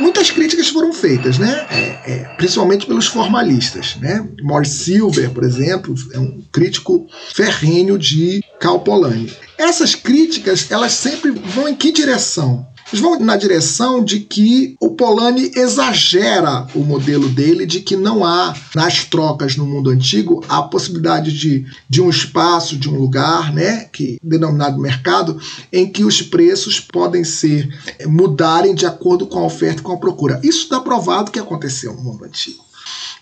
muitas 0.00 0.30
críticas 0.30 0.68
foram 0.68 0.92
feitas, 0.92 1.38
né? 1.38 1.66
É, 1.70 2.12
é, 2.12 2.34
principalmente 2.36 2.86
pelos 2.86 3.06
formalistas. 3.06 3.96
Né? 3.96 4.26
Morris 4.42 4.70
Silver, 4.70 5.30
por 5.30 5.44
exemplo, 5.44 5.94
é 6.12 6.18
um 6.18 6.42
crítico 6.50 7.06
ferrenho 7.34 7.98
de 7.98 8.42
Cal 8.58 8.80
Polanyi. 8.80 9.32
Essas 9.58 9.94
críticas, 9.94 10.70
elas 10.70 10.92
sempre 10.92 11.30
vão 11.30 11.68
em 11.68 11.74
que 11.74 11.92
direção? 11.92 12.66
Eles 12.92 13.00
vão 13.00 13.18
na 13.20 13.36
direção 13.36 14.02
de 14.02 14.20
que 14.20 14.76
o 14.80 14.90
Polanyi 14.90 15.52
exagera 15.54 16.66
o 16.74 16.80
modelo 16.80 17.28
dele 17.28 17.64
de 17.64 17.80
que 17.80 17.96
não 17.96 18.24
há 18.24 18.52
nas 18.74 19.04
trocas 19.04 19.56
no 19.56 19.64
mundo 19.64 19.90
antigo 19.90 20.44
a 20.48 20.62
possibilidade 20.62 21.32
de, 21.32 21.64
de 21.88 22.02
um 22.02 22.10
espaço, 22.10 22.76
de 22.76 22.88
um 22.88 22.98
lugar, 22.98 23.52
né, 23.52 23.84
que 23.92 24.18
denominado 24.22 24.80
mercado, 24.80 25.40
em 25.72 25.88
que 25.88 26.04
os 26.04 26.20
preços 26.20 26.80
podem 26.80 27.22
ser 27.22 27.68
eh, 27.98 28.06
mudarem 28.06 28.74
de 28.74 28.86
acordo 28.86 29.26
com 29.26 29.38
a 29.38 29.46
oferta 29.46 29.80
e 29.80 29.84
com 29.84 29.92
a 29.92 29.98
procura. 29.98 30.40
Isso 30.42 30.64
está 30.64 30.80
provado 30.80 31.30
que 31.30 31.38
aconteceu 31.38 31.94
no 31.94 32.02
mundo 32.02 32.24
antigo. 32.24 32.64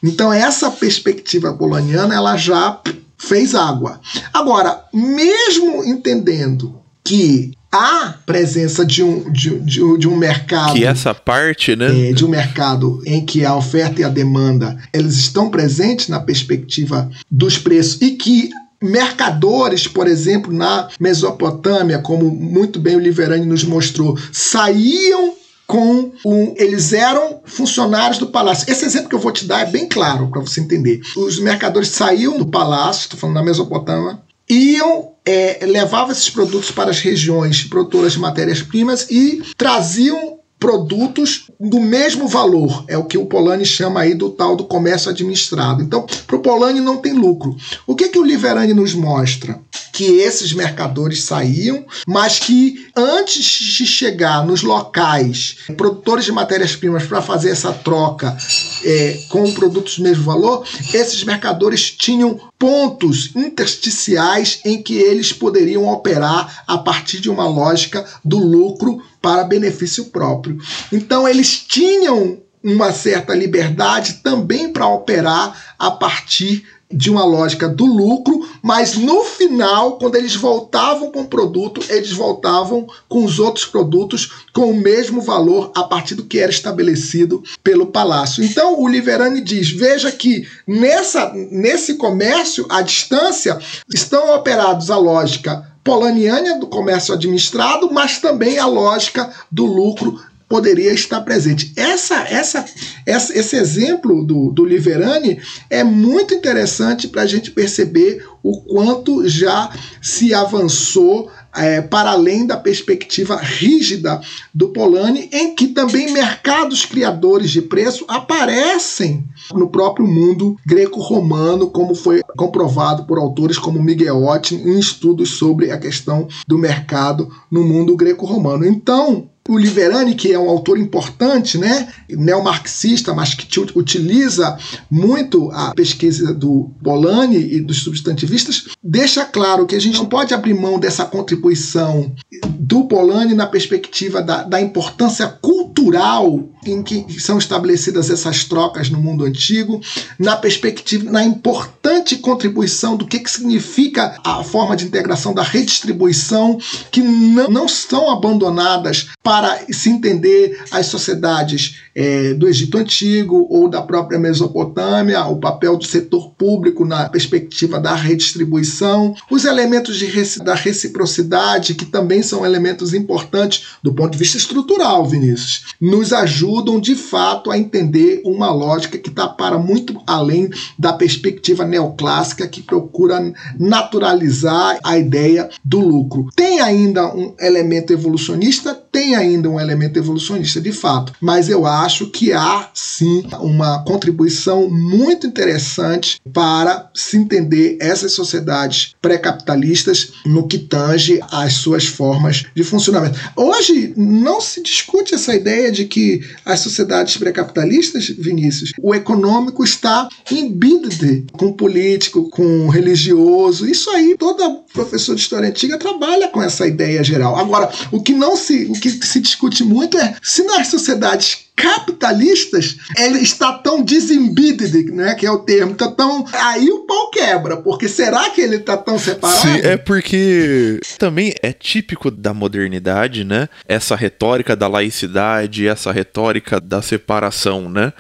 Então 0.02 0.32
essa 0.32 0.70
perspectiva 0.70 1.52
polaniana 1.52 2.14
ela 2.14 2.36
já 2.36 2.80
fez 3.18 3.54
água. 3.54 4.00
Agora, 4.32 4.84
mesmo 4.94 5.84
entendendo 5.84 6.80
que 7.04 7.52
a 7.70 8.14
presença 8.24 8.84
de 8.84 9.02
um, 9.02 9.30
de, 9.30 9.58
de, 9.60 9.98
de 9.98 10.08
um 10.08 10.16
mercado. 10.16 10.72
Que 10.72 10.84
essa 10.84 11.14
parte, 11.14 11.76
né? 11.76 12.10
É, 12.10 12.12
de 12.12 12.24
um 12.24 12.28
mercado 12.28 13.02
em 13.04 13.24
que 13.24 13.44
a 13.44 13.54
oferta 13.54 14.00
e 14.00 14.04
a 14.04 14.08
demanda 14.08 14.78
eles 14.92 15.14
estão 15.16 15.50
presentes 15.50 16.08
na 16.08 16.20
perspectiva 16.20 17.10
dos 17.30 17.58
preços 17.58 18.00
e 18.00 18.12
que 18.12 18.50
mercadores, 18.80 19.86
por 19.86 20.06
exemplo, 20.06 20.52
na 20.52 20.88
Mesopotâmia, 20.98 21.98
como 21.98 22.30
muito 22.30 22.78
bem 22.78 22.96
o 22.96 23.00
Liverani 23.00 23.44
nos 23.44 23.64
mostrou, 23.64 24.16
saíam 24.32 25.34
com 25.66 26.12
um, 26.24 26.54
eles 26.56 26.94
eram 26.94 27.42
funcionários 27.44 28.16
do 28.16 28.28
palácio. 28.28 28.70
Esse 28.70 28.86
exemplo 28.86 29.10
que 29.10 29.14
eu 29.14 29.20
vou 29.20 29.32
te 29.32 29.44
dar 29.44 29.60
é 29.60 29.70
bem 29.70 29.86
claro 29.86 30.28
para 30.28 30.40
você 30.40 30.62
entender. 30.62 31.02
Os 31.14 31.38
mercadores 31.38 31.88
saíam 31.88 32.38
do 32.38 32.46
palácio, 32.46 33.02
estou 33.02 33.20
falando 33.20 33.36
da 33.36 33.42
Mesopotâmia, 33.42 34.18
iam 34.48 35.10
é, 35.28 35.66
levavam 35.66 36.10
esses 36.10 36.30
produtos 36.30 36.70
para 36.70 36.90
as 36.90 37.00
regiões 37.00 37.62
produtoras 37.64 38.12
de 38.12 38.18
matérias-primas 38.18 39.06
e 39.10 39.42
traziam 39.59 40.38
produtos 40.59 41.50
do 41.60 41.78
mesmo 41.78 42.26
valor. 42.26 42.84
É 42.88 42.96
o 42.96 43.05
que 43.05 43.18
o 43.18 43.26
Polanyi 43.26 43.66
chama 43.66 44.00
aí 44.00 44.14
do 44.14 44.30
tal 44.30 44.56
do 44.56 44.64
comércio 44.64 45.10
administrado. 45.10 45.82
Então, 45.82 46.06
para 46.26 46.36
o 46.36 46.40
Polanyi 46.40 46.80
não 46.80 46.96
tem 46.96 47.12
lucro. 47.12 47.55
O 47.86 47.94
que, 47.94 48.09
que 48.09 48.18
o 48.18 48.24
Liverani 48.24 48.72
nos 48.72 48.94
mostra? 48.94 49.60
Que 49.98 50.20
esses 50.20 50.52
mercadores 50.52 51.24
saíam, 51.24 51.84
mas 52.06 52.38
que 52.38 52.86
antes 52.94 53.44
de 53.44 53.84
chegar 53.84 54.46
nos 54.46 54.62
locais 54.62 55.56
produtores 55.76 56.24
de 56.24 56.30
matérias-primas 56.30 57.02
para 57.02 57.20
fazer 57.20 57.50
essa 57.50 57.72
troca 57.72 58.36
é, 58.84 59.18
com 59.28 59.52
produtos 59.52 59.96
do 59.96 60.04
mesmo 60.04 60.22
valor, 60.22 60.64
esses 60.94 61.24
mercadores 61.24 61.90
tinham 61.90 62.40
pontos 62.56 63.34
intersticiais 63.34 64.60
em 64.64 64.80
que 64.80 64.94
eles 64.94 65.32
poderiam 65.32 65.88
operar 65.88 66.62
a 66.64 66.78
partir 66.78 67.18
de 67.18 67.28
uma 67.28 67.48
lógica 67.48 68.06
do 68.24 68.38
lucro 68.38 69.02
para 69.20 69.42
benefício 69.42 70.04
próprio. 70.04 70.60
Então 70.92 71.26
eles 71.26 71.58
tinham 71.58 72.38
uma 72.62 72.92
certa 72.92 73.34
liberdade 73.34 74.20
também 74.22 74.72
para 74.72 74.86
operar 74.86 75.74
a 75.76 75.90
partir 75.90 76.64
de 76.90 77.10
uma 77.10 77.24
lógica 77.24 77.69
do 77.69 77.85
lucro, 77.85 78.48
mas 78.62 78.97
no 78.97 79.23
final, 79.23 79.98
quando 79.98 80.16
eles 80.16 80.35
voltavam 80.35 81.12
com 81.12 81.20
o 81.20 81.28
produto, 81.28 81.82
eles 81.90 82.12
voltavam 82.12 82.86
com 83.09 83.24
os 83.24 83.39
outros 83.39 83.66
produtos 83.66 84.47
com 84.55 84.70
o 84.70 84.77
mesmo 84.77 85.20
valor 85.20 85.70
a 85.74 85.82
partir 85.82 86.15
do 86.15 86.24
que 86.24 86.39
era 86.39 86.51
estabelecido 86.51 87.43
pelo 87.62 87.86
palácio. 87.86 88.43
Então, 88.43 88.81
o 88.81 88.89
Liverani 88.89 89.43
diz: 89.43 89.70
veja 89.70 90.10
que 90.10 90.48
nessa, 90.66 91.31
nesse 91.51 91.94
comércio, 91.94 92.66
à 92.70 92.81
distância, 92.81 93.59
estão 93.93 94.35
operados 94.35 94.90
a 94.90 94.97
lógica 94.97 95.66
polaniana 95.85 96.59
do 96.59 96.66
comércio 96.66 97.15
administrado, 97.15 97.90
mas 97.93 98.19
também 98.19 98.59
a 98.59 98.66
lógica 98.66 99.31
do 99.51 99.65
lucro 99.65 100.20
poderia 100.48 100.92
estar 100.92 101.20
presente. 101.20 101.72
Essa, 101.76 102.22
essa, 102.22 102.64
essa 103.04 103.38
esse 103.38 103.56
exemplo 103.56 104.24
do, 104.24 104.50
do 104.50 104.64
Liverani 104.64 105.40
é 105.68 105.84
muito 105.84 106.32
interessante 106.32 107.06
para 107.06 107.22
a 107.22 107.26
gente 107.26 107.50
perceber 107.50 108.24
o 108.42 108.60
quanto 108.62 109.28
já 109.28 109.70
se 110.00 110.32
avançou 110.32 111.30
é, 111.54 111.82
para 111.82 112.10
além 112.12 112.46
da 112.46 112.56
perspectiva 112.56 113.36
rígida 113.36 114.20
do 114.54 114.68
Polanyi, 114.68 115.28
em 115.32 115.54
que 115.54 115.68
também 115.68 116.12
mercados 116.12 116.84
criadores 116.84 117.50
de 117.50 117.62
preço 117.62 118.04
aparecem 118.06 119.24
no 119.52 119.68
próprio 119.68 120.06
mundo 120.06 120.56
greco-romano, 120.66 121.68
como 121.68 121.94
foi 121.94 122.22
comprovado 122.36 123.04
por 123.04 123.18
autores 123.18 123.58
como 123.58 123.82
Miguelotti 123.82 124.54
em 124.54 124.78
estudos 124.78 125.30
sobre 125.30 125.70
a 125.70 125.78
questão 125.78 126.28
do 126.46 126.56
mercado 126.56 127.28
no 127.50 127.64
mundo 127.64 127.96
greco-romano. 127.96 128.64
Então, 128.64 129.28
o 129.48 129.58
Liverani, 129.58 130.14
que 130.14 130.32
é 130.32 130.38
um 130.38 130.50
autor 130.50 130.78
importante, 130.78 131.56
né, 131.56 131.88
neomarxista, 132.08 133.14
mas 133.14 133.32
que 133.32 133.58
utiliza 133.74 134.58
muito 134.90 135.50
a 135.52 135.74
pesquisa 135.74 136.34
do 136.34 136.70
Polanyi 136.84 137.54
e 137.54 137.60
dos 137.60 137.82
substantivistas, 137.82 138.68
deixa 138.82 139.24
claro 139.24 139.66
que 139.66 139.74
a 139.74 139.80
gente 139.80 139.96
não 139.96 140.06
pode 140.06 140.34
abrir 140.34 140.52
mão 140.52 140.78
dessa 140.78 141.06
contribuição 141.06 142.14
do 142.46 142.84
Polanyi 142.84 143.34
na 143.34 143.46
perspectiva 143.46 144.20
da, 144.20 144.42
da 144.42 144.60
importância 144.60 145.26
cultural 145.26 146.48
em 146.70 146.82
que 146.82 147.06
são 147.20 147.38
estabelecidas 147.38 148.10
essas 148.10 148.44
trocas 148.44 148.90
no 148.90 149.00
mundo 149.00 149.24
antigo, 149.24 149.80
na 150.18 150.36
perspectiva, 150.36 151.10
na 151.10 151.24
importante 151.24 152.16
contribuição 152.16 152.96
do 152.96 153.06
que, 153.06 153.18
que 153.18 153.30
significa 153.30 154.18
a 154.24 154.42
forma 154.42 154.76
de 154.76 154.84
integração 154.84 155.32
da 155.34 155.42
redistribuição, 155.42 156.58
que 156.90 157.00
não, 157.00 157.48
não 157.48 157.68
são 157.68 158.10
abandonadas 158.10 159.08
para 159.22 159.60
se 159.70 159.90
entender 159.90 160.62
as 160.70 160.86
sociedades 160.86 161.80
é, 161.94 162.32
do 162.34 162.48
Egito 162.48 162.78
Antigo 162.78 163.46
ou 163.50 163.68
da 163.68 163.82
própria 163.82 164.18
Mesopotâmia, 164.20 165.26
o 165.26 165.40
papel 165.40 165.76
do 165.76 165.84
setor 165.84 166.30
público 166.30 166.84
na 166.84 167.08
perspectiva 167.08 167.80
da 167.80 167.94
redistribuição, 167.94 169.14
os 169.28 169.44
elementos 169.44 169.96
de, 169.96 170.08
da 170.44 170.54
reciprocidade, 170.54 171.74
que 171.74 171.84
também 171.84 172.22
são 172.22 172.46
elementos 172.46 172.94
importantes 172.94 173.64
do 173.82 173.92
ponto 173.92 174.12
de 174.12 174.18
vista 174.18 174.36
estrutural, 174.36 175.06
Vinícius, 175.06 175.64
nos 175.80 176.12
ajudam 176.12 176.57
de 176.80 176.94
fato 176.94 177.51
a 177.51 177.59
entender 177.59 178.20
uma 178.24 178.51
lógica 178.51 178.98
que 178.98 179.09
está 179.09 179.28
para 179.28 179.59
muito 179.59 180.01
além 180.06 180.51
da 180.78 180.93
perspectiva 180.93 181.64
neoclássica 181.64 182.47
que 182.48 182.62
procura 182.62 183.32
naturalizar 183.59 184.78
a 184.82 184.98
ideia 184.98 185.48
do 185.64 185.80
lucro. 185.80 186.28
Tem 186.35 186.60
ainda 186.60 187.06
um 187.14 187.35
elemento 187.39 187.93
evolucionista? 187.93 188.88
Tem 188.98 189.14
ainda 189.14 189.48
um 189.48 189.60
elemento 189.60 189.96
evolucionista 189.96 190.60
de 190.60 190.72
fato, 190.72 191.12
mas 191.20 191.48
eu 191.48 191.64
acho 191.64 192.10
que 192.10 192.32
há 192.32 192.68
sim 192.74 193.22
uma 193.40 193.84
contribuição 193.84 194.68
muito 194.68 195.24
interessante 195.24 196.20
para 196.32 196.90
se 196.92 197.16
entender 197.16 197.78
essas 197.80 198.10
sociedades 198.10 198.96
pré-capitalistas 199.00 200.14
no 200.26 200.48
que 200.48 200.58
tange 200.58 201.20
às 201.30 201.52
suas 201.52 201.86
formas 201.86 202.46
de 202.52 202.64
funcionamento. 202.64 203.16
Hoje 203.36 203.94
não 203.96 204.40
se 204.40 204.60
discute 204.64 205.14
essa 205.14 205.32
ideia 205.32 205.70
de 205.70 205.84
que 205.84 206.20
as 206.44 206.58
sociedades 206.58 207.16
pré-capitalistas, 207.16 208.08
Vinícius, 208.08 208.72
o 208.82 208.92
econômico 208.92 209.62
está 209.62 210.08
embedded 210.28 211.26
com 211.34 211.52
político, 211.52 212.28
com 212.30 212.68
religioso. 212.68 213.64
Isso 213.64 213.90
aí, 213.90 214.16
todo 214.18 214.64
professor 214.72 215.14
de 215.14 215.20
história 215.20 215.48
antiga 215.48 215.78
trabalha 215.78 216.26
com 216.28 216.42
essa 216.42 216.66
ideia 216.66 217.04
geral. 217.04 217.36
Agora, 217.36 217.70
o 217.92 218.02
que 218.02 218.12
não 218.12 218.34
se, 218.34 218.64
o 218.64 218.72
que 218.72 218.88
se 218.90 219.20
discute 219.20 219.65
muito 219.65 219.98
é 219.98 220.16
se 220.23 220.43
nas 220.44 220.69
sociedades 220.69 221.48
capitalistas 221.59 222.77
ele 222.97 223.19
está 223.19 223.52
tão 223.52 223.82
desembedded, 223.82 224.93
né, 224.93 225.15
que 225.15 225.27
é 225.27 225.31
o 225.31 225.40
termo, 225.40 225.74
tá 225.74 225.90
tão 225.90 226.24
aí 226.32 226.70
o 226.70 226.81
pau 226.81 227.10
quebra, 227.10 227.56
porque 227.56 227.89
será 227.89 228.31
que 228.31 228.40
ele 228.40 228.56
está 228.56 228.77
tão 228.77 228.98
separado? 228.98 229.40
Sim, 229.40 229.59
é 229.62 229.77
porque 229.77 230.81
também 230.98 231.35
é 231.43 231.52
típico 231.52 232.10
da 232.10 232.32
modernidade, 232.32 233.24
né? 233.24 233.48
Essa 233.66 233.97
retórica 233.97 234.55
da 234.55 234.69
laicidade, 234.69 235.66
essa 235.66 235.90
retórica 235.90 236.60
da 236.60 236.81
separação, 236.81 237.69
né? 237.69 237.93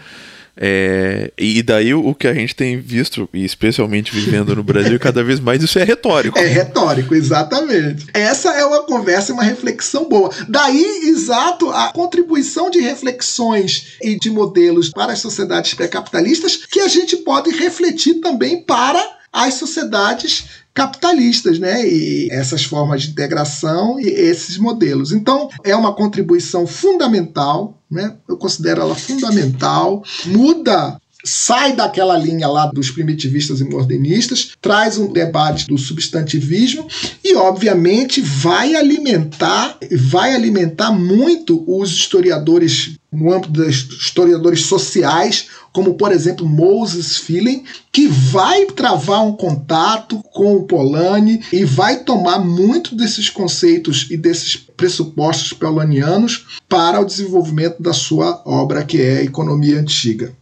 É, 0.60 1.30
e 1.38 1.62
daí 1.62 1.94
o 1.94 2.12
que 2.14 2.26
a 2.26 2.34
gente 2.34 2.54
tem 2.54 2.80
visto, 2.80 3.28
e 3.32 3.44
especialmente 3.44 4.12
vivendo 4.12 4.56
no 4.56 4.64
Brasil, 4.64 4.98
cada 4.98 5.22
vez 5.22 5.38
mais 5.38 5.62
isso 5.62 5.78
é 5.78 5.84
retórico. 5.84 6.36
É 6.36 6.46
retórico, 6.46 7.14
exatamente. 7.14 8.06
Essa 8.12 8.50
é 8.50 8.64
uma 8.64 8.82
conversa 8.82 9.30
e 9.30 9.34
uma 9.34 9.44
reflexão 9.44 10.08
boa. 10.08 10.30
Daí, 10.48 11.02
exato, 11.04 11.70
a 11.70 11.92
contribuição 11.92 12.70
de 12.70 12.80
reflexões 12.80 13.96
e 14.02 14.18
de 14.18 14.30
modelos 14.30 14.88
para 14.90 15.12
as 15.12 15.20
sociedades 15.20 15.74
pré-capitalistas 15.74 16.56
que 16.56 16.80
a 16.80 16.88
gente 16.88 17.16
pode 17.18 17.50
refletir 17.50 18.14
também 18.14 18.62
para 18.62 19.18
as 19.32 19.54
sociedades 19.54 20.46
capitalistas, 20.78 21.58
né? 21.58 21.84
E 21.84 22.28
essas 22.30 22.62
formas 22.62 23.02
de 23.02 23.10
integração 23.10 23.98
e 23.98 24.06
esses 24.06 24.56
modelos. 24.56 25.10
Então, 25.10 25.50
é 25.64 25.74
uma 25.74 25.92
contribuição 25.92 26.68
fundamental, 26.68 27.82
né? 27.90 28.14
Eu 28.28 28.36
considero 28.36 28.82
ela 28.82 28.94
fundamental, 28.94 30.04
muda 30.26 31.00
sai 31.24 31.74
daquela 31.74 32.16
linha 32.16 32.46
lá 32.46 32.66
dos 32.66 32.90
primitivistas 32.90 33.60
e 33.60 33.64
modernistas, 33.64 34.52
traz 34.60 34.98
um 34.98 35.12
debate 35.12 35.66
do 35.66 35.76
substantivismo 35.76 36.86
e 37.24 37.34
obviamente 37.34 38.20
vai 38.20 38.76
alimentar 38.76 39.78
vai 39.92 40.34
alimentar 40.34 40.92
muito 40.92 41.64
os 41.66 41.90
historiadores 41.90 42.96
no 43.10 43.32
âmbito 43.32 43.52
dos 43.52 43.88
historiadores 43.90 44.62
sociais, 44.62 45.46
como 45.72 45.94
por 45.94 46.12
exemplo 46.12 46.46
Moses 46.46 47.16
Feeling, 47.16 47.64
que 47.90 48.06
vai 48.06 48.66
travar 48.66 49.24
um 49.24 49.32
contato 49.32 50.22
com 50.32 50.56
o 50.56 50.64
Polanyi 50.64 51.40
e 51.52 51.64
vai 51.64 52.04
tomar 52.04 52.38
muito 52.38 52.94
desses 52.94 53.30
conceitos 53.30 54.06
e 54.10 54.16
desses 54.16 54.56
pressupostos 54.56 55.52
polanianos 55.52 56.46
para 56.68 57.00
o 57.00 57.04
desenvolvimento 57.04 57.82
da 57.82 57.92
sua 57.92 58.42
obra 58.44 58.84
que 58.84 59.00
é 59.00 59.24
Economia 59.24 59.80
Antiga. 59.80 60.32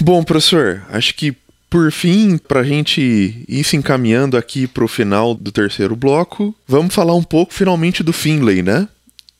Bom, 0.00 0.22
professor, 0.22 0.82
acho 0.90 1.14
que 1.14 1.34
por 1.68 1.90
fim, 1.90 2.38
para 2.38 2.60
a 2.60 2.64
gente 2.64 3.44
ir 3.48 3.64
se 3.64 3.76
encaminhando 3.76 4.36
aqui 4.36 4.66
para 4.66 4.84
o 4.84 4.88
final 4.88 5.34
do 5.34 5.50
terceiro 5.50 5.96
bloco, 5.96 6.54
vamos 6.66 6.94
falar 6.94 7.14
um 7.14 7.22
pouco 7.22 7.52
finalmente 7.52 8.02
do 8.02 8.12
Finlay, 8.12 8.62
né? 8.62 8.88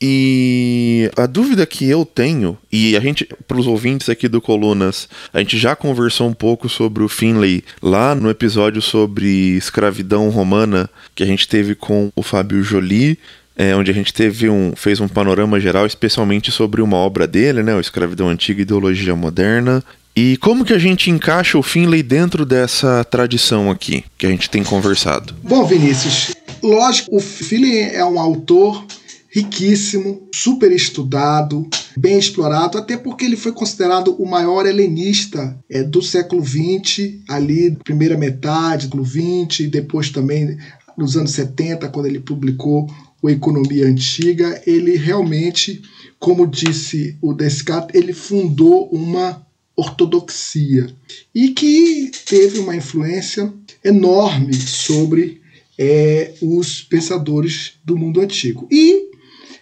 E 0.01 1.11
a 1.17 1.25
dúvida 1.25 1.65
que 1.65 1.89
eu 1.89 2.05
tenho, 2.05 2.59
e 2.71 2.97
a 2.97 3.01
gente, 3.01 3.27
para 3.49 3.57
os 3.57 3.67
ouvintes 3.67 4.11
aqui 4.11 4.29
do 4.29 4.43
Colunas, 4.43 5.09
a 5.33 5.39
gente 5.39 5.57
já 5.57 5.75
conversou 5.75 6.29
um 6.29 6.35
pouco 6.35 6.69
sobre 6.69 7.03
o 7.03 7.09
Finlay 7.09 7.65
lá 7.81 8.15
no 8.15 8.29
episódio 8.29 8.83
sobre 8.83 9.57
escravidão 9.57 10.29
romana 10.29 10.91
que 11.15 11.23
a 11.23 11.27
gente 11.27 11.49
teve 11.49 11.75
com 11.75 12.11
o 12.15 12.23
Fábio 12.23 12.63
Joly, 12.63 13.19
é, 13.57 13.75
onde 13.75 13.91
a 13.91 13.95
gente 13.95 14.13
teve 14.13 14.51
um, 14.51 14.75
fez 14.77 15.01
um 15.01 15.09
panorama 15.09 15.59
geral, 15.59 15.87
especialmente 15.87 16.53
sobre 16.53 16.83
uma 16.83 16.99
obra 16.99 17.27
dele, 17.27 17.63
né, 17.63 17.75
o 17.75 17.81
Escravidão 17.81 18.29
Antiga 18.29 18.61
e 18.61 18.63
Ideologia 18.63 19.17
Moderna. 19.17 19.83
E 20.17 20.39
como 20.39 20.65
que 20.65 20.73
a 20.73 20.79
gente 20.79 21.11
encaixa 21.11 21.59
o 21.59 21.63
Finlay 21.63 22.03
dentro 22.03 22.47
dessa 22.47 23.05
tradição 23.05 23.71
aqui 23.71 24.03
que 24.17 24.25
a 24.25 24.31
gente 24.31 24.49
tem 24.49 24.65
conversado? 24.65 25.35
Bom, 25.43 25.63
Vinícius, 25.67 26.35
lógico, 26.63 27.15
o 27.15 27.21
Finlay 27.21 27.95
é 27.95 28.03
um 28.03 28.19
autor 28.19 28.83
riquíssimo, 29.29 30.27
super 30.35 30.73
estudado, 30.73 31.69
bem 31.95 32.19
explorado, 32.19 32.79
até 32.79 32.97
porque 32.97 33.27
ele 33.27 33.37
foi 33.37 33.53
considerado 33.53 34.17
o 34.19 34.25
maior 34.25 34.65
helenista 34.65 35.55
é, 35.69 35.83
do 35.83 36.01
século 36.01 36.43
XX, 36.43 37.19
ali 37.29 37.77
primeira 37.85 38.17
metade 38.17 38.89
do 38.89 39.05
XX, 39.05 39.61
e 39.61 39.67
depois 39.67 40.09
também 40.09 40.57
nos 40.97 41.19
anos 41.19 41.33
70, 41.33 41.91
quando 41.91 42.07
ele 42.07 42.21
publicou 42.21 42.91
o 43.23 43.29
Economia 43.29 43.87
Antiga, 43.87 44.63
ele 44.67 44.97
realmente, 44.97 45.83
como 46.19 46.47
disse 46.47 47.19
o 47.21 47.35
Descartes, 47.35 47.95
ele 47.95 48.15
fundou 48.15 48.89
uma 48.91 49.46
ortodoxia 49.77 50.95
e 51.35 51.51
que 51.51 52.11
teve 52.25 52.59
uma 52.59 52.75
influência 52.75 53.53
enorme 53.85 54.55
sobre 54.55 55.43
é, 55.79 56.35
os 56.41 56.83
pensadores 56.83 57.75
do 57.85 57.97
mundo 57.97 58.21
antigo. 58.21 58.67
E 58.71 59.11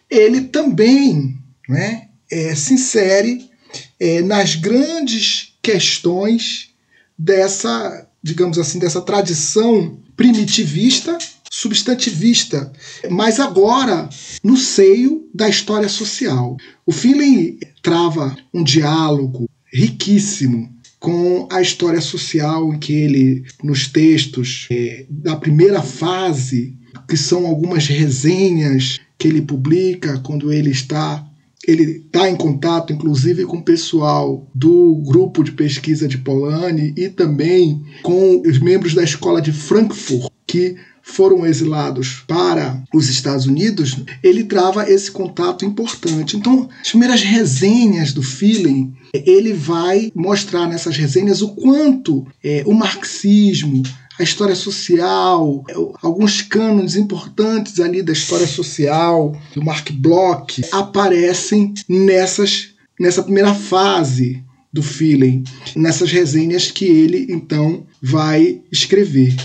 ele 0.09 0.43
também 0.43 1.37
né, 1.69 2.09
é, 2.31 2.55
se 2.55 2.75
insere 2.75 3.51
é, 3.99 4.23
nas 4.23 4.55
grandes 4.55 5.55
questões 5.61 6.71
dessa, 7.19 8.09
digamos 8.23 8.59
assim, 8.59 8.79
dessa 8.79 9.01
tradição 9.01 9.99
primitivista, 10.17 11.19
substantivista, 11.51 12.73
mas 13.11 13.41
agora 13.41 14.09
no 14.43 14.57
seio 14.57 15.29
da 15.35 15.49
história 15.49 15.89
social. 15.89 16.57
O 16.85 16.93
Feeling 16.93 17.59
trava 17.83 18.37
um 18.53 18.63
diálogo 18.63 19.49
riquíssimo 19.75 20.73
com 21.01 21.49
a 21.51 21.61
história 21.61 22.01
social 22.01 22.73
em 22.73 22.79
que 22.79 22.93
ele, 22.93 23.45
nos 23.63 23.89
textos 23.89 24.69
é, 24.71 25.05
da 25.11 25.37
primeira 25.37 25.83
fase, 25.83 26.79
que 27.09 27.17
são 27.17 27.45
algumas 27.47 27.87
resenhas 27.89 29.01
que 29.19 29.29
ele 29.29 29.43
publica 29.43 30.19
quando 30.21 30.53
ele 30.53 30.71
está 30.71 31.27
ele 31.67 32.05
está 32.05 32.29
em 32.29 32.37
contato, 32.37 32.93
inclusive, 32.93 33.47
com 33.47 33.57
o 33.57 33.63
pessoal 33.63 34.47
do 34.55 34.97
grupo 35.07 35.43
de 35.43 35.51
pesquisa 35.53 36.07
de 36.07 36.19
Polanyi 36.19 36.93
e 36.95 37.09
também 37.09 37.83
com 38.03 38.43
os 38.47 38.59
membros 38.59 38.93
da 38.93 39.03
escola 39.03 39.41
de 39.41 39.51
Frankfurt, 39.51 40.31
que 40.47 40.77
foram 41.05 41.47
exilados 41.47 42.25
para 42.27 42.83
os 42.93 43.11
Estados 43.11 43.45
Unidos, 43.47 43.97
ele 44.23 44.43
trava 44.45 44.91
esse 44.91 45.11
contato 45.11 45.65
importante. 45.65 46.37
Então, 46.37 46.69
as 46.81 46.89
primeiras 46.89 47.23
resenhas 47.23 48.13
do 48.13 48.23
Feeling, 48.23 48.95
ele 49.13 49.53
vai 49.53 50.11
mostrar 50.15 50.67
nessas 50.67 50.97
resenhas 50.97 51.43
o 51.43 51.55
quanto 51.55 52.27
é, 52.43 52.65
o 52.67 52.73
marxismo, 52.73 53.83
a 54.19 54.23
história 54.23 54.55
social, 54.55 55.63
é, 55.69 55.75
alguns 56.01 56.41
cânones 56.41 56.97
importantes 56.97 57.79
ali 57.81 58.03
da 58.03 58.13
história 58.13 58.47
social, 58.47 59.39
do 59.55 59.63
Mark 59.63 59.91
Bloch, 59.93 60.63
aparecem 60.73 61.75
nessas, 61.87 62.71
nessa 62.99 63.23
primeira 63.23 63.55
fase 63.55 64.43
do 64.73 64.83
Feeling, 64.83 65.45
nessas 65.77 66.11
resenhas 66.11 66.71
que 66.71 66.87
ele 66.87 67.27
então 67.29 67.87
vai 68.03 68.61
escrever 68.73 69.37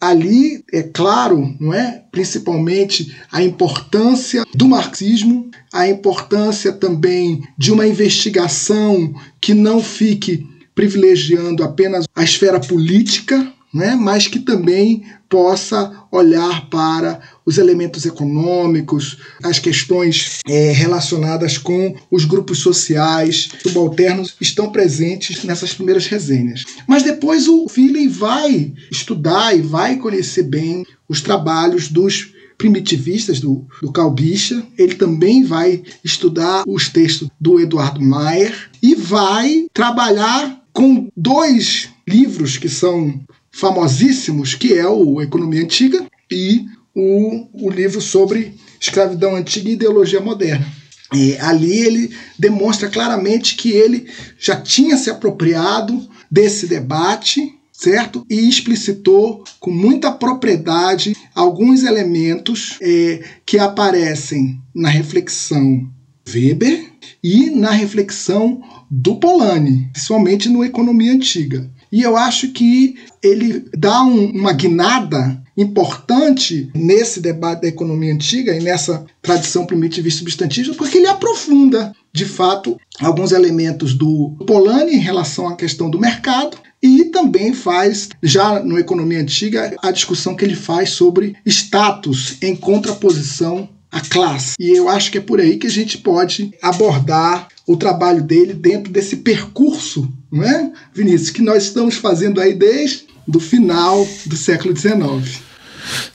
ali 0.00 0.64
é 0.72 0.82
claro, 0.82 1.54
não 1.60 1.74
é? 1.74 2.02
Principalmente 2.10 3.14
a 3.30 3.42
importância 3.42 4.44
do 4.54 4.66
marxismo, 4.66 5.50
a 5.72 5.86
importância 5.86 6.72
também 6.72 7.42
de 7.58 7.70
uma 7.70 7.86
investigação 7.86 9.14
que 9.40 9.52
não 9.52 9.82
fique 9.82 10.48
privilegiando 10.74 11.62
apenas 11.62 12.06
a 12.14 12.24
esfera 12.24 12.58
política, 12.58 13.52
né? 13.72 13.94
mas 13.94 14.26
que 14.26 14.38
também 14.38 15.04
possa 15.28 15.92
olhar 16.10 16.68
para 16.70 17.20
os 17.50 17.58
elementos 17.58 18.06
econômicos, 18.06 19.18
as 19.42 19.58
questões 19.58 20.38
é, 20.48 20.70
relacionadas 20.70 21.58
com 21.58 21.96
os 22.08 22.24
grupos 22.24 22.58
sociais 22.58 23.48
subalternos 23.60 24.36
estão 24.40 24.70
presentes 24.70 25.42
nessas 25.42 25.74
primeiras 25.74 26.06
resenhas. 26.06 26.64
Mas 26.86 27.02
depois 27.02 27.48
o 27.48 27.68
Feeling 27.68 28.08
vai 28.08 28.72
estudar 28.88 29.56
e 29.56 29.60
vai 29.60 29.96
conhecer 29.96 30.44
bem 30.44 30.86
os 31.08 31.20
trabalhos 31.20 31.88
dos 31.88 32.32
primitivistas 32.56 33.40
do, 33.40 33.66
do 33.82 33.90
Calbicha. 33.90 34.64
Ele 34.78 34.94
também 34.94 35.42
vai 35.42 35.82
estudar 36.04 36.62
os 36.68 36.88
textos 36.88 37.28
do 37.40 37.58
Eduardo 37.58 38.00
Maier 38.00 38.70
e 38.80 38.94
vai 38.94 39.66
trabalhar 39.74 40.62
com 40.72 41.08
dois 41.16 41.88
livros 42.06 42.56
que 42.56 42.68
são 42.68 43.20
famosíssimos, 43.50 44.54
que 44.54 44.74
é 44.74 44.86
o 44.86 45.20
Economia 45.20 45.64
Antiga 45.64 46.06
e 46.30 46.64
o, 46.94 47.48
o 47.52 47.70
livro 47.70 48.00
sobre 48.00 48.54
escravidão 48.80 49.36
antiga 49.36 49.68
e 49.68 49.72
ideologia 49.72 50.20
moderna. 50.20 50.66
E 51.12 51.36
ali 51.38 51.72
ele 51.72 52.16
demonstra 52.38 52.88
claramente 52.88 53.56
que 53.56 53.70
ele 53.70 54.06
já 54.38 54.60
tinha 54.60 54.96
se 54.96 55.10
apropriado 55.10 56.08
desse 56.30 56.66
debate, 56.66 57.52
certo? 57.72 58.24
E 58.30 58.48
explicitou 58.48 59.42
com 59.58 59.70
muita 59.70 60.12
propriedade 60.12 61.16
alguns 61.34 61.82
elementos 61.82 62.78
é, 62.80 63.24
que 63.44 63.58
aparecem 63.58 64.60
na 64.74 64.88
reflexão 64.88 65.90
Weber 66.28 66.90
e 67.22 67.50
na 67.50 67.70
reflexão 67.70 68.62
do 68.88 69.16
Polanyi, 69.16 69.88
principalmente 69.92 70.48
no 70.48 70.64
Economia 70.64 71.12
Antiga. 71.12 71.68
E 71.92 72.02
eu 72.02 72.16
acho 72.16 72.52
que 72.52 72.96
ele 73.22 73.64
dá 73.76 74.02
um, 74.02 74.30
uma 74.30 74.52
guinada 74.52 75.42
importante 75.56 76.70
nesse 76.74 77.20
debate 77.20 77.62
da 77.62 77.68
economia 77.68 78.12
antiga 78.12 78.54
e 78.54 78.62
nessa 78.62 79.04
tradição 79.20 79.66
primitivista 79.66 80.20
substantiva, 80.20 80.74
porque 80.74 80.98
ele 80.98 81.08
aprofunda, 81.08 81.92
de 82.12 82.24
fato, 82.24 82.78
alguns 83.00 83.32
elementos 83.32 83.92
do 83.94 84.36
Polanyi 84.46 84.94
em 84.94 85.00
relação 85.00 85.48
à 85.48 85.56
questão 85.56 85.90
do 85.90 85.98
mercado 85.98 86.56
e 86.82 87.06
também 87.06 87.52
faz, 87.52 88.08
já 88.22 88.60
no 88.60 88.78
Economia 88.78 89.20
Antiga, 89.20 89.74
a 89.82 89.90
discussão 89.90 90.34
que 90.34 90.44
ele 90.44 90.54
faz 90.54 90.90
sobre 90.90 91.36
status 91.44 92.36
em 92.40 92.56
contraposição 92.56 93.68
à 93.92 94.00
classe. 94.00 94.54
E 94.58 94.70
eu 94.70 94.88
acho 94.88 95.10
que 95.10 95.18
é 95.18 95.20
por 95.20 95.40
aí 95.40 95.58
que 95.58 95.66
a 95.66 95.70
gente 95.70 95.98
pode 95.98 96.52
abordar 96.62 97.48
o 97.66 97.76
trabalho 97.76 98.22
dele 98.22 98.54
dentro 98.54 98.90
desse 98.90 99.18
percurso, 99.18 100.10
não 100.30 100.44
é, 100.44 100.72
Vinícius, 100.94 101.30
que 101.30 101.42
nós 101.42 101.64
estamos 101.64 101.96
fazendo 101.96 102.40
aí 102.40 102.54
desde 102.54 103.06
o 103.26 103.40
final 103.40 104.06
do 104.26 104.36
século 104.36 104.76
XIX. 104.76 105.40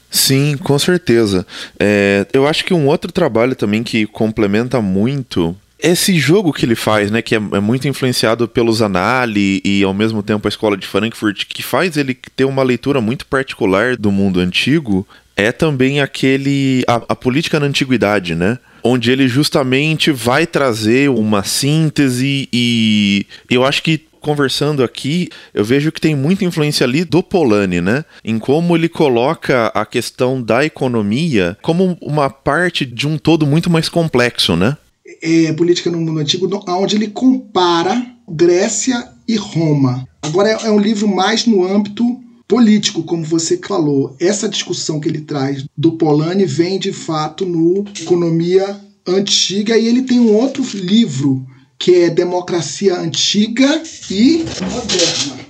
Sim, 0.09 0.57
com 0.57 0.79
certeza. 0.79 1.45
É, 1.79 2.25
eu 2.31 2.47
acho 2.47 2.63
que 2.63 2.73
um 2.73 2.87
outro 2.87 3.11
trabalho 3.11 3.55
também 3.55 3.83
que 3.83 4.05
complementa 4.05 4.81
muito 4.81 5.55
esse 5.77 6.17
jogo 6.17 6.53
que 6.53 6.65
ele 6.65 6.75
faz, 6.75 7.11
né, 7.11 7.21
que 7.21 7.35
é, 7.35 7.37
é 7.37 7.59
muito 7.59 7.87
influenciado 7.87 8.47
pelo 8.47 8.73
Zanali 8.73 9.61
e 9.63 9.83
ao 9.83 9.93
mesmo 9.93 10.23
tempo 10.23 10.47
a 10.47 10.49
escola 10.49 10.77
de 10.77 10.87
Frankfurt, 10.87 11.45
que 11.47 11.61
faz 11.61 11.97
ele 11.97 12.17
ter 12.35 12.45
uma 12.45 12.63
leitura 12.63 13.01
muito 13.01 13.25
particular 13.25 13.95
do 13.97 14.11
mundo 14.11 14.39
antigo, 14.39 15.05
é 15.35 15.51
também 15.51 15.99
aquele 15.99 16.83
a, 16.87 16.95
a 17.09 17.15
política 17.15 17.59
na 17.59 17.65
antiguidade, 17.65 18.33
né? 18.33 18.57
Onde 18.85 19.11
ele 19.11 19.27
justamente 19.27 20.11
vai 20.11 20.45
trazer 20.45 21.09
uma 21.09 21.43
síntese 21.43 22.47
e 22.53 23.25
eu 23.49 23.65
acho 23.65 23.81
que 23.81 24.05
conversando 24.21 24.83
aqui, 24.83 25.29
eu 25.53 25.63
vejo 25.63 25.91
que 25.91 26.01
tem 26.01 26.15
muita 26.15 26.45
influência 26.45 26.83
ali 26.83 27.03
do 27.03 27.21
Polanyi, 27.21 27.81
né? 27.81 28.05
Em 28.23 28.39
como 28.39 28.75
ele 28.75 28.89
coloca 28.89 29.67
a 29.67 29.85
questão 29.85 30.41
da 30.41 30.65
economia 30.65 31.57
como 31.61 31.95
uma 32.01 32.27
parte 32.29 32.85
de 32.85 33.07
um 33.07 33.19
todo 33.19 33.45
muito 33.45 33.69
mais 33.69 33.87
complexo, 33.87 34.55
né? 34.55 34.77
É, 35.21 35.53
política 35.53 35.91
no 35.91 35.99
mundo 35.99 36.19
antigo, 36.19 36.49
onde 36.67 36.95
ele 36.95 37.07
compara 37.07 38.03
Grécia 38.27 39.09
e 39.27 39.35
Roma. 39.35 40.07
Agora 40.23 40.49
é, 40.49 40.67
é 40.67 40.71
um 40.71 40.79
livro 40.79 41.07
mais 41.07 41.45
no 41.45 41.63
âmbito 41.63 42.19
político, 42.47 43.03
como 43.03 43.23
você 43.23 43.57
falou. 43.57 44.15
Essa 44.19 44.49
discussão 44.49 44.99
que 44.99 45.09
ele 45.09 45.21
traz 45.21 45.65
do 45.75 45.93
Polanyi 45.93 46.45
vem 46.45 46.79
de 46.79 46.93
fato 46.93 47.45
no 47.45 47.85
Economia 47.99 48.79
Antiga 49.07 49.77
e 49.77 49.87
ele 49.87 50.03
tem 50.03 50.19
um 50.19 50.33
outro 50.33 50.63
livro 50.73 51.45
que 51.77 51.93
é 51.95 52.09
Democracia 52.09 52.97
Antiga 52.97 53.83
e 54.09 54.43
Moderna. 54.61 55.45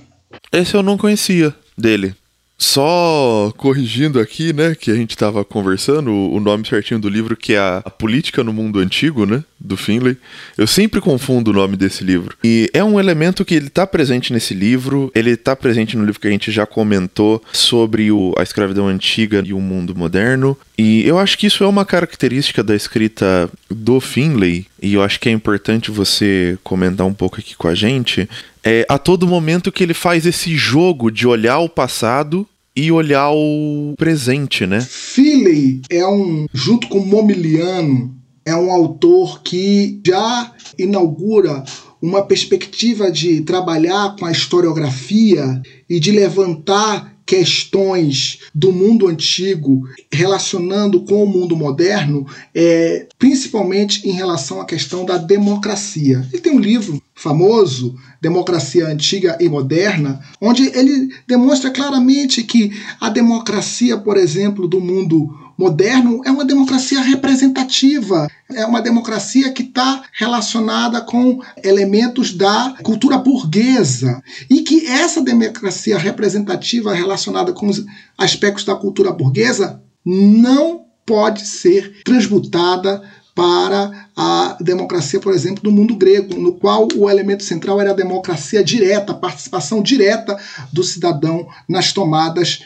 Esse 0.52 0.74
eu 0.74 0.82
não 0.82 0.98
conhecia 0.98 1.54
dele. 1.76 2.14
Só 2.58 3.52
corrigindo 3.56 4.18
aqui, 4.18 4.52
né, 4.52 4.74
que 4.74 4.90
a 4.90 4.94
gente 4.94 5.10
estava 5.10 5.44
conversando, 5.44 6.10
o 6.10 6.40
nome 6.40 6.66
certinho 6.66 6.98
do 6.98 7.08
livro, 7.08 7.36
que 7.36 7.52
é 7.52 7.58
a, 7.58 7.82
Política 7.98 8.42
no 8.42 8.52
Mundo 8.52 8.78
Antigo, 8.78 9.26
né, 9.26 9.44
do 9.60 9.76
Finlay. 9.76 10.16
Eu 10.56 10.66
sempre 10.66 11.00
confundo 11.00 11.50
o 11.50 11.54
nome 11.54 11.76
desse 11.76 12.02
livro. 12.02 12.36
E 12.42 12.70
é 12.72 12.82
um 12.82 12.98
elemento 12.98 13.44
que 13.44 13.54
ele 13.54 13.66
está 13.66 13.86
presente 13.86 14.32
nesse 14.32 14.54
livro, 14.54 15.10
ele 15.14 15.30
está 15.30 15.54
presente 15.54 15.96
no 15.96 16.04
livro 16.04 16.20
que 16.20 16.28
a 16.28 16.30
gente 16.30 16.50
já 16.50 16.64
comentou 16.66 17.42
sobre 17.52 18.10
o, 18.10 18.34
a 18.38 18.42
escravidão 18.42 18.88
antiga 18.88 19.42
e 19.44 19.52
o 19.52 19.60
mundo 19.60 19.94
moderno. 19.94 20.56
E 20.78 21.06
eu 21.06 21.18
acho 21.18 21.38
que 21.38 21.46
isso 21.46 21.64
é 21.64 21.66
uma 21.66 21.84
característica 21.84 22.62
da 22.62 22.74
escrita 22.74 23.50
do 23.70 24.00
Finlay, 24.00 24.66
e 24.80 24.94
eu 24.94 25.02
acho 25.02 25.18
que 25.18 25.28
é 25.28 25.32
importante 25.32 25.90
você 25.90 26.58
comentar 26.62 27.06
um 27.06 27.14
pouco 27.14 27.40
aqui 27.40 27.56
com 27.56 27.68
a 27.68 27.74
gente, 27.74 28.28
é, 28.62 28.84
a 28.88 28.98
todo 28.98 29.26
momento 29.26 29.72
que 29.72 29.82
ele 29.82 29.94
faz 29.94 30.26
esse 30.26 30.56
jogo 30.56 31.10
de 31.10 31.26
olhar 31.26 31.58
o 31.60 31.68
passado 31.68 32.46
e 32.74 32.92
olhar 32.92 33.30
o 33.30 33.94
presente, 33.96 34.66
né? 34.66 34.80
Philly 34.80 35.80
é 35.88 36.06
um, 36.06 36.46
junto 36.52 36.88
com 36.88 37.00
Momiliano, 37.00 38.14
é 38.44 38.54
um 38.54 38.70
autor 38.70 39.42
que 39.42 39.98
já 40.06 40.52
inaugura 40.78 41.64
uma 42.02 42.22
perspectiva 42.22 43.10
de 43.10 43.40
trabalhar 43.40 44.14
com 44.16 44.26
a 44.26 44.30
historiografia 44.30 45.62
e 45.88 45.98
de 45.98 46.12
levantar 46.12 47.15
questões 47.26 48.38
do 48.54 48.72
mundo 48.72 49.08
antigo 49.08 49.82
relacionando 50.12 51.00
com 51.02 51.24
o 51.24 51.26
mundo 51.26 51.56
moderno, 51.56 52.24
é, 52.54 53.08
principalmente 53.18 54.08
em 54.08 54.12
relação 54.12 54.60
à 54.60 54.64
questão 54.64 55.04
da 55.04 55.18
democracia. 55.18 56.24
Ele 56.32 56.40
tem 56.40 56.52
um 56.52 56.60
livro 56.60 57.02
famoso, 57.14 57.96
Democracia 58.20 58.86
Antiga 58.86 59.36
e 59.40 59.48
Moderna, 59.48 60.20
onde 60.40 60.66
ele 60.66 61.12
demonstra 61.26 61.70
claramente 61.70 62.42
que 62.42 62.70
a 63.00 63.08
democracia, 63.08 63.98
por 63.98 64.16
exemplo, 64.16 64.68
do 64.68 64.80
mundo 64.80 65.45
moderno 65.56 66.22
é 66.24 66.30
uma 66.30 66.44
democracia 66.44 67.00
representativa, 67.00 68.28
é 68.52 68.64
uma 68.64 68.80
democracia 68.80 69.52
que 69.52 69.62
está 69.62 70.02
relacionada 70.12 71.00
com 71.00 71.40
elementos 71.62 72.32
da 72.32 72.76
cultura 72.82 73.18
burguesa. 73.18 74.22
E 74.50 74.62
que 74.62 74.86
essa 74.86 75.22
democracia 75.22 75.98
representativa 75.98 76.94
relacionada 76.94 77.52
com 77.52 77.68
os 77.68 77.84
aspectos 78.18 78.64
da 78.64 78.74
cultura 78.74 79.12
burguesa 79.12 79.80
não 80.04 80.84
pode 81.04 81.46
ser 81.46 82.02
transmutada 82.04 83.02
para 83.34 84.08
a 84.16 84.56
democracia, 84.60 85.20
por 85.20 85.34
exemplo, 85.34 85.62
do 85.62 85.70
mundo 85.70 85.94
grego, 85.94 86.34
no 86.40 86.54
qual 86.54 86.88
o 86.96 87.10
elemento 87.10 87.44
central 87.44 87.78
era 87.78 87.90
a 87.90 87.94
democracia 87.94 88.64
direta, 88.64 89.12
a 89.12 89.16
participação 89.16 89.82
direta 89.82 90.38
do 90.72 90.82
cidadão 90.82 91.46
nas 91.68 91.92
tomadas 91.92 92.62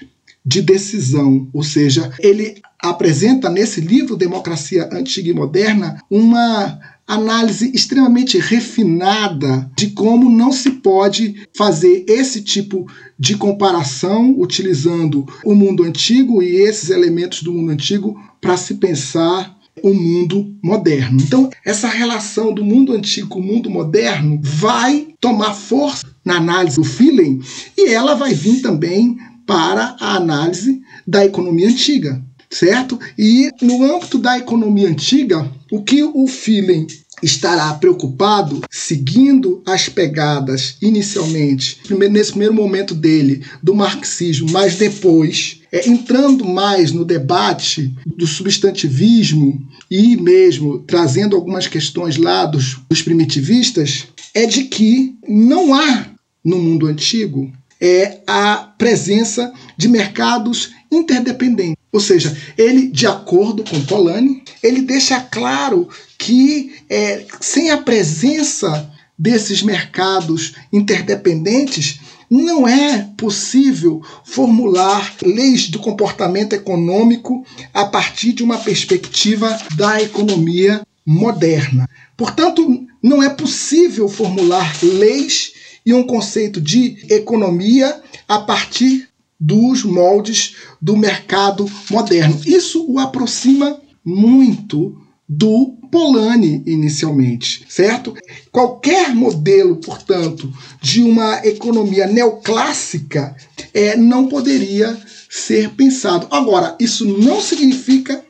de 0.46 0.62
decisão, 0.62 1.48
ou 1.52 1.62
seja, 1.62 2.12
ele 2.20 2.62
apresenta 2.82 3.48
nesse 3.48 3.81
livro 3.81 4.16
Democracia 4.16 4.89
Antiga 4.93 5.31
e 5.31 5.35
Moderna 5.35 6.02
uma 6.11 6.78
análise 7.07 7.73
extremamente 7.74 8.39
refinada 8.39 9.70
de 9.77 9.89
como 9.89 10.31
não 10.31 10.52
se 10.52 10.70
pode 10.70 11.47
fazer 11.57 12.05
esse 12.07 12.40
tipo 12.40 12.86
de 13.19 13.36
comparação 13.36 14.35
utilizando 14.39 15.27
o 15.44 15.55
mundo 15.55 15.82
antigo 15.82 16.43
e 16.43 16.55
esses 16.57 16.89
elementos 16.89 17.43
do 17.43 17.52
mundo 17.52 17.73
antigo 17.73 18.16
para 18.40 18.57
se 18.57 18.74
pensar 18.74 19.59
o 19.82 19.93
mundo 19.93 20.55
moderno. 20.62 21.20
Então, 21.20 21.51
essa 21.65 21.89
relação 21.89 22.52
do 22.52 22.65
mundo 22.65 22.93
antigo 22.93 23.28
com 23.28 23.40
o 23.40 23.43
mundo 23.43 23.70
moderno 23.70 24.39
vai 24.43 25.09
tomar 25.20 25.55
força 25.55 26.07
na 26.24 26.36
análise 26.36 26.77
do 26.77 26.85
feeling 26.85 27.40
e 27.77 27.89
ela 27.89 28.15
vai 28.15 28.35
vir 28.35 28.61
também 28.61 29.16
para 29.47 29.97
a 29.98 30.15
análise 30.15 30.81
da 31.07 31.24
economia 31.24 31.69
antiga, 31.69 32.23
certo? 32.51 32.98
E 33.16 33.51
no 33.62 33.82
âmbito 33.85 34.18
da 34.18 34.39
economia 34.39 34.89
antiga, 34.89 35.51
o 35.70 35.82
que 35.82 36.02
o 36.02 36.27
feeling 36.27 36.86
estará 37.22 37.72
preocupado, 37.74 38.62
seguindo 38.70 39.62
as 39.66 39.89
pegadas 39.89 40.77
inicialmente, 40.81 41.78
nesse 42.10 42.31
primeiro 42.31 42.55
momento 42.55 42.94
dele, 42.94 43.44
do 43.62 43.74
marxismo, 43.74 44.51
mas 44.51 44.77
depois 44.77 45.60
é, 45.70 45.89
entrando 45.89 46.44
mais 46.44 46.93
no 46.93 47.05
debate 47.05 47.94
do 48.06 48.27
substantivismo 48.27 49.60
e 49.90 50.16
mesmo 50.16 50.78
trazendo 50.81 51.36
algumas 51.36 51.66
questões 51.66 52.16
lá 52.16 52.47
dos, 52.47 52.78
dos 52.89 53.02
primitivistas, 53.02 54.06
é 54.35 54.47
de 54.47 54.64
que 54.64 55.14
não 55.28 55.74
há 55.74 56.06
no 56.44 56.59
mundo 56.59 56.86
antigo 56.86 57.52
é 57.81 58.20
a 58.27 58.56
presença 58.77 59.52
de 59.77 59.89
mercados 59.89 60.70
interdependentes. 60.93 61.80
Ou 61.92 62.00
seja, 62.00 62.36
ele, 62.56 62.88
de 62.88 63.06
acordo 63.06 63.64
com 63.64 63.84
Polanyi, 63.84 64.42
ele 64.62 64.82
deixa 64.82 65.20
claro 65.20 65.88
que 66.16 66.72
é, 66.88 67.24
sem 67.40 67.70
a 67.70 67.78
presença 67.78 68.90
desses 69.18 69.62
mercados 69.62 70.54
interdependentes, 70.72 72.00
não 72.30 72.66
é 72.66 73.08
possível 73.16 74.00
formular 74.24 75.14
leis 75.20 75.68
do 75.68 75.80
comportamento 75.80 76.52
econômico 76.52 77.44
a 77.74 77.84
partir 77.84 78.32
de 78.32 78.44
uma 78.44 78.58
perspectiva 78.58 79.58
da 79.76 80.00
economia 80.00 80.86
moderna. 81.04 81.88
Portanto, 82.16 82.86
não 83.02 83.22
é 83.22 83.28
possível 83.28 84.08
formular 84.08 84.72
leis 84.82 85.52
e 85.84 85.92
um 85.92 86.04
conceito 86.04 86.60
de 86.60 87.04
economia 87.10 88.00
a 88.28 88.38
partir 88.38 89.10
dos 89.40 89.82
moldes 89.82 90.56
do 90.80 90.96
mercado 90.96 91.66
moderno. 91.90 92.38
Isso 92.44 92.84
o 92.86 92.98
aproxima 92.98 93.80
muito 94.04 94.96
do 95.28 95.76
Polanyi 95.90 96.62
inicialmente, 96.66 97.64
certo? 97.68 98.14
Qualquer 98.52 99.14
modelo, 99.14 99.76
portanto, 99.76 100.52
de 100.80 101.02
uma 101.02 101.44
economia 101.44 102.06
neoclássica 102.06 103.34
é, 103.72 103.96
não 103.96 104.28
poderia 104.28 104.96
ser 105.28 105.70
pensado. 105.70 106.26
Agora, 106.30 106.76
isso 106.80 107.04
não 107.04 107.40
significa 107.40 108.24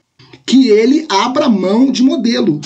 que 0.46 0.68
ele 0.68 1.06
abra 1.08 1.48
mão 1.48 1.90
de 1.90 2.02
modelo. 2.02 2.60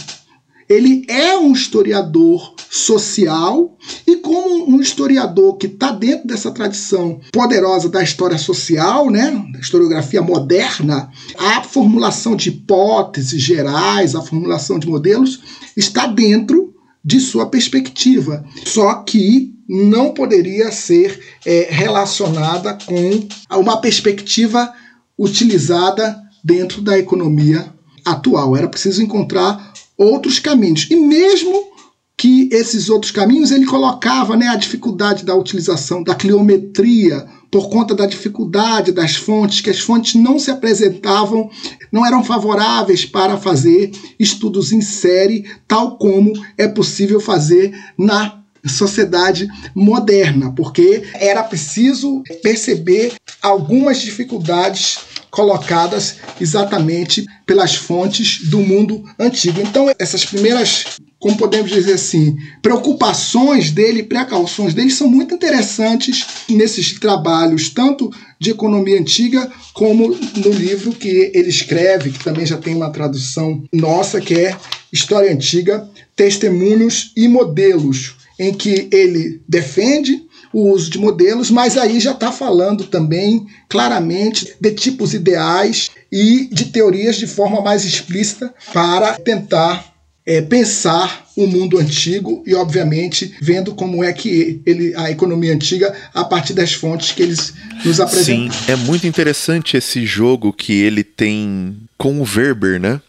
Ele 0.69 1.05
é 1.09 1.37
um 1.37 1.53
historiador 1.53 2.54
social 2.75 3.79
e 4.05 4.17
como 4.17 4.69
um 4.69 4.81
historiador 4.81 5.57
que 5.57 5.67
está 5.67 5.93
dentro 5.93 6.27
dessa 6.27 6.51
tradição 6.51 7.21
poderosa 7.33 7.89
da 7.89 8.03
história 8.03 8.37
social, 8.37 9.09
né, 9.09 9.31
da 9.53 9.61
historiografia 9.61 10.21
moderna, 10.21 11.09
a 11.39 11.63
formulação 11.63 12.35
de 12.35 12.49
hipóteses 12.49 13.41
gerais, 13.41 14.17
a 14.17 14.23
formulação 14.23 14.77
de 14.77 14.89
modelos 14.89 15.41
está 15.77 16.09
dentro 16.09 16.75
de 17.05 17.21
sua 17.21 17.47
perspectiva. 17.47 18.45
Só 18.67 18.95
que 18.95 19.55
não 19.69 20.13
poderia 20.13 20.73
ser 20.73 21.21
é, 21.47 21.69
relacionada 21.71 22.77
com 22.85 23.29
uma 23.57 23.81
perspectiva 23.81 24.75
utilizada 25.17 26.21
dentro 26.43 26.83
da 26.83 26.99
economia 26.99 27.73
atual. 28.05 28.57
Era 28.57 28.67
preciso 28.67 29.01
encontrar 29.01 29.73
outros 29.97 30.41
caminhos. 30.41 30.89
E 30.91 30.97
mesmo 30.97 31.74
que 32.17 32.49
esses 32.53 32.89
outros 32.89 33.11
caminhos 33.11 33.51
ele 33.51 33.67
colocava 33.67 34.37
né, 34.37 34.49
a 34.49 34.57
dificuldade 34.57 35.25
da 35.25 35.35
utilização 35.35 36.03
da 36.03 36.15
cliometria 36.15 37.27
por 37.51 37.69
conta 37.69 37.95
da 37.95 38.07
dificuldade 38.07 38.91
das 38.91 39.15
fontes, 39.15 39.61
que 39.61 39.71
as 39.71 39.79
fontes 39.79 40.15
não 40.15 40.39
se 40.39 40.51
apresentavam, 40.51 41.49
não 41.93 42.05
eram 42.05 42.25
favoráveis 42.25 43.05
para 43.05 43.37
fazer 43.37 43.93
estudos 44.19 44.73
em 44.73 44.81
série, 44.81 45.45
tal 45.69 45.97
como 45.97 46.33
é 46.59 46.67
possível 46.67 47.21
fazer 47.21 47.73
na 47.97 48.41
sociedade 48.67 49.47
moderna, 49.75 50.53
porque 50.53 51.05
era 51.15 51.43
preciso 51.43 52.23
perceber 52.43 53.15
algumas 53.43 54.01
dificuldades 54.01 54.99
colocadas 55.35 56.19
exatamente 56.41 57.27
pelas 57.45 57.75
fontes 57.75 58.49
do 58.49 58.61
mundo 58.61 59.05
antigo. 59.19 59.61
Então, 59.61 59.93
essas 59.99 60.25
primeiras, 60.25 61.01
como 61.19 61.37
podemos 61.37 61.73
dizer 61.73 61.95
assim, 61.95 62.37
preocupações 62.63 63.73
dele, 63.73 64.05
precauções 64.05 64.73
dele 64.75 64.91
são 64.91 65.09
muito 65.09 65.35
interessantes 65.35 66.25
nesses 66.49 66.93
trabalhos, 67.01 67.69
tanto 67.69 68.11
de 68.39 68.51
economia 68.51 69.01
antiga 69.01 69.51
como 69.73 70.09
no 70.09 70.51
livro 70.51 70.93
que 70.93 71.33
ele 71.35 71.49
escreve, 71.49 72.13
que 72.13 72.23
também 72.23 72.47
já 72.47 72.57
tem 72.57 72.77
uma 72.77 72.91
tradução 72.91 73.65
nossa, 73.73 74.21
que 74.21 74.35
é 74.35 74.57
História 74.93 75.33
Antiga, 75.33 75.89
Testemunhos 76.15 77.11
e 77.17 77.27
Modelos, 77.27 78.15
em 78.39 78.55
que 78.55 78.89
ele 78.93 79.41
defende 79.49 80.23
o 80.55 80.71
uso 80.73 80.89
de 80.89 80.99
modelos, 80.99 81.51
mas 81.51 81.77
aí 81.77 81.99
já 81.99 82.13
está 82.13 82.31
falando 82.31 82.85
também 82.85 83.45
claramente 83.69 84.55
de 84.61 84.71
tipos 84.71 85.13
ideais 85.13 85.91
e 86.11 86.49
de 86.51 86.67
teorias 86.67 87.17
de 87.17 87.27
forma 87.27 87.61
mais 87.61 87.85
explícita 87.85 88.55
para 88.73 89.15
tentar 89.15 89.93
é, 90.25 90.41
pensar 90.41 91.27
o 91.37 91.47
mundo 91.49 91.79
antigo 91.79 92.45
e, 92.47 92.55
obviamente, 92.55 93.35
vendo 93.43 93.75
como 93.75 94.05
é 94.05 94.13
que 94.13 94.63
ele, 94.65 94.95
a 94.95 95.11
economia 95.11 95.53
antiga, 95.53 95.93
a 96.15 96.25
partir 96.25 96.55
das 96.55 96.73
fontes 96.73 97.11
que 97.11 97.25
eles 97.25 97.53
nos 97.85 98.01
apresentam. 98.01 98.53
Sim, 98.53 98.73
é 98.73 98.77
muito 98.77 99.09
interessante 99.09 99.77
esse 99.77 100.07
jogo 100.07 100.53
que 100.53 100.73
ele 100.73 101.03
tem 101.03 101.77
com 101.99 102.21
o 102.21 102.25
Weber, 102.25 102.81
né? 102.81 103.01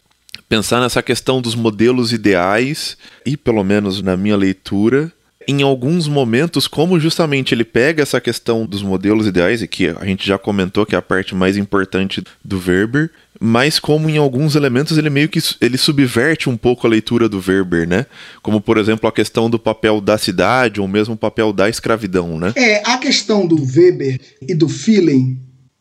Pensar 0.50 0.82
nessa 0.82 1.04
questão 1.04 1.42
dos 1.42 1.54
modelos 1.54 2.12
ideais, 2.12 2.98
e 3.24 3.38
pelo 3.38 3.64
menos 3.64 4.02
na 4.02 4.18
minha 4.18 4.36
leitura, 4.36 5.12
em 5.48 5.62
alguns 5.62 6.08
momentos, 6.08 6.68
como 6.68 7.00
justamente 7.00 7.54
ele 7.54 7.64
pega 7.64 8.04
essa 8.04 8.20
questão 8.22 8.66
dos 8.66 8.82
modelos 8.82 9.28
ideais, 9.28 9.62
e 9.62 9.68
que 9.68 9.88
a 9.88 10.06
gente 10.06 10.26
já 10.26 10.38
comentou 10.38 10.86
que 10.86 10.96
é 10.96 10.98
a 10.98 11.02
parte 11.02 11.36
mais 11.36 11.58
importante 11.58 12.24
do 12.44 12.60
Weber, 12.60 13.10
mas 13.40 13.80
como 13.80 14.10
em 14.10 14.18
alguns 14.18 14.56
elementos 14.56 14.98
ele 14.98 15.10
meio 15.10 15.30
que 15.30 15.40
ele 15.60 15.78
subverte 15.78 16.50
um 16.50 16.56
pouco 16.56 16.88
a 16.88 16.90
leitura 16.90 17.28
do 17.28 17.44
Weber, 17.46 17.88
né? 17.88 18.06
Como, 18.42 18.62
por 18.62 18.78
exemplo, 18.78 19.10
a 19.10 19.12
questão 19.12 19.50
do 19.50 19.60
papel 19.60 20.00
da 20.00 20.18
cidade, 20.18 20.80
ou 20.80 20.88
mesmo 20.88 21.16
o 21.16 21.18
papel 21.18 21.52
da 21.52 21.70
escravidão, 21.70 22.40
né? 22.40 22.54
É, 22.56 22.82
a 22.90 22.98
questão 22.98 23.46
do 23.46 23.56
Weber 23.56 24.20
e 24.42 24.56
do 24.56 24.70
feeling 24.70 25.40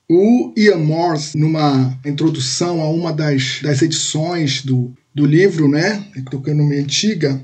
o 0.08 0.52
Ian 0.56 0.78
Morse, 0.78 1.36
numa 1.36 1.98
introdução 2.04 2.80
a 2.80 2.90
uma 2.90 3.12
das, 3.12 3.60
das 3.62 3.80
edições 3.80 4.62
do, 4.62 4.92
do 5.14 5.24
livro, 5.24 5.68
né, 5.68 6.04
do 6.30 6.54
nome 6.54 6.78
antiga, 6.78 7.42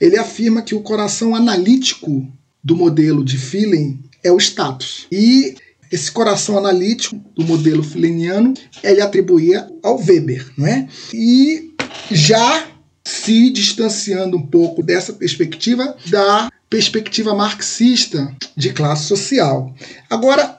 ele 0.00 0.16
afirma 0.16 0.62
que 0.62 0.74
o 0.74 0.82
coração 0.82 1.34
analítico 1.34 2.26
do 2.62 2.76
modelo 2.76 3.24
de 3.24 3.38
Feeling 3.38 4.02
é 4.22 4.30
o 4.30 4.38
status. 4.38 5.06
E 5.10 5.54
esse 5.90 6.10
coração 6.10 6.58
analítico 6.58 7.16
do 7.34 7.44
modelo 7.44 7.82
fileniano 7.82 8.52
ele 8.82 9.00
atribuía 9.00 9.68
ao 9.82 9.98
Weber, 9.98 10.46
não 10.56 10.66
é? 10.66 10.88
E 11.14 11.74
já 12.10 12.68
se 13.04 13.50
distanciando 13.50 14.36
um 14.36 14.46
pouco 14.46 14.82
dessa 14.82 15.12
perspectiva 15.14 15.96
da 16.06 16.50
perspectiva 16.68 17.34
marxista 17.34 18.34
de 18.54 18.72
classe 18.72 19.04
social. 19.04 19.74
Agora, 20.10 20.57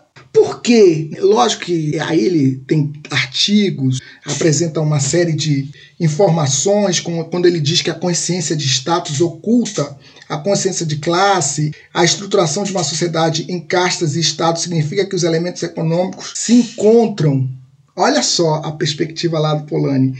por 0.60 0.62
quê? 0.62 1.10
Lógico 1.20 1.66
que 1.66 1.98
aí 2.00 2.20
ele 2.20 2.58
tem 2.68 2.92
artigos, 3.10 4.00
apresenta 4.26 4.82
uma 4.82 5.00
série 5.00 5.34
de 5.34 5.70
informações, 6.00 7.00
como 7.00 7.26
quando 7.26 7.46
ele 7.46 7.62
diz 7.62 7.82
que 7.82 7.90
a 7.90 7.96
consciência 7.96 8.56
de 8.56 8.66
status 8.66 9.22
oculta 9.22 9.98
a 10.28 10.38
consciência 10.38 10.86
de 10.86 10.98
classe, 10.98 11.74
a 11.92 12.06
estruturação 12.06 12.64
de 12.64 12.72
uma 12.72 12.84
sociedade 12.84 13.48
em 13.50 13.60
castas 13.60 14.16
e 14.16 14.20
estados 14.20 14.62
significa 14.62 15.04
que 15.04 15.16
os 15.16 15.24
elementos 15.24 15.64
econômicos 15.64 16.34
se 16.36 16.54
encontram. 16.54 17.50
Olha 17.96 18.22
só 18.22 18.58
a 18.58 18.72
perspectiva 18.72 19.40
lá 19.40 19.56
do 19.56 19.66
Polanyi. 19.66 20.14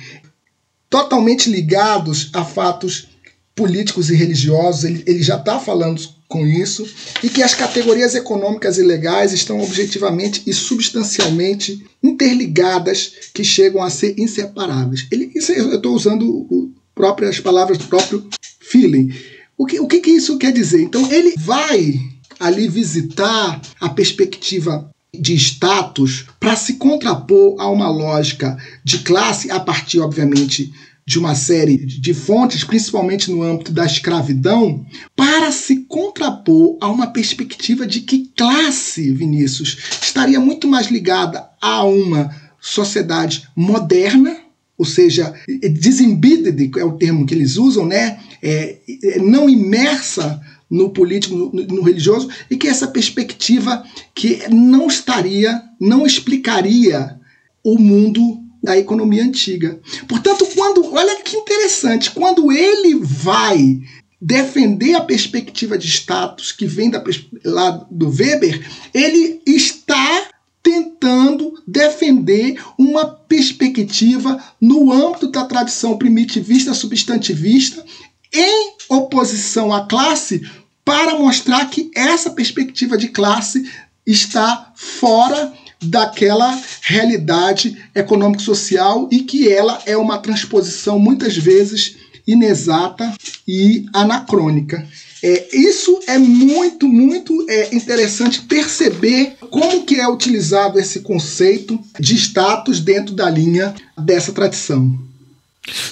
Totalmente 0.90 1.48
ligados 1.48 2.32
a 2.34 2.44
fatos 2.44 3.08
políticos 3.56 4.10
e 4.10 4.16
religiosos, 4.16 4.84
ele, 4.84 5.04
ele 5.06 5.22
já 5.22 5.36
está 5.36 5.60
falando 5.60 6.02
com 6.30 6.46
isso, 6.46 6.88
e 7.24 7.30
que 7.30 7.42
as 7.42 7.56
categorias 7.56 8.14
econômicas 8.14 8.78
e 8.78 8.84
legais 8.84 9.34
estão 9.34 9.60
objetivamente 9.60 10.44
e 10.46 10.54
substancialmente 10.54 11.84
interligadas, 12.04 13.14
que 13.34 13.44
chegam 13.44 13.82
a 13.82 13.90
ser 13.90 14.14
inseparáveis. 14.18 15.08
Ele, 15.12 15.32
isso 15.36 15.52
eu 15.52 15.76
estou 15.76 15.96
usando 15.96 16.30
o 16.30 16.72
próprio, 16.94 17.28
as 17.28 17.40
palavras 17.40 17.80
do 17.80 17.86
próprio 17.86 18.30
feeling. 18.60 19.12
O 19.58 19.66
que, 19.66 19.80
o 19.80 19.88
que, 19.88 20.00
que 20.00 20.12
isso 20.12 20.38
quer 20.38 20.54
dizer? 20.54 20.84
Então, 20.84 21.12
ele 21.12 21.34
vai 21.36 21.96
ali 22.40 22.68
visitar 22.68 23.60
a 23.82 23.90
perspectiva 23.90 24.88
de 25.12 25.34
status 25.34 26.26
para 26.40 26.56
se 26.56 26.76
contrapor 26.76 27.60
a 27.60 27.68
uma 27.68 27.90
lógica 27.90 28.56
de 28.84 29.00
classe, 29.00 29.50
a 29.50 29.60
partir, 29.60 30.00
obviamente, 30.00 30.72
de 31.10 31.18
uma 31.18 31.34
série 31.34 31.76
de 31.76 32.14
fontes, 32.14 32.64
principalmente 32.64 33.32
no 33.32 33.42
âmbito 33.42 33.72
da 33.72 33.84
escravidão, 33.84 34.86
para 35.16 35.52
se 35.52 35.78
contrapor 35.88 36.78
a 36.80 36.88
uma 36.88 37.08
perspectiva 37.08 37.88
de 37.88 38.02
que 38.02 38.30
classe, 38.38 39.12
Vinícius, 39.12 39.76
estaria 40.04 40.40
muito 40.40 40.68
mais 40.68 40.92
ligada 40.92 41.50
a 41.60 41.84
uma 41.84 42.30
sociedade 42.62 43.50
moderna, 43.56 44.38
ou 44.78 44.86
seja, 44.86 45.34
desembedded 45.72 46.70
é 46.78 46.86
o 46.86 46.92
termo 46.92 47.26
que 47.26 47.34
eles 47.34 47.58
usam, 47.58 47.88
né? 47.88 48.20
É, 48.40 48.78
é, 49.04 49.20
não 49.20 49.50
imersa 49.50 50.40
no 50.70 50.92
político, 50.92 51.36
no, 51.36 51.52
no, 51.52 51.82
religioso, 51.82 52.30
e 52.52 52.56
que 52.56 52.68
essa 52.68 52.88
perspectiva 52.88 53.84
que 54.14 54.48
não 54.52 54.86
estaria, 54.86 55.60
não 55.82 56.06
explicaria 56.06 57.20
o 57.64 57.80
mundo 57.80 58.48
da 58.70 58.78
economia 58.78 59.24
antiga. 59.24 59.80
Portanto, 60.08 60.46
quando, 60.54 60.94
olha 60.94 61.24
que 61.24 61.36
interessante, 61.36 62.12
quando 62.12 62.52
ele 62.52 63.00
vai 63.02 63.82
defender 64.22 64.94
a 64.94 65.02
perspectiva 65.02 65.76
de 65.76 65.88
status 65.88 66.52
que 66.52 66.68
vem 66.68 66.92
da, 66.92 67.04
lá 67.44 67.88
do 67.90 68.10
Weber, 68.10 68.64
ele 68.94 69.42
está 69.44 70.28
tentando 70.62 71.64
defender 71.66 72.62
uma 72.78 73.08
perspectiva 73.08 74.38
no 74.62 74.92
âmbito 74.92 75.32
da 75.32 75.46
tradição 75.46 75.98
primitivista 75.98 76.76
substantivista 76.76 77.84
em 78.32 78.74
oposição 78.88 79.74
à 79.74 79.88
classe 79.88 80.48
para 80.86 81.18
mostrar 81.18 81.66
que 81.72 81.90
essa 81.96 82.30
perspectiva 82.30 82.96
de 82.96 83.08
classe 83.08 83.68
está 84.06 84.72
fora 84.76 85.54
daquela 85.82 86.60
realidade 86.82 87.78
econômico-social 87.96 89.08
e 89.12 89.22
que 89.22 89.52
ela 89.52 89.82
é 89.86 89.96
uma 89.96 90.18
transposição 90.18 91.00
muitas 91.00 91.38
vezes 91.38 91.96
inexata 92.28 93.14
e 93.48 93.86
anacrônica. 93.94 94.86
É, 95.22 95.48
isso 95.54 96.00
é 96.08 96.18
muito, 96.18 96.88
muito 96.88 97.46
é, 97.50 97.76
interessante 97.76 98.42
perceber 98.42 99.34
como 99.50 99.84
que 99.84 99.96
é 99.96 100.08
utilizado 100.08 100.80
esse 100.80 101.02
conceito 101.02 101.80
de 102.00 102.16
status 102.16 102.80
dentro 102.80 103.14
da 103.14 103.30
linha 103.30 103.74
dessa 103.98 104.32
tradição. 104.32 105.09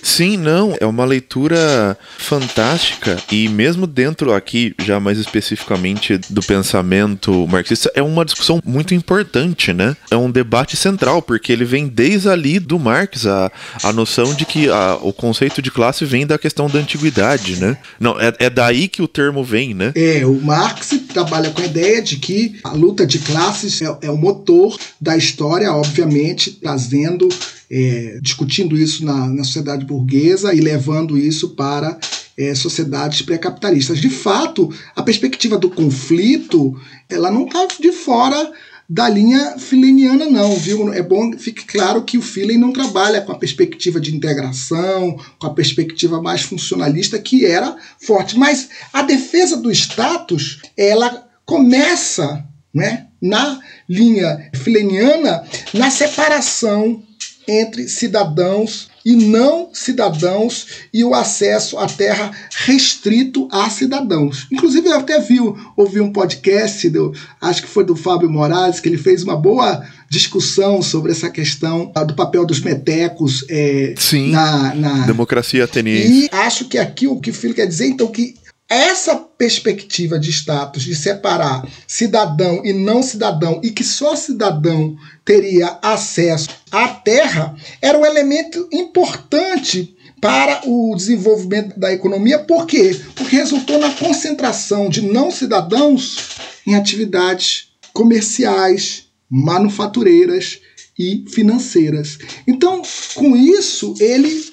Sim, 0.02 0.38
não, 0.38 0.76
é 0.80 0.86
uma 0.86 1.06
leitura 1.06 1.98
fantástica 2.18 3.18
e 3.32 3.48
mesmo 3.50 3.88
dentro 3.88 4.34
aqui, 4.34 4.74
já 4.80 5.00
mais 5.00 5.18
especificamente 5.18 6.18
do 6.30 6.42
pensamento 6.42 7.48
marxista, 7.48 7.92
é 7.96 8.02
uma 8.02 8.26
discussão 8.26 8.62
muito 8.66 8.94
importante, 8.94 9.74
né? 9.74 9.96
É 10.10 10.16
um 10.16 10.32
debate 10.32 10.76
central, 10.76 11.22
porque 11.22 11.52
ele 11.52 11.66
vem 11.66 11.88
desde 11.88 12.30
ali 12.30 12.60
do 12.60 12.80
Marx, 12.80 13.26
a, 13.26 13.52
a 13.84 13.94
noção 13.94 14.34
de 14.34 14.46
que 14.46 14.70
a, 14.70 14.98
o 15.02 15.14
conceito 15.14 15.62
de 15.62 15.72
classe 15.72 16.06
vem 16.06 16.26
da 16.26 16.38
questão 16.38 16.68
da 16.70 16.80
antiguidade, 16.80 17.58
né? 17.58 17.78
Não, 18.00 18.20
é, 18.20 18.34
é 18.40 18.50
daí 18.50 18.88
que 18.88 19.02
o 19.02 19.08
termo 19.08 19.44
vem, 19.44 19.74
né? 19.74 19.92
É, 19.96 20.26
o 20.26 20.40
Marx 20.42 20.90
trabalha 21.14 21.50
com 21.52 21.62
a 21.62 21.66
ideia 21.66 22.02
de 22.02 22.18
que 22.18 22.60
a 22.64 22.72
luta 22.72 23.06
de 23.06 23.20
classes 23.20 23.82
é, 23.82 23.98
é 24.02 24.12
o 24.12 24.18
motor 24.18 24.78
da 25.00 25.18
história, 25.18 25.72
obviamente, 25.72 26.52
trazendo 26.52 27.28
é, 27.70 28.20
discutindo 28.22 28.78
isso 28.78 29.06
na, 29.06 29.28
na 29.28 29.44
sociedade 29.44 29.86
burguesa 29.86 30.54
e 30.54 30.60
levando 30.60 31.18
isso 31.18 31.50
para 31.50 31.98
é, 32.38 32.54
sociedades 32.54 33.22
pré-capitalistas. 33.22 34.00
De 34.00 34.10
fato, 34.10 34.74
a 34.96 35.04
perspectiva 35.04 35.58
do 35.58 35.70
conflito 35.70 36.80
ela 37.10 37.32
não 37.32 37.46
está 37.46 37.68
de 37.80 37.92
fora 37.92 38.52
da 38.90 39.10
linha 39.10 39.58
fileniana, 39.58 40.30
não, 40.30 40.56
viu? 40.56 40.94
É 40.94 41.02
bom 41.02 41.32
que 41.32 41.38
fique 41.38 41.66
claro 41.66 42.04
que 42.04 42.18
o 42.18 42.22
Filen 42.22 42.58
não 42.58 42.72
trabalha 42.72 43.20
com 43.22 43.34
a 43.34 43.38
perspectiva 43.38 44.00
de 44.00 44.16
integração, 44.16 45.20
com 45.38 45.48
a 45.48 45.54
perspectiva 45.54 46.22
mais 46.22 46.44
funcionalista, 46.44 47.20
que 47.20 47.46
era 47.46 47.76
forte. 48.00 48.38
Mas 48.38 48.70
a 48.94 49.02
defesa 49.02 49.58
do 49.58 49.70
status, 49.72 50.62
ela 50.78 51.28
começa 51.46 52.46
né, 52.74 53.08
na 53.22 53.60
linha 53.90 54.50
fileniana 54.54 55.44
na 55.74 55.90
separação 55.90 57.04
entre 57.48 57.88
cidadãos 57.88 58.90
e 59.06 59.16
não 59.16 59.70
cidadãos 59.74 60.68
e 60.94 61.04
o 61.04 61.14
acesso 61.14 61.78
à 61.78 61.88
terra 61.88 62.32
restrito 62.66 63.48
a 63.50 63.70
cidadãos. 63.70 64.48
Inclusive, 64.52 64.90
eu 64.90 64.98
até 64.98 65.20
vi, 65.20 65.38
ouvi 65.78 66.02
um 66.02 66.12
podcast, 66.12 66.90
do, 66.90 67.14
acho 67.40 67.62
que 67.62 67.70
foi 67.70 67.86
do 67.86 67.96
Fábio 67.96 68.30
Morales, 68.30 68.82
que 68.82 68.90
ele 68.90 68.98
fez 68.98 69.24
uma 69.24 69.38
boa 69.38 69.82
discussão 70.10 70.82
sobre 70.82 71.12
essa 71.12 71.30
questão 71.30 71.92
do 72.06 72.16
papel 72.16 72.46
dos 72.46 72.62
metecos 72.62 73.46
é, 73.50 73.94
Sim, 73.98 74.32
na, 74.32 74.76
na 74.76 75.06
democracia 75.06 75.64
ateniense. 75.64 76.26
E 76.26 76.30
acho 76.32 76.66
que 76.66 76.78
aqui 76.78 77.08
o 77.08 77.20
que 77.20 77.30
o 77.30 77.34
Filho 77.34 77.54
quer 77.54 77.66
dizer, 77.66 77.88
então, 77.88 78.08
que 78.08 78.36
essa 78.70 79.16
perspectiva 79.16 80.20
de 80.20 80.30
status, 80.30 80.84
de 80.84 80.96
separar 80.96 81.66
cidadão 81.88 82.62
e 82.66 82.74
não 82.74 83.02
cidadão, 83.02 83.62
e 83.64 83.72
que 83.72 83.84
só 83.84 84.16
cidadão 84.16 84.98
teria 85.24 85.80
acesso 85.82 86.50
à 86.72 86.88
terra, 86.90 87.56
era 87.82 87.98
um 87.98 88.06
elemento 88.06 88.68
importante 88.72 89.96
para 90.20 90.62
o 90.66 90.96
desenvolvimento 90.96 91.80
da 91.80 91.94
economia. 91.94 92.40
Por 92.40 92.66
quê? 92.66 93.00
Porque 93.16 93.36
resultou 93.36 93.80
na 93.80 93.92
concentração 93.92 94.90
de 94.90 95.02
não 95.02 95.32
cidadãos 95.32 96.36
em 96.66 96.76
atividades 96.76 97.70
comerciais, 97.94 99.06
manufatureiras 99.30 100.60
e 100.98 101.24
financeiras. 101.28 102.18
Então, 102.48 102.82
com 103.14 103.36
isso, 103.36 103.94
ele 104.00 104.44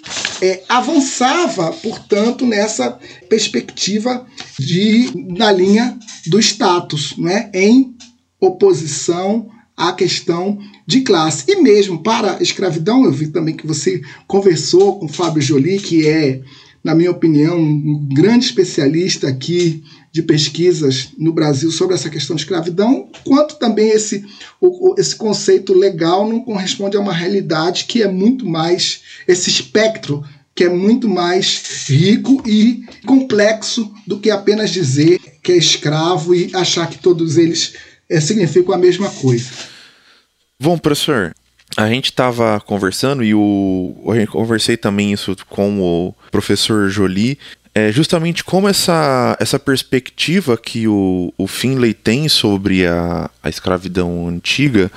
é, 0.42 0.62
avançava, 0.68 1.72
portanto, 1.72 2.44
nessa 2.44 2.98
perspectiva 3.28 4.26
de 4.58 5.10
na 5.36 5.50
linha 5.50 5.98
do 6.26 6.38
status, 6.38 7.14
não 7.16 7.30
é? 7.30 7.50
em 7.54 7.94
oposição 8.40 9.48
à 9.76 9.92
questão 9.92 10.58
de 10.86 11.00
classe. 11.00 11.44
E 11.48 11.56
mesmo 11.62 12.02
para 12.02 12.36
a 12.36 12.42
escravidão, 12.42 13.04
eu 13.04 13.12
vi 13.12 13.28
também 13.28 13.56
que 13.56 13.66
você 13.66 14.02
conversou 14.26 14.98
com 14.98 15.08
Fábio 15.08 15.42
Joly, 15.42 15.78
que 15.78 16.06
é, 16.06 16.42
na 16.82 16.94
minha 16.94 17.10
opinião, 17.10 17.58
um 17.58 18.06
grande 18.12 18.44
especialista 18.44 19.28
aqui 19.28 19.82
de 20.14 20.22
pesquisas 20.22 21.08
no 21.18 21.32
Brasil 21.32 21.72
sobre 21.72 21.96
essa 21.96 22.08
questão 22.08 22.36
de 22.36 22.42
escravidão, 22.42 23.10
quanto 23.24 23.56
também 23.56 23.90
esse, 23.90 24.24
esse 24.96 25.16
conceito 25.16 25.74
legal 25.74 26.28
não 26.28 26.38
corresponde 26.38 26.96
a 26.96 27.00
uma 27.00 27.12
realidade 27.12 27.86
que 27.86 28.00
é 28.00 28.06
muito 28.06 28.46
mais 28.46 29.02
esse 29.26 29.50
espectro 29.50 30.22
que 30.54 30.62
é 30.62 30.68
muito 30.68 31.08
mais 31.08 31.88
rico 31.88 32.40
e 32.46 32.84
complexo 33.04 33.92
do 34.06 34.20
que 34.20 34.30
apenas 34.30 34.70
dizer 34.70 35.18
que 35.42 35.50
é 35.50 35.56
escravo 35.56 36.32
e 36.32 36.54
achar 36.54 36.88
que 36.88 36.98
todos 36.98 37.36
eles 37.36 37.74
é, 38.08 38.20
significam 38.20 38.72
a 38.72 38.78
mesma 38.78 39.10
coisa. 39.10 39.50
Bom, 40.62 40.78
professor, 40.78 41.34
a 41.76 41.88
gente 41.88 42.04
estava 42.04 42.60
conversando 42.60 43.24
e 43.24 43.34
o, 43.34 43.96
eu 44.14 44.26
conversei 44.28 44.76
também 44.76 45.12
isso 45.12 45.34
com 45.50 45.80
o 45.80 46.14
professor 46.30 46.88
Jolie 46.88 47.36
é 47.74 47.90
justamente 47.90 48.44
como 48.44 48.68
essa, 48.68 49.36
essa 49.40 49.58
perspectiva 49.58 50.56
que 50.56 50.86
o, 50.86 51.34
o 51.36 51.46
Finlay 51.48 51.92
tem 51.92 52.28
sobre 52.28 52.86
a, 52.86 53.28
a 53.42 53.48
escravidão 53.48 54.28
antiga 54.28 54.90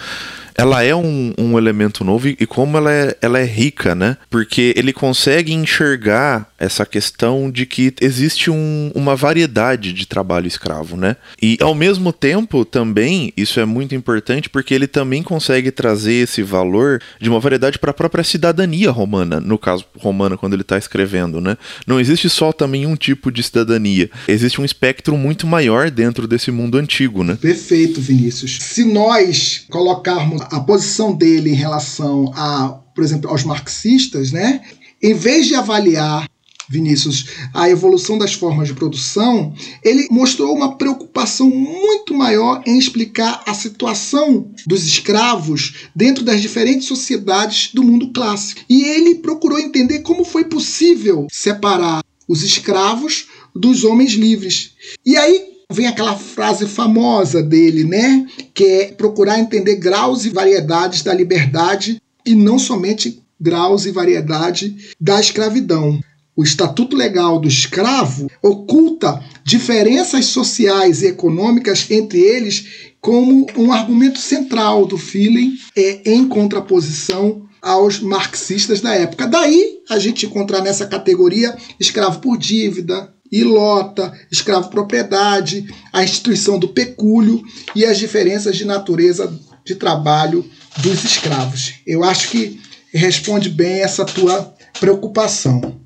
ela 0.58 0.84
é 0.84 0.96
um, 0.96 1.34
um 1.38 1.56
elemento 1.56 2.04
novo 2.04 2.28
e 2.28 2.48
como 2.48 2.78
ela 2.78 2.92
é, 2.92 3.16
ela 3.22 3.40
é 3.40 3.46
rica, 3.46 3.94
né? 3.94 4.18
Porque 4.28 4.74
ele 4.76 4.92
consegue 4.92 5.54
enxergar 5.54 6.52
essa 6.58 6.84
questão 6.84 7.52
de 7.52 7.68
que 7.68 7.94
existe 8.02 8.50
um, 8.50 8.92
uma 8.96 9.16
variedade 9.16 9.94
de 9.94 10.08
trabalho 10.08 10.48
escravo, 10.48 10.98
né? 10.98 11.16
E 11.40 11.60
ao 11.62 11.76
mesmo 11.76 12.12
tempo 12.12 12.66
também, 12.66 13.32
isso 13.38 13.60
é 13.60 13.66
muito 13.66 13.94
importante 13.94 14.50
porque 14.50 14.74
ele 14.74 14.88
também 14.88 15.22
consegue 15.22 15.70
trazer 15.70 16.24
esse 16.24 16.42
valor 16.42 17.00
de 17.22 17.30
uma 17.30 17.40
variedade 17.40 17.78
para 17.78 17.92
a 17.92 17.94
própria 17.94 18.24
cidadania 18.24 18.90
romana, 18.90 19.40
no 19.40 19.60
caso 19.60 19.86
romana 20.00 20.36
quando 20.38 20.54
ele 20.54 20.64
está 20.64 20.78
escrevendo, 20.78 21.40
né? 21.40 21.56
Não 21.86 22.00
existe 22.00 22.28
só 22.30 22.52
também 22.52 22.88
um 22.88 22.96
tipo 22.96 23.32
de 23.32 23.44
cidadania, 23.44 24.10
existe 24.28 24.60
um 24.60 24.66
espectro 24.66 25.16
muito 25.16 25.46
maior 25.46 25.92
dentro 25.92 26.28
desse 26.28 26.50
mundo 26.50 26.80
antigo, 26.80 27.24
né? 27.24 27.38
Perfeito, 27.40 28.02
Vinícius. 28.02 28.58
Se 28.60 28.84
nós 28.84 29.66
colocarmos 29.70 30.47
a 30.52 30.60
posição 30.60 31.14
dele 31.14 31.52
em 31.52 31.56
relação 31.56 32.32
a, 32.36 32.70
por 32.94 33.04
exemplo, 33.04 33.30
aos 33.30 33.44
marxistas, 33.44 34.32
né? 34.32 34.62
Em 35.02 35.14
vez 35.14 35.46
de 35.48 35.56
avaliar 35.56 36.28
Vinícius, 36.70 37.28
a 37.54 37.70
evolução 37.70 38.18
das 38.18 38.34
formas 38.34 38.68
de 38.68 38.74
produção, 38.74 39.54
ele 39.82 40.08
mostrou 40.12 40.54
uma 40.54 40.78
preocupação 40.78 41.50
muito 41.50 42.14
maior 42.14 42.62
em 42.66 42.78
explicar 42.78 43.42
a 43.46 43.54
situação 43.54 44.52
dos 44.66 44.86
escravos 44.86 45.88
dentro 45.96 46.26
das 46.26 46.42
diferentes 46.42 46.88
sociedades 46.88 47.74
do 47.74 47.84
mundo 47.84 48.12
clássico. 48.12 48.62
E 48.70 48.84
ele 48.84 49.16
procurou 49.16 49.58
entender 49.58 50.00
como 50.00 50.26
foi 50.26 50.44
possível 50.44 51.28
separar 51.32 52.04
os 52.28 52.44
escravos 52.44 53.28
dos 53.56 53.86
homens 53.86 54.12
livres. 54.12 54.72
E 55.06 55.16
aí 55.16 55.57
vem 55.72 55.88
aquela 55.88 56.16
frase 56.16 56.66
famosa 56.66 57.44
dele, 57.44 57.84
né? 57.84 58.26
Que 58.54 58.64
é 58.64 58.86
procurar 58.92 59.40
entender 59.40 59.76
graus 59.76 60.26
e 60.26 60.30
variedades 60.30 61.04
da 61.04 61.14
liberdade 61.14 62.02
e 62.26 62.34
não 62.34 62.58
somente 62.58 63.22
graus 63.40 63.86
e 63.86 63.92
variedade 63.92 64.76
da 65.00 65.20
escravidão. 65.20 66.00
O 66.36 66.44
Estatuto 66.44 66.96
Legal 66.96 67.40
do 67.40 67.48
Escravo 67.48 68.30
oculta 68.44 69.24
diferenças 69.44 70.26
sociais 70.28 71.02
e 71.02 71.08
econômicas 71.08 71.90
entre 71.90 72.20
eles 72.20 72.92
como 73.02 73.48
um 73.56 73.72
argumento 73.72 74.20
central 74.20 74.86
do 74.86 74.98
feeling 74.98 75.58
é, 75.76 76.12
em 76.12 76.28
contraposição 76.28 77.48
aos 77.62 78.00
marxistas 78.00 78.82
da 78.82 78.94
época. 78.94 79.28
Daí 79.28 79.80
a 79.90 79.98
gente 80.00 80.26
encontrar 80.26 80.62
nessa 80.62 80.86
categoria 80.86 81.56
escravo 81.80 82.20
por 82.20 82.38
dívida, 82.38 83.14
e 83.32 83.44
lota, 83.44 84.14
escravo-propriedade, 84.32 85.68
a 85.92 86.04
instituição 86.04 86.58
do 86.58 86.70
pecúlio 86.70 87.44
e 87.76 87.86
as 87.86 87.98
diferenças 87.98 88.56
de 88.56 88.66
natureza 88.66 89.34
de 89.66 89.76
trabalho 89.76 90.46
dos 90.78 91.04
escravos. 91.04 91.76
Eu 91.86 92.04
acho 92.04 92.30
que 92.30 92.60
responde 92.94 93.50
bem 93.50 93.82
essa 93.82 94.06
tua 94.06 94.54
preocupação. 94.80 95.80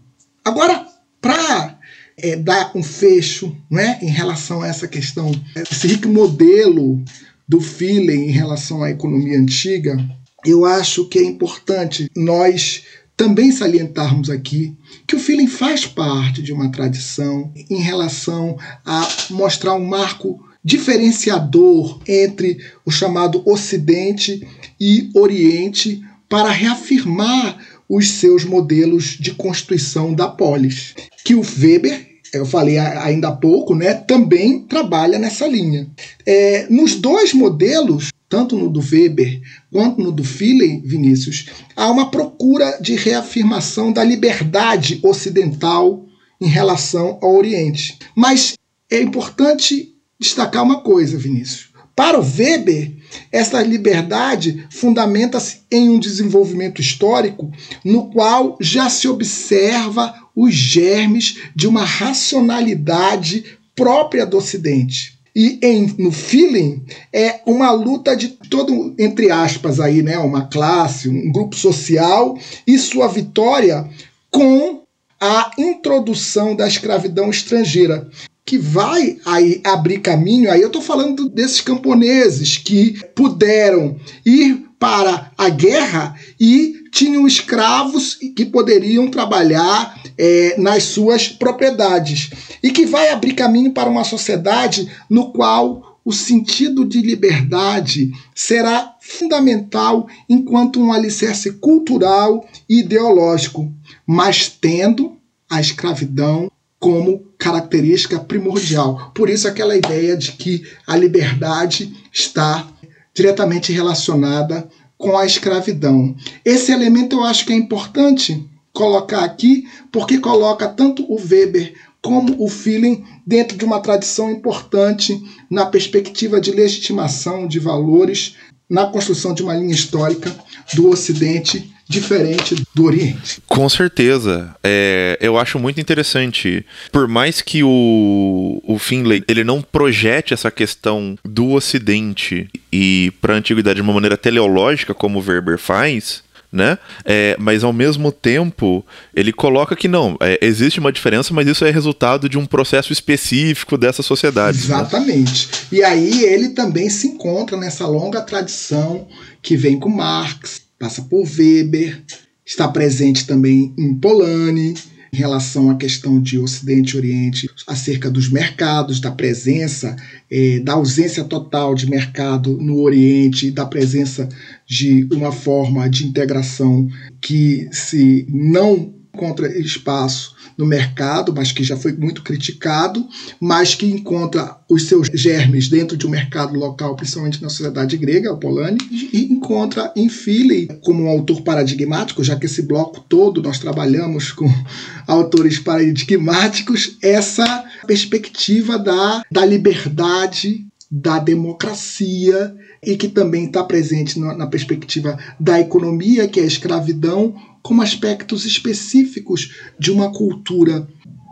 Agora, 0.43 0.85
para 1.19 1.79
é, 2.17 2.35
dar 2.35 2.71
um 2.75 2.83
fecho 2.83 3.55
né, 3.69 3.99
em 4.01 4.09
relação 4.09 4.61
a 4.61 4.67
essa 4.67 4.87
questão, 4.87 5.31
esse 5.55 5.87
rico 5.87 6.07
modelo 6.07 7.03
do 7.47 7.59
feeling 7.59 8.27
em 8.27 8.31
relação 8.31 8.83
à 8.83 8.91
economia 8.91 9.37
antiga, 9.37 9.97
eu 10.45 10.65
acho 10.65 11.07
que 11.07 11.19
é 11.19 11.23
importante 11.23 12.09
nós 12.15 12.83
também 13.21 13.51
salientarmos 13.51 14.31
aqui 14.31 14.75
que 15.05 15.15
o 15.15 15.19
feeling 15.19 15.45
faz 15.45 15.85
parte 15.85 16.41
de 16.41 16.51
uma 16.51 16.71
tradição 16.71 17.53
em 17.69 17.79
relação 17.79 18.57
a 18.83 19.07
mostrar 19.29 19.75
um 19.75 19.85
marco 19.85 20.43
diferenciador 20.63 21.99
entre 22.07 22.57
o 22.83 22.89
chamado 22.89 23.47
Ocidente 23.47 24.41
e 24.79 25.11
Oriente 25.13 26.03
para 26.27 26.49
reafirmar 26.49 27.59
os 27.87 28.09
seus 28.09 28.43
modelos 28.43 29.17
de 29.19 29.29
constituição 29.35 30.15
da 30.15 30.27
polis. 30.27 30.95
Que 31.23 31.35
o 31.35 31.41
Weber, 31.41 32.07
eu 32.33 32.43
falei 32.43 32.79
ainda 32.79 33.27
há 33.27 33.31
pouco, 33.33 33.75
né, 33.75 33.93
também 33.93 34.61
trabalha 34.61 35.19
nessa 35.19 35.45
linha. 35.45 35.87
É, 36.25 36.65
nos 36.71 36.95
dois 36.95 37.35
modelos, 37.35 38.09
tanto 38.31 38.57
no 38.57 38.69
do 38.69 38.79
Weber 38.79 39.41
quanto 39.69 40.01
no 40.01 40.09
do 40.09 40.23
Philey, 40.23 40.81
Vinícius, 40.85 41.47
há 41.75 41.91
uma 41.91 42.09
procura 42.09 42.79
de 42.81 42.95
reafirmação 42.95 43.91
da 43.91 44.05
liberdade 44.05 45.01
ocidental 45.03 46.05
em 46.39 46.47
relação 46.47 47.19
ao 47.21 47.35
Oriente. 47.35 47.99
Mas 48.15 48.53
é 48.89 49.01
importante 49.01 49.93
destacar 50.17 50.63
uma 50.63 50.79
coisa, 50.79 51.17
Vinícius. 51.17 51.71
Para 51.93 52.17
o 52.17 52.23
Weber, 52.23 52.93
essa 53.33 53.61
liberdade 53.61 54.65
fundamenta-se 54.69 55.63
em 55.69 55.89
um 55.89 55.99
desenvolvimento 55.99 56.79
histórico 56.79 57.51
no 57.83 58.09
qual 58.11 58.57
já 58.61 58.89
se 58.89 59.09
observa 59.09 60.15
os 60.33 60.53
germes 60.53 61.37
de 61.53 61.67
uma 61.67 61.83
racionalidade 61.83 63.43
própria 63.75 64.25
do 64.25 64.37
Ocidente. 64.37 65.20
E 65.35 65.59
em, 65.61 65.93
no 65.97 66.11
feeling 66.11 66.83
é 67.13 67.39
uma 67.45 67.71
luta 67.71 68.15
de 68.15 68.29
todo, 68.29 68.93
entre 68.99 69.31
aspas, 69.31 69.79
aí, 69.79 70.01
né, 70.01 70.17
uma 70.17 70.47
classe, 70.47 71.07
um 71.07 71.31
grupo 71.31 71.55
social 71.55 72.37
e 72.67 72.77
sua 72.77 73.07
vitória 73.07 73.89
com 74.29 74.81
a 75.19 75.51
introdução 75.57 76.55
da 76.55 76.67
escravidão 76.67 77.29
estrangeira, 77.29 78.09
que 78.43 78.57
vai 78.57 79.17
aí 79.25 79.61
abrir 79.63 79.99
caminho. 79.99 80.51
Aí 80.51 80.61
eu 80.61 80.67
estou 80.67 80.81
falando 80.81 81.29
desses 81.29 81.61
camponeses 81.61 82.57
que 82.57 82.99
puderam 83.15 83.95
ir 84.25 84.65
para 84.79 85.31
a 85.37 85.47
guerra 85.47 86.15
e 86.39 86.73
tinham 86.91 87.27
escravos 87.27 88.15
que 88.15 88.43
poderiam 88.43 89.09
trabalhar 89.09 90.00
é, 90.23 90.55
nas 90.55 90.83
suas 90.83 91.27
propriedades 91.27 92.29
e 92.61 92.69
que 92.69 92.85
vai 92.85 93.09
abrir 93.09 93.33
caminho 93.33 93.71
para 93.71 93.89
uma 93.89 94.03
sociedade 94.03 94.87
no 95.09 95.31
qual 95.31 95.99
o 96.05 96.13
sentido 96.13 96.85
de 96.85 97.01
liberdade 97.01 98.11
será 98.35 98.95
fundamental 99.01 100.07
enquanto 100.29 100.79
um 100.79 100.93
alicerce 100.93 101.53
cultural 101.53 102.47
e 102.69 102.81
ideológico, 102.81 103.73
mas 104.05 104.47
tendo 104.47 105.17
a 105.49 105.59
escravidão 105.59 106.51
como 106.79 107.25
característica 107.35 108.19
primordial. 108.19 109.11
Por 109.15 109.27
isso 109.27 109.47
aquela 109.47 109.75
ideia 109.75 110.15
de 110.15 110.33
que 110.33 110.61
a 110.85 110.95
liberdade 110.95 111.95
está 112.13 112.67
diretamente 113.11 113.73
relacionada 113.73 114.69
com 114.99 115.17
a 115.17 115.25
escravidão. 115.25 116.15
Esse 116.45 116.71
elemento 116.71 117.15
eu 117.15 117.23
acho 117.23 117.43
que 117.43 117.53
é 117.53 117.55
importante 117.55 118.47
colocar 118.73 119.23
aqui, 119.23 119.67
porque 119.91 120.17
coloca 120.17 120.67
tanto 120.67 121.03
o 121.11 121.15
Weber 121.15 121.73
como 122.01 122.43
o 122.43 122.49
feeling 122.49 123.03
dentro 123.25 123.57
de 123.57 123.63
uma 123.63 123.79
tradição 123.79 124.31
importante 124.31 125.21
na 125.49 125.65
perspectiva 125.65 126.41
de 126.41 126.51
legitimação 126.51 127.47
de 127.47 127.59
valores, 127.59 128.35
na 128.69 128.87
construção 128.87 129.33
de 129.33 129.43
uma 129.43 129.53
linha 129.53 129.73
histórica 129.73 130.33
do 130.73 130.89
Ocidente 130.89 131.71
diferente 131.87 132.55
do 132.73 132.85
Oriente. 132.85 133.41
Com 133.45 133.67
certeza. 133.67 134.55
É, 134.63 135.17
eu 135.19 135.37
acho 135.37 135.59
muito 135.59 135.79
interessante. 135.79 136.65
Por 136.91 137.07
mais 137.07 137.41
que 137.41 137.63
o, 137.63 138.61
o 138.63 138.79
Finlay 138.79 139.23
ele 139.27 139.43
não 139.43 139.61
projete 139.61 140.33
essa 140.33 140.49
questão 140.49 141.17
do 141.23 141.51
Ocidente 141.51 142.47
e 142.71 143.11
para 143.19 143.33
a 143.33 143.37
antiguidade 143.37 143.75
de 143.75 143.81
uma 143.81 143.93
maneira 143.93 144.15
teleológica, 144.15 144.93
como 144.93 145.19
o 145.19 145.21
Weber 145.21 145.57
faz, 145.57 146.23
né? 146.51 146.77
É, 147.05 147.35
mas 147.39 147.63
ao 147.63 147.71
mesmo 147.71 148.11
tempo, 148.11 148.85
ele 149.15 149.31
coloca 149.31 149.75
que 149.75 149.87
não, 149.87 150.17
é, 150.19 150.37
existe 150.41 150.79
uma 150.79 150.91
diferença, 150.91 151.33
mas 151.33 151.47
isso 151.47 151.63
é 151.63 151.71
resultado 151.71 152.27
de 152.27 152.37
um 152.37 152.45
processo 152.45 152.91
específico 152.91 153.77
dessa 153.77 154.03
sociedade. 154.03 154.57
Né? 154.57 154.63
Exatamente. 154.63 155.47
Né? 155.47 155.79
E 155.79 155.83
aí 155.83 156.23
ele 156.25 156.49
também 156.49 156.89
se 156.89 157.07
encontra 157.07 157.55
nessa 157.55 157.87
longa 157.87 158.21
tradição 158.21 159.07
que 159.41 159.55
vem 159.55 159.79
com 159.79 159.89
Marx, 159.89 160.61
passa 160.77 161.01
por 161.03 161.25
Weber, 161.25 162.01
está 162.45 162.67
presente 162.67 163.25
também 163.25 163.73
em 163.77 163.95
Polanyi, 163.95 164.73
em 165.13 165.17
relação 165.17 165.69
à 165.69 165.75
questão 165.75 166.21
de 166.21 166.39
Ocidente 166.39 166.95
e 166.95 166.97
Oriente, 166.97 167.49
acerca 167.67 168.09
dos 168.09 168.29
mercados, 168.29 169.01
da 169.01 169.11
presença, 169.11 169.95
eh, 170.29 170.59
da 170.63 170.73
ausência 170.73 171.25
total 171.25 171.75
de 171.75 171.89
mercado 171.89 172.57
no 172.57 172.81
Oriente, 172.81 173.51
da 173.51 173.65
presença 173.65 174.29
de 174.71 175.05
uma 175.11 175.33
forma 175.33 175.89
de 175.89 176.07
integração 176.07 176.87
que 177.19 177.67
se 177.73 178.25
não 178.29 178.93
encontra 179.13 179.59
espaço 179.59 180.33
no 180.57 180.65
mercado, 180.65 181.33
mas 181.35 181.51
que 181.51 181.61
já 181.61 181.75
foi 181.75 181.91
muito 181.91 182.23
criticado, 182.23 183.05
mas 183.37 183.75
que 183.75 183.85
encontra 183.85 184.55
os 184.69 184.83
seus 184.83 185.09
germes 185.13 185.67
dentro 185.67 185.97
de 185.97 186.07
um 186.07 186.09
mercado 186.09 186.57
local, 186.57 186.95
principalmente 186.95 187.41
na 187.41 187.49
sociedade 187.49 187.97
grega, 187.97 188.31
o 188.31 188.37
Polanyi, 188.37 188.77
e 189.11 189.33
encontra 189.33 189.91
em 189.93 190.07
Philly 190.07 190.69
como 190.85 191.03
um 191.03 191.09
autor 191.09 191.41
paradigmático, 191.41 192.23
já 192.23 192.37
que 192.37 192.45
esse 192.45 192.61
bloco 192.61 193.01
todo 193.01 193.41
nós 193.41 193.59
trabalhamos 193.59 194.31
com 194.31 194.47
autores 195.05 195.59
paradigmáticos, 195.59 196.97
essa 197.01 197.65
perspectiva 197.85 198.79
da, 198.79 199.21
da 199.29 199.45
liberdade, 199.45 200.65
da 200.91 201.19
democracia 201.19 202.53
e 202.83 202.97
que 202.97 203.07
também 203.07 203.45
está 203.45 203.63
presente 203.63 204.19
na, 204.19 204.35
na 204.35 204.47
perspectiva 204.47 205.17
da 205.39 205.57
economia, 205.57 206.27
que 206.27 206.39
é 206.39 206.43
a 206.43 206.47
escravidão, 206.47 207.33
como 207.61 207.81
aspectos 207.81 208.45
específicos 208.45 209.53
de 209.79 209.89
uma 209.89 210.11
cultura, 210.11 210.85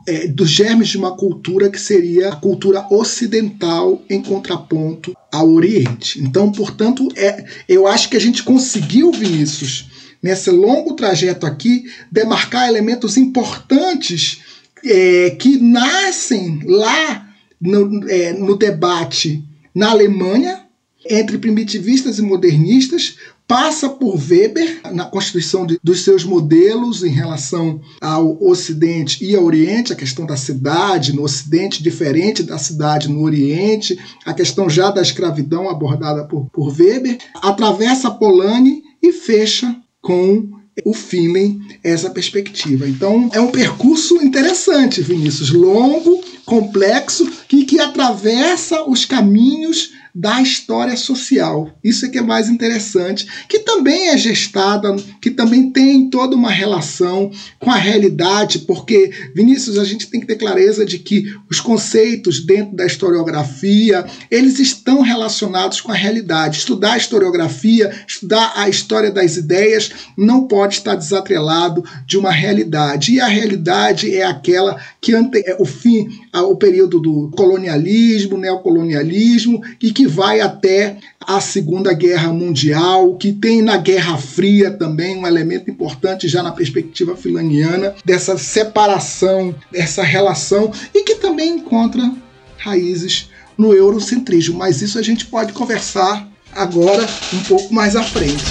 é, 0.07 0.27
dos 0.27 0.49
germes 0.49 0.88
de 0.88 0.98
uma 0.98 1.18
cultura 1.18 1.69
que 1.69 1.80
seria 1.80 2.30
a 2.30 2.36
cultura 2.38 2.86
ocidental 2.90 4.02
em 4.10 4.22
contraponto 4.22 5.14
ao 5.30 5.52
Oriente. 5.52 6.22
Então, 6.22 6.52
portanto, 6.52 7.10
é, 7.18 7.44
eu 7.68 7.86
acho 7.86 8.10
que 8.10 8.15
a 8.15 8.22
gente 8.22 8.44
conseguiu, 8.44 9.11
Vinícius, 9.11 9.90
nesse 10.23 10.52
longo 10.52 10.94
trajeto 10.94 11.45
aqui, 11.45 11.84
demarcar 12.10 12.69
elementos 12.69 13.18
importantes 13.18 14.40
é, 14.86 15.31
que 15.31 15.57
nascem 15.57 16.61
lá 16.64 17.27
no, 17.60 18.10
é, 18.10 18.31
no 18.34 18.56
debate 18.56 19.44
na 19.73 19.91
Alemanha 19.91 20.69
entre 21.07 21.37
primitivistas 21.37 22.19
e 22.19 22.21
modernistas, 22.21 23.15
passa 23.47 23.89
por 23.89 24.15
Weber 24.15 24.81
na 24.91 25.05
constituição 25.05 25.65
de, 25.65 25.79
dos 25.83 26.03
seus 26.03 26.23
modelos 26.23 27.03
em 27.03 27.09
relação 27.09 27.81
ao 27.99 28.37
Ocidente 28.43 29.23
e 29.25 29.35
ao 29.35 29.43
Oriente, 29.43 29.91
a 29.91 29.95
questão 29.95 30.25
da 30.25 30.37
cidade 30.37 31.15
no 31.15 31.23
Ocidente 31.23 31.81
diferente 31.81 32.43
da 32.43 32.57
cidade 32.57 33.09
no 33.09 33.23
Oriente, 33.23 33.97
a 34.25 34.33
questão 34.33 34.69
já 34.69 34.91
da 34.91 35.01
escravidão 35.01 35.69
abordada 35.69 36.25
por, 36.25 36.47
por 36.51 36.67
Weber, 36.67 37.17
atravessa 37.35 38.11
Polanyi 38.11 38.83
e 39.01 39.11
fecha 39.11 39.75
com 40.01 40.59
o 40.85 40.93
Finlay 40.93 41.59
essa 41.83 42.09
perspectiva. 42.09 42.87
Então 42.87 43.29
é 43.33 43.39
um 43.39 43.51
percurso 43.51 44.21
interessante, 44.21 45.01
Vinícius, 45.01 45.49
longo, 45.51 46.21
complexo, 46.49 47.30
que, 47.47 47.63
que 47.63 47.80
atravessa 47.80 48.84
os 48.89 49.05
caminhos 49.05 49.91
da 50.13 50.41
história 50.41 50.97
social. 50.97 51.71
Isso 51.84 52.05
é 52.05 52.09
que 52.09 52.17
é 52.17 52.21
mais 52.21 52.49
interessante, 52.49 53.27
que 53.47 53.59
também 53.59 54.09
é 54.09 54.17
gestada, 54.17 54.95
que 55.21 55.30
também 55.30 55.69
tem 55.71 56.09
toda 56.09 56.35
uma 56.35 56.49
relação 56.49 57.31
com 57.59 57.69
a 57.69 57.76
realidade, 57.76 58.59
porque, 58.59 59.11
Vinícius, 59.35 59.77
a 59.77 59.85
gente 59.85 60.07
tem 60.07 60.19
que 60.19 60.27
ter 60.27 60.38
clareza 60.38 60.85
de 60.85 60.99
que 60.99 61.34
os 61.49 61.59
conceitos 61.59 62.43
dentro 62.43 62.76
da 62.76 62.85
historiografia, 62.85 64.05
eles 64.31 64.59
estão 64.59 65.01
relacionados 65.01 65.80
com 65.80 65.91
a 65.91 65.95
realidade. 65.95 66.57
Estudar 66.57 66.93
a 66.93 66.97
historiografia, 66.97 67.91
estudar 68.07 68.53
a 68.55 68.67
história 68.67 69.11
das 69.11 69.38
ideias, 69.38 69.91
não 70.17 70.47
pode 70.47 70.76
estar 70.76 70.95
desatrelado 70.95 71.84
de 72.05 72.17
uma 72.17 72.31
realidade. 72.31 73.13
E 73.13 73.21
a 73.21 73.27
realidade 73.27 74.13
é 74.13 74.26
aquela 74.26 74.81
que 74.99 75.13
ante, 75.13 75.39
é 75.45 75.55
o 75.59 75.65
fim, 75.65 76.09
o 76.34 76.56
período 76.56 76.99
do 76.99 77.30
colonialismo, 77.35 78.38
neocolonialismo, 78.38 79.61
e 79.81 79.91
que 79.91 80.07
vai 80.07 80.39
até 80.39 80.97
a 81.19 81.39
Segunda 81.41 81.93
Guerra 81.93 82.31
Mundial, 82.31 83.15
que 83.15 83.34
tem 83.34 83.61
na 83.61 83.77
Guerra 83.77 84.18
Fria 84.18 84.72
também 84.72 85.18
um 85.18 85.27
elemento 85.27 85.69
importante 85.69 86.27
já 86.27 86.43
na 86.43 86.51
perspectiva 86.51 87.15
filaniana, 87.15 87.95
dessa 88.06 88.38
separação, 88.38 89.56
dessa 89.72 90.03
relação, 90.03 90.72
e 90.93 91.03
que 91.03 91.15
também 91.15 91.56
encontra 91.56 92.11
raízes 92.57 93.30
no 93.57 93.73
eurocentrismo. 93.73 94.57
Mas 94.57 94.81
isso 94.81 94.97
a 94.97 95.01
gente 95.01 95.26
pode 95.26 95.53
conversar 95.53 96.27
agora 96.53 97.07
um 97.34 97.43
pouco 97.43 97.73
mais 97.73 97.95
à 97.95 98.03
frente. 98.03 98.43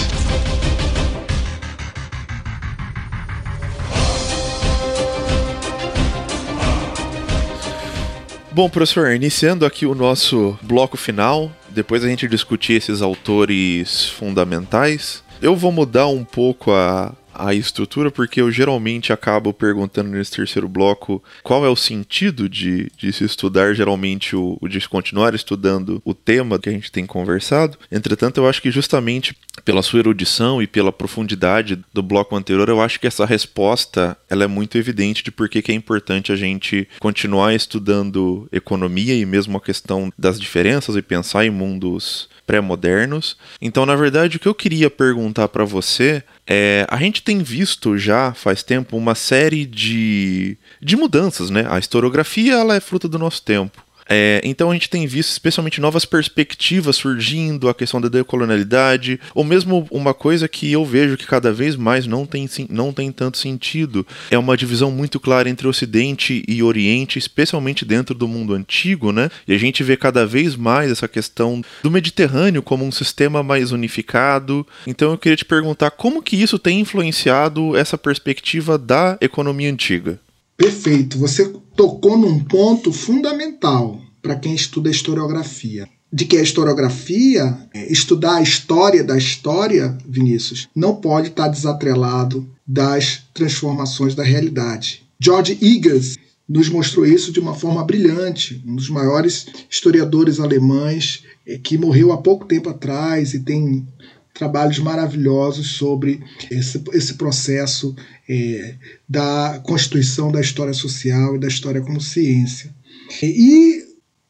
Bom, 8.59 8.69
professor, 8.69 9.15
iniciando 9.15 9.65
aqui 9.65 9.87
o 9.87 9.95
nosso 9.95 10.59
bloco 10.65 10.97
final, 10.97 11.49
depois 11.69 12.03
a 12.03 12.09
gente 12.09 12.27
discutir 12.27 12.73
esses 12.73 13.01
autores 13.01 14.09
fundamentais, 14.09 15.23
eu 15.41 15.55
vou 15.55 15.71
mudar 15.71 16.09
um 16.09 16.25
pouco 16.25 16.73
a, 16.73 17.15
a 17.39 17.55
estrutura, 17.55 18.11
porque 18.11 18.41
eu 18.41 18.51
geralmente 18.51 19.13
acabo 19.13 19.53
perguntando 19.53 20.11
nesse 20.11 20.33
terceiro 20.33 20.69
bloco 20.69 21.23
qual 21.43 21.65
é 21.65 21.69
o 21.69 21.77
sentido 21.77 22.49
de, 22.49 22.91
de 22.97 23.13
se 23.13 23.25
estudar, 23.25 23.75
geralmente, 23.75 24.35
o, 24.35 24.59
o 24.61 24.69
de 24.69 24.87
continuar 24.89 25.35
estudando 25.35 26.03
o 26.05 26.13
tema 26.13 26.59
que 26.59 26.69
a 26.69 26.73
gente 26.73 26.91
tem 26.91 27.07
conversado. 27.07 27.79
Entretanto, 27.91 28.39
eu 28.39 28.49
acho 28.49 28.61
que 28.61 28.71
justamente 28.71 29.37
pela 29.65 29.83
sua 29.83 30.01
erudição 30.01 30.63
e 30.63 30.67
pela 30.67 30.93
profundidade 30.93 31.79
do 31.93 32.03
bloco 32.03 32.35
anterior, 32.37 32.69
eu 32.69 32.81
acho 32.81 32.99
que 32.99 33.07
essa 33.07 33.25
resposta 33.25 34.17
ela 34.29 34.45
é 34.45 34.47
muito 34.47 34.79
evidente 34.79 35.23
de 35.23 35.31
por 35.31 35.49
que 35.49 35.63
é 35.71 35.75
importante 35.75 36.33
a 36.33 36.37
gente 36.37 36.89
continuar 36.99 37.55
estudando 37.55 38.49
economia 38.51 39.15
e 39.15 39.25
mesmo 39.25 39.57
a 39.57 39.61
questão 39.61 40.13
das 40.19 40.41
diferenças 40.41 40.97
e 40.97 41.03
pensar 41.03 41.45
em 41.45 41.51
mundos 41.51 42.29
pré-modernos. 42.49 43.37
Então, 43.61 43.85
na 43.85 43.95
verdade, 43.95 44.39
o 44.39 44.41
que 44.41 44.49
eu 44.49 44.55
queria 44.55 44.89
perguntar 44.89 45.49
para 45.49 45.67
você 45.67 46.23
é: 46.47 46.87
a 46.89 46.97
gente 46.97 47.23
tem 47.23 47.43
visto 47.43 47.99
já 47.99 48.33
faz 48.33 48.63
tempo 48.63 48.97
uma 48.97 49.15
série 49.15 49.67
de, 49.67 50.57
de 50.81 50.97
mudanças, 50.97 51.51
né? 51.51 51.67
A 51.69 51.79
historiografia 51.79 52.55
ela 52.55 52.75
é 52.75 52.81
fruto 52.81 53.07
do 53.07 53.19
nosso 53.19 53.43
tempo. 53.43 53.85
É, 54.09 54.41
então 54.43 54.71
a 54.71 54.73
gente 54.73 54.89
tem 54.89 55.07
visto 55.07 55.31
especialmente 55.31 55.81
novas 55.81 56.05
perspectivas 56.05 56.97
surgindo, 56.97 57.69
a 57.69 57.75
questão 57.75 58.01
da 58.01 58.09
decolonialidade, 58.09 59.21
ou 59.35 59.45
mesmo 59.45 59.87
uma 59.91 60.15
coisa 60.15 60.49
que 60.49 60.73
eu 60.73 60.85
vejo 60.85 61.17
que 61.17 61.27
cada 61.27 61.53
vez 61.53 61.77
mais 61.77 62.07
não 62.07 62.25
tem, 62.25 62.49
não 62.71 62.93
tem 62.93 63.13
tanto 63.13 63.37
sentido. 63.37 64.07
É 64.31 64.39
uma 64.39 64.57
divisão 64.57 64.91
muito 64.91 65.21
clara 65.21 65.49
entre 65.49 65.69
Ocidente 65.69 66.43
e 66.49 66.63
Oriente, 66.63 67.19
especialmente 67.19 67.85
dentro 67.85 68.15
do 68.15 68.27
mundo 68.27 68.55
antigo, 68.55 69.13
né? 69.13 69.31
E 69.47 69.53
a 69.53 69.59
gente 69.59 69.83
vê 69.83 69.97
cada 69.97 70.27
vez 70.27 70.57
mais 70.57 70.91
essa 70.91 71.07
questão 71.07 71.63
do 71.83 71.91
Mediterrâneo 71.91 72.63
como 72.63 72.85
um 72.85 72.93
sistema 72.93 73.43
mais 73.43 73.73
unificado. 73.73 74.67
Então 74.87 75.13
eu 75.13 75.19
queria 75.19 75.37
te 75.37 75.45
perguntar 75.45 75.91
como 75.91 76.23
que 76.23 76.41
isso 76.41 76.59
tem 76.59 76.81
influenciado 76.81 77.77
essa 77.77 77.99
perspectiva 77.99 78.79
da 78.79 79.19
economia 79.21 79.71
antiga. 79.71 80.19
Perfeito. 80.59 81.17
Você 81.19 81.49
tocou 81.77 82.19
num 82.19 82.41
ponto 82.41 82.93
fundamental 82.93 84.01
para 84.21 84.35
quem 84.35 84.55
estuda 84.55 84.91
historiografia. 84.91 85.89
De 86.13 86.25
que 86.25 86.37
a 86.37 86.43
historiografia, 86.43 87.57
é, 87.73 87.93
estudar 87.93 88.37
a 88.37 88.43
história 88.43 89.05
da 89.05 89.17
história, 89.17 89.97
Vinícius, 90.05 90.69
não 90.75 90.97
pode 90.97 91.29
estar 91.29 91.47
desatrelado 91.47 92.49
das 92.67 93.23
transformações 93.33 94.17
da 94.17 94.25
realidade. 94.25 95.07
George 95.21 95.57
Egas 95.63 96.17
nos 96.49 96.69
mostrou 96.69 97.07
isso 97.07 97.31
de 97.31 97.39
uma 97.39 97.55
forma 97.55 97.85
brilhante, 97.85 98.61
um 98.67 98.75
dos 98.75 98.89
maiores 98.89 99.47
historiadores 99.71 100.41
alemães 100.41 101.23
é, 101.47 101.57
que 101.57 101.79
morreu 101.79 102.11
há 102.11 102.17
pouco 102.17 102.47
tempo 102.47 102.69
atrás 102.69 103.33
e 103.33 103.41
tem 103.41 103.87
trabalhos 104.35 104.79
maravilhosos 104.79 105.73
sobre 105.73 106.23
esse, 106.51 106.83
esse 106.93 107.15
processo 107.15 107.95
é, 108.29 108.75
da 109.09 109.61
constituição 109.65 110.31
da 110.31 110.41
história 110.41 110.75
social 110.75 111.37
e 111.37 111.39
da 111.39 111.49
história 111.49 111.81
como 111.81 112.01
ciência. 112.01 112.75
E 113.23 113.85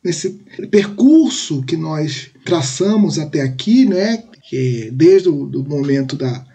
nesse 0.05 0.39
percurso 0.70 1.62
que 1.62 1.77
nós 1.77 2.31
traçamos 2.45 3.19
até 3.19 3.41
aqui, 3.41 3.85
né, 3.85 4.23
desde 4.93 5.29
o 5.29 5.45
do 5.45 5.65
momento 5.65 6.16
da, 6.16 6.47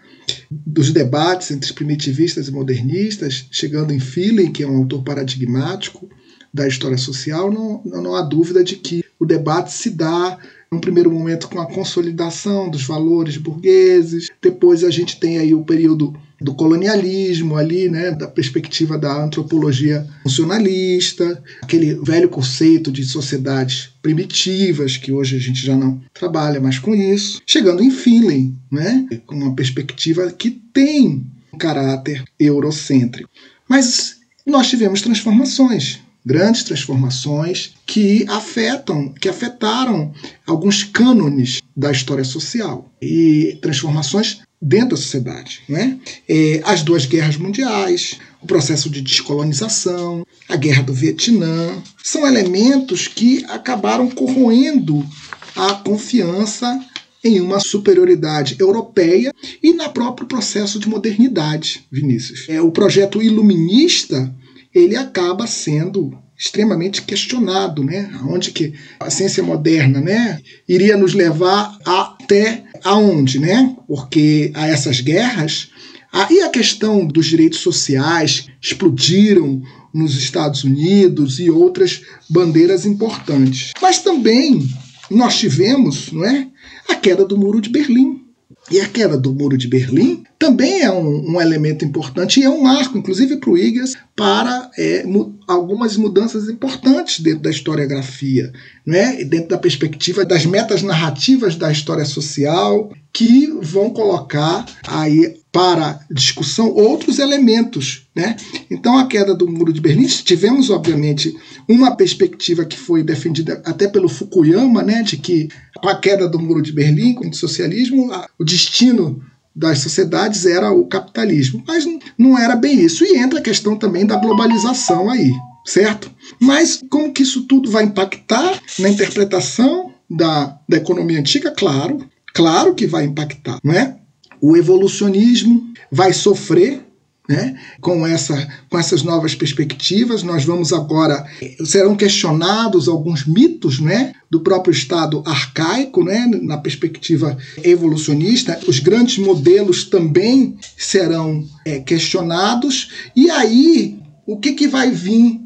dos 0.50 0.90
debates 0.90 1.50
entre 1.50 1.72
primitivistas 1.72 2.48
e 2.48 2.52
modernistas, 2.52 3.46
chegando 3.50 3.92
em 3.92 4.00
Feeling, 4.00 4.50
que 4.50 4.62
é 4.62 4.66
um 4.66 4.78
autor 4.78 5.02
paradigmático 5.02 6.08
da 6.52 6.66
história 6.66 6.98
social, 6.98 7.52
não, 7.52 7.82
não 7.84 8.14
há 8.14 8.22
dúvida 8.22 8.64
de 8.64 8.76
que 8.76 9.04
o 9.18 9.26
debate 9.26 9.72
se 9.72 9.90
dá 9.90 10.38
num 10.70 10.80
primeiro 10.80 11.10
momento 11.10 11.48
com 11.48 11.60
a 11.60 11.66
consolidação 11.66 12.68
dos 12.68 12.84
valores 12.84 13.36
burgueses, 13.36 14.28
depois 14.42 14.82
a 14.82 14.90
gente 14.90 15.20
tem 15.20 15.38
aí 15.38 15.54
o 15.54 15.64
período 15.64 16.14
do 16.40 16.54
colonialismo 16.54 17.56
ali, 17.56 17.88
né, 17.88 18.10
da 18.10 18.26
perspectiva 18.26 18.98
da 18.98 19.24
antropologia 19.24 20.06
funcionalista, 20.22 21.42
aquele 21.62 21.94
velho 21.94 22.28
conceito 22.28 22.90
de 22.90 23.04
sociedades 23.04 23.90
primitivas 24.02 24.96
que 24.96 25.12
hoje 25.12 25.36
a 25.36 25.40
gente 25.40 25.64
já 25.64 25.76
não 25.76 26.00
trabalha 26.12 26.60
mais 26.60 26.78
com 26.78 26.94
isso, 26.94 27.40
chegando 27.46 27.82
em 27.82 27.90
Finley, 27.90 28.54
né, 28.70 29.06
com 29.26 29.34
uma 29.34 29.54
perspectiva 29.54 30.30
que 30.30 30.50
tem 30.50 31.26
um 31.52 31.58
caráter 31.58 32.24
eurocêntrico. 32.38 33.28
Mas 33.68 34.16
nós 34.46 34.68
tivemos 34.68 35.00
transformações 35.00 36.00
grandes 36.24 36.64
transformações 36.64 37.74
que 37.84 38.24
afetam, 38.28 39.12
que 39.12 39.28
afetaram 39.28 40.12
alguns 40.46 40.82
cânones 40.82 41.60
da 41.76 41.90
história 41.92 42.24
social 42.24 42.90
e 43.00 43.58
transformações 43.60 44.40
dentro 44.64 44.90
da 44.90 44.96
sociedade, 44.96 45.60
né? 45.68 45.98
É, 46.26 46.62
as 46.64 46.82
duas 46.82 47.04
guerras 47.04 47.36
mundiais, 47.36 48.18
o 48.40 48.46
processo 48.46 48.88
de 48.88 49.02
descolonização, 49.02 50.26
a 50.48 50.56
guerra 50.56 50.82
do 50.82 50.94
Vietnã, 50.94 51.82
são 52.02 52.26
elementos 52.26 53.06
que 53.06 53.44
acabaram 53.48 54.08
corroendo 54.08 55.06
a 55.54 55.74
confiança 55.74 56.80
em 57.22 57.40
uma 57.40 57.60
superioridade 57.60 58.56
europeia 58.58 59.32
e 59.62 59.74
na 59.74 59.90
próprio 59.90 60.26
processo 60.26 60.78
de 60.78 60.88
modernidade, 60.88 61.86
Vinícius. 61.92 62.46
É, 62.48 62.60
o 62.60 62.70
projeto 62.70 63.22
iluminista 63.22 64.34
ele 64.74 64.96
acaba 64.96 65.46
sendo 65.46 66.18
extremamente 66.36 67.02
questionado, 67.02 67.84
né? 67.84 68.10
Onde 68.28 68.50
que 68.50 68.74
a 68.98 69.08
ciência 69.08 69.42
moderna, 69.42 70.00
né, 70.00 70.40
iria 70.68 70.96
nos 70.96 71.14
levar 71.14 71.78
até 71.84 72.64
aonde, 72.84 73.38
né? 73.38 73.74
Porque 73.88 74.52
a 74.54 74.66
essas 74.66 75.00
guerras, 75.00 75.70
aí 76.12 76.40
a 76.42 76.50
questão 76.50 77.06
dos 77.06 77.26
direitos 77.26 77.60
sociais 77.60 78.46
explodiram 78.62 79.62
nos 79.92 80.16
Estados 80.16 80.64
Unidos 80.64 81.40
e 81.40 81.50
outras 81.50 82.02
bandeiras 82.28 82.84
importantes. 82.84 83.72
Mas 83.80 84.00
também 84.00 84.68
nós 85.10 85.38
tivemos, 85.38 86.12
não 86.12 86.24
é, 86.24 86.48
a 86.88 86.94
queda 86.94 87.24
do 87.24 87.38
Muro 87.38 87.60
de 87.60 87.70
Berlim. 87.70 88.22
E 88.70 88.80
a 88.80 88.88
queda 88.88 89.18
do 89.18 89.32
Muro 89.32 89.58
de 89.58 89.68
Berlim 89.68 90.24
também 90.44 90.82
é 90.82 90.92
um, 90.92 91.32
um 91.32 91.40
elemento 91.40 91.86
importante 91.86 92.38
e 92.38 92.42
é 92.42 92.50
um 92.50 92.62
marco, 92.62 92.98
inclusive 92.98 93.38
para 93.38 93.48
o 93.48 93.56
Igas, 93.56 93.94
para 94.14 94.70
é, 94.76 95.02
mu 95.02 95.34
algumas 95.46 95.96
mudanças 95.96 96.48
importantes 96.50 97.20
dentro 97.20 97.40
da 97.40 97.50
historiografia, 97.50 98.52
né? 98.86 99.24
dentro 99.24 99.48
da 99.48 99.58
perspectiva 99.58 100.24
das 100.24 100.44
metas 100.44 100.82
narrativas 100.82 101.56
da 101.56 101.72
história 101.72 102.04
social, 102.04 102.92
que 103.12 103.46
vão 103.62 103.88
colocar 103.90 104.66
aí 104.86 105.34
para 105.50 106.00
discussão 106.10 106.70
outros 106.74 107.18
elementos. 107.18 108.06
Né? 108.14 108.36
Então, 108.70 108.98
a 108.98 109.06
queda 109.06 109.34
do 109.34 109.50
Muro 109.50 109.72
de 109.72 109.80
Berlim, 109.80 110.06
tivemos, 110.06 110.68
obviamente, 110.68 111.34
uma 111.68 111.96
perspectiva 111.96 112.64
que 112.64 112.78
foi 112.78 113.02
defendida 113.02 113.62
até 113.64 113.88
pelo 113.88 114.08
Fukuyama, 114.08 114.82
né, 114.82 115.02
de 115.02 115.16
que 115.16 115.48
com 115.76 115.88
a 115.88 115.94
queda 115.94 116.28
do 116.28 116.38
Muro 116.38 116.60
de 116.60 116.72
Berlim, 116.72 117.14
com 117.14 117.28
o 117.28 117.34
socialismo, 117.34 118.10
o 118.38 118.44
destino 118.44 119.22
das 119.54 119.78
sociedades 119.78 120.44
era 120.46 120.72
o 120.72 120.86
capitalismo. 120.86 121.62
Mas 121.66 121.84
não 122.18 122.38
era 122.38 122.56
bem 122.56 122.80
isso. 122.80 123.04
E 123.04 123.16
entra 123.18 123.38
a 123.38 123.42
questão 123.42 123.76
também 123.76 124.04
da 124.04 124.16
globalização 124.16 125.08
aí, 125.08 125.32
certo? 125.64 126.10
Mas 126.40 126.82
como 126.90 127.12
que 127.12 127.22
isso 127.22 127.42
tudo 127.42 127.70
vai 127.70 127.84
impactar 127.84 128.60
na 128.78 128.88
interpretação 128.88 129.92
da, 130.10 130.58
da 130.68 130.76
economia 130.76 131.20
antiga? 131.20 131.50
Claro, 131.50 132.08
claro 132.34 132.74
que 132.74 132.86
vai 132.86 133.04
impactar, 133.04 133.58
não 133.62 133.72
é? 133.72 133.96
O 134.40 134.56
evolucionismo 134.56 135.72
vai 135.90 136.12
sofrer 136.12 136.84
né? 137.28 137.58
Com, 137.80 138.06
essa, 138.06 138.48
com 138.68 138.78
essas 138.78 139.02
novas 139.02 139.34
perspectivas, 139.34 140.22
nós 140.22 140.44
vamos 140.44 140.72
agora 140.72 141.24
serão 141.64 141.96
questionados 141.96 142.86
alguns 142.86 143.24
mitos, 143.24 143.80
né, 143.80 144.12
do 144.30 144.40
próprio 144.40 144.72
Estado 144.72 145.22
arcaico, 145.24 146.04
né, 146.04 146.28
na 146.42 146.58
perspectiva 146.58 147.36
evolucionista. 147.62 148.60
Os 148.68 148.78
grandes 148.78 149.18
modelos 149.18 149.84
também 149.84 150.56
serão 150.76 151.46
é, 151.64 151.80
questionados. 151.80 152.90
E 153.16 153.30
aí, 153.30 153.98
o 154.26 154.36
que, 154.36 154.52
que 154.52 154.68
vai 154.68 154.90
vir 154.90 155.40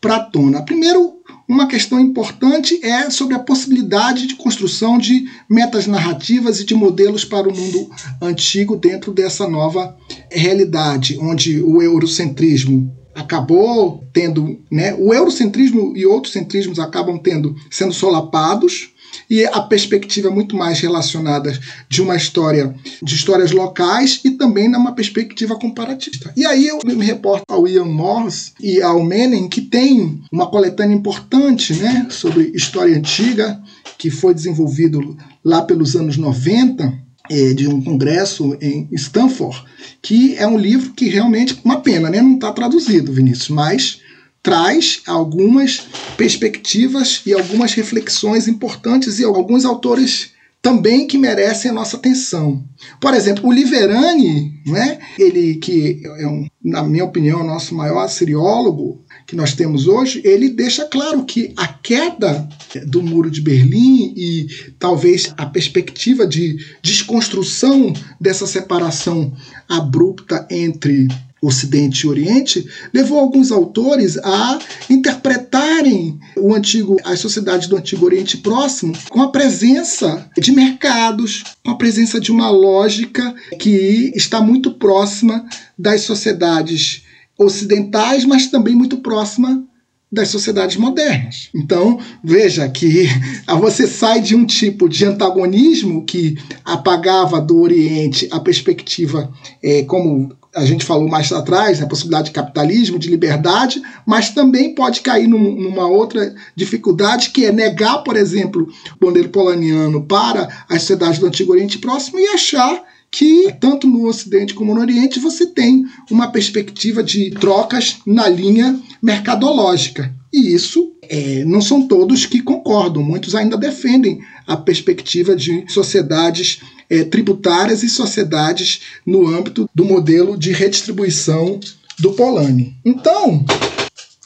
para 0.00 0.16
a 0.16 0.20
tona? 0.20 0.62
Primeiro, 0.62 1.19
uma 1.50 1.66
questão 1.66 1.98
importante 1.98 2.78
é 2.80 3.10
sobre 3.10 3.34
a 3.34 3.40
possibilidade 3.40 4.28
de 4.28 4.36
construção 4.36 4.96
de 4.96 5.24
metas 5.48 5.88
narrativas 5.88 6.60
e 6.60 6.64
de 6.64 6.76
modelos 6.76 7.24
para 7.24 7.48
o 7.48 7.52
mundo 7.52 7.90
antigo 8.22 8.76
dentro 8.76 9.12
dessa 9.12 9.48
nova 9.48 9.96
realidade, 10.30 11.18
onde 11.20 11.60
o 11.60 11.82
eurocentrismo 11.82 12.94
acabou 13.12 14.04
tendo, 14.12 14.60
né, 14.70 14.94
o 14.94 15.12
eurocentrismo 15.12 15.92
e 15.96 16.06
outros 16.06 16.32
centrismos 16.32 16.78
acabam 16.78 17.18
tendo 17.18 17.56
sendo 17.68 17.92
solapados 17.92 18.92
e 19.28 19.44
a 19.44 19.60
perspectiva 19.60 20.28
é 20.28 20.30
muito 20.30 20.56
mais 20.56 20.80
relacionada 20.80 21.56
de 21.88 22.02
uma 22.02 22.16
história, 22.16 22.74
de 23.02 23.14
histórias 23.14 23.52
locais 23.52 24.20
e 24.24 24.32
também 24.32 24.68
numa 24.68 24.92
perspectiva 24.92 25.56
comparativista. 25.56 26.32
E 26.36 26.44
aí 26.44 26.66
eu 26.66 26.78
me 26.84 27.04
reporto 27.04 27.44
ao 27.48 27.66
Ian 27.66 27.84
Morse 27.84 28.52
e 28.60 28.82
ao 28.82 29.02
Menem, 29.02 29.48
que 29.48 29.60
tem 29.60 30.20
uma 30.32 30.48
coletânea 30.48 30.94
importante 30.94 31.74
né, 31.74 32.06
sobre 32.10 32.50
história 32.54 32.96
antiga, 32.96 33.60
que 33.96 34.10
foi 34.10 34.34
desenvolvido 34.34 35.16
lá 35.44 35.62
pelos 35.62 35.94
anos 35.94 36.16
90, 36.16 37.10
é, 37.30 37.54
de 37.54 37.68
um 37.68 37.80
congresso 37.80 38.56
em 38.60 38.88
Stanford, 38.90 39.62
que 40.02 40.34
é 40.36 40.46
um 40.46 40.58
livro 40.58 40.92
que 40.92 41.08
realmente, 41.08 41.56
uma 41.64 41.80
pena, 41.80 42.10
né? 42.10 42.20
não 42.20 42.34
está 42.34 42.52
traduzido, 42.52 43.12
Vinícius, 43.12 43.50
mas 43.50 44.00
traz 44.42 45.02
algumas 45.06 45.86
perspectivas 46.16 47.22
e 47.26 47.32
algumas 47.32 47.74
reflexões 47.74 48.48
importantes 48.48 49.18
e 49.18 49.24
alguns 49.24 49.64
autores 49.64 50.32
também 50.62 51.06
que 51.06 51.16
merecem 51.16 51.70
a 51.70 51.74
nossa 51.74 51.96
atenção. 51.96 52.62
Por 53.00 53.14
exemplo, 53.14 53.48
o 53.48 53.52
Liverani, 53.52 54.52
né, 54.66 54.98
ele 55.18 55.54
que 55.54 56.02
é, 56.04 56.26
um, 56.26 56.46
na 56.62 56.82
minha 56.82 57.04
opinião, 57.04 57.40
o 57.40 57.46
nosso 57.46 57.74
maior 57.74 58.04
assiriólogo 58.04 59.02
que 59.26 59.34
nós 59.34 59.54
temos 59.54 59.86
hoje, 59.86 60.20
ele 60.24 60.50
deixa 60.50 60.84
claro 60.84 61.24
que 61.24 61.52
a 61.56 61.66
queda 61.66 62.46
do 62.86 63.02
Muro 63.02 63.30
de 63.30 63.40
Berlim 63.40 64.12
e 64.16 64.48
talvez 64.78 65.32
a 65.36 65.46
perspectiva 65.46 66.26
de 66.26 66.58
desconstrução 66.82 67.92
dessa 68.20 68.46
separação 68.46 69.32
abrupta 69.68 70.46
entre 70.50 71.08
Ocidente 71.42 72.06
e 72.06 72.08
Oriente, 72.08 72.66
levou 72.92 73.18
alguns 73.18 73.50
autores 73.50 74.18
a 74.18 74.58
interpretarem 74.90 76.18
o 76.36 76.54
antigo, 76.54 76.96
as 77.02 77.18
sociedades 77.18 77.66
do 77.66 77.76
Antigo 77.76 78.04
Oriente 78.04 78.36
Próximo 78.36 78.92
com 79.08 79.22
a 79.22 79.32
presença 79.32 80.28
de 80.36 80.52
mercados, 80.52 81.42
com 81.64 81.70
a 81.70 81.76
presença 81.76 82.20
de 82.20 82.30
uma 82.30 82.50
lógica 82.50 83.34
que 83.58 84.12
está 84.14 84.40
muito 84.40 84.72
próxima 84.72 85.46
das 85.78 86.02
sociedades 86.02 87.04
ocidentais, 87.38 88.24
mas 88.24 88.48
também 88.48 88.74
muito 88.74 88.98
próxima 88.98 89.64
das 90.12 90.28
sociedades 90.28 90.76
modernas. 90.76 91.50
Então, 91.54 92.00
veja 92.22 92.68
que 92.68 93.06
você 93.60 93.86
sai 93.86 94.20
de 94.20 94.34
um 94.34 94.44
tipo 94.44 94.88
de 94.88 95.04
antagonismo 95.04 96.04
que 96.04 96.36
apagava 96.64 97.40
do 97.40 97.60
Oriente 97.60 98.28
a 98.32 98.40
perspectiva, 98.40 99.30
é, 99.62 99.82
como 99.84 100.34
a 100.54 100.64
gente 100.64 100.84
falou 100.84 101.08
mais 101.08 101.30
atrás, 101.30 101.80
a 101.80 101.86
possibilidade 101.86 102.26
de 102.26 102.32
capitalismo, 102.32 102.98
de 102.98 103.08
liberdade, 103.08 103.80
mas 104.04 104.30
também 104.30 104.74
pode 104.74 105.00
cair 105.00 105.28
num, 105.28 105.52
numa 105.52 105.86
outra 105.86 106.34
dificuldade, 106.56 107.30
que 107.30 107.46
é 107.46 107.52
negar, 107.52 107.98
por 107.98 108.16
exemplo, 108.16 108.68
o 109.00 109.06
modelo 109.06 109.28
polaniano 109.28 110.02
para 110.02 110.48
as 110.68 110.82
sociedades 110.82 111.20
do 111.20 111.26
Antigo 111.26 111.52
Oriente 111.52 111.78
Próximo 111.78 112.18
e 112.18 112.26
achar 112.28 112.82
que 113.10 113.52
tanto 113.58 113.86
no 113.86 114.06
Ocidente 114.06 114.54
como 114.54 114.74
no 114.74 114.80
Oriente 114.80 115.18
você 115.18 115.46
tem 115.46 115.84
uma 116.10 116.30
perspectiva 116.30 117.02
de 117.02 117.30
trocas 117.30 117.98
na 118.06 118.28
linha 118.28 118.80
mercadológica. 119.02 120.14
E 120.32 120.54
isso 120.54 120.92
é, 121.02 121.44
não 121.44 121.60
são 121.60 121.88
todos 121.88 122.24
que 122.24 122.40
concordam, 122.40 123.02
muitos 123.02 123.34
ainda 123.34 123.56
defendem 123.56 124.20
a 124.46 124.56
perspectiva 124.56 125.34
de 125.34 125.64
sociedades 125.68 126.60
é, 126.88 127.02
tributárias 127.02 127.82
e 127.82 127.88
sociedades 127.88 128.80
no 129.04 129.26
âmbito 129.26 129.68
do 129.74 129.84
modelo 129.84 130.38
de 130.38 130.52
redistribuição 130.52 131.58
do 131.98 132.12
Polanyi. 132.12 132.76
Então, 132.84 133.44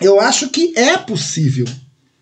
eu 0.01 0.21
acho 0.21 0.51
que 0.51 0.73
é 0.77 0.97
possível, 0.99 1.67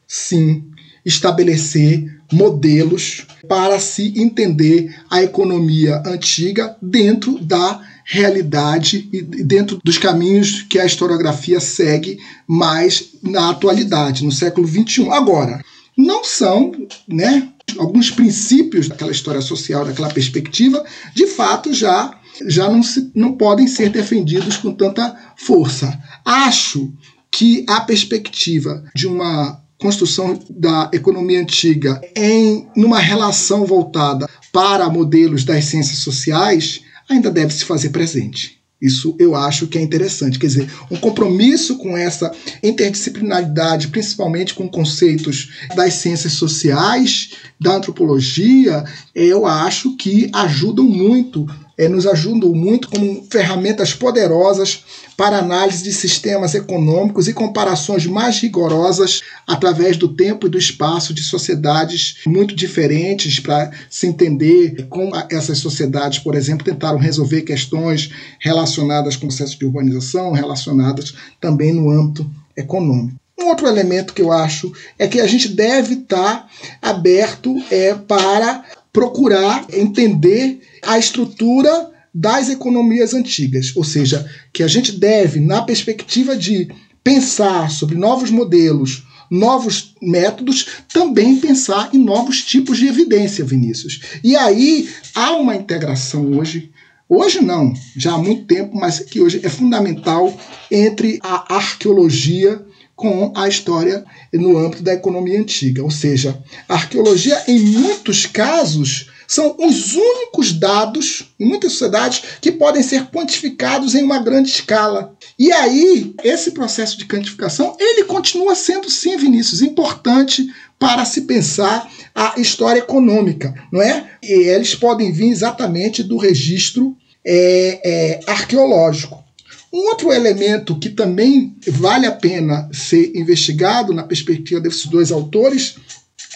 sim, 0.06 0.64
estabelecer 1.04 2.20
modelos 2.32 3.26
para 3.48 3.78
se 3.78 4.12
entender 4.20 4.94
a 5.10 5.22
economia 5.22 6.02
antiga 6.06 6.76
dentro 6.80 7.38
da 7.38 7.80
realidade 8.04 9.08
e 9.12 9.22
dentro 9.22 9.80
dos 9.82 9.98
caminhos 9.98 10.62
que 10.62 10.78
a 10.78 10.86
historiografia 10.86 11.60
segue 11.60 12.18
mais 12.46 13.10
na 13.22 13.50
atualidade, 13.50 14.24
no 14.24 14.32
século 14.32 14.66
XXI. 14.66 15.08
Agora, 15.10 15.62
não 15.96 16.24
são 16.24 16.72
né, 17.06 17.48
alguns 17.78 18.10
princípios 18.10 18.88
daquela 18.88 19.12
história 19.12 19.40
social, 19.40 19.84
daquela 19.84 20.10
perspectiva, 20.10 20.84
de 21.14 21.26
fato 21.26 21.72
já, 21.72 22.18
já 22.46 22.68
não, 22.68 22.82
se, 22.82 23.10
não 23.14 23.32
podem 23.32 23.66
ser 23.66 23.90
defendidos 23.90 24.56
com 24.56 24.72
tanta 24.72 25.14
força. 25.36 25.98
Acho 26.24 26.92
que 27.30 27.64
a 27.68 27.80
perspectiva 27.80 28.84
de 28.94 29.06
uma 29.06 29.61
construção 29.82 30.38
da 30.48 30.88
economia 30.92 31.40
antiga 31.40 32.00
em 32.16 32.68
numa 32.76 33.00
relação 33.00 33.66
voltada 33.66 34.28
para 34.52 34.88
modelos 34.88 35.44
das 35.44 35.64
ciências 35.64 35.98
sociais 35.98 36.82
ainda 37.10 37.28
deve 37.28 37.52
se 37.52 37.64
fazer 37.64 37.90
presente. 37.90 38.62
Isso 38.80 39.16
eu 39.18 39.34
acho 39.34 39.66
que 39.66 39.78
é 39.78 39.80
interessante. 39.80 40.38
Quer 40.38 40.46
dizer, 40.46 40.70
um 40.90 40.96
compromisso 40.96 41.78
com 41.78 41.96
essa 41.96 42.32
interdisciplinaridade, 42.62 43.88
principalmente 43.88 44.54
com 44.54 44.68
conceitos 44.68 45.50
das 45.74 45.94
ciências 45.94 46.34
sociais, 46.34 47.30
da 47.60 47.76
antropologia, 47.76 48.84
eu 49.14 49.46
acho 49.46 49.96
que 49.96 50.30
ajudam 50.32 50.84
muito 50.84 51.46
é, 51.82 51.88
nos 51.88 52.06
ajudam 52.06 52.52
muito 52.52 52.88
como 52.88 53.26
ferramentas 53.28 53.92
poderosas 53.92 54.84
para 55.16 55.38
análise 55.38 55.82
de 55.82 55.92
sistemas 55.92 56.54
econômicos 56.54 57.26
e 57.26 57.32
comparações 57.32 58.06
mais 58.06 58.38
rigorosas 58.38 59.22
através 59.46 59.96
do 59.96 60.08
tempo 60.08 60.46
e 60.46 60.50
do 60.50 60.56
espaço 60.56 61.12
de 61.12 61.22
sociedades 61.22 62.18
muito 62.26 62.54
diferentes 62.54 63.40
para 63.40 63.72
se 63.90 64.06
entender 64.06 64.86
como 64.88 65.12
essas 65.28 65.58
sociedades, 65.58 66.20
por 66.20 66.36
exemplo, 66.36 66.64
tentaram 66.64 66.98
resolver 66.98 67.42
questões 67.42 68.10
relacionadas 68.38 69.16
com 69.16 69.26
o 69.26 69.28
processo 69.28 69.58
de 69.58 69.64
urbanização, 69.64 70.32
relacionadas 70.32 71.14
também 71.40 71.72
no 71.72 71.90
âmbito 71.90 72.30
econômico. 72.56 73.20
Um 73.38 73.48
outro 73.48 73.66
elemento 73.66 74.14
que 74.14 74.22
eu 74.22 74.30
acho 74.30 74.72
é 74.96 75.08
que 75.08 75.20
a 75.20 75.26
gente 75.26 75.48
deve 75.48 75.94
estar 75.94 76.48
aberto 76.80 77.56
é, 77.72 77.92
para 77.92 78.64
procurar 78.92 79.66
entender 79.72 80.60
a 80.82 80.98
estrutura 80.98 81.90
das 82.14 82.50
economias 82.50 83.14
antigas, 83.14 83.72
ou 83.74 83.84
seja, 83.84 84.28
que 84.52 84.62
a 84.62 84.68
gente 84.68 84.92
deve, 84.92 85.40
na 85.40 85.62
perspectiva 85.62 86.36
de 86.36 86.68
pensar 87.02 87.70
sobre 87.70 87.96
novos 87.96 88.30
modelos, 88.30 89.04
novos 89.30 89.94
métodos, 90.02 90.66
também 90.92 91.36
pensar 91.36 91.88
em 91.94 91.98
novos 91.98 92.42
tipos 92.42 92.76
de 92.76 92.86
evidência, 92.86 93.44
Vinícius. 93.44 94.00
E 94.22 94.36
aí 94.36 94.90
há 95.14 95.32
uma 95.32 95.56
integração 95.56 96.36
hoje, 96.38 96.70
hoje 97.08 97.40
não, 97.40 97.72
já 97.96 98.12
há 98.12 98.18
muito 98.18 98.44
tempo, 98.44 98.76
mas 98.76 98.98
que 98.98 99.22
hoje 99.22 99.40
é 99.42 99.48
fundamental 99.48 100.38
entre 100.70 101.18
a 101.22 101.54
arqueologia 101.54 102.62
com 103.02 103.32
a 103.34 103.48
história 103.48 104.04
no 104.32 104.56
âmbito 104.56 104.80
da 104.80 104.94
economia 104.94 105.40
antiga. 105.40 105.82
Ou 105.82 105.90
seja, 105.90 106.38
a 106.68 106.74
arqueologia, 106.74 107.42
em 107.48 107.58
muitos 107.58 108.26
casos, 108.26 109.10
são 109.26 109.56
os 109.58 109.96
únicos 109.96 110.52
dados 110.52 111.34
em 111.40 111.46
muitas 111.46 111.72
sociedades 111.72 112.22
que 112.40 112.52
podem 112.52 112.80
ser 112.80 113.06
quantificados 113.06 113.96
em 113.96 114.04
uma 114.04 114.20
grande 114.20 114.50
escala. 114.50 115.16
E 115.36 115.50
aí, 115.50 116.14
esse 116.22 116.52
processo 116.52 116.96
de 116.96 117.06
quantificação, 117.06 117.76
ele 117.80 118.04
continua 118.04 118.54
sendo, 118.54 118.88
sim, 118.88 119.16
Vinícius, 119.16 119.62
importante 119.62 120.46
para 120.78 121.04
se 121.04 121.22
pensar 121.22 121.90
a 122.14 122.34
história 122.38 122.78
econômica, 122.78 123.52
não 123.72 123.82
é? 123.82 124.10
E 124.22 124.32
eles 124.48 124.76
podem 124.76 125.10
vir 125.10 125.30
exatamente 125.30 126.04
do 126.04 126.18
registro 126.18 126.96
é, 127.24 127.80
é, 127.84 128.20
arqueológico. 128.30 129.24
Um 129.72 129.88
outro 129.88 130.12
elemento 130.12 130.78
que 130.78 130.90
também 130.90 131.56
vale 131.66 132.04
a 132.04 132.12
pena 132.12 132.68
ser 132.72 133.16
investigado 133.16 133.94
na 133.94 134.02
perspectiva 134.02 134.60
desses 134.60 134.84
dois 134.84 135.10
autores 135.10 135.76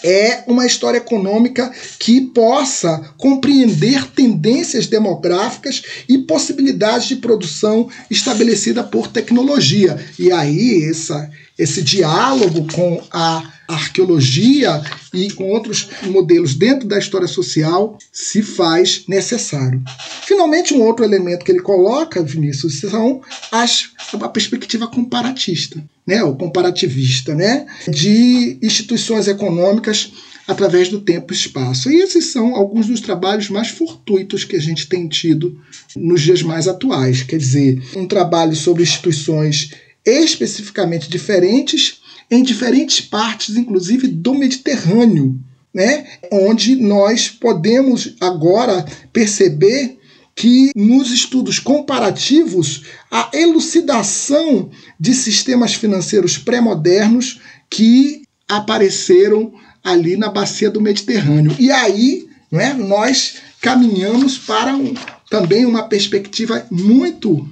é 0.03 0.45
uma 0.47 0.67
história 0.67 0.99
econômica 0.99 1.71
que 1.99 2.21
possa 2.21 3.13
compreender 3.19 4.07
tendências 4.13 4.87
demográficas 4.87 5.83
e 6.09 6.19
possibilidades 6.19 7.09
de 7.09 7.17
produção 7.17 7.91
estabelecida 8.11 8.83
por 8.83 9.09
tecnologia. 9.09 9.99
E 10.19 10.31
aí, 10.33 10.89
essa, 10.89 11.31
esse 11.59 11.83
diálogo 11.83 12.67
com 12.73 13.03
a 13.11 13.53
arqueologia 13.69 14.81
e 15.13 15.31
com 15.33 15.51
outros 15.51 15.89
modelos 16.05 16.55
dentro 16.55 16.87
da 16.87 16.99
história 16.99 17.27
social 17.27 17.99
se 18.13 18.43
faz 18.43 19.05
necessário. 19.09 19.83
Finalmente, 20.23 20.75
um 20.75 20.83
outro 20.83 21.05
elemento 21.05 21.45
que 21.45 21.51
ele 21.51 21.61
coloca, 21.61 22.23
Vinícius, 22.23 22.81
são 22.81 23.21
as, 23.51 23.91
a 24.13 24.29
perspectiva 24.29 24.87
comparatista, 24.87 25.83
né, 26.07 26.23
o 26.23 26.37
comparativista, 26.37 27.35
né, 27.35 27.67
de 27.89 28.59
instituições 28.63 29.27
econômicas 29.27 30.13
através 30.47 30.89
do 30.89 31.01
tempo 31.01 31.33
e 31.33 31.37
espaço. 31.37 31.91
E 31.91 31.97
esses 31.97 32.27
são 32.27 32.55
alguns 32.55 32.87
dos 32.87 33.01
trabalhos 33.01 33.51
mais 33.51 33.69
fortuitos 33.69 34.45
que 34.45 34.55
a 34.55 34.61
gente 34.61 34.89
tem 34.89 35.09
tido 35.09 35.61
nos 35.97 36.23
dias 36.23 36.41
mais 36.41 36.69
atuais. 36.69 37.23
Quer 37.25 37.39
dizer, 37.39 37.83
um 37.97 38.07
trabalho 38.07 38.55
sobre 38.55 38.85
instituições 38.85 39.71
especificamente 40.07 41.11
diferentes 41.11 42.01
em 42.31 42.43
diferentes 42.43 43.01
partes, 43.01 43.57
inclusive 43.57 44.09
do 44.09 44.35
Mediterrâneo, 44.35 45.39
né? 45.75 46.07
onde 46.33 46.77
nós 46.77 47.29
podemos 47.29 48.15
agora 48.21 48.85
perceber 49.13 49.99
que 50.35 50.71
nos 50.77 51.11
estudos 51.11 51.59
comparativos 51.59 52.85
a 53.11 53.31
elucidação 53.33 54.71
de 55.01 55.15
sistemas 55.15 55.75
financeiros 55.75 56.37
pré-modernos 56.37 57.41
que 57.71 58.23
apareceram 58.47 59.55
ali 59.83 60.17
na 60.17 60.29
bacia 60.29 60.71
do 60.71 60.81
Mediterrâneo. 60.81 61.57
E 61.59 61.71
aí 61.71 62.29
né, 62.51 62.75
nós 62.75 63.37
caminhamos 63.63 64.37
para 64.37 64.77
um, 64.77 64.95
também 65.31 65.65
uma 65.65 65.85
perspectiva 65.89 66.67
muito 66.71 67.49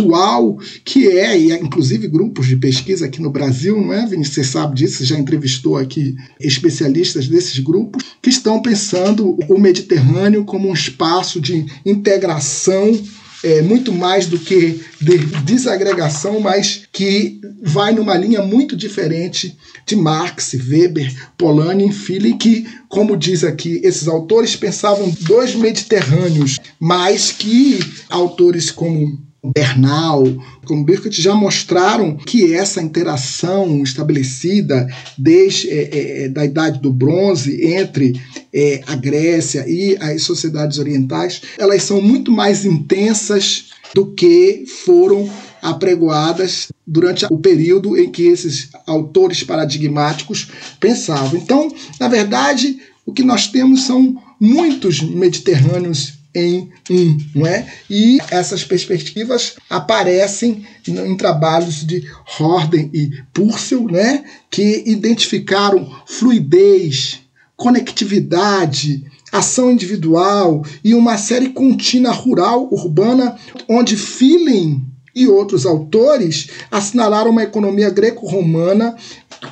atual, 0.00 0.58
que 0.84 1.08
é, 1.08 1.38
e 1.38 1.52
é, 1.52 1.60
inclusive 1.60 2.08
grupos 2.08 2.46
de 2.46 2.56
pesquisa 2.56 3.06
aqui 3.06 3.20
no 3.20 3.30
Brasil, 3.30 3.80
não 3.80 3.92
é, 3.92 4.06
Vinícius? 4.06 4.34
Você 4.34 4.44
sabe 4.44 4.74
disso, 4.74 5.04
já 5.04 5.18
entrevistou 5.18 5.76
aqui 5.76 6.14
especialistas 6.40 7.28
desses 7.28 7.58
grupos, 7.58 8.02
que 8.22 8.30
estão 8.30 8.62
pensando 8.62 9.36
o 9.48 9.58
Mediterrâneo 9.58 10.44
como 10.44 10.68
um 10.68 10.74
espaço 10.74 11.40
de 11.40 11.66
integração 11.84 12.98
é, 13.42 13.62
muito 13.62 13.90
mais 13.90 14.26
do 14.26 14.38
que 14.38 14.80
de 15.00 15.18
desagregação, 15.44 16.40
mas 16.40 16.82
que 16.92 17.40
vai 17.62 17.92
numa 17.92 18.14
linha 18.14 18.42
muito 18.42 18.76
diferente 18.76 19.56
de 19.86 19.96
Marx, 19.96 20.52
Weber, 20.52 21.10
Polanyi, 21.38 21.90
Feeling, 21.90 22.36
que, 22.36 22.66
como 22.86 23.16
diz 23.16 23.42
aqui, 23.42 23.80
esses 23.82 24.08
autores 24.08 24.56
pensavam 24.56 25.10
dois 25.20 25.54
Mediterrâneos, 25.54 26.58
mas 26.78 27.32
que 27.32 27.78
autores 28.10 28.70
como 28.70 29.18
Bernal, 29.42 30.24
como 30.66 30.84
Birkett 30.84 31.20
já 31.20 31.34
mostraram 31.34 32.14
que 32.16 32.52
essa 32.52 32.82
interação 32.82 33.82
estabelecida 33.82 34.86
desde 35.16 35.70
é, 35.70 36.24
é, 36.24 36.28
da 36.28 36.44
Idade 36.44 36.80
do 36.80 36.92
Bronze 36.92 37.64
entre 37.64 38.20
é, 38.52 38.82
a 38.86 38.94
Grécia 38.94 39.64
e 39.66 39.96
as 39.98 40.22
sociedades 40.22 40.78
orientais, 40.78 41.40
elas 41.58 41.82
são 41.82 42.02
muito 42.02 42.30
mais 42.30 42.64
intensas 42.66 43.70
do 43.94 44.06
que 44.12 44.64
foram 44.84 45.28
apregoadas 45.62 46.68
durante 46.86 47.26
o 47.30 47.38
período 47.38 47.98
em 47.98 48.10
que 48.10 48.24
esses 48.24 48.68
autores 48.86 49.42
paradigmáticos 49.42 50.48
pensavam. 50.78 51.40
Então, 51.40 51.72
na 51.98 52.08
verdade, 52.08 52.78
o 53.06 53.12
que 53.12 53.22
nós 53.22 53.46
temos 53.46 53.82
são 53.82 54.16
muitos 54.38 55.00
mediterrâneos 55.02 56.19
em 56.34 56.70
um, 56.90 57.18
não 57.34 57.46
é? 57.46 57.66
E 57.88 58.18
essas 58.30 58.64
perspectivas 58.64 59.56
aparecem 59.68 60.64
em 60.86 61.16
trabalhos 61.16 61.84
de 61.86 62.04
Horden 62.38 62.90
e 62.92 63.10
Purcell, 63.32 63.86
né, 63.86 64.24
que 64.50 64.84
identificaram 64.86 65.90
fluidez, 66.06 67.20
conectividade, 67.56 69.04
ação 69.32 69.70
individual 69.70 70.64
e 70.82 70.94
uma 70.94 71.16
série 71.16 71.50
contínua 71.50 72.12
rural 72.12 72.68
urbana 72.72 73.36
onde 73.68 73.96
Feeling 73.96 74.84
e 75.14 75.26
outros 75.26 75.66
autores 75.66 76.48
assinalaram 76.70 77.30
uma 77.30 77.42
economia 77.42 77.90
greco-romana 77.90 78.96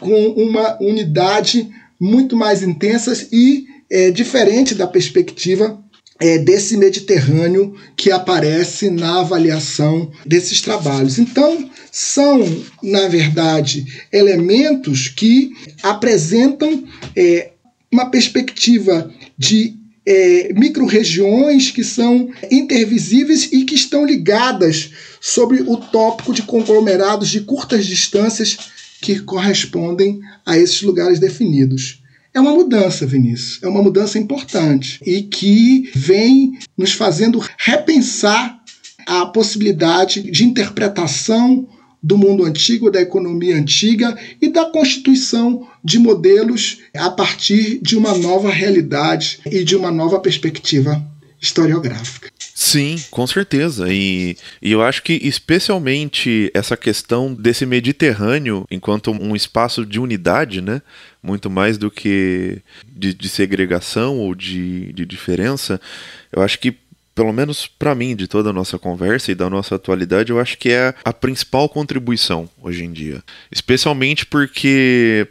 com 0.01 0.29
uma 0.29 0.81
unidade 0.81 1.69
muito 2.01 2.37
mais 2.37 2.63
intensa 2.63 3.29
e 3.33 3.67
é, 3.91 4.11
diferente 4.11 4.75
da 4.75 4.87
perspectiva 4.87 5.83
é, 6.21 6.39
desse 6.39 6.77
Mediterrâneo 6.77 7.75
que 7.97 8.11
aparece 8.11 8.91
na 8.91 9.21
avaliação 9.21 10.11
desses 10.27 10.61
trabalhos. 10.61 11.19
Então, 11.19 11.71
são, 11.93 12.45
na 12.83 13.09
verdade, 13.09 13.87
elementos 14.13 15.09
que 15.09 15.53
apresentam 15.83 16.85
é, 17.17 17.53
uma 17.91 18.11
perspectiva 18.11 19.13
de 19.37 19.77
é, 20.05 20.53
micro-regiões 20.55 21.71
que 21.71 21.85
são 21.85 22.31
intervisíveis 22.51 23.51
e 23.53 23.65
que 23.65 23.75
estão 23.75 24.05
ligadas 24.07 24.91
sobre 25.21 25.63
o 25.63 25.77
tópico 25.77 26.33
de 26.33 26.43
conglomerados 26.43 27.29
de 27.29 27.41
curtas 27.41 27.87
distâncias 27.87 28.57
que 29.01 29.21
correspondem 29.21 30.21
a 30.45 30.59
esses 30.59 30.83
lugares 30.83 31.19
definidos. 31.19 32.03
É 32.39 32.41
uma 32.41 32.53
mudança, 32.55 33.05
Vinícius, 33.05 33.61
é 33.65 33.67
uma 33.67 33.83
mudança 33.83 34.17
importante 34.17 35.01
e 35.05 35.23
que 35.23 35.91
vem 35.93 36.57
nos 36.77 36.93
fazendo 36.93 37.45
repensar 37.59 38.63
a 39.05 39.27
possibilidade 39.27 40.23
de 40.31 40.45
interpretação 40.45 41.67
do 42.01 42.17
mundo 42.17 42.45
antigo, 42.45 42.93
da 42.93 43.03
economia 43.03 43.57
antiga 43.57 44.17
e 44.41 44.49
da 44.49 44.67
constituição 44.67 45.67
de 45.83 45.99
modelos 45.99 46.79
a 46.97 47.11
partir 47.11 47.81
de 47.83 47.97
uma 47.97 48.17
nova 48.17 48.51
realidade 48.51 49.41
e 49.45 49.65
de 49.65 49.75
uma 49.75 49.91
nova 49.91 50.21
perspectiva 50.21 51.05
historiográfica. 51.41 52.31
Sim, 52.55 52.97
com 53.11 53.27
certeza. 53.27 53.87
E, 53.93 54.37
e 54.61 54.73
eu 54.73 54.83
acho 54.83 55.03
que 55.03 55.13
especialmente 55.23 56.51
essa 56.53 56.77
questão 56.77 57.33
desse 57.33 57.65
Mediterrâneo 57.65 58.67
enquanto 58.71 59.13
um 59.13 59.37
espaço 59.37 59.87
de 59.87 60.01
unidade, 60.01 60.61
né? 60.61 60.83
Muito 61.23 61.49
mais 61.49 61.79
do 61.79 61.91
que 61.91 62.61
de, 62.87 63.15
de 63.15 63.29
segregação 63.29 64.19
ou 64.19 64.35
de, 64.35 64.93
de 64.93 65.07
diferença, 65.07 65.81
eu 66.33 66.43
acho 66.43 66.59
que 66.59 66.77
pelo 67.15 67.33
menos 67.33 67.67
para 67.67 67.97
mim, 67.97 68.15
de 68.15 68.29
toda 68.29 68.51
a 68.51 68.53
nossa 68.53 68.79
conversa 68.79 69.33
e 69.33 69.35
da 69.35 69.51
nossa 69.51 69.75
atualidade, 69.75 70.31
eu 70.31 70.39
acho 70.39 70.57
que 70.57 70.71
é 70.71 70.95
a 71.05 71.13
principal 71.13 71.69
contribuição 71.69 72.49
hoje 72.63 72.85
em 72.85 72.93
dia. 72.93 73.25
Especialmente 73.51 74.25
porque 74.25 75.27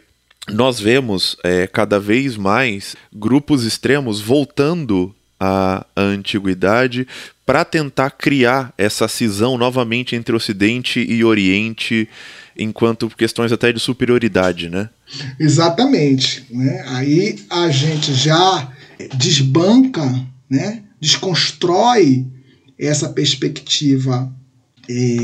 nós 0.50 0.78
vemos 0.78 1.36
é, 1.42 1.66
cada 1.66 1.98
vez 1.98 2.36
mais 2.36 2.94
grupos 3.10 3.64
extremos 3.64 4.20
voltando 4.20 5.14
à 5.38 5.86
antiguidade 5.96 7.06
para 7.46 7.64
tentar 7.64 8.10
criar 8.10 8.74
essa 8.76 9.08
cisão 9.08 9.56
novamente 9.56 10.14
entre 10.14 10.34
Ocidente 10.34 11.00
e 11.00 11.24
Oriente, 11.24 12.08
enquanto 12.58 13.08
questões 13.08 13.52
até 13.52 13.72
de 13.72 13.80
superioridade, 13.80 14.68
né? 14.68 14.90
Exatamente. 15.40 16.44
Né? 16.50 16.84
Aí 16.88 17.38
a 17.48 17.70
gente 17.70 18.12
já 18.12 18.70
desbanca, 19.14 20.04
né? 20.50 20.82
desconstrói 21.00 22.26
essa 22.78 23.08
perspectiva 23.08 24.30
é, 24.88 25.16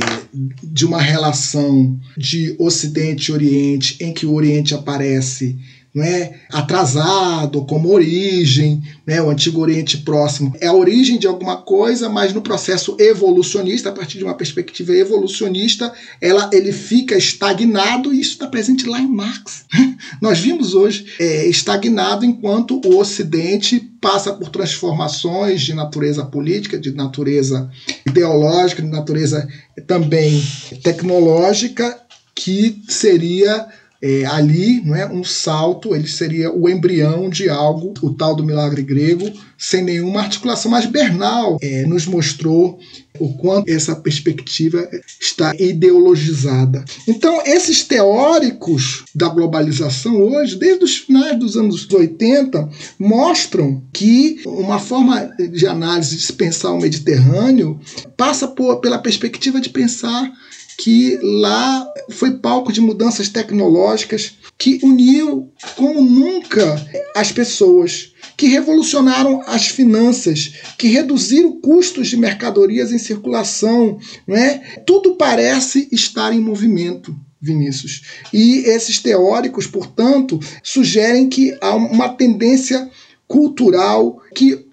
de 0.63 0.85
uma 0.85 1.01
relação 1.01 1.99
de 2.17 2.55
Ocidente 2.59 3.31
e 3.31 3.35
Oriente, 3.35 3.97
em 4.01 4.13
que 4.13 4.27
o 4.27 4.35
Oriente 4.35 4.75
aparece 4.75 5.59
é 6.03 6.35
atrasado, 6.51 7.65
como 7.65 7.93
origem, 7.93 8.83
né, 9.07 9.23
o 9.23 9.31
Antigo 9.31 9.61
Oriente 9.61 9.99
Próximo 9.99 10.53
é 10.61 10.67
a 10.67 10.73
origem 10.73 11.19
de 11.19 11.27
alguma 11.27 11.59
coisa, 11.59 12.09
mas 12.09 12.33
no 12.33 12.43
processo 12.43 12.97
evolucionista, 12.99 13.91
a 13.91 13.93
partir 13.93 14.19
de 14.19 14.25
uma 14.25 14.35
perspectiva 14.35 14.93
evolucionista, 14.93 15.93
ela, 16.21 16.51
ele 16.53 16.73
fica 16.73 17.17
estagnado, 17.17 18.13
e 18.13 18.21
isso 18.21 18.33
está 18.33 18.47
presente 18.49 18.87
lá 18.87 19.01
em 19.01 19.07
Marx. 19.07 19.65
Nós 20.21 20.41
vimos 20.41 20.75
hoje 20.75 21.07
é, 21.21 21.47
estagnado 21.47 22.25
enquanto 22.25 22.81
o 22.85 22.99
Ocidente 22.99 23.81
passa 24.01 24.33
por 24.33 24.49
transformações 24.49 25.63
de 25.63 25.75
natureza 25.75 26.25
política, 26.25 26.79
de 26.79 26.93
natureza 26.93 27.71
ideológica, 28.07 28.83
de 28.83 28.89
natureza 28.89 29.47
também 29.87 30.43
tecnológica, 30.83 31.99
que 32.35 32.83
seria 32.89 33.67
é, 34.07 34.27
ali, 34.27 34.83
não 34.85 34.95
é, 34.95 35.11
um 35.11 35.25
salto, 35.25 35.95
ele 35.95 36.07
seria 36.07 36.53
o 36.53 36.69
embrião 36.69 37.31
de 37.31 37.49
algo, 37.49 37.95
o 38.03 38.13
tal 38.13 38.37
do 38.37 38.45
milagre 38.45 38.83
grego, 38.83 39.33
sem 39.57 39.83
nenhuma 39.83 40.21
articulação. 40.21 40.71
Mas 40.71 40.85
Bernal 40.85 41.57
é, 41.63 41.87
nos 41.87 42.05
mostrou 42.05 42.79
o 43.19 43.33
quanto 43.39 43.71
essa 43.71 43.97
perspectiva 43.97 44.87
está 45.19 45.55
ideologizada. 45.59 46.85
Então, 47.09 47.41
esses 47.47 47.83
teóricos 47.85 49.05
da 49.15 49.31
globalização 49.31 50.21
hoje, 50.21 50.59
desde 50.59 50.85
os 50.85 50.99
finais 50.99 51.39
dos 51.39 51.57
anos 51.57 51.91
80, 51.91 52.69
mostram 52.99 53.83
que 53.91 54.43
uma 54.45 54.79
forma 54.79 55.31
de 55.51 55.67
análise 55.67 56.19
de 56.19 56.33
pensar 56.35 56.73
o 56.73 56.81
Mediterrâneo 56.81 57.81
passa 58.19 58.47
por, 58.49 58.81
pela 58.81 58.99
perspectiva 58.99 59.63
de 59.63 59.71
pensar 59.71 60.31
que 60.79 61.19
lá 61.23 61.87
foi 62.11 62.39
palco 62.39 62.73
de 62.73 62.81
mudanças 62.81 63.29
tecnológicas 63.29 64.37
que 64.59 64.81
uniu 64.83 65.53
como 65.77 66.01
nunca 66.03 66.81
as 67.15 67.33
pessoas, 67.33 68.13
que 68.37 68.47
revolucionaram 68.47 69.43
as 69.47 69.69
finanças, 69.69 70.53
que 70.79 70.89
reduziram 70.89 71.61
custos 71.61 72.09
de 72.09 72.17
mercadorias 72.17 72.93
em 72.93 72.99
circulação, 72.99 73.99
não 74.27 74.37
é? 74.37 74.59
Tudo 74.87 75.17
parece 75.17 75.89
estar 75.93 76.33
em 76.33 76.41
movimento. 76.41 77.15
Vinícius. 77.41 78.03
E 78.33 78.61
esses 78.61 79.01
teóricos, 79.01 79.67
portanto, 79.67 80.41
sugerem 80.63 81.29
que 81.29 81.55
há 81.61 81.75
uma 81.75 82.09
tendência 82.09 82.91
cultural 83.29 84.23
que 84.35 84.64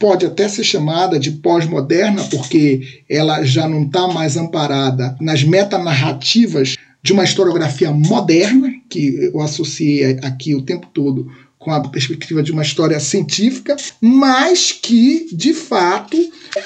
pode 0.00 0.24
até 0.24 0.48
ser 0.48 0.64
chamada 0.64 1.18
de 1.18 1.30
pós-moderna, 1.30 2.24
porque 2.24 3.02
ela 3.08 3.44
já 3.44 3.68
não 3.68 3.82
está 3.82 4.08
mais 4.08 4.34
amparada 4.34 5.14
nas 5.20 5.44
metanarrativas 5.44 6.74
de 7.02 7.12
uma 7.12 7.22
historiografia 7.22 7.92
moderna, 7.92 8.72
que 8.88 9.30
eu 9.32 9.40
associei 9.42 10.18
aqui 10.22 10.54
o 10.54 10.62
tempo 10.62 10.88
todo 10.92 11.30
com 11.58 11.70
a 11.70 11.86
perspectiva 11.86 12.42
de 12.42 12.50
uma 12.50 12.62
história 12.62 12.98
científica, 12.98 13.76
mas 14.00 14.72
que, 14.72 15.28
de 15.30 15.52
fato, 15.52 16.16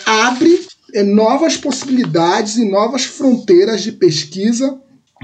abre 0.07 0.61
é, 0.95 1.03
novas 1.03 1.57
possibilidades 1.57 2.57
e 2.57 2.65
novas 2.65 3.05
fronteiras 3.05 3.83
de 3.83 3.91
pesquisa 3.91 4.79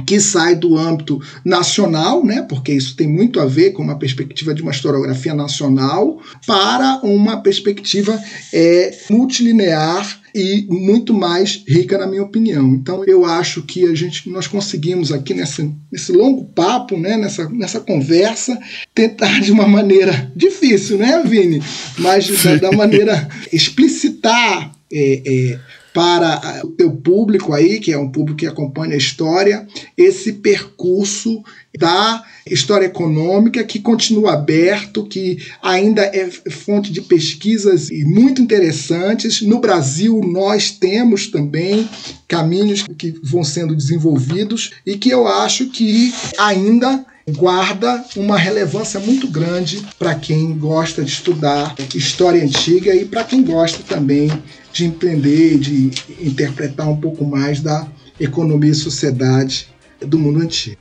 que 0.07 0.21
sai 0.21 0.55
do 0.55 0.77
âmbito 0.77 1.21
nacional, 1.45 2.25
né, 2.25 2.43
porque 2.49 2.73
isso 2.73 2.97
tem 2.97 3.09
muito 3.09 3.41
a 3.41 3.47
ver 3.47 3.73
com 3.73 3.83
uma 3.83 3.99
perspectiva 3.99 4.55
de 4.55 4.63
uma 4.63 4.73
historiografia 4.73 5.35
nacional, 5.35 6.21
para 6.47 7.01
uma 7.03 7.43
perspectiva 7.43 8.19
é, 8.53 8.99
multilinear 9.11 10.21
e 10.35 10.67
muito 10.69 11.13
mais 11.13 11.63
rica 11.67 11.99
na 11.99 12.07
minha 12.07 12.23
opinião. 12.23 12.75
Então 12.75 13.05
eu 13.05 13.25
acho 13.25 13.63
que 13.63 13.85
a 13.85 13.95
gente 13.95 14.29
nós 14.31 14.47
conseguimos 14.47 15.13
aqui 15.13 15.35
nessa, 15.35 15.69
nesse 15.91 16.13
longo 16.13 16.45
papo, 16.45 16.97
né, 16.97 17.17
nessa, 17.17 17.49
nessa 17.49 17.81
conversa, 17.81 18.59
tentar 18.95 19.41
de 19.41 19.53
uma 19.53 19.67
maneira 19.67 20.31
difícil, 20.35 20.99
né, 20.99 21.23
Vini? 21.25 21.63
Mas 21.99 22.29
da, 22.43 22.57
da 22.57 22.73
maneira 22.73 23.29
explicitar 23.53 24.73
é, 24.93 25.23
é, 25.25 25.61
para 25.93 26.61
o 26.65 26.69
teu 26.69 26.91
público 26.93 27.53
aí, 27.53 27.81
que 27.81 27.93
é 27.93 27.99
um 27.99 28.11
público 28.11 28.39
que 28.39 28.47
acompanha 28.47 28.95
a 28.95 28.99
história, 28.99 29.67
esse 29.97 30.35
percurso 30.35 31.43
da 31.79 32.25
história 32.47 32.87
econômica 32.87 33.63
que 33.65 33.79
continua 33.79 34.35
aberto, 34.35 35.05
que 35.05 35.39
ainda 35.63 36.03
é 36.03 36.29
fonte 36.51 36.93
de 36.93 37.01
pesquisas 37.01 37.89
muito 38.05 38.43
interessantes. 38.43 39.41
No 39.41 39.61
Brasil, 39.61 40.21
nós 40.21 40.71
temos 40.71 41.29
também 41.29 41.89
caminhos 42.27 42.85
que 42.99 43.15
vão 43.23 43.45
sendo 43.45 43.75
desenvolvidos 43.75 44.73
e 44.85 44.97
que 44.97 45.11
eu 45.11 45.27
acho 45.27 45.71
que 45.71 46.13
ainda 46.39 47.05
guarda 47.31 48.05
uma 48.17 48.37
relevância 48.37 49.01
muito 49.01 49.29
grande 49.29 49.87
para 49.99 50.15
quem 50.15 50.57
gosta 50.57 51.03
de 51.03 51.11
estudar 51.11 51.75
história 51.95 52.43
antiga 52.43 52.95
e 52.95 53.05
para 53.05 53.25
quem 53.25 53.43
gosta 53.43 53.83
também 53.83 54.31
de 54.73 54.85
empreender, 54.87 55.59
de 55.59 55.91
interpretar 56.21 56.89
um 56.89 56.97
pouco 56.97 57.25
mais 57.25 57.61
da 57.61 57.87
economia 58.19 58.73
e 58.73 58.75
sociedade 58.75 59.69
do 60.01 60.19
mundo 60.19 60.41
antigo. 60.41 60.79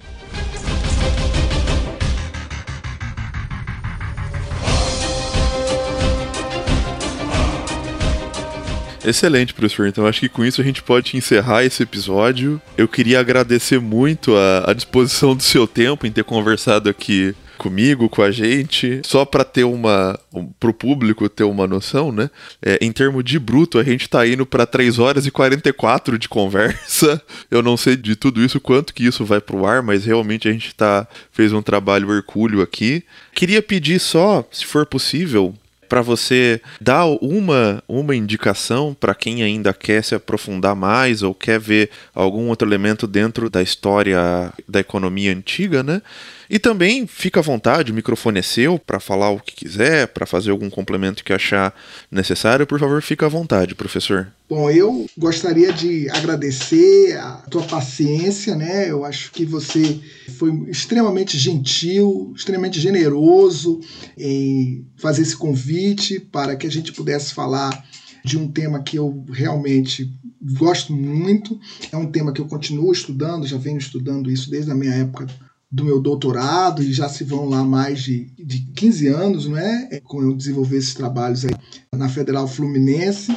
Excelente, 9.03 9.53
professor. 9.53 9.87
Então 9.87 10.05
acho 10.05 10.19
que 10.19 10.29
com 10.29 10.43
isso 10.43 10.61
a 10.61 10.63
gente 10.63 10.83
pode 10.83 11.15
encerrar 11.15 11.63
esse 11.63 11.83
episódio. 11.83 12.61
Eu 12.77 12.87
queria 12.87 13.19
agradecer 13.19 13.79
muito 13.79 14.35
a, 14.35 14.71
a 14.71 14.73
disposição 14.73 15.35
do 15.35 15.43
seu 15.43 15.67
tempo 15.67 16.05
em 16.05 16.11
ter 16.11 16.23
conversado 16.23 16.89
aqui 16.89 17.35
comigo, 17.59 18.07
com 18.07 18.21
a 18.21 18.31
gente, 18.31 19.01
só 19.03 19.25
para 19.25 19.43
ter 19.43 19.65
uma 19.65 20.17
um, 20.33 20.45
pro 20.45 20.73
público 20.73 21.27
ter 21.27 21.43
uma 21.43 21.67
noção, 21.67 22.09
né? 22.09 22.31
É, 22.61 22.79
em 22.81 22.91
termos 22.91 23.23
de 23.23 23.37
bruto, 23.37 23.77
a 23.77 23.83
gente 23.83 24.09
tá 24.09 24.25
indo 24.25 24.45
para 24.45 24.65
3 24.65 24.97
horas 24.97 25.27
e 25.27 25.31
44 25.31 26.17
de 26.17 26.29
conversa. 26.29 27.21
Eu 27.51 27.61
não 27.61 27.75
sei 27.75 27.97
de 27.97 28.15
tudo 28.15 28.41
isso 28.41 28.61
quanto 28.61 28.93
que 28.93 29.05
isso 29.05 29.25
vai 29.25 29.41
pro 29.41 29.65
ar, 29.65 29.83
mas 29.83 30.05
realmente 30.05 30.47
a 30.47 30.51
gente 30.51 30.73
tá 30.73 31.05
fez 31.33 31.51
um 31.51 31.61
trabalho 31.61 32.11
hercúleo 32.11 32.61
aqui. 32.61 33.03
Queria 33.35 33.61
pedir 33.61 33.99
só, 33.99 34.47
se 34.49 34.65
for 34.65 34.85
possível, 34.85 35.53
para 35.89 36.01
você 36.01 36.61
dar 36.79 37.05
uma, 37.05 37.83
uma 37.87 38.15
indicação 38.15 38.95
para 38.97 39.15
quem 39.15 39.41
ainda 39.41 39.73
quer 39.73 40.03
se 40.03 40.13
aprofundar 40.13 40.75
mais 40.75 41.23
ou 41.23 41.33
quer 41.33 41.59
ver 41.59 41.89
algum 42.13 42.47
outro 42.47 42.67
elemento 42.67 43.07
dentro 43.07 43.49
da 43.49 43.61
história 43.61 44.53
da 44.67 44.79
economia 44.79 45.33
antiga, 45.33 45.81
né? 45.81 46.01
E 46.49 46.57
também 46.57 47.05
fica 47.05 47.41
à 47.41 47.43
vontade, 47.43 47.91
o 47.91 47.95
microfone 47.95 48.39
é 48.39 48.41
seu 48.41 48.79
para 48.79 48.99
falar 48.99 49.29
o 49.29 49.39
que 49.39 49.53
quiser, 49.53 50.07
para 50.07 50.25
fazer 50.25 50.49
algum 50.49 50.67
complemento 50.67 51.23
que 51.23 51.31
achar 51.31 51.75
necessário, 52.11 52.65
por 52.65 52.79
favor, 52.79 53.03
fica 53.03 53.27
à 53.27 53.29
vontade, 53.29 53.75
professor. 53.75 54.27
Bom, 54.49 54.67
eu 54.71 55.05
gostaria 55.15 55.71
de 55.71 56.09
agradecer 56.09 57.15
a 57.19 57.33
tua 57.51 57.61
paciência, 57.61 58.55
né? 58.55 58.89
Eu 58.89 59.05
acho 59.05 59.31
que 59.31 59.45
você 59.45 59.99
foi 60.39 60.51
extremamente 60.67 61.37
gentil, 61.37 62.33
extremamente 62.35 62.79
generoso 62.79 63.79
em 64.17 64.87
fazer 64.97 65.21
esse 65.21 65.37
convite 65.37 66.19
para 66.19 66.55
que 66.55 66.65
a 66.65 66.71
gente 66.71 66.91
pudesse 66.93 67.31
falar 67.31 67.85
de 68.25 68.39
um 68.39 68.51
tema 68.51 68.81
que 68.81 68.97
eu 68.97 69.23
realmente 69.31 70.11
gosto 70.57 70.93
muito. 70.93 71.59
É 71.91 71.95
um 71.95 72.11
tema 72.11 72.33
que 72.33 72.41
eu 72.41 72.47
continuo 72.47 72.91
estudando, 72.91 73.45
já 73.45 73.57
venho 73.57 73.77
estudando 73.77 74.31
isso 74.31 74.49
desde 74.49 74.71
a 74.71 74.75
minha 74.75 74.95
época 74.95 75.27
do 75.71 75.85
meu 75.85 75.99
doutorado 75.99 76.81
e 76.81 76.91
já 76.91 77.07
se 77.07 77.23
vão 77.23 77.47
lá 77.47 77.63
mais 77.63 78.01
de, 78.01 78.31
de 78.37 78.61
15 78.75 79.07
anos, 79.07 79.45
não 79.45 79.57
é? 79.57 80.01
Com 80.03 80.23
eu 80.23 80.35
desenvolver 80.35 80.77
esses 80.77 80.95
trabalhos 80.95 81.45
aí 81.45 81.51
na 81.95 82.09
Federal 82.09 82.47
Fluminense. 82.47 83.35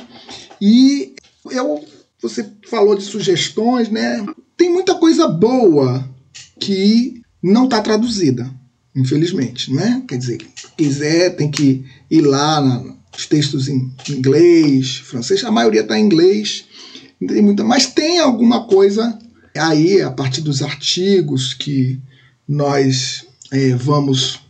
E 0.60 1.14
eu, 1.50 1.84
você 2.20 2.48
falou 2.68 2.96
de 2.96 3.04
sugestões, 3.04 3.90
né? 3.90 4.24
Tem 4.56 4.70
muita 4.70 4.94
coisa 4.94 5.28
boa 5.28 6.08
que 6.58 7.20
não 7.42 7.64
está 7.64 7.82
traduzida, 7.82 8.50
infelizmente, 8.96 9.72
né? 9.72 10.02
Quer 10.08 10.16
dizer, 10.16 10.38
se 10.54 10.68
quiser 10.76 11.36
tem 11.36 11.50
que 11.50 11.84
ir 12.10 12.22
lá 12.22 12.60
nos 12.60 13.26
textos 13.26 13.68
em 13.68 13.92
inglês, 14.08 14.96
francês, 14.96 15.44
a 15.44 15.50
maioria 15.50 15.82
está 15.82 15.98
em 15.98 16.04
inglês, 16.04 16.64
tem 17.18 17.42
muita, 17.42 17.62
mas 17.62 17.86
tem 17.86 18.20
alguma 18.20 18.66
coisa 18.66 19.18
aí 19.54 20.00
a 20.00 20.10
partir 20.10 20.40
dos 20.40 20.62
artigos 20.62 21.52
que 21.52 22.00
nós 22.48 23.26
é, 23.50 23.74
vamos 23.74 24.40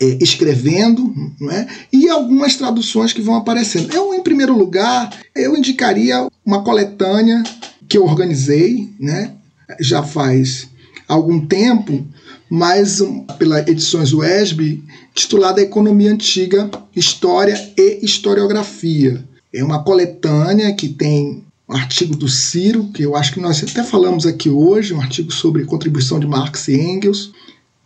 é, 0.00 0.18
escrevendo, 0.20 1.12
não 1.40 1.50
é? 1.50 1.66
e 1.92 2.08
algumas 2.08 2.56
traduções 2.56 3.12
que 3.12 3.20
vão 3.20 3.36
aparecendo. 3.36 3.92
Eu, 3.92 4.14
em 4.14 4.22
primeiro 4.22 4.56
lugar, 4.56 5.10
eu 5.34 5.56
indicaria 5.56 6.28
uma 6.44 6.62
coletânea 6.62 7.42
que 7.88 7.98
eu 7.98 8.04
organizei, 8.04 8.90
né? 8.98 9.34
já 9.80 10.02
faz 10.02 10.68
algum 11.06 11.46
tempo, 11.46 12.06
mas 12.50 13.02
pela 13.38 13.60
Edições 13.60 14.12
UESB, 14.12 14.82
titulada 15.14 15.60
Economia 15.60 16.12
Antiga, 16.12 16.70
História 16.94 17.72
e 17.76 18.04
Historiografia. 18.04 19.24
É 19.52 19.64
uma 19.64 19.82
coletânea 19.82 20.72
que 20.74 20.88
tem 20.88 21.44
um 21.68 21.76
artigo 21.76 22.16
do 22.16 22.28
Ciro, 22.28 22.88
que 22.94 23.02
eu 23.02 23.14
acho 23.14 23.34
que 23.34 23.40
nós 23.40 23.62
até 23.62 23.84
falamos 23.84 24.26
aqui 24.26 24.48
hoje, 24.48 24.94
um 24.94 25.00
artigo 25.00 25.30
sobre 25.30 25.64
contribuição 25.64 26.18
de 26.18 26.26
Marx 26.26 26.68
e 26.68 26.74
Engels, 26.74 27.32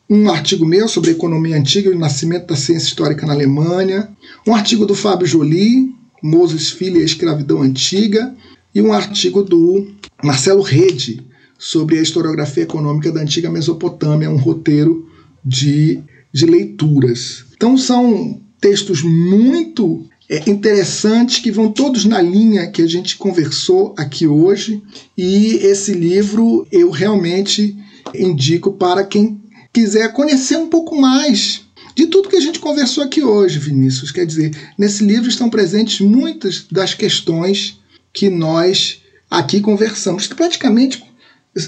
um 0.08 0.30
artigo 0.30 0.64
meu 0.64 0.86
sobre 0.86 1.10
economia 1.10 1.56
antiga 1.56 1.90
e 1.90 1.94
o 1.94 1.98
nascimento 1.98 2.46
da 2.46 2.56
ciência 2.56 2.86
histórica 2.86 3.26
na 3.26 3.32
Alemanha, 3.32 4.08
um 4.46 4.54
artigo 4.54 4.86
do 4.86 4.94
Fábio 4.94 5.26
Joly, 5.26 5.94
Moses 6.22 6.70
Filho 6.70 6.98
e 6.98 7.02
a 7.02 7.06
escravidão 7.06 7.62
antiga, 7.62 8.32
e 8.74 8.80
um 8.80 8.92
artigo 8.92 9.42
do 9.42 9.88
Marcelo 10.22 10.62
Rede 10.62 11.26
sobre 11.58 11.98
a 11.98 12.02
historiografia 12.02 12.62
econômica 12.62 13.10
da 13.10 13.20
antiga 13.20 13.50
Mesopotâmia, 13.50 14.30
um 14.30 14.36
roteiro 14.36 15.08
de, 15.44 16.00
de 16.32 16.46
leituras. 16.46 17.44
Então 17.54 17.76
são 17.76 18.40
textos 18.60 19.02
muito 19.02 20.06
é, 20.32 20.48
interessantes 20.48 21.40
que 21.40 21.50
vão 21.50 21.70
todos 21.70 22.06
na 22.06 22.22
linha 22.22 22.70
que 22.70 22.80
a 22.80 22.86
gente 22.86 23.18
conversou 23.18 23.94
aqui 23.98 24.26
hoje. 24.26 24.82
E 25.14 25.56
esse 25.56 25.92
livro 25.92 26.66
eu 26.72 26.90
realmente 26.90 27.76
indico 28.14 28.72
para 28.72 29.04
quem 29.04 29.42
quiser 29.70 30.10
conhecer 30.14 30.56
um 30.56 30.68
pouco 30.68 30.98
mais 30.98 31.66
de 31.94 32.06
tudo 32.06 32.30
que 32.30 32.36
a 32.36 32.40
gente 32.40 32.60
conversou 32.60 33.04
aqui 33.04 33.22
hoje, 33.22 33.58
Vinícius. 33.58 34.10
Quer 34.10 34.24
dizer, 34.24 34.56
nesse 34.78 35.04
livro 35.04 35.28
estão 35.28 35.50
presentes 35.50 36.00
muitas 36.00 36.64
das 36.72 36.94
questões 36.94 37.78
que 38.10 38.30
nós 38.30 39.02
aqui 39.30 39.60
conversamos, 39.60 40.26
praticamente 40.28 41.04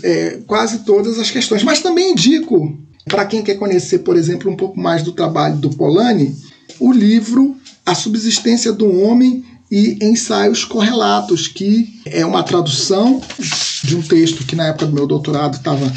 é, 0.03 0.39
quase 0.47 0.85
todas 0.87 1.19
as 1.19 1.31
questões. 1.31 1.63
Mas 1.63 1.83
também 1.83 2.13
indico, 2.13 2.79
para 3.05 3.27
quem 3.27 3.43
quer 3.43 3.57
conhecer, 3.57 3.99
por 3.99 4.17
exemplo, 4.17 4.51
um 4.51 4.57
pouco 4.57 4.81
mais 4.81 5.03
do 5.03 5.13
trabalho 5.13 5.57
do 5.57 5.69
Polanyi, 5.69 6.35
o 6.81 6.91
livro 6.91 7.59
a 7.85 7.95
subsistência 7.95 8.73
do 8.73 9.01
homem 9.01 9.45
e 9.71 9.99
ensaios 10.03 10.65
correlatos, 10.65 11.49
que 11.49 12.01
é 12.07 12.25
uma 12.25 12.43
tradução 12.43 13.21
de 13.83 13.97
um 13.97 14.03
texto 14.03 14.45
que 14.45 14.55
na 14.55 14.69
época 14.69 14.87
do 14.87 14.95
meu 14.95 15.07
doutorado 15.07 15.57
estava 15.57 15.93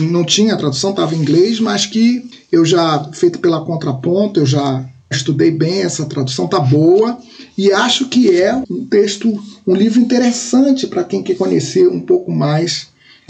não 0.00 0.24
tinha 0.24 0.56
tradução, 0.56 0.90
estava 0.90 1.14
em 1.14 1.18
inglês, 1.18 1.58
mas 1.58 1.86
que 1.86 2.28
eu 2.52 2.64
já 2.64 3.10
feito 3.12 3.38
pela 3.38 3.64
contraponto, 3.64 4.40
eu 4.40 4.46
já 4.46 4.84
estudei 5.10 5.50
bem 5.50 5.82
essa 5.82 6.04
tradução, 6.04 6.46
tá 6.46 6.60
boa 6.60 7.18
e 7.56 7.72
acho 7.72 8.06
que 8.08 8.30
é 8.30 8.54
um 8.70 8.84
texto, 8.84 9.42
um 9.66 9.74
livro 9.74 10.00
interessante 10.00 10.86
para 10.86 11.04
quem 11.04 11.22
quer 11.22 11.36
conhecer 11.36 11.88
um 11.88 12.00
pouco 12.00 12.30
mais 12.30 12.88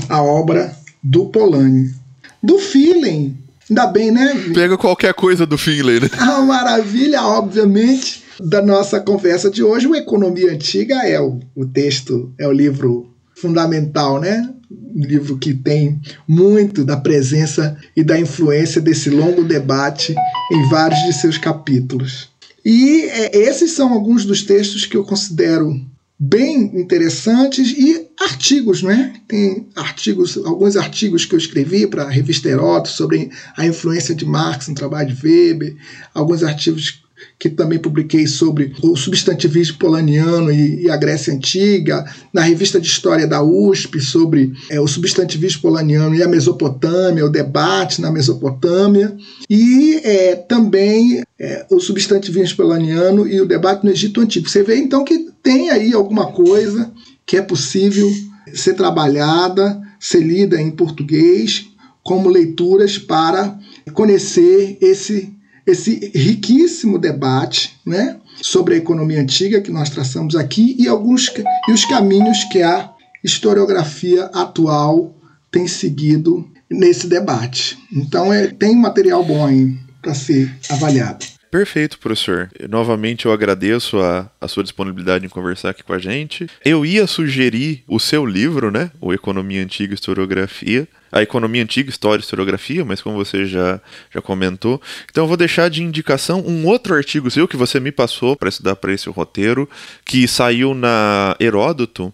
a 0.09 0.23
obra 0.23 0.77
do 1.03 1.27
Polanyi. 1.27 1.95
Do 2.43 2.59
Feeling, 2.59 3.37
Ainda 3.69 3.87
bem, 3.87 4.11
né? 4.11 4.35
Pega 4.55 4.79
qualquer 4.79 5.13
coisa 5.15 5.45
do 5.45 5.59
Finlay, 5.59 6.01
né? 6.01 6.09
A 6.19 6.41
maravilha, 6.43 7.23
obviamente, 7.23 8.23
da 8.41 8.63
nossa 8.63 9.01
conversa 9.01 9.51
de 9.51 9.63
hoje. 9.63 9.87
O 9.87 9.95
Economia 9.95 10.53
Antiga 10.53 10.95
é 11.07 11.21
o, 11.21 11.41
o 11.55 11.67
texto, 11.67 12.33
é 12.39 12.47
o 12.47 12.53
livro 12.53 13.13
fundamental, 13.35 14.21
né? 14.21 14.49
Um 14.71 15.05
livro 15.05 15.37
que 15.39 15.53
tem 15.53 16.01
muito 16.27 16.85
da 16.85 16.97
presença 16.97 17.77
e 17.97 18.03
da 18.03 18.19
influência 18.19 18.81
desse 18.81 19.11
longo 19.11 19.45
debate 19.45 20.15
em 20.53 20.69
vários 20.69 21.01
de 21.05 21.13
seus 21.13 21.37
capítulos. 21.37 22.31
E 22.65 23.03
é, 23.03 23.37
esses 23.37 23.73
são 23.73 23.93
alguns 23.93 24.25
dos 24.25 24.43
textos 24.43 24.87
que 24.87 24.97
eu 24.97 25.05
considero 25.05 25.81
bem 26.19 26.81
interessantes 26.81 27.73
e 27.77 28.09
artigos, 28.19 28.83
né? 28.83 29.15
Tem 29.29 29.69
artigos, 29.77 30.37
alguns 30.39 30.77
artigos 30.77 31.27
que 31.27 31.35
eu 31.35 31.39
escrevi 31.39 31.87
para 31.87 32.05
a 32.05 32.11
revista 32.11 32.49
Heródoto 32.49 32.89
sobre 32.89 33.31
a 33.57 33.67
influência 33.67 34.15
de 34.15 34.25
Marx 34.25 34.69
no 34.69 34.75
trabalho 34.75 35.15
de 35.15 35.27
Weber, 35.27 35.77
alguns 36.15 36.43
artigos 36.43 37.03
que 37.39 37.49
também 37.51 37.79
publiquei 37.79 38.27
sobre 38.27 38.75
o 38.83 38.97
substantivismo 38.97 39.79
polaniano 39.79 40.51
e, 40.51 40.85
e, 40.85 40.91
a 40.91 40.97
Grécia 40.97 41.33
Antiga, 41.33 42.05
na 42.33 42.43
revista 42.43 42.81
de 42.81 42.87
História 42.87 43.27
da 43.27 43.43
USP 43.43 44.01
sobre 44.01 44.53
é, 44.71 44.81
o 44.81 44.87
substantivismo 44.87 45.63
polaniano 45.63 46.15
e 46.15 46.23
a 46.23 46.29
Mesopotâmia, 46.29 47.25
o 47.25 47.31
debate 47.31 48.01
na 48.01 48.11
Mesopotâmia, 48.11 49.17
e 49.49 50.01
é, 50.03 50.37
também 50.37 51.23
é, 51.39 51.67
o 51.71 51.81
substantivismo 51.81 52.57
polaniano 52.57 53.27
e 53.27 53.41
o 53.41 53.47
debate 53.47 53.85
no 53.85 53.91
Egito 53.91 54.21
Antigo. 54.21 54.49
Você 54.49 54.63
vê 54.63 54.77
então 54.77 55.05
que 55.05 55.31
tem 55.43 55.71
aí 55.71 55.93
alguma 55.93 56.33
coisa 56.33 56.91
que 57.25 57.37
é 57.37 57.43
possível 57.43 58.11
ser 58.55 58.75
trabalhada, 58.75 59.81
ser 59.99 60.21
lida 60.21 60.61
em 60.61 60.71
português, 60.71 61.67
como 62.03 62.29
leituras 62.29 62.99
para 62.99 63.59
conhecer 63.93 64.79
esse 64.81 65.36
esse 65.67 66.13
riquíssimo 66.15 66.99
debate 66.99 67.79
né, 67.85 68.17
sobre 68.41 68.75
a 68.75 68.77
economia 68.77 69.21
antiga 69.21 69.61
que 69.61 69.71
nós 69.71 69.91
traçamos 69.91 70.37
aqui 70.37 70.77
e 70.79 70.87
alguns 70.87 71.33
e 71.69 71.73
os 71.73 71.85
caminhos 71.85 72.45
que 72.45 72.63
a 72.63 72.93
historiografia 73.25 74.27
atual 74.27 75.15
tem 75.51 75.67
seguido 75.67 76.49
nesse 76.71 77.09
debate. 77.09 77.79
Então 77.93 78.33
é, 78.33 78.47
tem 78.47 78.77
material 78.77 79.25
bom 79.25 79.45
aí 79.45 79.77
para 80.01 80.15
ser 80.15 80.55
avaliado. 80.71 81.36
Perfeito, 81.51 81.99
professor. 81.99 82.51
Novamente 82.69 83.27
eu 83.27 83.33
agradeço 83.33 84.01
a, 84.01 84.31
a, 84.41 84.49
sua 84.49 84.63
disponibilidade 84.63 85.25
em 85.25 85.29
conversar 85.29 85.71
aqui 85.71 85.83
com 85.83 85.93
a 85.93 85.99
gente. 85.99 86.49
Eu 86.65 86.85
ia 86.85 87.07
sugerir 87.07 87.85
o 87.87 88.01
seu 88.01 88.27
livro, 88.27 88.71
né? 88.71 88.91
O 89.01 89.15
Economia 89.15 89.63
Antiga 89.63 89.93
e 89.93 89.95
Historiografia. 89.95 90.89
A 91.11 91.23
Economia 91.23 91.63
Antiga, 91.63 91.89
História 91.89 92.21
e 92.21 92.25
Historiografia, 92.25 92.85
mas 92.85 93.01
como 93.01 93.17
você 93.17 93.47
já, 93.47 93.81
já 94.13 94.21
comentou. 94.21 94.83
Então 95.11 95.25
eu 95.25 95.29
vou 95.29 95.37
deixar 95.37 95.71
de 95.71 95.83
indicação 95.83 96.41
um 96.41 96.67
outro 96.67 96.95
artigo 96.95 97.31
seu 97.31 97.47
que 97.47 97.57
você 97.57 97.79
me 97.79 97.93
passou 97.93 98.37
para 98.37 98.49
estudar 98.49 98.77
para 98.77 98.93
esse 98.93 99.09
roteiro, 99.09 99.69
que 100.05 100.27
saiu 100.27 100.75
na 100.75 101.37
Heródoto, 101.41 102.13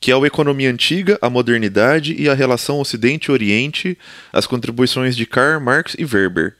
que 0.00 0.10
é 0.10 0.16
o 0.16 0.26
Economia 0.26 0.68
Antiga, 0.68 1.16
a 1.22 1.30
Modernidade 1.30 2.14
e 2.18 2.28
a 2.28 2.34
Relação 2.34 2.80
Ocidente-Oriente, 2.80 3.96
as 4.32 4.48
contribuições 4.48 5.16
de 5.16 5.24
Karl 5.24 5.60
Marx 5.60 5.94
e 5.96 6.04
Weber. 6.04 6.56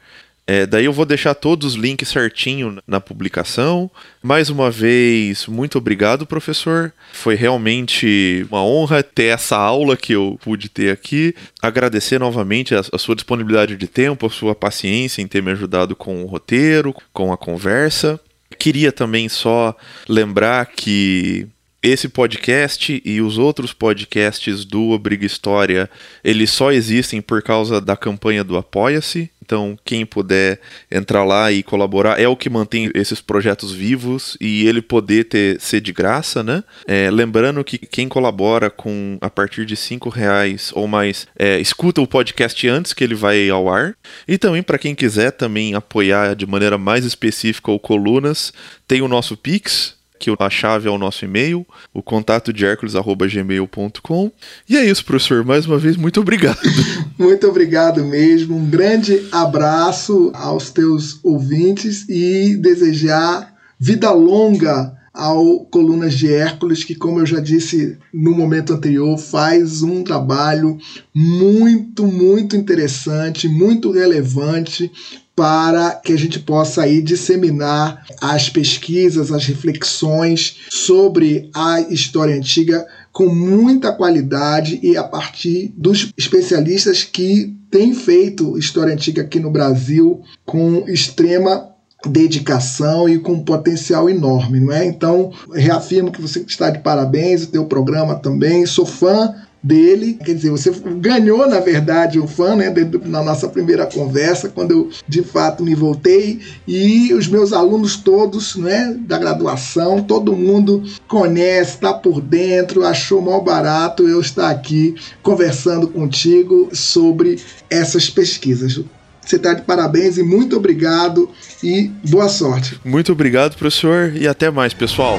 É, 0.47 0.66
daí 0.66 0.86
eu 0.86 0.93
vou 0.93 1.06
deixar 1.06 1.35
todos 1.35 1.74
os 1.74 1.74
links 1.74 2.09
certinho 2.09 2.78
na 2.86 3.01
publicação. 3.01 3.90
Mais 4.23 4.51
uma 4.51 4.70
vez, 4.70 5.47
muito 5.47 5.78
obrigado, 5.78 6.27
professor. 6.27 6.93
Foi 7.12 7.35
realmente 7.36 8.44
uma 8.51 8.64
honra 8.64 9.02
ter 9.02 9.35
essa 9.35 9.56
aula 9.56 9.97
que 9.97 10.12
eu 10.12 10.39
pude 10.43 10.69
ter 10.69 10.90
aqui. 10.90 11.35
Agradecer 11.60 12.19
novamente 12.19 12.74
a, 12.74 12.82
a 12.93 12.98
sua 12.98 13.14
disponibilidade 13.14 13.77
de 13.77 13.86
tempo, 13.86 14.27
a 14.27 14.31
sua 14.31 14.55
paciência 14.55 15.23
em 15.23 15.28
ter 15.28 15.43
me 15.43 15.52
ajudado 15.52 15.94
com 15.94 16.23
o 16.24 16.27
roteiro, 16.27 16.94
com 17.12 17.32
a 17.32 17.36
conversa. 17.36 18.19
Queria 18.59 18.90
também 18.90 19.28
só 19.28 19.77
lembrar 20.09 20.66
que 20.66 21.47
esse 21.82 22.09
podcast 22.09 23.02
e 23.05 23.20
os 23.20 23.39
outros 23.39 23.73
podcasts 23.73 24.64
do 24.64 24.90
Obriga 24.90 25.27
História, 25.27 25.90
eles 26.23 26.51
só 26.51 26.70
existem 26.70 27.20
por 27.20 27.43
causa 27.43 27.81
da 27.81 27.97
campanha 27.97 28.44
do 28.44 28.56
Apoia-se. 28.56 29.28
Então, 29.53 29.79
quem 29.85 30.07
puder 30.07 30.59
entrar 30.91 31.24
lá 31.24 31.53
e 31.53 31.62
colaborar 31.62 32.19
é 32.19 32.27
o 32.27 32.35
que 32.35 32.49
mantém 32.49 32.91
esses 32.95 33.20
projetos 33.20 33.70
vivos 33.70 34.35
e 34.41 34.66
ele 34.66 34.81
poder 34.81 35.24
ter, 35.24 35.61
ser 35.61 35.83
de 35.83 35.93
graça, 35.93 36.43
né? 36.43 36.65
É, 36.87 37.11
lembrando 37.11 37.62
que 37.62 37.77
quem 37.77 38.09
colabora 38.09 38.70
com 38.70 39.19
a 39.20 39.29
partir 39.29 39.66
de 39.66 39.77
cinco 39.77 40.09
reais 40.09 40.70
ou 40.74 40.89
mais 40.89 41.27
é, 41.39 41.61
escuta 41.61 42.01
o 42.01 42.07
podcast 42.07 42.66
antes 42.66 42.95
que 42.95 43.05
ele 43.05 43.15
vai 43.15 43.51
ao 43.51 43.69
ar. 43.69 43.95
E 44.27 44.39
também 44.39 44.62
para 44.62 44.79
quem 44.79 44.95
quiser 44.95 45.33
também 45.33 45.74
apoiar 45.74 46.35
de 46.35 46.47
maneira 46.47 46.79
mais 46.79 47.05
específica 47.05 47.70
o 47.70 47.79
Colunas, 47.79 48.55
tem 48.89 49.03
o 49.03 49.09
nosso 49.09 49.37
Pix, 49.37 49.97
que 50.23 50.32
a 50.39 50.49
chave 50.49 50.86
é 50.86 50.90
o 50.90 50.97
nosso 50.97 51.24
e-mail, 51.24 51.66
o 51.93 52.01
contato 52.01 52.53
de 52.53 52.65
Hércules@gmail.com. 52.65 54.31
E 54.69 54.77
é 54.77 54.85
isso, 54.85 55.05
professor. 55.05 55.44
Mais 55.44 55.66
uma 55.66 55.78
vez, 55.78 55.97
muito 55.97 56.20
obrigado. 56.20 56.61
muito 57.19 57.49
obrigado 57.49 58.05
mesmo. 58.05 58.57
Um 58.57 58.70
grande 58.70 59.27
abraço 59.32 60.31
aos 60.32 60.70
teus 60.70 61.19
ouvintes 61.24 62.09
e 62.09 62.57
desejar 62.57 63.53
vida 63.81 64.12
longa 64.12 64.97
ao 65.12 65.66
Colunas 65.66 66.15
de 66.15 66.32
Hércules, 66.32 66.85
que, 66.85 66.94
como 66.94 67.19
eu 67.19 67.27
já 67.27 67.40
disse 67.40 67.99
no 68.15 68.31
momento 68.31 68.73
anterior, 68.73 69.19
faz 69.19 69.82
um 69.82 70.05
trabalho 70.05 70.78
muito, 71.12 72.07
muito 72.07 72.57
interessante, 72.57 73.49
muito 73.49 73.90
relevante 73.90 74.90
para 75.34 75.94
que 75.94 76.12
a 76.12 76.18
gente 76.18 76.38
possa 76.38 76.82
aí 76.82 77.00
disseminar 77.00 78.04
as 78.20 78.48
pesquisas, 78.48 79.32
as 79.32 79.46
reflexões 79.46 80.59
sobre 80.70 81.50
a 81.54 81.80
história 81.80 82.34
antiga 82.34 82.86
com 83.12 83.26
muita 83.26 83.92
qualidade 83.92 84.78
e 84.82 84.96
a 84.96 85.04
partir 85.04 85.72
dos 85.76 86.12
especialistas 86.16 87.04
que 87.04 87.54
têm 87.70 87.94
feito 87.94 88.59
história 88.59 88.92
antiga 88.92 89.22
aqui 89.22 89.40
no 89.40 89.50
Brasil 89.50 90.22
com 90.44 90.84
extrema 90.86 91.72
dedicação 92.06 93.09
e 93.09 93.18
com 93.18 93.44
potencial 93.44 94.10
enorme, 94.10 94.60
não 94.60 94.72
é? 94.72 94.84
Então, 94.84 95.32
reafirmo 95.52 96.10
que 96.10 96.20
você 96.20 96.40
está 96.40 96.68
de 96.68 96.80
parabéns, 96.80 97.44
o 97.44 97.46
teu 97.46 97.64
programa 97.64 98.16
também, 98.16 98.66
sou 98.66 98.84
fã 98.84 99.34
dele. 99.62 100.18
Quer 100.24 100.34
dizer, 100.34 100.51
você 100.51 100.70
ganhou, 100.97 101.48
na 101.48 101.60
verdade, 101.60 102.18
o 102.18 102.26
fã, 102.26 102.56
né, 102.56 102.72
na 103.05 103.22
nossa 103.22 103.48
primeira 103.48 103.86
conversa, 103.86 104.48
quando 104.48 104.72
eu 104.72 104.90
de 105.06 105.22
fato 105.22 105.62
me 105.62 105.74
voltei. 105.74 106.40
E 106.66 107.12
os 107.14 107.28
meus 107.28 107.52
alunos 107.52 107.97
todos, 107.97 108.56
né, 108.56 108.97
da 109.01 109.18
graduação, 109.18 110.02
todo 110.02 110.36
mundo 110.36 110.82
conhece, 111.06 111.74
está 111.74 111.93
por 111.93 112.20
dentro, 112.20 112.84
achou 112.84 113.20
mal 113.20 113.43
barato 113.43 114.09
eu 114.09 114.20
estar 114.20 114.51
aqui 114.51 114.94
conversando 115.22 115.86
contigo 115.89 116.68
sobre 116.72 117.39
essas 117.70 118.10
pesquisas. 118.10 118.80
Você 119.24 119.36
está 119.36 119.55
de 119.55 119.62
parabéns 119.62 120.18
e 120.18 120.22
muito 120.22 120.56
obrigado 120.56 121.30
e 121.62 121.90
boa 122.09 122.28
sorte. 122.28 122.80
Muito 122.84 123.12
obrigado, 123.12 123.56
professor, 123.56 124.12
e 124.16 124.26
até 124.26 124.51
mais, 124.51 124.74
pessoal. 124.74 125.18